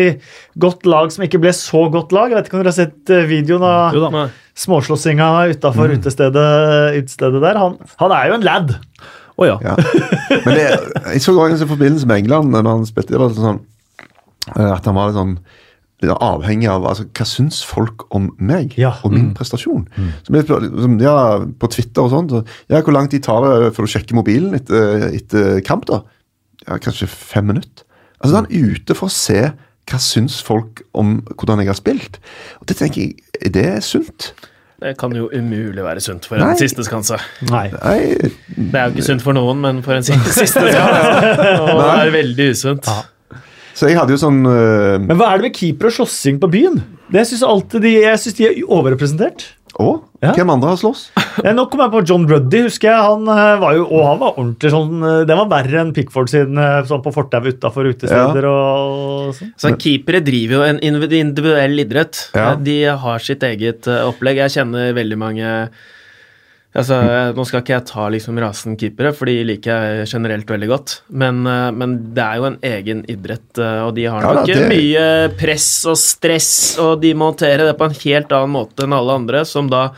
godt 0.60 0.86
lag 0.89 1.10
som 1.16 1.26
ikke 1.26 1.41
ble 1.41 1.54
så 1.56 1.82
godt 1.91 2.14
lag. 2.16 2.30
Jeg 2.30 2.38
vet 2.39 2.50
ikke 2.52 2.60
om 2.60 2.64
dere 2.64 2.74
har 2.74 2.78
sett 2.78 3.14
videoen 3.32 3.66
av 3.66 3.97
Jo 3.97 4.06
da. 4.06 4.28
Småslåssinga 4.60 5.30
utafor 5.56 5.95
utestedet, 5.95 6.47
utestedet 7.00 7.41
der. 7.41 7.58
Han, 7.62 7.78
han 8.04 8.12
er 8.18 8.28
jo 8.30 8.38
en 8.38 8.45
lad. 8.45 8.76
Å 9.39 9.47
ja. 9.47 9.56
Ja. 9.64 9.76
Men 10.43 10.52
det, 10.58 10.66
jeg 11.16 11.24
så 11.24 11.34
også 11.39 11.64
en 11.64 11.72
forbindelse 11.72 12.10
med 12.12 12.26
England 12.26 12.52
når 12.54 12.68
han 12.68 12.86
spilte. 12.89 13.16
Det 13.16 13.22
var 13.22 13.32
sånn, 13.38 13.62
at 14.52 14.84
han 14.86 14.97
var 15.00 15.10
litt 15.10 15.18
sånn 15.18 15.38
avhengig 16.08 16.70
av 16.72 16.86
altså, 16.88 17.04
hva 17.12 17.26
syns 17.28 17.64
folk 17.68 18.06
om 18.16 18.30
meg 18.39 18.78
Ja. 18.80 18.93
og 19.04 19.12
min 19.12 19.34
prestasjon. 19.36 19.88
Så 20.24 20.32
ble 20.32 20.41
det 20.47 20.60
liksom, 20.72 21.00
ja, 21.02 21.39
På 21.60 21.68
Twitter 21.70 22.02
og 22.04 22.12
sånn 22.12 22.30
så, 22.30 22.43
ja, 22.70 22.80
Hvor 22.82 22.93
lang 22.95 23.10
tid 23.12 23.24
tar 23.24 23.41
det 23.43 23.74
før 23.76 23.84
du 23.86 23.91
sjekker 23.91 24.16
mobilen 24.16 24.54
etter, 24.56 25.10
etter 25.14 25.60
kamp? 25.62 25.86
da? 25.86 26.02
Ja, 26.68 26.78
Kanskje 26.78 27.08
fem 27.08 27.47
minutter. 27.47 27.84
Altså, 28.22 28.32
Da 28.34 28.39
er 28.39 28.47
han 28.47 28.72
ute 28.76 28.95
for 28.95 29.08
å 29.08 29.12
se 29.12 29.52
hva 29.89 29.97
syns 30.00 30.41
folk 30.41 30.84
om 30.93 31.22
hvordan 31.36 31.60
jeg 31.60 31.68
har 31.68 31.76
spilt. 31.76 32.20
Og 32.62 32.68
det 32.68 32.78
tenker 32.78 33.02
jeg, 33.02 33.16
Er 33.41 33.50
det 33.50 33.84
sunt? 33.84 34.34
Det 34.80 34.97
kan 34.97 35.12
jo 35.12 35.28
umulig 35.34 35.84
være 35.84 36.00
sunt 36.00 36.24
for 36.26 36.38
Nei. 36.38 36.52
en 36.52 36.58
siste 36.58 36.84
skanse. 36.88 37.18
Nei. 37.50 37.68
Nei, 37.84 38.16
Det 38.56 38.76
er 38.80 38.86
jo 38.88 38.95
ikke 38.95 39.04
sunt 39.04 39.22
for 39.22 39.34
noen, 39.34 39.60
men 39.60 39.82
for 39.84 39.91
en 39.97 40.04
siste 40.08 40.47
skanse. 40.47 40.64
Og 41.60 41.82
det 41.82 42.08
er 42.08 42.12
veldig 42.16 42.50
usunt. 42.54 42.88
Så 43.80 43.88
jeg 43.88 43.96
hadde 43.96 44.12
jo 44.12 44.20
sånn 44.20 44.42
øh, 44.44 44.98
Men 45.06 45.16
hva 45.20 45.32
er 45.32 45.40
det 45.40 45.50
med 45.50 45.56
keeper 45.56 45.88
og 45.88 45.96
slåssing 46.02 46.42
på 46.42 46.50
byen? 46.52 46.82
Det 47.14 47.24
synes 47.30 47.46
alltid 47.48 47.86
de, 47.86 47.96
jeg 48.04 48.20
synes 48.22 48.38
de 48.38 48.46
er 48.50 48.60
overrepresentert. 48.68 49.46
Å? 49.80 49.94
Ja. 50.20 50.34
Hvem 50.36 50.50
andre 50.52 50.74
har 50.74 50.80
slåss? 50.82 51.06
Nå 51.58 51.64
kom 51.72 51.82
jeg 51.86 51.94
på 51.94 52.02
John 52.10 52.26
Ruddy, 52.28 52.66
husker 52.66 52.90
jeg. 52.90 53.06
Han 53.06 53.30
eh, 53.32 53.54
var 53.62 53.78
jo, 53.78 53.86
og 53.88 54.04
han 54.04 54.20
var 54.20 54.34
ordentlig 54.34 54.72
sånn 54.74 55.06
eh, 55.08 55.22
Det 55.30 55.38
var 55.40 55.48
verre 55.54 55.80
enn 55.86 55.94
Pickford 55.96 56.32
sin 56.32 56.60
sånn 56.90 57.06
på 57.06 57.14
fortauet 57.16 57.62
utafor 57.62 57.88
utesteder 57.94 58.50
og 58.50 59.32
sånn. 59.38 59.54
Så 59.62 59.72
Keepere 59.80 60.22
driver 60.26 60.58
jo 60.58 60.66
en 60.68 60.82
individuell 60.84 61.86
idrett. 61.86 62.26
Ja. 62.36 62.52
De 62.60 62.82
har 63.06 63.24
sitt 63.24 63.46
eget 63.48 63.88
opplegg. 63.88 64.44
Jeg 64.44 64.58
kjenner 64.60 64.92
veldig 64.98 65.22
mange 65.22 65.54
Altså, 66.78 66.99
Nå 67.34 67.43
skal 67.49 67.63
ikke 67.63 67.74
jeg 67.74 67.86
ta 67.89 68.03
liksom 68.13 68.38
rasen 68.41 68.76
keepere, 68.78 69.09
for 69.17 69.26
de 69.30 69.39
liker 69.47 69.72
jeg 69.74 70.09
generelt 70.11 70.51
veldig 70.53 70.70
godt. 70.70 70.93
Men, 71.09 71.41
eh, 71.49 71.72
men 71.74 71.95
det 72.13 72.22
er 72.24 72.38
jo 72.38 72.45
en 72.51 72.59
egen 72.70 73.01
idrett, 73.09 73.57
eh, 73.57 73.82
og 73.88 73.95
de 73.97 74.05
har 74.05 74.22
Ja 74.22 74.34
nok 74.38 74.45
det- 74.45 74.70
mye 74.70 75.38
press 75.39 75.86
og 75.89 75.97
stress, 75.97 76.78
og 76.78 77.01
de 77.01 77.13
må 77.15 77.34
håndtere 77.34 77.65
det 77.65 77.78
på 77.78 77.86
en 77.89 77.97
helt 78.05 78.30
annen 78.30 78.53
måte 78.53 78.84
enn 78.86 78.93
alle 78.93 79.17
andre, 79.17 79.45
som 79.45 79.67
da 79.67 79.89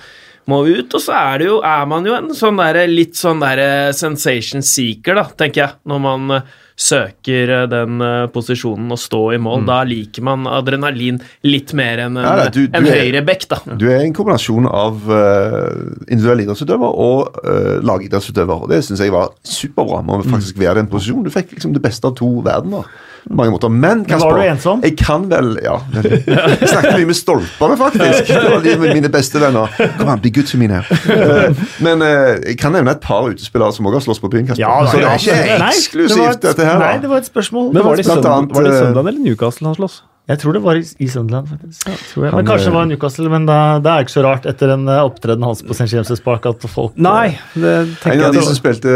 må 0.47 0.65
ut. 0.65 0.93
Og 0.95 1.01
så 1.01 1.11
er, 1.13 1.37
det 1.39 1.47
jo, 1.47 1.59
er 1.61 1.85
man 1.85 2.05
jo 2.05 2.15
en 2.15 2.29
sånn 2.29 2.57
der, 2.57 2.87
litt 2.87 3.13
sånn 3.13 3.41
der 3.41 3.91
sensation 3.91 4.61
seeker, 4.61 5.15
da, 5.15 5.23
tenker 5.25 5.67
jeg, 5.67 5.71
når 5.85 5.99
man 5.99 6.31
eh, 6.31 6.41
søker 6.81 7.51
eh, 7.53 7.65
den 7.71 8.01
eh, 8.01 8.25
posisjonen 8.33 8.89
å 8.93 8.97
stå 8.99 9.21
i 9.35 9.39
mål. 9.41 9.65
Da 9.69 9.81
liker 9.87 10.25
man 10.25 10.47
adrenalin 10.49 11.19
litt 11.47 11.73
mer 11.77 12.01
enn 12.07 12.17
en, 12.17 12.21
Mm. 12.21 12.25
Ja, 12.25 12.35
da, 12.41 12.49
du- 12.49 12.67
du 12.67 12.77
en 12.77 12.85
er- 12.87 12.97
høyrebekk, 13.01 13.45
da. 13.51 13.59
Du 13.77 13.85
er 13.89 14.01
en 14.05 14.13
kombinasjon 14.17 14.67
av 14.67 15.05
uh, 15.09 15.69
individuell 16.09 16.43
idrettsutøver 16.45 16.97
og 17.05 17.39
uh, 17.45 17.77
lagidrettsutøver. 17.85 18.63
og 18.65 18.69
Det 18.69 18.81
syns 18.85 18.99
jeg 19.05 19.11
var 19.13 19.29
superbra. 19.43 20.01
med 20.05 20.25
å 20.25 20.29
faktisk 20.31 20.57
være 20.57 20.77
i 20.77 20.81
den 20.81 20.87
posisjonen. 20.91 21.23
Du 21.23 21.33
fikk 21.33 21.53
liksom 21.55 21.73
det 21.73 21.81
beste 21.85 22.05
av 22.09 22.15
to 22.17 22.29
verdener. 22.45 22.85
På 23.27 23.35
mange 23.37 23.51
måter. 23.53 23.69
Men 23.69 24.05
Men 24.07 24.19
var 24.19 24.33
du 24.37 24.41
ensom? 24.43 24.81
jeg 24.83 24.97
kan 24.97 25.27
vel 25.29 25.57
Ja. 25.63 25.77
Jeg 25.93 26.69
snakket 26.69 26.97
mye 26.97 27.05
med 27.11 27.15
stolpene, 27.15 27.77
faktisk. 27.77 28.27
Det 28.27 28.51
var 28.51 28.61
de 28.65 28.75
mine 28.81 29.09
beste 29.13 29.39
venner. 29.41 29.67
Kom 29.99 30.09
an, 30.09 30.19
bli 30.23 30.31
good 30.31 30.47
to 30.47 30.57
me 30.57 30.67
now. 30.67 30.81
Eh, 31.09 31.53
Men 31.81 32.01
eh, 32.01 32.39
jeg 32.51 32.57
kan 32.59 32.71
nevne 32.73 32.91
et 32.91 33.01
par 33.01 33.29
utespillere 33.29 33.71
som 33.73 33.85
også 33.85 33.99
har 34.01 34.05
slåss 34.07 34.21
på 34.23 34.29
byen. 34.33 34.47
Kasper. 34.47 34.61
Ja, 34.63 34.83
da, 34.83 34.91
Så 34.91 34.97
det 34.97 35.05
er 35.05 35.17
ikke 35.21 35.59
Nei, 35.59 35.69
eksklusivt, 35.75 36.17
det 36.17 36.29
et- 36.35 36.41
dette 36.49 36.65
her. 36.65 36.79
Nei, 36.79 36.97
det 37.01 37.09
var 37.09 37.17
et 37.17 37.29
spørsmål. 37.29 37.73
Men 37.73 37.83
var 37.85 37.95
det, 37.95 38.05
Sunderland- 38.05 38.37
annet, 38.37 38.55
var 38.55 38.63
det 38.63 38.73
eh, 38.81 38.99
eller 39.01 39.19
Newcastle 39.25 39.67
han 39.67 39.75
slåss? 39.75 40.01
Jeg 40.31 40.39
tror 40.39 40.55
det 40.55 40.61
var 40.63 40.77
i, 40.79 41.07
Sunderland. 41.11 41.49
faktisk. 41.49 41.87
Ja, 41.89 41.95
tror. 42.13 42.25
Han, 42.29 42.35
Men 42.39 42.47
kanskje 42.47 42.69
det 42.69 42.71
eh, 42.71 42.77
var 42.77 42.85
Newcastle, 42.87 43.31
men 43.33 43.47
da, 43.49 43.57
det 43.83 43.91
er 43.91 44.05
ikke 44.05 44.13
så 44.13 44.23
rart 44.23 44.45
etter 44.47 44.71
en 44.77 44.87
eh, 44.87 45.01
opptreden 45.03 45.43
hans 45.43 45.63
på 45.67 45.75
St. 45.75 45.89
James' 45.91 46.23
Park 46.23 46.47
at 46.47 46.63
folk 46.71 46.95
Nei, 47.01 47.33
det 47.53 47.73
tenker 47.99 48.13
En 48.13 48.23
av 48.29 48.37
de 48.37 48.43
som 48.45 48.55
spilte 48.55 48.93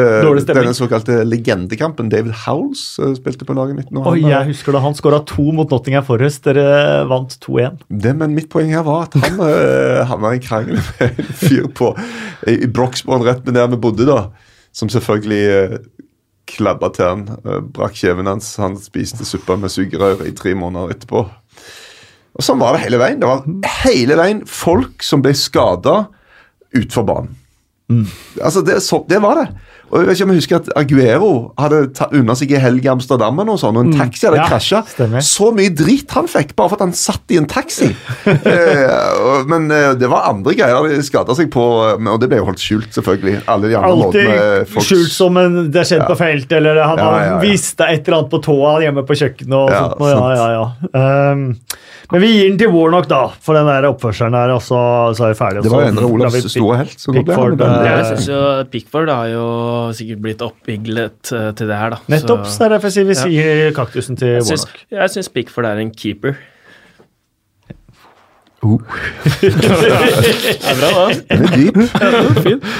denne 0.47 0.75
såkalte 0.77 1.19
legendekampen, 1.27 2.11
David 2.13 2.37
Howells, 2.45 2.85
eh, 3.03 3.11
spilte 3.19 3.47
på 3.47 3.57
laget 3.57 3.79
mitt 3.81 3.91
nå. 3.91 4.05
Oi, 4.05 4.21
Han, 4.21 4.29
eh, 4.29 4.33
jeg 4.37 4.51
husker 4.53 4.77
da 4.77 4.83
han 4.85 4.95
skåra 4.95 5.19
to 5.27 5.49
mot 5.55 5.73
Nottingham 5.73 6.07
Forest. 6.07 6.45
Dere 6.45 7.03
vant 7.09 7.35
2-1. 7.43 7.83
Det, 7.89 8.15
men 8.15 8.35
mitt 8.37 8.47
poeng 8.53 8.71
her 8.71 8.85
var 8.87 9.09
at 9.09 9.19
han 9.19 9.39
havna 10.11 10.35
i 10.35 10.39
en 10.39 10.45
krangel 10.45 10.79
med 10.79 11.19
en 11.19 11.37
fyr 11.43 11.67
på 11.75 11.91
i 12.47 12.69
Broxbourne 12.69 13.27
rett 13.27 13.43
ved 13.45 13.57
der 13.57 13.71
vi 13.73 13.81
bodde, 13.81 14.07
da. 14.07 14.29
Som 14.75 14.91
selvfølgelig 14.91 15.79
klabba 16.49 16.91
til 16.95 17.09
han. 17.09 17.25
Uh, 17.45 17.59
brakk 17.75 17.97
kjeven 17.99 18.29
hans. 18.29 18.53
Han 18.61 18.77
spiste 18.81 19.27
suppe 19.27 19.57
med 19.59 19.73
sugerør 19.73 20.25
i 20.27 20.33
tre 20.37 20.55
måneder 20.57 20.95
etterpå. 20.95 21.25
Og 22.35 22.43
Sånn 22.43 22.59
var 22.59 22.75
det 22.75 22.83
hele 22.83 22.99
veien. 22.99 23.21
Det 23.21 23.29
var 23.29 23.45
hele 23.85 24.19
veien 24.19 24.43
folk 24.49 25.03
som 25.05 25.23
ble 25.23 25.31
skada 25.39 26.05
utfor 26.75 27.07
banen. 27.07 27.35
Altså, 28.41 28.63
det, 28.65 28.79
så, 28.83 29.03
det 29.07 29.21
var 29.23 29.39
det. 29.39 29.45
Og 29.95 30.01
jeg 30.01 30.07
vet 30.09 30.17
ikke 30.17 30.25
om 30.27 30.31
jeg 30.33 30.41
husker 30.41 30.57
at 30.59 30.65
Aguero 30.75 31.29
hadde 31.61 31.77
tatt 31.95 32.11
unna 32.17 32.35
seg 32.35 32.51
i 32.51 32.59
helg 32.59 32.83
i 32.83 32.89
Amsterdam 32.91 33.37
og 33.45 33.59
sånn, 33.61 33.77
og 33.79 33.85
en 33.87 33.93
taxi 33.95 34.27
hadde 34.27 34.41
Ja, 34.41 34.47
krasja. 34.49 34.81
Så 35.23 35.51
mye 35.55 35.71
drit 35.71 36.11
han 36.17 36.27
fikk 36.27 36.51
bare 36.59 36.73
for 36.73 36.75
at 36.81 36.83
han 36.83 36.91
satt 36.99 37.31
i 37.31 37.37
en 37.39 37.47
taxi. 37.47 37.87
eh, 38.27 39.45
men 39.47 39.69
eh, 39.71 39.93
det 39.95 40.09
var 40.11 40.27
andre 40.33 40.55
greier 40.57 40.89
de 40.91 40.99
skada 41.05 41.35
seg 41.37 41.47
på, 41.53 41.63
eh, 41.93 42.11
og 42.11 42.19
det 42.19 42.27
ble 42.33 42.41
jo 42.41 42.49
holdt 42.49 42.59
skjult, 42.65 42.91
selvfølgelig. 42.97 43.37
Alle 43.47 43.71
de 43.71 43.79
andre 43.79 43.95
måtene 44.01 44.35
Alltid 44.35 44.89
skjult 44.89 45.15
som 45.15 45.39
en, 45.39 45.57
det 45.71 45.79
har 45.79 45.89
skjedd 45.93 46.05
på 46.09 46.19
felt, 46.19 46.51
eller 46.59 46.81
han 46.83 46.99
Ja, 46.99 47.07
har 47.07 47.19
ja, 47.21 47.31
ja. 47.31 47.39
visst 47.45 47.79
et 47.79 48.03
eller 48.03 48.19
annet 48.19 48.33
på 48.35 48.43
tåa 48.43 48.75
hjemme 48.83 49.07
på 49.07 49.19
kjøkkenet. 49.21 49.55
og 49.61 49.71
Ja, 49.71 49.83
sånt. 49.85 50.01
og 50.01 50.11
Ja, 50.11 50.27
ja, 50.35 50.47
ja. 50.59 51.31
Um, 51.31 51.47
men 52.11 52.21
vi 52.21 52.27
gir 52.35 52.49
den 52.51 52.57
til 52.59 52.69
Warnock, 52.73 53.07
da, 53.09 53.21
for 53.41 53.57
den 53.57 53.65
der 53.69 53.87
oppførselen 53.89 54.35
der, 54.35 54.53
og 54.53 54.61
så, 54.61 54.77
så 55.17 55.27
er 55.27 55.33
vi 55.33 55.37
ferdige. 55.39 55.63
Det 55.65 55.71
var 55.73 55.87
en 55.87 55.97
av 56.01 56.05
Olavs 56.05 56.45
store 56.53 56.77
helt. 56.83 56.97
Så 57.01 57.13
nå 57.15 57.23
ble 57.25 57.33
han 57.33 57.55
Pickford, 57.55 57.63
eh, 57.65 57.87
Jeg 57.89 58.05
synes 58.11 58.27
jo 58.29 58.41
Pickford 58.73 59.09
har 59.09 59.31
jo 59.31 59.45
sikkert 59.93 60.23
blitt 60.25 60.41
oppiglet 60.45 61.31
uh, 61.31 61.51
til 61.53 61.69
det 61.69 61.77
her, 61.77 61.95
da. 61.95 62.01
Nettopp. 62.11 62.47
Så 62.49 62.63
det 62.63 62.65
er 62.65 62.75
derfor 62.77 62.91
jeg 62.91 62.97
sier 62.97 63.07
vi 63.11 63.19
sier 63.21 63.71
kaktusen 63.77 64.19
til 64.19 64.37
jeg 64.37 64.49
syns, 64.49 64.65
Warnock. 64.65 64.85
jeg 64.97 65.15
syns 65.15 65.31
Pickford 65.35 65.69
er 65.69 65.85
en 65.85 65.93
keeper. 65.93 66.35
Uh. 68.65 68.81
Det 69.41 69.51
er 70.69 70.77
bra, 70.79 70.89
da. 70.95 71.05
den 71.29 71.45
er 71.45 71.55
dyp. 71.55 72.65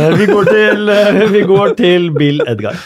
Eh, 0.00 0.18
vi, 0.18 0.26
går 0.26 0.44
til, 0.46 0.88
eh, 0.88 1.32
vi 1.32 1.40
går 1.44 1.72
til 1.76 2.06
Bill 2.14 2.40
Edgar. 2.48 2.76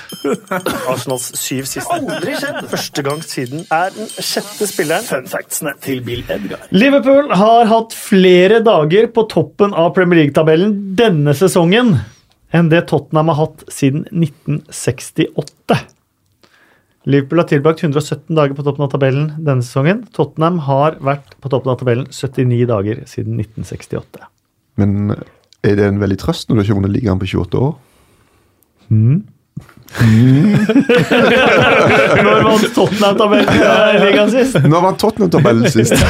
Arsenals 0.88 1.26
syv 1.38 1.66
siste. 1.68 1.84
Aldri 1.92 2.32
skjedd! 2.40 2.62
Første 2.72 3.04
gang 3.04 3.20
siden 3.22 3.66
er 3.68 3.92
den 3.94 4.08
sjette 4.08 4.66
spilleren. 4.70 5.04
Fun 5.04 5.28
factsene 5.30 5.74
til 5.84 6.00
Bill 6.06 6.24
Edgar. 6.32 6.64
Liverpool 6.72 7.28
har 7.36 7.68
hatt 7.70 7.94
flere 7.94 8.62
dager 8.64 9.10
på 9.14 9.26
toppen 9.30 9.76
av 9.76 9.92
Premier 9.94 10.24
League-tabellen 10.24 10.74
denne 10.98 11.36
sesongen 11.36 11.94
enn 12.54 12.70
det 12.70 12.84
Tottenham 12.90 13.28
har 13.32 13.38
hatt 13.42 13.64
siden 13.72 14.04
1968. 14.12 15.78
Liverpool 17.04 17.38
har 17.42 17.48
tilbrakt 17.50 17.82
117 17.84 18.36
dager 18.36 18.54
på 18.56 18.64
toppen 18.64 18.86
av 18.86 18.92
tabellen 18.94 19.26
denne 19.36 19.64
sesongen. 19.64 19.98
Tottenham 20.16 20.58
har 20.68 20.90
vært 21.04 21.28
på 21.42 21.48
toppen 21.52 21.70
av 21.74 21.78
tabellen 21.82 22.06
79 22.08 22.64
dager 22.70 22.96
siden 23.10 23.32
1968. 23.42 24.24
Men 24.80 24.90
er 25.64 25.74
det 25.78 25.84
en 25.90 26.00
veldig 26.00 26.18
trøst 26.22 26.44
når 26.48 26.54
du 26.56 26.60
ikke 26.62 26.72
har 26.72 26.80
vunnet 26.80 26.96
ligaen 26.96 27.20
på 27.20 27.28
28 27.28 27.60
år? 27.60 27.72
Når 32.24 32.38
vant 32.42 32.64
Tottenham 32.74 33.14
tabellen 33.20 33.48
ligaen 34.02 34.30
sist? 34.32 34.54
Når 34.64 34.80
vant 34.88 34.98
Tottenham 35.00 35.30
tabellen 35.34 35.66
sist. 35.70 35.94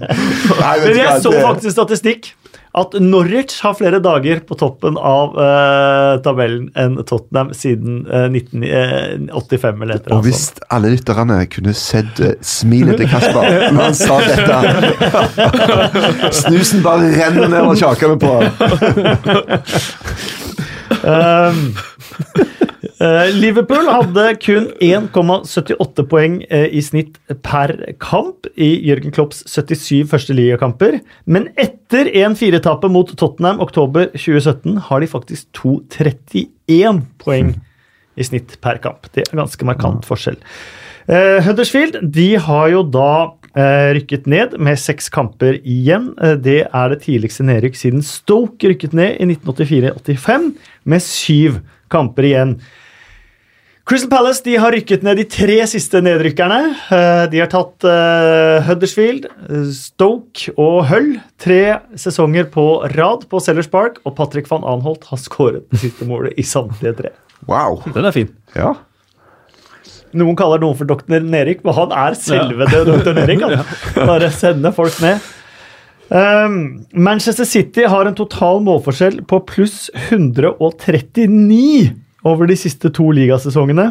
Nei, 0.62 0.76
Men 0.86 0.94
jeg 1.00 1.10
så 1.26 1.30
faktisk 1.34 1.72
statistikk 1.74 2.22
at 2.70 2.94
Norwich 3.02 3.56
har 3.64 3.74
flere 3.74 3.98
dager 4.02 4.40
på 4.46 4.54
toppen 4.58 4.94
av 4.96 5.34
eh, 5.42 6.20
tabellen 6.22 6.68
enn 6.78 7.00
Tottenham 7.02 7.50
siden 7.56 8.04
eh, 8.06 8.28
1985 8.30 9.82
eller 9.82 9.94
et 9.96 10.06
eller 10.06 10.16
Og 10.20 10.26
hvis 10.28 10.44
alle 10.70 10.92
lytterne 10.94 11.40
kunne 11.50 11.74
sett 11.74 12.20
eh, 12.22 12.36
smilet 12.46 13.00
til 13.00 13.10
Kasper 13.10 13.42
når 13.74 13.82
han 13.88 13.96
sa 13.98 14.20
dette 14.22 14.56
Snusen 16.44 16.84
bare 16.86 17.10
renner 17.16 17.50
ned 17.50 17.60
over 17.64 17.76
kjakene 17.80 18.16
på 18.20 18.30
han. 18.38 18.48
Um, 21.00 21.70
eh, 22.36 22.69
Liverpool 23.00 23.86
hadde 23.88 24.26
kun 24.44 24.66
1,78 24.84 26.04
poeng 26.10 26.34
eh, 26.52 26.66
i 26.76 26.82
snitt 26.84 27.14
per 27.40 27.72
kamp 28.02 28.44
i 28.60 28.74
Jørgen 28.90 29.14
Klopps 29.16 29.40
77 29.48 30.10
første 30.10 30.36
ligakamper. 30.36 30.98
Men 31.24 31.48
etter 31.56 32.10
1-4-tapet 32.12 32.92
mot 32.92 33.08
Tottenham 33.16 33.62
oktober 33.64 34.10
2017 34.12 34.82
har 34.90 35.00
de 35.00 35.08
faktisk 35.08 35.48
2,31 35.56 37.00
poeng 37.24 37.54
i 38.20 38.26
snitt 38.26 38.58
per 38.60 38.82
kamp. 38.84 39.08
Det 39.14 39.24
er 39.24 39.40
ganske 39.40 39.64
markant 39.64 40.04
forskjell. 40.04 40.36
Eh, 41.08 41.38
Huddersfield 41.46 41.96
de 42.14 42.34
har 42.38 42.68
jo 42.70 42.82
da 42.84 43.12
eh, 43.56 43.94
rykket 43.96 44.28
ned 44.30 44.58
med 44.60 44.78
seks 44.78 45.08
kamper 45.12 45.56
igjen. 45.64 46.12
Eh, 46.20 46.36
det 46.36 46.58
er 46.68 46.92
det 46.92 47.00
tidligste 47.06 47.48
nedrykk 47.48 47.80
siden 47.80 48.04
Stoke 48.04 48.74
rykket 48.74 48.92
ned 48.94 49.16
i 49.16 49.30
1984-85 49.32 50.52
med 50.84 51.06
syv 51.06 51.58
kamper 51.90 52.28
igjen. 52.28 52.54
Crystal 53.90 54.06
Palace 54.12 54.44
de 54.46 54.52
har 54.54 54.70
rykket 54.70 55.02
ned 55.02 55.18
de 55.18 55.24
tre 55.26 55.56
siste 55.66 55.98
nedrykkerne. 55.98 56.58
Eh, 56.94 57.22
De 57.32 57.40
har 57.42 57.48
tatt 57.50 57.82
eh, 57.90 58.60
Huddersfield, 58.68 59.24
eh, 59.48 59.64
Stoke 59.74 60.52
og 60.54 60.84
Hull 60.86 61.08
tre 61.42 61.80
sesonger 61.98 62.46
på 62.52 62.66
rad 62.94 63.24
på 63.26 63.40
Sellers 63.42 63.66
Park, 63.72 63.98
og 64.06 64.14
Patrick 64.14 64.46
van 64.46 64.62
Anholt 64.62 65.08
har 65.10 65.18
skåret 65.18 65.66
det 65.74 65.80
siste 65.82 66.06
målet 66.06 66.38
i 66.38 66.44
samtlige 66.46 66.92
tre. 67.00 67.10
Wow. 67.50 67.80
Den 67.90 68.06
er 68.06 68.14
fin. 68.14 68.30
Ja. 68.54 68.76
Noen 70.14 70.38
kaller 70.38 70.62
noen 70.62 70.78
for 70.78 70.86
doktor 70.86 71.26
Nerik, 71.26 71.64
men 71.66 71.74
han 71.74 71.90
er 71.90 72.14
selveste 72.18 72.84
doktor 72.86 73.18
Nerik. 73.18 73.42
Han. 73.42 73.64
Bare 74.06 74.30
sende 74.30 74.70
folk 74.76 75.00
ned. 75.02 75.18
Um, 76.14 76.60
Manchester 76.94 77.46
City 77.46 77.88
har 77.90 78.06
en 78.06 78.14
total 78.18 78.62
målforskjell 78.66 79.18
på 79.26 79.42
pluss 79.50 79.90
139 80.12 81.90
over 82.26 82.50
de 82.50 82.56
siste 82.58 82.92
to 82.94 83.10
ligasesongene. 83.16 83.90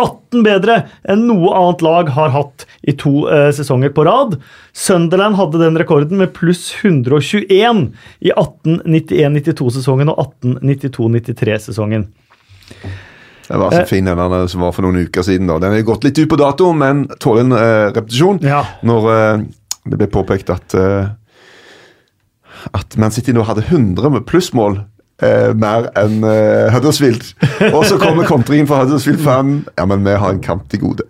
18 0.00 0.42
bedre 0.42 0.76
enn 1.10 1.26
noe 1.28 1.52
annet 1.54 1.82
lag 1.84 2.10
har 2.16 2.32
hatt 2.34 2.64
i 2.82 2.94
to 2.98 3.26
eh, 3.30 3.50
sesonger 3.54 3.92
på 3.94 4.06
rad. 4.08 4.36
Sunderland 4.74 5.38
hadde 5.38 5.60
den 5.62 5.78
rekorden 5.78 6.18
med 6.18 6.32
pluss 6.34 6.66
121 6.80 7.84
i 8.24 8.32
1891-92-sesongen 8.34 10.10
og 10.10 10.22
1892-93-sesongen. 10.42 12.08
Den 13.44 13.60
var 13.60 13.74
så 13.76 13.84
fin, 13.86 14.06
den 14.08 14.48
som 14.48 14.64
var 14.64 14.72
for 14.72 14.86
noen 14.86 15.04
uker 15.04 15.22
siden. 15.22 15.50
da. 15.50 15.58
Den 15.62 15.76
er 15.76 15.84
gått 15.86 16.06
litt 16.06 16.18
ut 16.18 16.30
på 16.30 16.40
dato, 16.40 16.72
men 16.72 17.04
tåler 17.20 17.44
en 17.44 17.58
eh, 17.58 17.90
repetisjon. 17.92 18.40
Ja. 18.42 18.64
Når 18.82 19.10
eh, 19.12 19.44
det 19.84 20.00
ble 20.00 20.08
påpekt 20.10 20.50
at 20.54 20.74
eh, 20.78 21.12
at 22.72 22.96
Man 22.96 23.12
City 23.12 23.34
nå 23.36 23.44
hadde 23.44 23.66
100 23.66 24.22
plussmål 24.24 24.78
eh, 25.22 25.52
mer 25.54 25.88
enn 25.98 26.24
eh, 26.26 26.72
Huddersfield. 26.74 27.26
Og 27.72 27.84
så 27.88 27.98
kommer 28.00 28.26
kontringen 28.28 28.68
fra 28.70 28.82
Huddersfield-fan. 28.82 29.56
Ja, 29.78 29.86
men 29.90 30.04
vi 30.06 30.16
har 30.18 30.34
en 30.34 30.42
kamp 30.44 30.68
til 30.72 30.84
gode. 30.84 31.06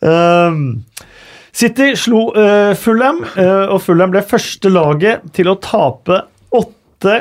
Um, 0.00 0.84
City 1.60 1.92
slo 1.98 2.30
uh, 2.36 2.72
Fulham, 2.78 3.24
uh, 3.34 3.72
og 3.74 3.82
Fulham 3.82 4.12
ble 4.14 4.22
første 4.24 4.70
laget 4.70 5.26
til 5.36 5.50
å 5.50 5.58
tape 5.60 6.22
åtte 6.56 7.16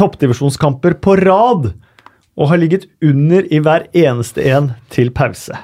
toppdivisjonskamper 0.00 0.96
på 1.04 1.18
rad. 1.20 1.70
Og 2.36 2.50
har 2.50 2.60
ligget 2.60 2.84
under 3.04 3.46
i 3.48 3.62
hver 3.64 3.86
eneste 3.96 4.44
en 4.44 4.74
til 4.92 5.08
pause. 5.14 5.56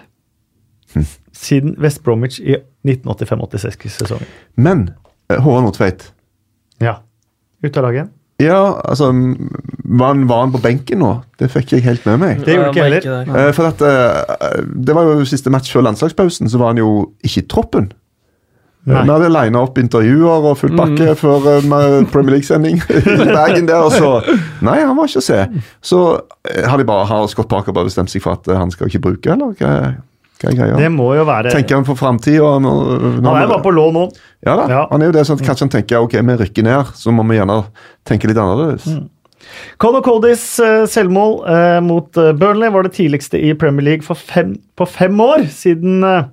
Siden 1.36 1.74
West 1.80 2.00
Bromwich 2.04 2.38
i 2.40 2.56
1985-86-sesongen. 2.88 4.28
Men 4.56 4.86
Håvard 5.40 5.64
Nordtveit 5.68 6.08
Ja. 6.82 6.98
Ut 7.62 7.76
av 7.78 7.84
laget. 7.86 8.10
Ja, 8.42 8.80
altså 8.90 9.12
var 9.12 10.06
han, 10.08 10.26
var 10.26 10.40
han 10.40 10.52
på 10.54 10.58
benken 10.64 10.98
nå? 10.98 11.12
Det 11.38 11.50
fikk 11.52 11.76
jeg 11.76 11.84
helt 11.86 12.06
med 12.08 12.18
meg. 12.18 12.40
Det 12.42 12.56
gjorde 12.56 12.70
ikke 12.72 12.86
heller. 12.88 13.34
Eh, 13.38 13.50
For 13.54 13.68
at, 13.70 13.82
eh, 13.86 14.62
Det 14.74 14.94
var 14.96 15.04
jo 15.12 15.26
siste 15.28 15.50
match 15.52 15.70
før 15.70 15.84
landslagspausen, 15.86 16.48
så 16.50 16.58
var 16.58 16.72
han 16.72 16.80
jo 16.82 17.12
ikke 17.22 17.44
i 17.44 17.46
troppen. 17.46 17.92
Nei. 18.82 19.04
Vi 19.06 19.12
hadde 19.12 19.28
lina 19.30 19.60
opp 19.62 19.76
intervjuer 19.78 20.48
og 20.50 20.56
full 20.58 20.72
pakke 20.74 21.12
før 21.20 21.44
eh, 21.52 21.68
Premier 22.10 22.34
League-sending 22.34 22.80
i 22.90 23.28
Bergen 23.30 23.68
der, 23.68 23.84
og 23.84 23.92
så 23.94 24.16
Nei, 24.66 24.80
han 24.82 24.96
var 24.98 25.06
ikke 25.06 25.22
å 25.22 25.28
se. 25.28 25.38
Så 25.86 26.00
eh, 26.50 26.64
har 26.66 26.82
de 26.82 26.88
bare 26.88 27.06
har 27.06 27.28
Scott 27.30 27.46
Parker 27.52 27.76
bare 27.76 27.86
bestemt 27.92 28.10
seg 28.10 28.24
for 28.24 28.34
at 28.40 28.48
eh, 28.50 28.58
han 28.58 28.74
skal 28.74 28.90
ikke 28.90 29.04
bruke, 29.06 29.36
eller 29.36 30.00
hva, 30.42 30.52
er 30.52 30.58
greia? 30.58 30.76
Det 30.82 30.90
må 30.92 31.08
jo 31.16 31.24
være 31.28 31.54
Tenker 31.54 31.78
han 31.78 31.86
på 31.86 31.96
framtida? 31.98 32.52
Han 32.58 32.66
er 32.66 33.48
bare 33.48 33.62
på 33.64 33.72
lån 33.74 33.96
nå. 33.96 34.04
Ja 34.46 34.58
da, 34.58 34.68
Ja. 34.70 34.84
han 34.90 35.02
er 35.02 35.10
jo 35.10 35.16
det 35.16 35.26
sånn 35.28 35.40
at 35.40 35.46
kanskje 35.46 35.68
han 35.68 35.74
tenker 35.76 36.02
ok, 36.04 36.18
vi 36.18 36.36
rykker 36.42 36.66
ned, 36.66 36.94
så 36.98 37.14
må 37.14 37.24
vi 37.28 37.38
gjerne 37.38 37.62
tenke 38.08 38.30
litt 38.30 38.40
annerledes. 38.42 38.86
Mm. 38.90 39.08
Conor 39.82 40.02
Coldys 40.06 40.44
eh, 40.62 40.84
selvmål 40.90 41.32
eh, 41.50 41.80
mot 41.84 42.16
eh, 42.20 42.32
Burnley 42.38 42.70
var 42.72 42.86
det 42.86 42.94
tidligste 42.96 43.40
i 43.42 43.52
Premier 43.58 43.84
League 43.84 44.06
for 44.06 44.14
fem, 44.18 44.54
på 44.78 44.86
fem 44.86 45.18
år 45.20 45.46
siden 45.52 46.04
eh, 46.06 46.28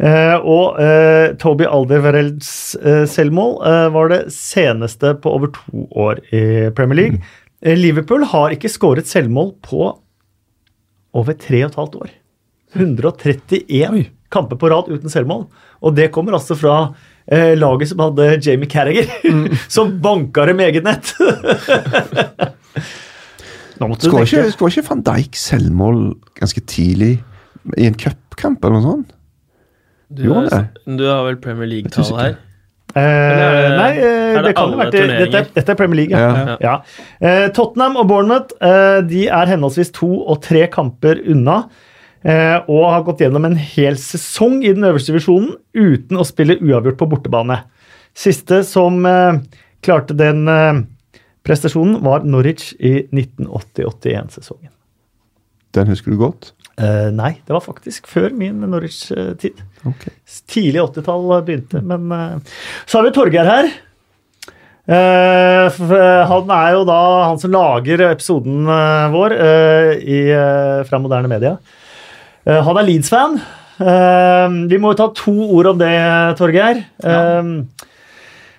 eh, 0.00 0.36
Og 0.40 0.80
eh, 0.80 1.34
Toby 1.42 1.68
Alderweirelds 1.68 2.48
selvmål 3.12 3.58
var 3.92 4.12
det 4.12 4.22
seneste 4.34 5.14
på 5.20 5.34
over 5.38 5.52
to 5.54 5.86
år 5.92 6.22
i 6.32 6.70
Premier 6.76 7.02
League. 7.02 7.20
Mm. 7.20 7.76
Liverpool 7.80 8.24
har 8.32 8.52
ikke 8.54 8.70
skåret 8.72 9.08
selvmål 9.08 9.54
på 9.64 9.88
over 11.16 11.36
tre 11.40 11.62
og 11.64 11.70
et 11.70 11.78
halvt 11.80 12.00
år. 12.04 12.10
131 12.74 14.06
kamper 14.32 14.56
på 14.58 14.68
rad 14.72 14.88
uten 14.90 15.08
selvmål. 15.12 15.46
Og 15.86 15.94
det 15.94 16.08
kommer 16.14 16.34
altså 16.34 16.56
fra 16.58 16.76
eh, 17.30 17.54
laget 17.58 17.88
som 17.92 18.00
hadde 18.02 18.30
Jamie 18.42 18.68
Carragher, 18.68 19.06
som 19.72 19.94
banka 20.02 20.46
dem 20.50 20.60
eget 20.66 20.84
nett. 20.86 21.12
Skårer 23.76 24.24
ikke, 24.24 24.70
ikke 24.70 24.86
van 24.88 25.02
Dijk 25.04 25.36
selvmål 25.36 25.98
ganske 26.40 26.62
tidlig 26.68 27.18
i 27.76 27.84
en 27.88 27.96
cupkamp 28.00 28.64
eller 28.64 28.78
noe 28.80 28.86
sånt? 28.86 29.12
Du, 30.08 30.22
Gjorde 30.28 30.48
har, 30.54 30.66
han 30.86 30.96
du 31.00 31.04
har 31.10 31.24
vel 31.26 31.36
Premier 31.42 31.68
League-tall 31.68 32.12
her? 32.16 32.36
Eh, 32.96 33.02
det- 33.02 33.72
nei, 33.76 33.90
eh, 33.98 34.36
det, 34.38 34.42
det 34.46 34.52
kan 34.56 34.70
jo 34.72 34.78
være 34.78 34.92
dette, 34.94 35.40
er- 35.42 35.50
dette 35.58 35.72
er 35.74 35.78
Premier 35.80 35.98
League. 35.98 36.16
Ja. 36.16 36.30
Ja. 36.30 36.56
Ja. 36.62 36.76
Eh, 37.20 37.48
Tottenham 37.52 37.98
og 38.00 38.06
Bournemouth 38.08 38.54
eh, 38.62 39.00
de 39.10 39.26
er 39.28 39.50
henholdsvis 39.52 39.90
to 39.98 40.08
og 40.24 40.40
tre 40.46 40.64
kamper 40.72 41.20
unna. 41.26 41.64
Eh, 42.26 42.58
og 42.66 42.90
har 42.90 43.06
gått 43.06 43.22
gjennom 43.24 43.46
en 43.48 43.56
hel 43.60 43.98
sesong 44.00 44.60
i 44.64 44.74
den 44.74 44.86
øverste 44.88 45.14
divisjonen 45.14 45.54
uten 45.76 46.18
å 46.18 46.26
spille 46.26 46.58
uavgjort 46.58 47.00
på 47.00 47.10
bortebane. 47.14 47.62
Siste 48.16 48.62
som 48.66 49.00
eh, 49.06 49.40
klarte 49.86 50.16
den 50.18 50.46
eh, 50.50 50.84
prestasjonen, 51.46 52.00
var 52.04 52.26
Norwich 52.26 52.72
i 52.78 53.06
1980-81-sesongen. 53.14 54.72
Den 55.76 55.90
husker 55.92 56.14
du 56.14 56.20
godt? 56.20 56.52
Eh, 56.80 57.08
nei, 57.14 57.36
det 57.46 57.54
var 57.54 57.64
faktisk 57.64 58.08
før 58.10 58.32
min 58.36 58.60
Norwich-tid. 58.64 59.60
Okay. 59.88 60.14
Tidlig 60.50 60.82
80-tall 60.82 61.28
begynte, 61.46 61.82
men 61.84 62.10
eh, 62.12 62.54
Så 62.84 62.98
har 62.98 63.06
vi 63.06 63.14
Torgeir 63.16 63.48
her. 63.48 63.70
Eh, 64.86 65.80
han 66.30 66.52
er 66.56 66.74
jo 66.76 66.84
da 66.86 67.00
han 67.26 67.40
som 67.42 67.54
lager 67.54 68.04
episoden 68.10 68.68
vår 69.14 69.34
eh, 69.34 69.92
i, 70.04 70.20
fra 70.88 71.00
Moderne 71.02 71.32
Media. 71.32 71.56
Eh, 72.46 72.62
han 72.62 72.78
er 72.78 72.86
Leeds-fan. 72.86 73.40
Eh, 73.82 74.56
vi 74.70 74.78
må 74.80 74.92
jo 74.92 74.98
ta 75.00 75.08
to 75.18 75.34
ord 75.58 75.72
om 75.72 75.80
det, 75.80 75.92
Torgeir. 76.38 76.84
Eh, 77.02 77.50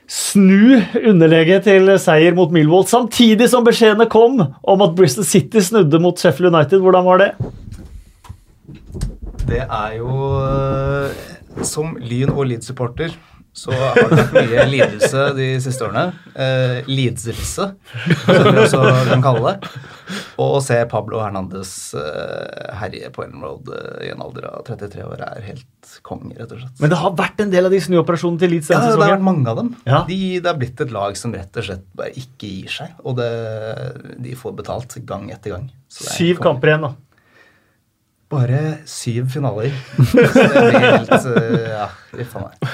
Snu 0.08 0.78
underlege 1.04 1.58
til 1.66 1.90
seier 2.00 2.36
mot 2.36 2.52
Millwall, 2.56 2.86
samtidig 2.88 3.50
som 3.52 3.66
beskjedene 3.68 4.08
kom 4.12 4.40
om 4.40 4.84
at 4.86 4.94
Bristol 4.96 5.28
City 5.28 5.60
snudde 5.60 6.00
mot 6.00 6.16
Sheffield 6.16 6.54
United. 6.54 6.80
Hvordan 6.80 7.08
var 7.08 7.24
det? 7.24 7.32
Det 9.48 9.64
er 9.64 9.98
jo 9.98 10.12
Som 11.64 11.96
Lyn- 11.98 12.32
og 12.32 12.46
Leeds-supporter 12.46 13.16
så 13.58 13.74
har 13.74 13.98
det 13.98 14.08
vært 14.12 14.36
mye 14.36 14.66
lidelse 14.70 15.22
de 15.38 15.48
siste 15.64 15.86
årene. 15.88 16.12
Eh, 16.38 16.90
lidelse, 16.90 17.66
som 18.28 18.50
vi 18.54 18.62
også 18.62 18.82
kan 19.10 19.24
kalle 19.26 19.54
det. 19.54 19.72
Og 20.38 20.60
å 20.60 20.62
se 20.64 20.78
Pablo 20.92 21.20
Hernandez 21.24 21.72
eh, 21.98 22.76
herje 22.78 23.10
på 23.16 23.26
Ellen 23.26 23.42
Road 23.42 23.72
eh, 23.74 24.06
i 24.06 24.12
en 24.14 24.22
alder 24.22 24.46
av 24.52 24.62
33 24.68 25.08
år 25.08 25.24
er 25.26 25.42
helt 25.48 25.96
konge, 26.06 26.36
rett 26.38 26.54
og 26.54 26.62
slett. 26.62 26.84
Men 26.84 26.94
det 26.94 27.02
har 27.02 27.18
vært 27.18 27.42
en 27.44 27.56
del 27.56 27.70
av 27.70 27.74
de 27.74 27.82
snuoperasjonene 27.88 28.44
til 28.44 28.54
Leeds 28.54 28.70
Ja, 28.76 28.84
det 28.86 28.94
har 28.94 29.16
vært 29.18 29.26
mange 29.26 29.50
av 29.50 29.58
dem. 29.64 29.74
Ja. 29.90 30.04
De, 30.08 30.20
det 30.44 30.54
er 30.54 30.62
blitt 30.62 30.86
et 30.86 30.94
lag 30.94 31.18
som 31.18 31.34
rett 31.34 31.58
og 31.58 31.68
slett 31.72 31.90
bare 31.98 32.14
ikke 32.14 32.54
gir 32.54 32.78
seg. 32.78 32.94
Og 33.04 33.18
det, 33.18 33.32
de 34.22 34.38
får 34.38 34.56
betalt 34.62 35.00
gang 35.10 35.32
etter 35.34 35.58
gang. 35.58 35.68
Syv 35.90 36.44
kamper 36.46 36.76
igjen, 36.76 36.90
da. 36.92 36.94
Bare 38.28 38.60
syv 38.86 39.30
finaler. 39.32 39.72
Så 40.12 40.18
det 40.20 40.64
blir 40.68 40.82
helt 40.84 41.12
eh, 41.16 41.68
Ja, 41.72 41.86
uff 42.20 42.34
a 42.36 42.42
meg. 42.44 42.74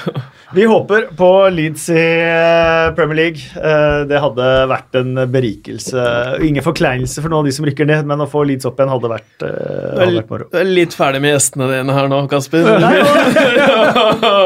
Vi 0.53 0.65
håper 0.69 1.05
på 1.17 1.27
Leeds 1.53 1.83
i 1.93 1.97
eh, 2.25 2.87
Premier 2.97 3.17
League. 3.19 3.41
Eh, 3.57 3.99
Det 4.09 4.17
hadde 4.21 4.47
vært 4.71 4.97
en 4.97 5.13
berikelse. 5.33 6.03
Ingen 6.45 6.65
forkleinelse 6.65 7.21
for 7.21 7.29
noen 7.29 7.43
av 7.45 7.49
de 7.49 7.53
som 7.57 7.65
rykker 7.69 7.85
ned, 7.89 8.09
men 8.09 8.21
å 8.25 8.27
få 8.29 8.41
Leeds 8.49 8.65
opp 8.69 8.81
igjen 8.81 8.91
hadde 8.95 9.11
vært, 9.13 9.45
hadde 9.45 10.09
vært 10.17 10.33
moro. 10.33 10.49
Du 10.53 10.57
er 10.61 10.69
litt 10.73 10.97
ferdig 10.97 11.21
med 11.25 11.35
gjestene 11.35 11.69
dine 11.69 11.97
her 11.99 12.09
nå, 12.11 12.23
Kasper. 12.33 12.69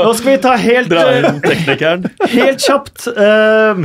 Nå 0.08 0.14
skal 0.20 0.32
vi 0.34 0.38
ta 0.44 0.56
helt, 0.60 0.92
Dra 0.92 1.08
inn 1.22 1.40
teknikeren. 1.44 2.08
helt 2.36 2.64
kjapt 2.68 3.08
eh, 3.16 3.84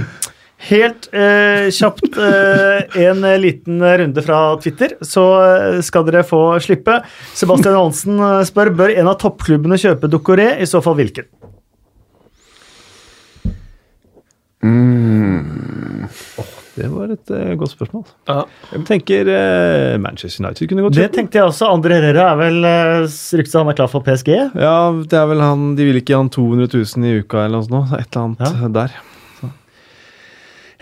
Helt 0.62 1.08
eh, 1.10 1.66
kjapt 1.74 2.18
eh, 2.22 2.98
en 3.08 3.24
liten 3.42 3.82
runde 3.82 4.22
fra 4.22 4.40
Twitter, 4.62 4.94
så 5.02 5.24
eh, 5.42 5.78
skal 5.82 6.04
dere 6.06 6.22
få 6.26 6.42
slippe. 6.62 7.00
Sebastian 7.34 7.74
Hansen 7.80 8.20
eh, 8.22 8.42
spør 8.46 8.70
bør 8.78 8.94
en 8.94 9.10
av 9.10 9.18
toppklubbene 9.22 9.78
kjøpe 9.82 10.10
Ducoré, 10.12 10.52
i 10.62 10.68
så 10.70 10.78
fall 10.84 10.94
hvilken? 11.00 11.26
Det 16.72 16.88
var 16.88 17.10
et 17.12 17.30
eh, 17.36 17.52
godt 17.60 17.74
spørsmål. 17.74 18.04
Ja. 18.30 18.38
Jeg 18.72 18.84
tenker 18.88 19.28
eh, 19.28 19.98
Manchester 20.00 20.44
United 20.46 20.70
kunne 20.70 20.86
gått 20.86 20.96
Det 20.96 21.10
tenkte 21.12 21.38
jeg 21.40 21.50
også. 21.50 21.68
Andre 21.68 21.98
Herrera 22.00 22.30
er 22.32 22.38
vel 22.40 22.58
uh, 22.64 23.16
ryktet 23.36 23.58
han 23.60 23.68
er 23.72 23.76
klar 23.76 23.90
for 23.92 24.04
PSG. 24.06 24.30
Ja, 24.56 24.76
det 25.04 25.18
er 25.18 25.28
vel 25.28 25.42
han 25.44 25.74
De 25.76 25.88
vil 25.90 26.00
ikke 26.00 26.14
gi 26.14 26.18
han 26.18 26.32
200 26.32 26.70
000 26.72 27.08
i 27.10 27.18
uka 27.20 27.44
eller 27.44 27.60
noe 27.60 27.68
sånt. 27.68 27.92
Et 27.98 28.08
eller 28.08 28.24
annet 28.24 28.62
Ja. 28.62 28.70
der. 28.80 28.96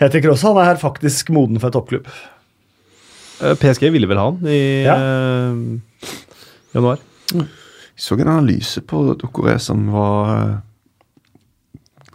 Jeg 0.01 0.13
tenker 0.13 0.33
også 0.33 0.53
han 0.55 0.71
er 0.71 0.81
faktisk 0.81 1.29
moden 1.33 1.59
for 1.61 1.69
en 1.69 1.75
toppklubb. 1.77 2.07
Eh, 3.41 3.55
PSG 3.61 3.89
ville 3.93 4.09
vel 4.09 4.17
ha 4.21 4.29
han 4.31 4.47
i 4.49 4.83
Ja. 4.85 4.95
eh, 4.97 6.07
januar. 6.73 6.99
Jeg 7.31 7.47
så 7.97 8.17
en 8.17 8.27
analyse 8.27 8.81
på 8.81 9.15
Dokoré 9.19 9.59
som 9.59 9.91
var 9.93 10.31
eh, 10.37 10.55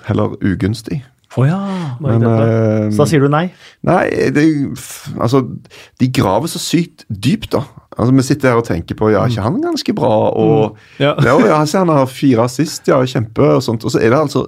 heller 0.09 0.35
ugunstig. 0.43 1.05
Å 1.37 1.45
ja. 1.45 1.59
Men, 2.01 2.23
uh, 2.25 2.89
så 2.89 3.03
da 3.03 3.07
sier 3.11 3.21
du 3.21 3.29
nei? 3.29 3.51
Nei, 3.85 4.07
det, 4.33 4.45
altså, 5.21 5.43
de 6.01 6.09
graver 6.09 6.49
så 6.49 6.61
sykt 6.63 7.05
dypt, 7.11 7.51
da. 7.53 7.61
Altså, 7.93 8.15
Vi 8.17 8.25
sitter 8.25 8.55
her 8.55 8.61
og 8.63 8.65
tenker 8.65 8.97
på 8.97 9.11
ja, 9.13 9.25
er 9.25 9.35
ikke 9.35 9.45
han 9.45 9.61
ganske 9.61 9.95
bra? 9.97 10.15
Og 10.33 10.79
Ja. 11.03 11.13
ja, 11.21 11.37
ja, 11.45 11.61
han 11.61 11.93
har 11.93 12.09
fire 12.09 12.47
assist, 12.49 12.89
ja, 12.89 13.03
kjempe, 13.05 13.45
og 13.59 13.63
sånt. 13.67 13.85
Og 13.85 13.93
så 13.93 14.01
er 14.01 14.15
det 14.15 14.23
altså 14.23 14.47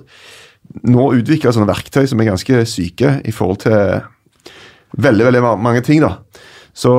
nå 0.84 1.08
utvikla 1.16 1.52
sånne 1.54 1.68
verktøy 1.70 2.06
som 2.10 2.20
er 2.20 2.30
ganske 2.30 2.62
syke 2.68 3.16
i 3.28 3.32
forhold 3.34 3.58
til 3.64 4.02
veldig, 4.98 5.24
veldig 5.28 5.42
mange 5.60 5.82
ting, 5.84 6.00
da. 6.04 6.18
Så 6.78 6.90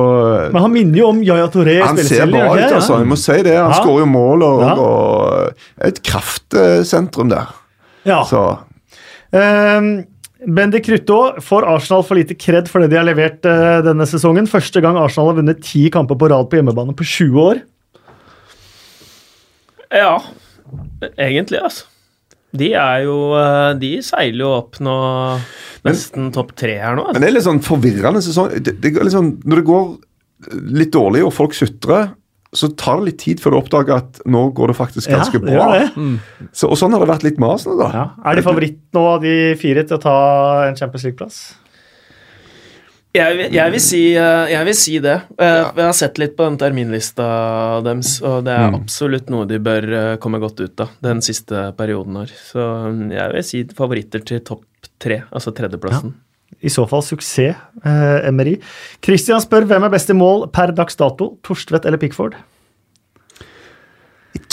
Men 0.52 0.60
han 0.62 0.72
minner 0.74 0.98
jo 0.98 1.06
om 1.08 1.22
Yaya 1.24 1.46
Toré. 1.48 1.78
han 1.82 1.96
ser 1.96 2.26
bra 2.28 2.50
ut, 2.52 2.72
altså. 2.76 2.98
Jeg 3.00 3.08
må 3.08 3.16
si 3.16 3.42
det. 3.42 3.56
Han 3.56 3.70
Ja. 3.70 3.78
skårer 3.80 4.00
jo 4.04 4.06
mål 4.06 4.42
og, 4.42 4.60
Ja. 4.60 4.74
og 4.74 5.54
et 5.80 6.02
kraftsentrum 6.02 7.30
der. 7.30 7.46
Ja. 8.04 8.22
Så 8.24 8.58
Um, 9.32 10.04
Bendik 10.44 10.84
Krutå 10.86 11.38
får 11.40 11.62
Arsenal 11.62 12.02
for 12.02 12.16
lite 12.16 12.34
kred 12.34 12.66
for 12.68 12.80
det 12.80 12.90
de 12.90 12.96
har 12.96 13.04
levert 13.04 13.44
uh, 13.46 13.80
denne 13.80 14.02
sesongen. 14.10 14.48
Første 14.50 14.80
gang 14.82 14.96
Arsenal 14.98 15.28
har 15.30 15.36
vunnet 15.40 15.62
ti 15.62 15.88
kamper 15.88 16.16
på 16.18 16.28
rad 16.28 16.50
på 16.50 16.58
hjemmebane 16.58 16.96
på 16.98 17.04
20 17.06 17.38
år. 17.38 17.60
Ja, 19.92 20.18
egentlig, 21.18 21.60
altså. 21.62 21.84
De 22.56 22.72
er 22.74 23.02
jo 23.06 23.16
eh, 23.38 23.72
De 23.78 23.90
seiler 24.02 24.42
jo 24.42 24.48
opp 24.56 24.80
nå 24.82 24.94
nesten 25.86 26.30
topp 26.34 26.50
tre 26.58 26.74
her 26.82 26.96
nå. 26.98 27.04
Men 27.06 27.14
Altså. 27.14 27.20
det 27.22 27.28
er 27.30 27.36
litt 27.36 27.46
sånn 27.46 27.60
forvirrende 27.64 28.22
sesong. 28.24 28.50
Det, 28.60 28.74
det, 28.82 28.90
liksom, 28.98 29.30
når 29.48 29.60
det 29.62 29.66
går 29.70 29.86
litt 30.80 30.92
dårlig 30.92 31.22
og 31.24 31.32
folk 31.36 31.54
sutrer, 31.56 32.10
så 32.52 32.66
tar 32.74 32.98
det 32.98 33.06
litt 33.12 33.20
tid 33.22 33.40
før 33.40 33.54
du 33.54 33.58
oppdager 33.60 34.00
at 34.00 34.20
nå 34.26 34.40
går 34.56 34.72
det 34.72 34.76
faktisk 34.80 35.12
ganske 35.12 35.38
det 35.38 35.54
bra. 35.54 35.68
det. 35.78 36.08
Så, 36.50 36.66
og 36.66 36.76
sånn 36.80 36.92
har 36.96 37.04
det 37.04 37.08
vært 37.12 37.22
litt 37.28 37.38
med 37.38 37.52
Arsenal, 37.54 37.78
da. 37.78 37.90
Ja. 37.94 38.04
Er 38.26 38.40
de 38.40 38.42
favoritt 38.42 38.80
nå 38.96 39.04
av 39.14 39.20
de 39.22 39.34
fire 39.60 39.84
til 39.86 39.96
å 40.00 40.02
ta 40.02 40.16
en 40.66 40.76
Champions 40.80 41.04
League-plass? 41.06 41.38
Jeg, 43.10 43.48
jeg, 43.50 43.72
vil 43.74 43.82
si, 43.82 44.00
eh, 44.14 44.50
jeg 44.52 44.66
vil 44.68 44.76
si 44.78 44.92
det. 45.02 45.16
Eh, 45.34 45.64
Jeg 45.74 45.82
har 45.82 45.96
sett 45.98 46.18
litt 46.22 46.36
på 46.38 46.46
den 46.46 46.58
terminlista 46.60 47.26
deres, 47.82 48.20
og 48.22 48.44
det 48.46 48.54
er 48.54 48.76
absolutt 48.76 49.32
noe 49.34 49.48
de 49.50 49.58
bør 49.58 49.86
eh, 49.98 50.16
komme 50.22 50.38
godt 50.38 50.62
ut 50.62 50.84
av 50.84 50.92
den 51.02 51.18
siste 51.26 51.72
perioden 51.78 52.20
her. 52.22 52.30
Så 52.30 52.62
mm, 52.94 53.08
jeg 53.16 53.34
vil 53.34 53.46
si 53.48 53.62
favoritter 53.74 54.22
til 54.22 54.44
topp 54.46 54.62
tre, 55.02 55.24
altså 55.34 55.50
tredjeplassen. 55.56 56.14
I 56.62 56.70
så 56.70 56.84
fall 56.86 57.02
suksess, 57.02 57.58
eh, 57.82 58.28
Emery. 58.28 58.56
Christian 59.02 59.42
spør 59.42 59.66
hvem 59.66 59.88
er 59.88 59.92
best 59.96 60.10
i 60.12 60.16
mål 60.16 60.46
per 60.54 60.70
dags 60.76 60.98
dato, 61.00 61.32
Torstvedt 61.46 61.86
eller 61.90 61.98
Pickford? 61.98 62.38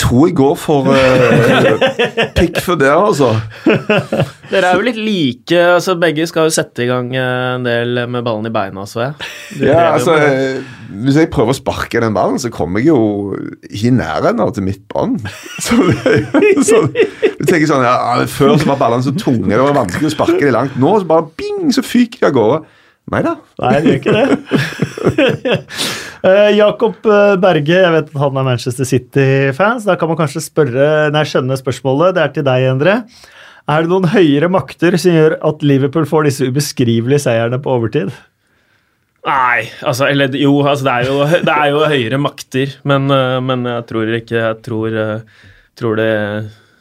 Tror 0.07 0.27
jeg 0.29 0.35
går 0.39 0.53
for 0.55 0.87
uh, 0.87 1.81
pick 2.37 2.61
for 2.63 2.79
det, 2.79 2.87
altså. 2.87 3.33
Dere 4.47 4.69
er 4.69 4.77
jo 4.79 4.85
litt 4.85 4.99
like, 5.01 5.57
altså 5.73 5.97
begge 5.99 6.23
skal 6.29 6.47
jo 6.47 6.53
sette 6.55 6.85
i 6.85 6.87
gang 6.87 7.09
eh, 7.11 7.55
en 7.57 7.65
del 7.65 8.05
med 8.07 8.23
ballen 8.23 8.47
i 8.47 8.53
beina, 8.53 8.85
så 8.87 9.01
jeg. 9.03 9.27
Ja, 9.67 9.89
altså, 9.97 10.15
eh, 10.15 10.61
Hvis 11.03 11.19
jeg 11.19 11.31
prøver 11.33 11.51
å 11.51 11.57
sparke 11.57 11.99
den 12.03 12.15
ballen, 12.15 12.39
så 12.39 12.51
kommer 12.53 12.79
jeg 12.79 12.93
jo 12.93 13.35
ikke 13.67 13.89
i 13.89 13.93
nærheten 13.97 14.43
av 14.45 14.53
til 14.55 14.67
midtbanen. 14.69 15.19
Så 15.65 15.75
jo 15.75 16.63
sånn, 16.63 16.87
du 16.93 17.43
tenker 17.43 17.67
sånn, 17.67 17.83
ja, 17.83 18.23
Før 18.31 18.55
så 18.55 18.71
var 18.71 18.79
ballene 18.79 19.03
så 19.03 19.11
tunge, 19.17 19.49
det 19.51 19.59
var 19.59 19.75
vanskelig 19.75 20.13
å 20.13 20.15
sparke 20.15 20.39
dem 20.39 20.55
langt. 20.55 20.79
Nå 20.79 20.95
så 21.01 21.09
bare 21.09 21.27
bing, 21.35 21.67
så 21.75 21.83
fyker 21.83 22.23
de 22.23 22.29
av 22.31 22.37
gårde. 22.37 22.61
Nei 23.07 23.21
da. 23.23 23.37
Nei, 23.63 23.75
det 23.79 23.93
gjør 23.93 24.01
ikke 24.01 24.17
det. 24.17 24.27
Eh, 26.27 26.55
Jakob 26.57 27.05
eh, 27.07 27.35
Berge, 27.39 27.75
jeg 27.77 27.91
vet 27.93 28.07
at 28.09 28.15
han 28.19 28.39
er 28.41 28.45
Manchester 28.47 28.87
City-fans. 28.89 29.85
Da 29.87 29.93
kan 30.01 30.09
man 30.09 30.17
kanskje 30.19 30.41
spørre, 30.41 30.87
nei, 31.13 31.21
skjønne 31.29 31.55
spørsmålet. 31.59 32.15
Det 32.17 32.23
er 32.23 32.31
til 32.33 32.45
deg, 32.47 32.65
Endre. 32.71 32.95
Er 33.69 33.85
det 33.85 33.91
noen 33.91 34.09
høyere 34.09 34.49
makter 34.51 34.97
som 34.99 35.13
gjør 35.13 35.37
at 35.47 35.63
Liverpool 35.63 36.07
får 36.09 36.27
disse 36.27 36.49
ubeskrivelige 36.49 37.21
seierne 37.27 37.61
på 37.61 37.77
overtid? 37.77 38.09
Nei, 39.29 39.69
altså 39.85 40.09
Eller 40.09 40.33
jo, 40.41 40.57
altså, 40.65 40.89
det, 40.89 40.95
er 40.97 41.13
jo, 41.13 41.45
det 41.47 41.53
er 41.53 41.71
jo 41.71 41.85
høyere 41.93 42.19
makter, 42.25 42.75
men, 42.89 43.07
eh, 43.13 43.37
men 43.45 43.69
jeg 43.69 43.87
tror 43.93 44.13
ikke 44.17 44.41
Jeg 44.41 44.59
tror, 44.65 44.99
tror 45.77 46.01
det 46.01 46.11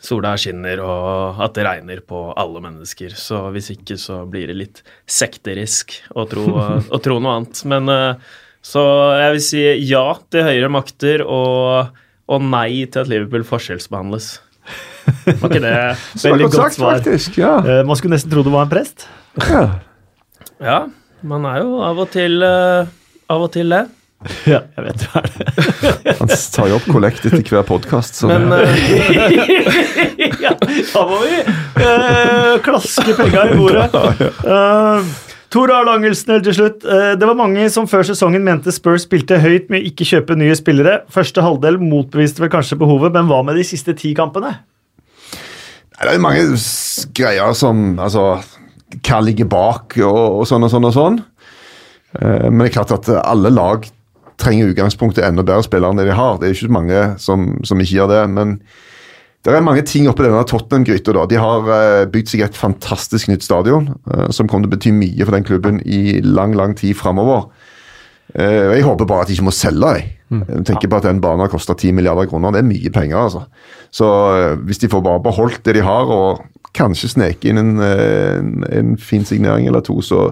sola 0.07 0.37
skinner 0.39 0.79
og 0.87 1.41
at 1.43 1.57
det 1.59 1.65
regner 1.67 2.01
på 2.07 2.21
alle 2.39 2.63
mennesker. 2.65 3.13
Så 3.19 3.41
hvis 3.55 3.73
ikke 3.75 3.97
så 4.01 4.21
blir 4.31 4.47
det 4.53 4.57
litt 4.61 4.83
sekterisk 5.11 5.97
å 6.15 6.25
tro, 6.31 6.45
å 6.95 7.01
tro 7.03 7.19
noe 7.21 7.41
annet. 7.41 7.63
Men 7.69 7.91
eh, 7.93 8.35
så 8.67 8.83
jeg 9.21 9.35
vil 9.37 9.45
si 9.47 9.63
ja 9.91 10.05
til 10.33 10.47
høyere 10.47 10.71
makter 10.75 11.23
og, 11.27 11.91
og 12.31 12.47
nei 12.47 12.85
til 12.91 13.03
at 13.05 13.11
Liverpool 13.13 13.45
forskjellsbehandles. 13.47 14.31
Var 15.27 15.51
ikke 15.51 15.63
det 15.63 15.75
Veldig 16.27 16.47
godt 16.49 16.57
sagt, 16.59 16.79
svar. 16.81 16.97
faktisk. 16.99 17.37
Ja. 17.43 17.57
Eh, 17.63 17.83
Man 17.87 17.99
skulle 17.99 18.17
nesten 18.17 18.33
tro 18.33 18.43
det 18.47 18.55
var 18.55 18.67
en 18.67 18.73
prest. 18.73 19.09
ja. 19.51 19.67
Ja, 20.57 20.79
man 21.29 21.45
er 21.51 21.59
jo 21.61 21.83
av 21.85 21.99
og 22.01 22.07
til 22.15 22.41
eh, 22.47 22.89
Av 23.29 23.43
og 23.45 23.51
til 23.53 23.69
det. 23.75 23.83
Ja, 24.51 24.63
jeg 24.77 24.85
vet 24.87 25.03
det 25.03 25.09
er. 25.21 25.29
Han 26.21 26.31
tar 26.31 26.71
jo 26.71 26.79
opp 26.79 26.89
kollekt 26.89 27.27
etter 27.29 27.45
hver 27.45 27.67
podkast. 27.69 28.23
Men 28.29 28.49
eh, 28.57 30.27
ja, 30.41 30.55
da 30.57 31.05
må 31.07 31.21
vi 31.23 31.39
eh, 31.43 32.57
klaske 32.65 33.15
penga 33.19 33.47
i 33.51 33.59
bordet. 33.61 33.91
Uh, 34.43 35.05
Tor 35.53 35.71
Arne 35.73 35.95
Angelsen 35.95 36.41
til 36.45 36.57
slutt. 36.57 36.85
Eh, 36.85 37.13
det 37.19 37.29
var 37.29 37.39
mange 37.39 37.69
som 37.73 37.87
før 37.91 38.07
sesongen 38.09 38.45
mente 38.47 38.73
Spurs 38.75 39.07
spilte 39.07 39.39
høyt 39.43 39.71
med 39.73 39.81
å 39.81 39.91
ikke 39.93 40.09
kjøpe 40.09 40.39
nye 40.39 40.57
spillere. 40.59 40.99
Første 41.13 41.45
halvdel 41.45 41.79
motbeviste 41.81 42.43
vel 42.43 42.53
kanskje 42.53 42.79
behovet, 42.81 43.15
men 43.15 43.31
hva 43.31 43.43
med 43.47 43.59
de 43.59 43.65
siste 43.67 43.95
ti 43.97 44.13
kampene? 44.19 44.57
Det 45.97 46.13
er 46.13 46.21
mange 46.21 46.59
greier 47.17 47.55
som 47.57 47.95
altså, 48.03 48.35
Hva 49.01 49.23
ligger 49.25 49.49
bak, 49.49 49.97
og, 50.05 50.43
og 50.43 50.45
sånn 50.51 50.67
og 50.67 50.73
sånn 50.75 50.89
og 50.91 50.97
sånn. 50.97 51.21
Eh, 52.21 52.49
Men 52.51 52.65
det 52.65 52.73
er 52.73 52.77
klart 52.81 52.97
at 52.99 53.13
alle 53.23 53.55
lag 53.55 53.87
trenger 54.41 54.73
utgangspunktet 54.73 55.25
enda 55.25 55.45
bedre 55.47 55.65
spillere 55.67 55.95
enn 55.95 56.01
det 56.01 56.09
de 56.11 56.17
har. 56.19 56.37
Det 56.41 56.49
er 56.49 56.57
ikke 56.57 56.77
mange 56.77 57.07
som, 57.23 57.49
som 57.67 57.81
ikke 57.81 57.99
gjør 57.99 58.13
det. 58.13 58.23
Men 58.37 58.57
det 59.47 59.55
er 59.55 59.63
mange 59.63 59.85
ting 59.87 60.09
oppi 60.11 60.25
denne 60.27 60.43
Tottenham-gryta. 60.49 61.15
da. 61.15 61.25
De 61.31 61.39
har 61.39 61.71
eh, 61.77 62.09
bygd 62.11 62.33
seg 62.33 62.43
et 62.47 62.59
fantastisk 62.59 63.31
nytt 63.31 63.47
stadion, 63.47 63.93
eh, 64.11 64.27
som 64.35 64.51
kommer 64.51 64.67
til 64.67 64.73
å 64.73 64.77
bety 64.77 64.93
mye 64.97 65.23
for 65.23 65.37
den 65.37 65.47
klubben 65.47 65.79
i 65.87 66.19
lang, 66.25 66.57
lang 66.59 66.75
tid 66.79 66.99
framover. 66.99 67.47
Eh, 68.35 68.75
jeg 68.75 68.87
håper 68.89 69.07
bare 69.07 69.23
at 69.23 69.31
de 69.31 69.37
ikke 69.37 69.47
må 69.47 69.55
selge 69.55 69.93
dem. 70.01 70.43
Jeg 70.43 70.65
tenker 70.67 70.91
på 70.91 70.99
at 70.99 71.07
Den 71.07 71.21
banen 71.23 71.45
har 71.45 71.53
kosta 71.53 71.77
10 71.77 71.95
milliarder 71.95 72.27
kroner. 72.27 72.51
Det 72.51 72.65
er 72.65 72.67
mye 72.67 72.91
penger. 72.91 73.17
altså. 73.23 73.45
Så 73.95 74.09
hvis 74.67 74.83
de 74.83 74.91
får 74.91 75.05
bare 75.07 75.23
beholdt 75.23 75.63
det 75.63 75.77
de 75.79 75.85
har, 75.87 76.11
og 76.11 76.43
kanskje 76.77 77.11
sneke 77.15 77.51
inn 77.51 77.59
en, 77.63 77.75
eh, 77.83 78.37
en, 78.39 78.65
en 78.71 78.95
fin 79.01 79.25
signering 79.27 79.67
eller 79.71 79.83
to, 79.87 79.99
så, 80.05 80.31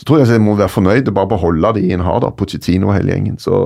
så 0.00 0.08
tror 0.08 0.22
jeg 0.22 0.32
jeg 0.32 0.42
må 0.44 0.56
være 0.58 0.72
fornøyd 0.72 1.08
og 1.12 1.16
bare 1.20 1.30
beholde 1.34 1.74
de 1.78 1.92
en 1.94 2.02
har, 2.06 2.20
da, 2.24 2.32
Pochettino 2.34 2.88
og 2.90 2.96
hele 2.96 3.12
gjengen. 3.14 3.38
Så 3.42 3.60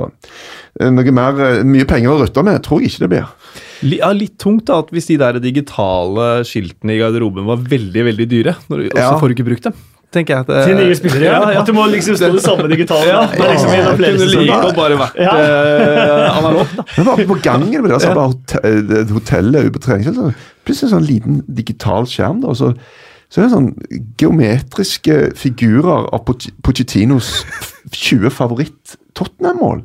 eh, 0.80 0.90
noe 0.92 1.14
mer, 1.16 1.40
eh, 1.46 1.62
mye 1.64 1.86
penger 1.88 2.12
å 2.12 2.20
rutte 2.24 2.44
med 2.46 2.62
tror 2.66 2.82
jeg 2.82 2.92
ikke 2.92 3.06
det 3.06 3.12
blir. 3.14 3.34
Ja, 3.96 4.10
litt 4.16 4.38
tungt 4.42 4.66
da, 4.68 4.80
at 4.84 4.90
hvis 4.94 5.08
de 5.10 5.18
der 5.20 5.38
digitale 5.42 6.30
skiltene 6.48 6.96
i 6.96 7.00
garderoben 7.02 7.46
var 7.48 7.60
veldig, 7.62 8.06
veldig 8.10 8.28
dyre, 8.30 8.56
og 8.70 8.80
så 8.82 8.90
Ja. 8.96 9.12
får 9.20 9.28
du 9.32 9.36
ikke 9.38 9.48
brukt 9.50 9.68
dem. 9.70 9.76
Tenker 10.14 10.34
jeg 10.34 10.44
at, 10.46 10.50
eh, 10.54 10.68
Til 10.68 10.76
nye 10.78 10.96
spillere, 10.96 11.24
ja. 11.26 11.38
At 11.60 11.66
du 11.68 11.74
må 11.76 11.86
liksom 11.90 12.16
stå 12.18 12.30
det 12.34 12.42
samme 12.44 12.68
digitale. 12.70 13.08
Ja, 13.08 13.22
ja. 13.26 13.46
er 13.46 13.54
liksom 13.54 13.72
en 13.74 13.88
kunne 13.96 14.28
like 14.32 14.60
godt 14.62 14.78
bare 14.78 15.00
vært 15.00 15.18
Ja. 15.18 15.32
uh, 15.40 16.38
analogt. 16.38 16.76
Men 16.96 17.08
bare 17.10 17.26
på 17.32 17.38
gangen 17.42 17.82
med 17.82 17.90
det, 17.90 18.02
så 18.02 18.12
bare 18.14 18.34
hotell, 18.34 18.94
eh, 19.00 19.10
hotellet 19.16 19.66
ute 19.66 19.74
på 19.74 19.82
treningsfeltet, 19.88 20.46
plutselig 20.66 20.88
en 20.88 20.94
sånn 20.94 21.10
liten 21.10 21.42
digital 21.58 22.06
skjerm, 22.10 22.40
da, 22.44 22.54
og 22.54 22.60
så, 22.60 22.72
så 23.30 23.42
er 23.42 23.48
det 23.48 23.56
sånn 23.56 23.72
geometriske 24.22 25.18
figurer 25.38 26.08
av 26.14 26.24
Pochettinos 26.26 27.42
20 27.90 28.30
favoritt-Tottenham-mål. 28.34 29.84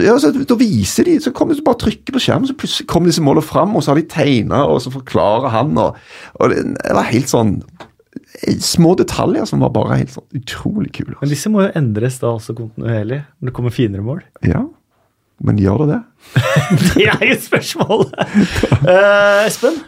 Ja, 0.00 0.14
så, 0.20 0.30
da 0.32 0.56
viser 0.56 1.04
de, 1.04 1.18
så 1.20 1.32
kommer 1.36 1.56
de 1.56 1.64
bare 1.64 1.80
trykker 1.82 2.14
på 2.14 2.22
skjermen, 2.24 2.48
så 2.48 2.56
plutselig 2.56 2.88
kommer 2.88 3.10
disse 3.10 3.24
målene 3.24 3.44
fram, 3.44 3.76
og 3.76 3.84
så 3.84 3.92
har 3.92 4.00
de 4.00 4.08
tegna, 4.08 4.62
og 4.64 4.80
så 4.84 4.92
forklarer 4.92 5.52
han, 5.52 5.76
og, 5.80 5.98
og 6.40 6.54
det, 6.54 6.62
det 6.78 6.96
var 6.96 7.10
helt 7.10 7.32
sånn 7.32 7.58
eh, 7.60 7.87
Små 8.62 8.94
detaljer 8.98 9.46
som 9.48 9.62
var 9.64 9.72
bare 9.74 10.00
helt 10.02 10.12
sånn 10.12 10.26
utrolig 10.36 10.92
kule. 10.98 11.16
Men 11.20 11.30
disse 11.32 11.50
må 11.52 11.64
jo 11.64 11.74
endres 11.78 12.20
da 12.22 12.34
også 12.36 12.54
kontinuerlig 12.58 13.22
når 13.38 13.50
det 13.50 13.54
kommer 13.56 13.74
finere 13.74 14.04
mål. 14.04 14.20
Ja, 14.46 14.66
men 15.44 15.60
gjør 15.62 15.84
det 15.84 15.94
det? 15.94 16.00
Det 16.98 17.06
er 17.12 17.22
jo 17.32 17.38
spørsmålet! 17.46 18.18
Uh, 18.88 19.44
Espen, 19.44 19.80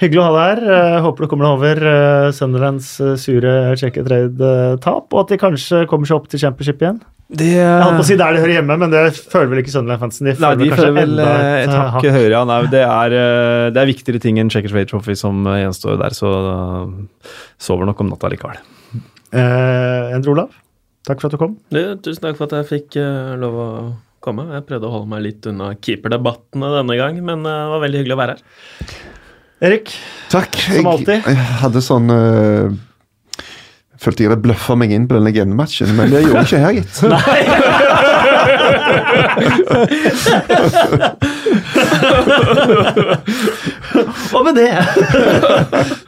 hyggelig 0.00 0.20
å 0.22 0.26
ha 0.26 0.32
deg 0.34 0.46
her. 0.48 0.60
Uh, 0.64 0.98
håper 1.04 1.24
du 1.24 1.30
kommer 1.30 1.46
deg 1.46 1.56
over 1.58 1.82
uh, 1.84 2.28
Sunderlands 2.34 2.88
uh, 3.02 3.14
sure 3.20 3.74
check 3.80 3.98
and 4.00 4.08
trade-tap, 4.08 5.10
og 5.12 5.20
at 5.24 5.34
de 5.34 5.40
kanskje 5.40 5.84
kommer 5.90 6.08
seg 6.08 6.18
opp 6.18 6.30
til 6.32 6.42
championship 6.42 6.82
igjen. 6.82 7.02
Det, 7.24 7.46
Jeg 7.56 7.80
holdt 7.80 7.96
på 7.96 8.04
å 8.04 8.06
si 8.06 8.16
der 8.20 8.34
de 8.36 8.40
hører 8.42 8.52
hjemme, 8.58 8.74
men 8.82 8.90
det 8.92 9.00
føler 9.32 9.48
vel 9.48 9.62
ikke 9.62 9.72
Sunderland-fansen. 9.72 10.28
De 10.28 10.34
Nei, 10.44 10.50
de 10.60 10.66
føler 10.74 10.92
vel 10.92 11.22
eh, 11.24 11.62
et 11.62 11.72
hakk 11.72 12.04
høyere. 12.04 12.34
Ja, 12.34 12.42
nei, 12.48 12.58
det, 12.68 12.82
er, 12.84 13.16
eh, 13.16 13.68
det 13.72 13.80
er 13.80 13.88
viktigere 13.88 14.20
ting 14.20 14.40
enn 14.42 14.52
Checkers 14.52 14.74
Way 14.76 14.84
Trophy 14.90 15.16
som 15.16 15.40
eh, 15.48 15.62
gjenstår 15.62 15.96
der, 16.02 16.16
så 16.16 16.34
sover 17.56 17.88
nok 17.88 18.04
om 18.04 18.12
natta 18.12 18.28
likevel. 18.32 18.60
Eh, 19.34 20.12
Endre 20.14 20.34
Olav, 20.34 20.52
takk 21.08 21.24
for 21.24 21.30
at 21.30 21.34
du 21.34 21.40
kom. 21.40 21.56
Du, 21.72 21.80
tusen 22.04 22.28
takk 22.28 22.36
for 22.38 22.46
at 22.50 22.58
jeg 22.60 22.70
fikk 22.70 23.00
uh, 23.00 23.32
lov 23.40 23.56
å 23.56 23.68
komme. 24.24 24.46
Jeg 24.52 24.68
prøvde 24.68 24.90
å 24.90 24.94
holde 24.98 25.10
meg 25.16 25.24
litt 25.24 25.48
unna 25.48 25.72
keeperdebattene 25.80 26.70
denne 26.76 27.00
gang, 27.00 27.24
men 27.24 27.48
uh, 27.48 27.54
det 27.64 27.72
var 27.72 27.84
veldig 27.88 28.02
hyggelig 28.02 28.18
å 28.18 28.20
være 28.20 28.36
her. 28.36 28.94
Erik, 29.64 29.94
Takk. 30.28 30.60
Som 30.68 30.92
alltid. 30.92 31.16
Jeg, 31.16 31.38
jeg 31.38 31.60
hadde 31.64 31.82
sånn 31.88 32.12
uh, 32.12 32.74
Følte 34.04 34.20
jeg 34.20 34.28
hadde 34.28 34.44
bløffa 34.44 34.74
meg 34.76 34.90
inn 34.92 35.06
på 35.08 35.16
den 35.16 35.24
legendematchen, 35.24 35.94
men 35.96 36.10
det 36.12 36.20
gjorde 36.26 36.42
jeg 36.42 36.48
ikke 36.50 36.60
her, 36.60 36.74
gitt. 36.76 36.96
Og 44.34 44.42
med 44.44 44.54
det 44.58 44.72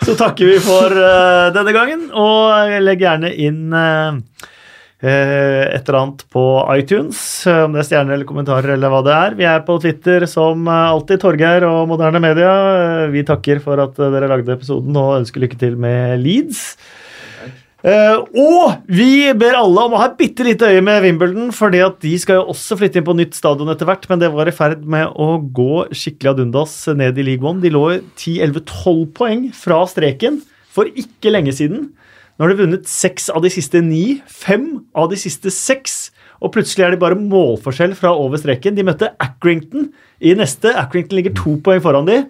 så 0.05 0.12
takker 0.18 0.44
vi 0.51 0.59
for 0.61 0.92
uh, 0.92 1.49
denne 1.55 1.72
gangen, 1.72 2.11
og 2.12 2.76
legg 2.84 3.01
gjerne 3.01 3.30
inn 3.32 3.72
eh, 3.76 4.12
et 5.07 5.88
eller 5.88 5.99
annet 6.01 6.24
på 6.32 6.44
iTunes, 6.76 7.18
om 7.49 7.72
det 7.72 7.80
er 7.82 7.88
stjerner 7.88 8.12
eller 8.16 8.28
kommentarer 8.28 8.70
eller 8.74 8.92
hva 8.92 9.01
det 9.07 9.14
er. 9.14 9.30
Vi 9.40 9.47
er 9.49 9.64
på 9.64 9.78
Twitter 9.80 10.26
som 10.28 10.68
alltid, 10.68 11.20
Torgeir 11.22 11.62
og 11.68 11.88
Moderne 11.88 12.20
Media. 12.22 12.53
Vi 13.12 13.24
takker 13.24 13.59
for 13.64 13.80
at 13.84 13.97
dere 13.97 14.28
lagde 14.32 14.53
episoden 14.57 14.97
og 15.01 15.18
ønsker 15.22 15.40
lykke 15.47 15.59
til 15.64 15.74
med 15.80 16.20
Leeds. 16.24 16.62
Eh, 17.85 18.16
og 18.16 18.87
vi 18.89 19.29
ber 19.37 19.59
alle 19.59 19.83
om 19.85 19.95
å 19.95 20.01
ha 20.01 20.09
et 20.09 20.16
bitte 20.18 20.47
lite 20.47 20.70
øye 20.72 20.83
med 20.85 21.03
Wimbledon, 21.05 21.51
fordi 21.55 21.83
at 21.85 21.99
de 22.03 22.14
skal 22.18 22.41
jo 22.41 22.55
også 22.55 22.79
flytte 22.81 22.99
inn 22.99 23.07
på 23.07 23.14
nytt 23.18 23.37
stadion 23.37 23.68
etter 23.72 23.89
hvert, 23.89 24.09
men 24.09 24.22
det 24.22 24.31
var 24.33 24.49
i 24.49 24.55
ferd 24.57 24.87
med 24.89 25.12
å 25.12 25.37
gå 25.55 25.85
skikkelig 25.93 26.33
ad 26.33 26.43
undas 26.47 26.74
ned 26.97 27.20
i 27.20 27.27
League 27.27 27.47
One. 27.47 27.61
De 27.62 27.72
lå 27.74 27.85
10-11-12 28.16 29.05
poeng 29.16 29.47
fra 29.55 29.83
streken 29.93 30.41
for 30.72 30.89
ikke 30.89 31.35
lenge 31.35 31.53
siden. 31.57 31.91
Nå 32.37 32.45
har 32.45 32.53
de 32.53 32.62
vunnet 32.64 32.89
seks 32.89 33.31
av 33.33 33.45
de 33.45 33.53
siste 33.53 33.81
ni, 33.85 34.20
fem 34.29 34.68
av 34.97 35.12
de 35.12 35.20
siste 35.20 35.53
seks, 35.53 36.11
og 36.45 36.53
plutselig 36.57 36.85
er 36.85 36.97
de 36.97 37.01
bare 37.01 37.16
målforskjell 37.16 37.95
fra 37.97 38.11
over 38.12 38.41
streken. 38.41 38.77
De 38.77 38.85
møtte 38.85 39.12
Accrington 39.22 39.91
i 40.20 40.35
neste. 40.37 40.72
Accrington 40.77 41.16
ligger 41.16 41.37
to 41.37 41.57
poeng 41.64 41.81
foran 41.85 42.09
de. 42.09 42.24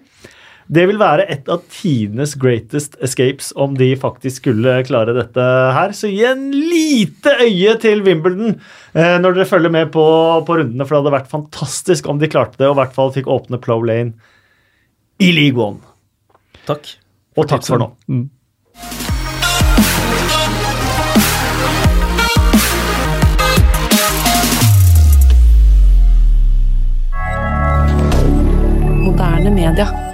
Det 0.67 0.83
vil 0.89 0.99
være 0.99 1.23
et 1.31 1.47
av 1.47 1.61
tidenes 1.71 2.33
greatest 2.39 2.97
escapes 3.03 3.53
om 3.55 3.77
de 3.79 3.93
faktisk 3.99 4.41
skulle 4.41 4.73
klare 4.87 5.15
dette 5.15 5.43
her. 5.77 5.93
Så 5.95 6.11
gi 6.11 6.25
en 6.27 6.49
lite 6.51 7.37
øye 7.39 7.77
til 7.79 8.03
Wimbledon 8.03 8.57
eh, 8.91 9.15
når 9.21 9.37
dere 9.37 9.47
følger 9.47 9.71
med 9.71 9.93
på, 9.95 10.03
på 10.43 10.57
rundene, 10.59 10.83
for 10.83 10.97
det 10.97 11.01
hadde 11.01 11.15
vært 11.15 11.31
fantastisk 11.31 12.09
om 12.11 12.19
de 12.19 12.31
klarte 12.31 12.59
det, 12.59 12.67
og 12.67 12.75
i 12.75 12.81
hvert 12.81 12.97
fall 12.97 13.13
fikk 13.15 13.31
åpne 13.31 13.61
Plow 13.63 13.85
Lane 13.87 14.17
i 15.23 15.31
League 15.31 15.61
One. 15.61 15.79
Takk. 16.67 16.97
Og 17.37 17.47
takk 17.47 17.63
for 17.63 17.79
nå. 17.79 17.93
Moderne 29.07 29.55
media. 29.55 30.06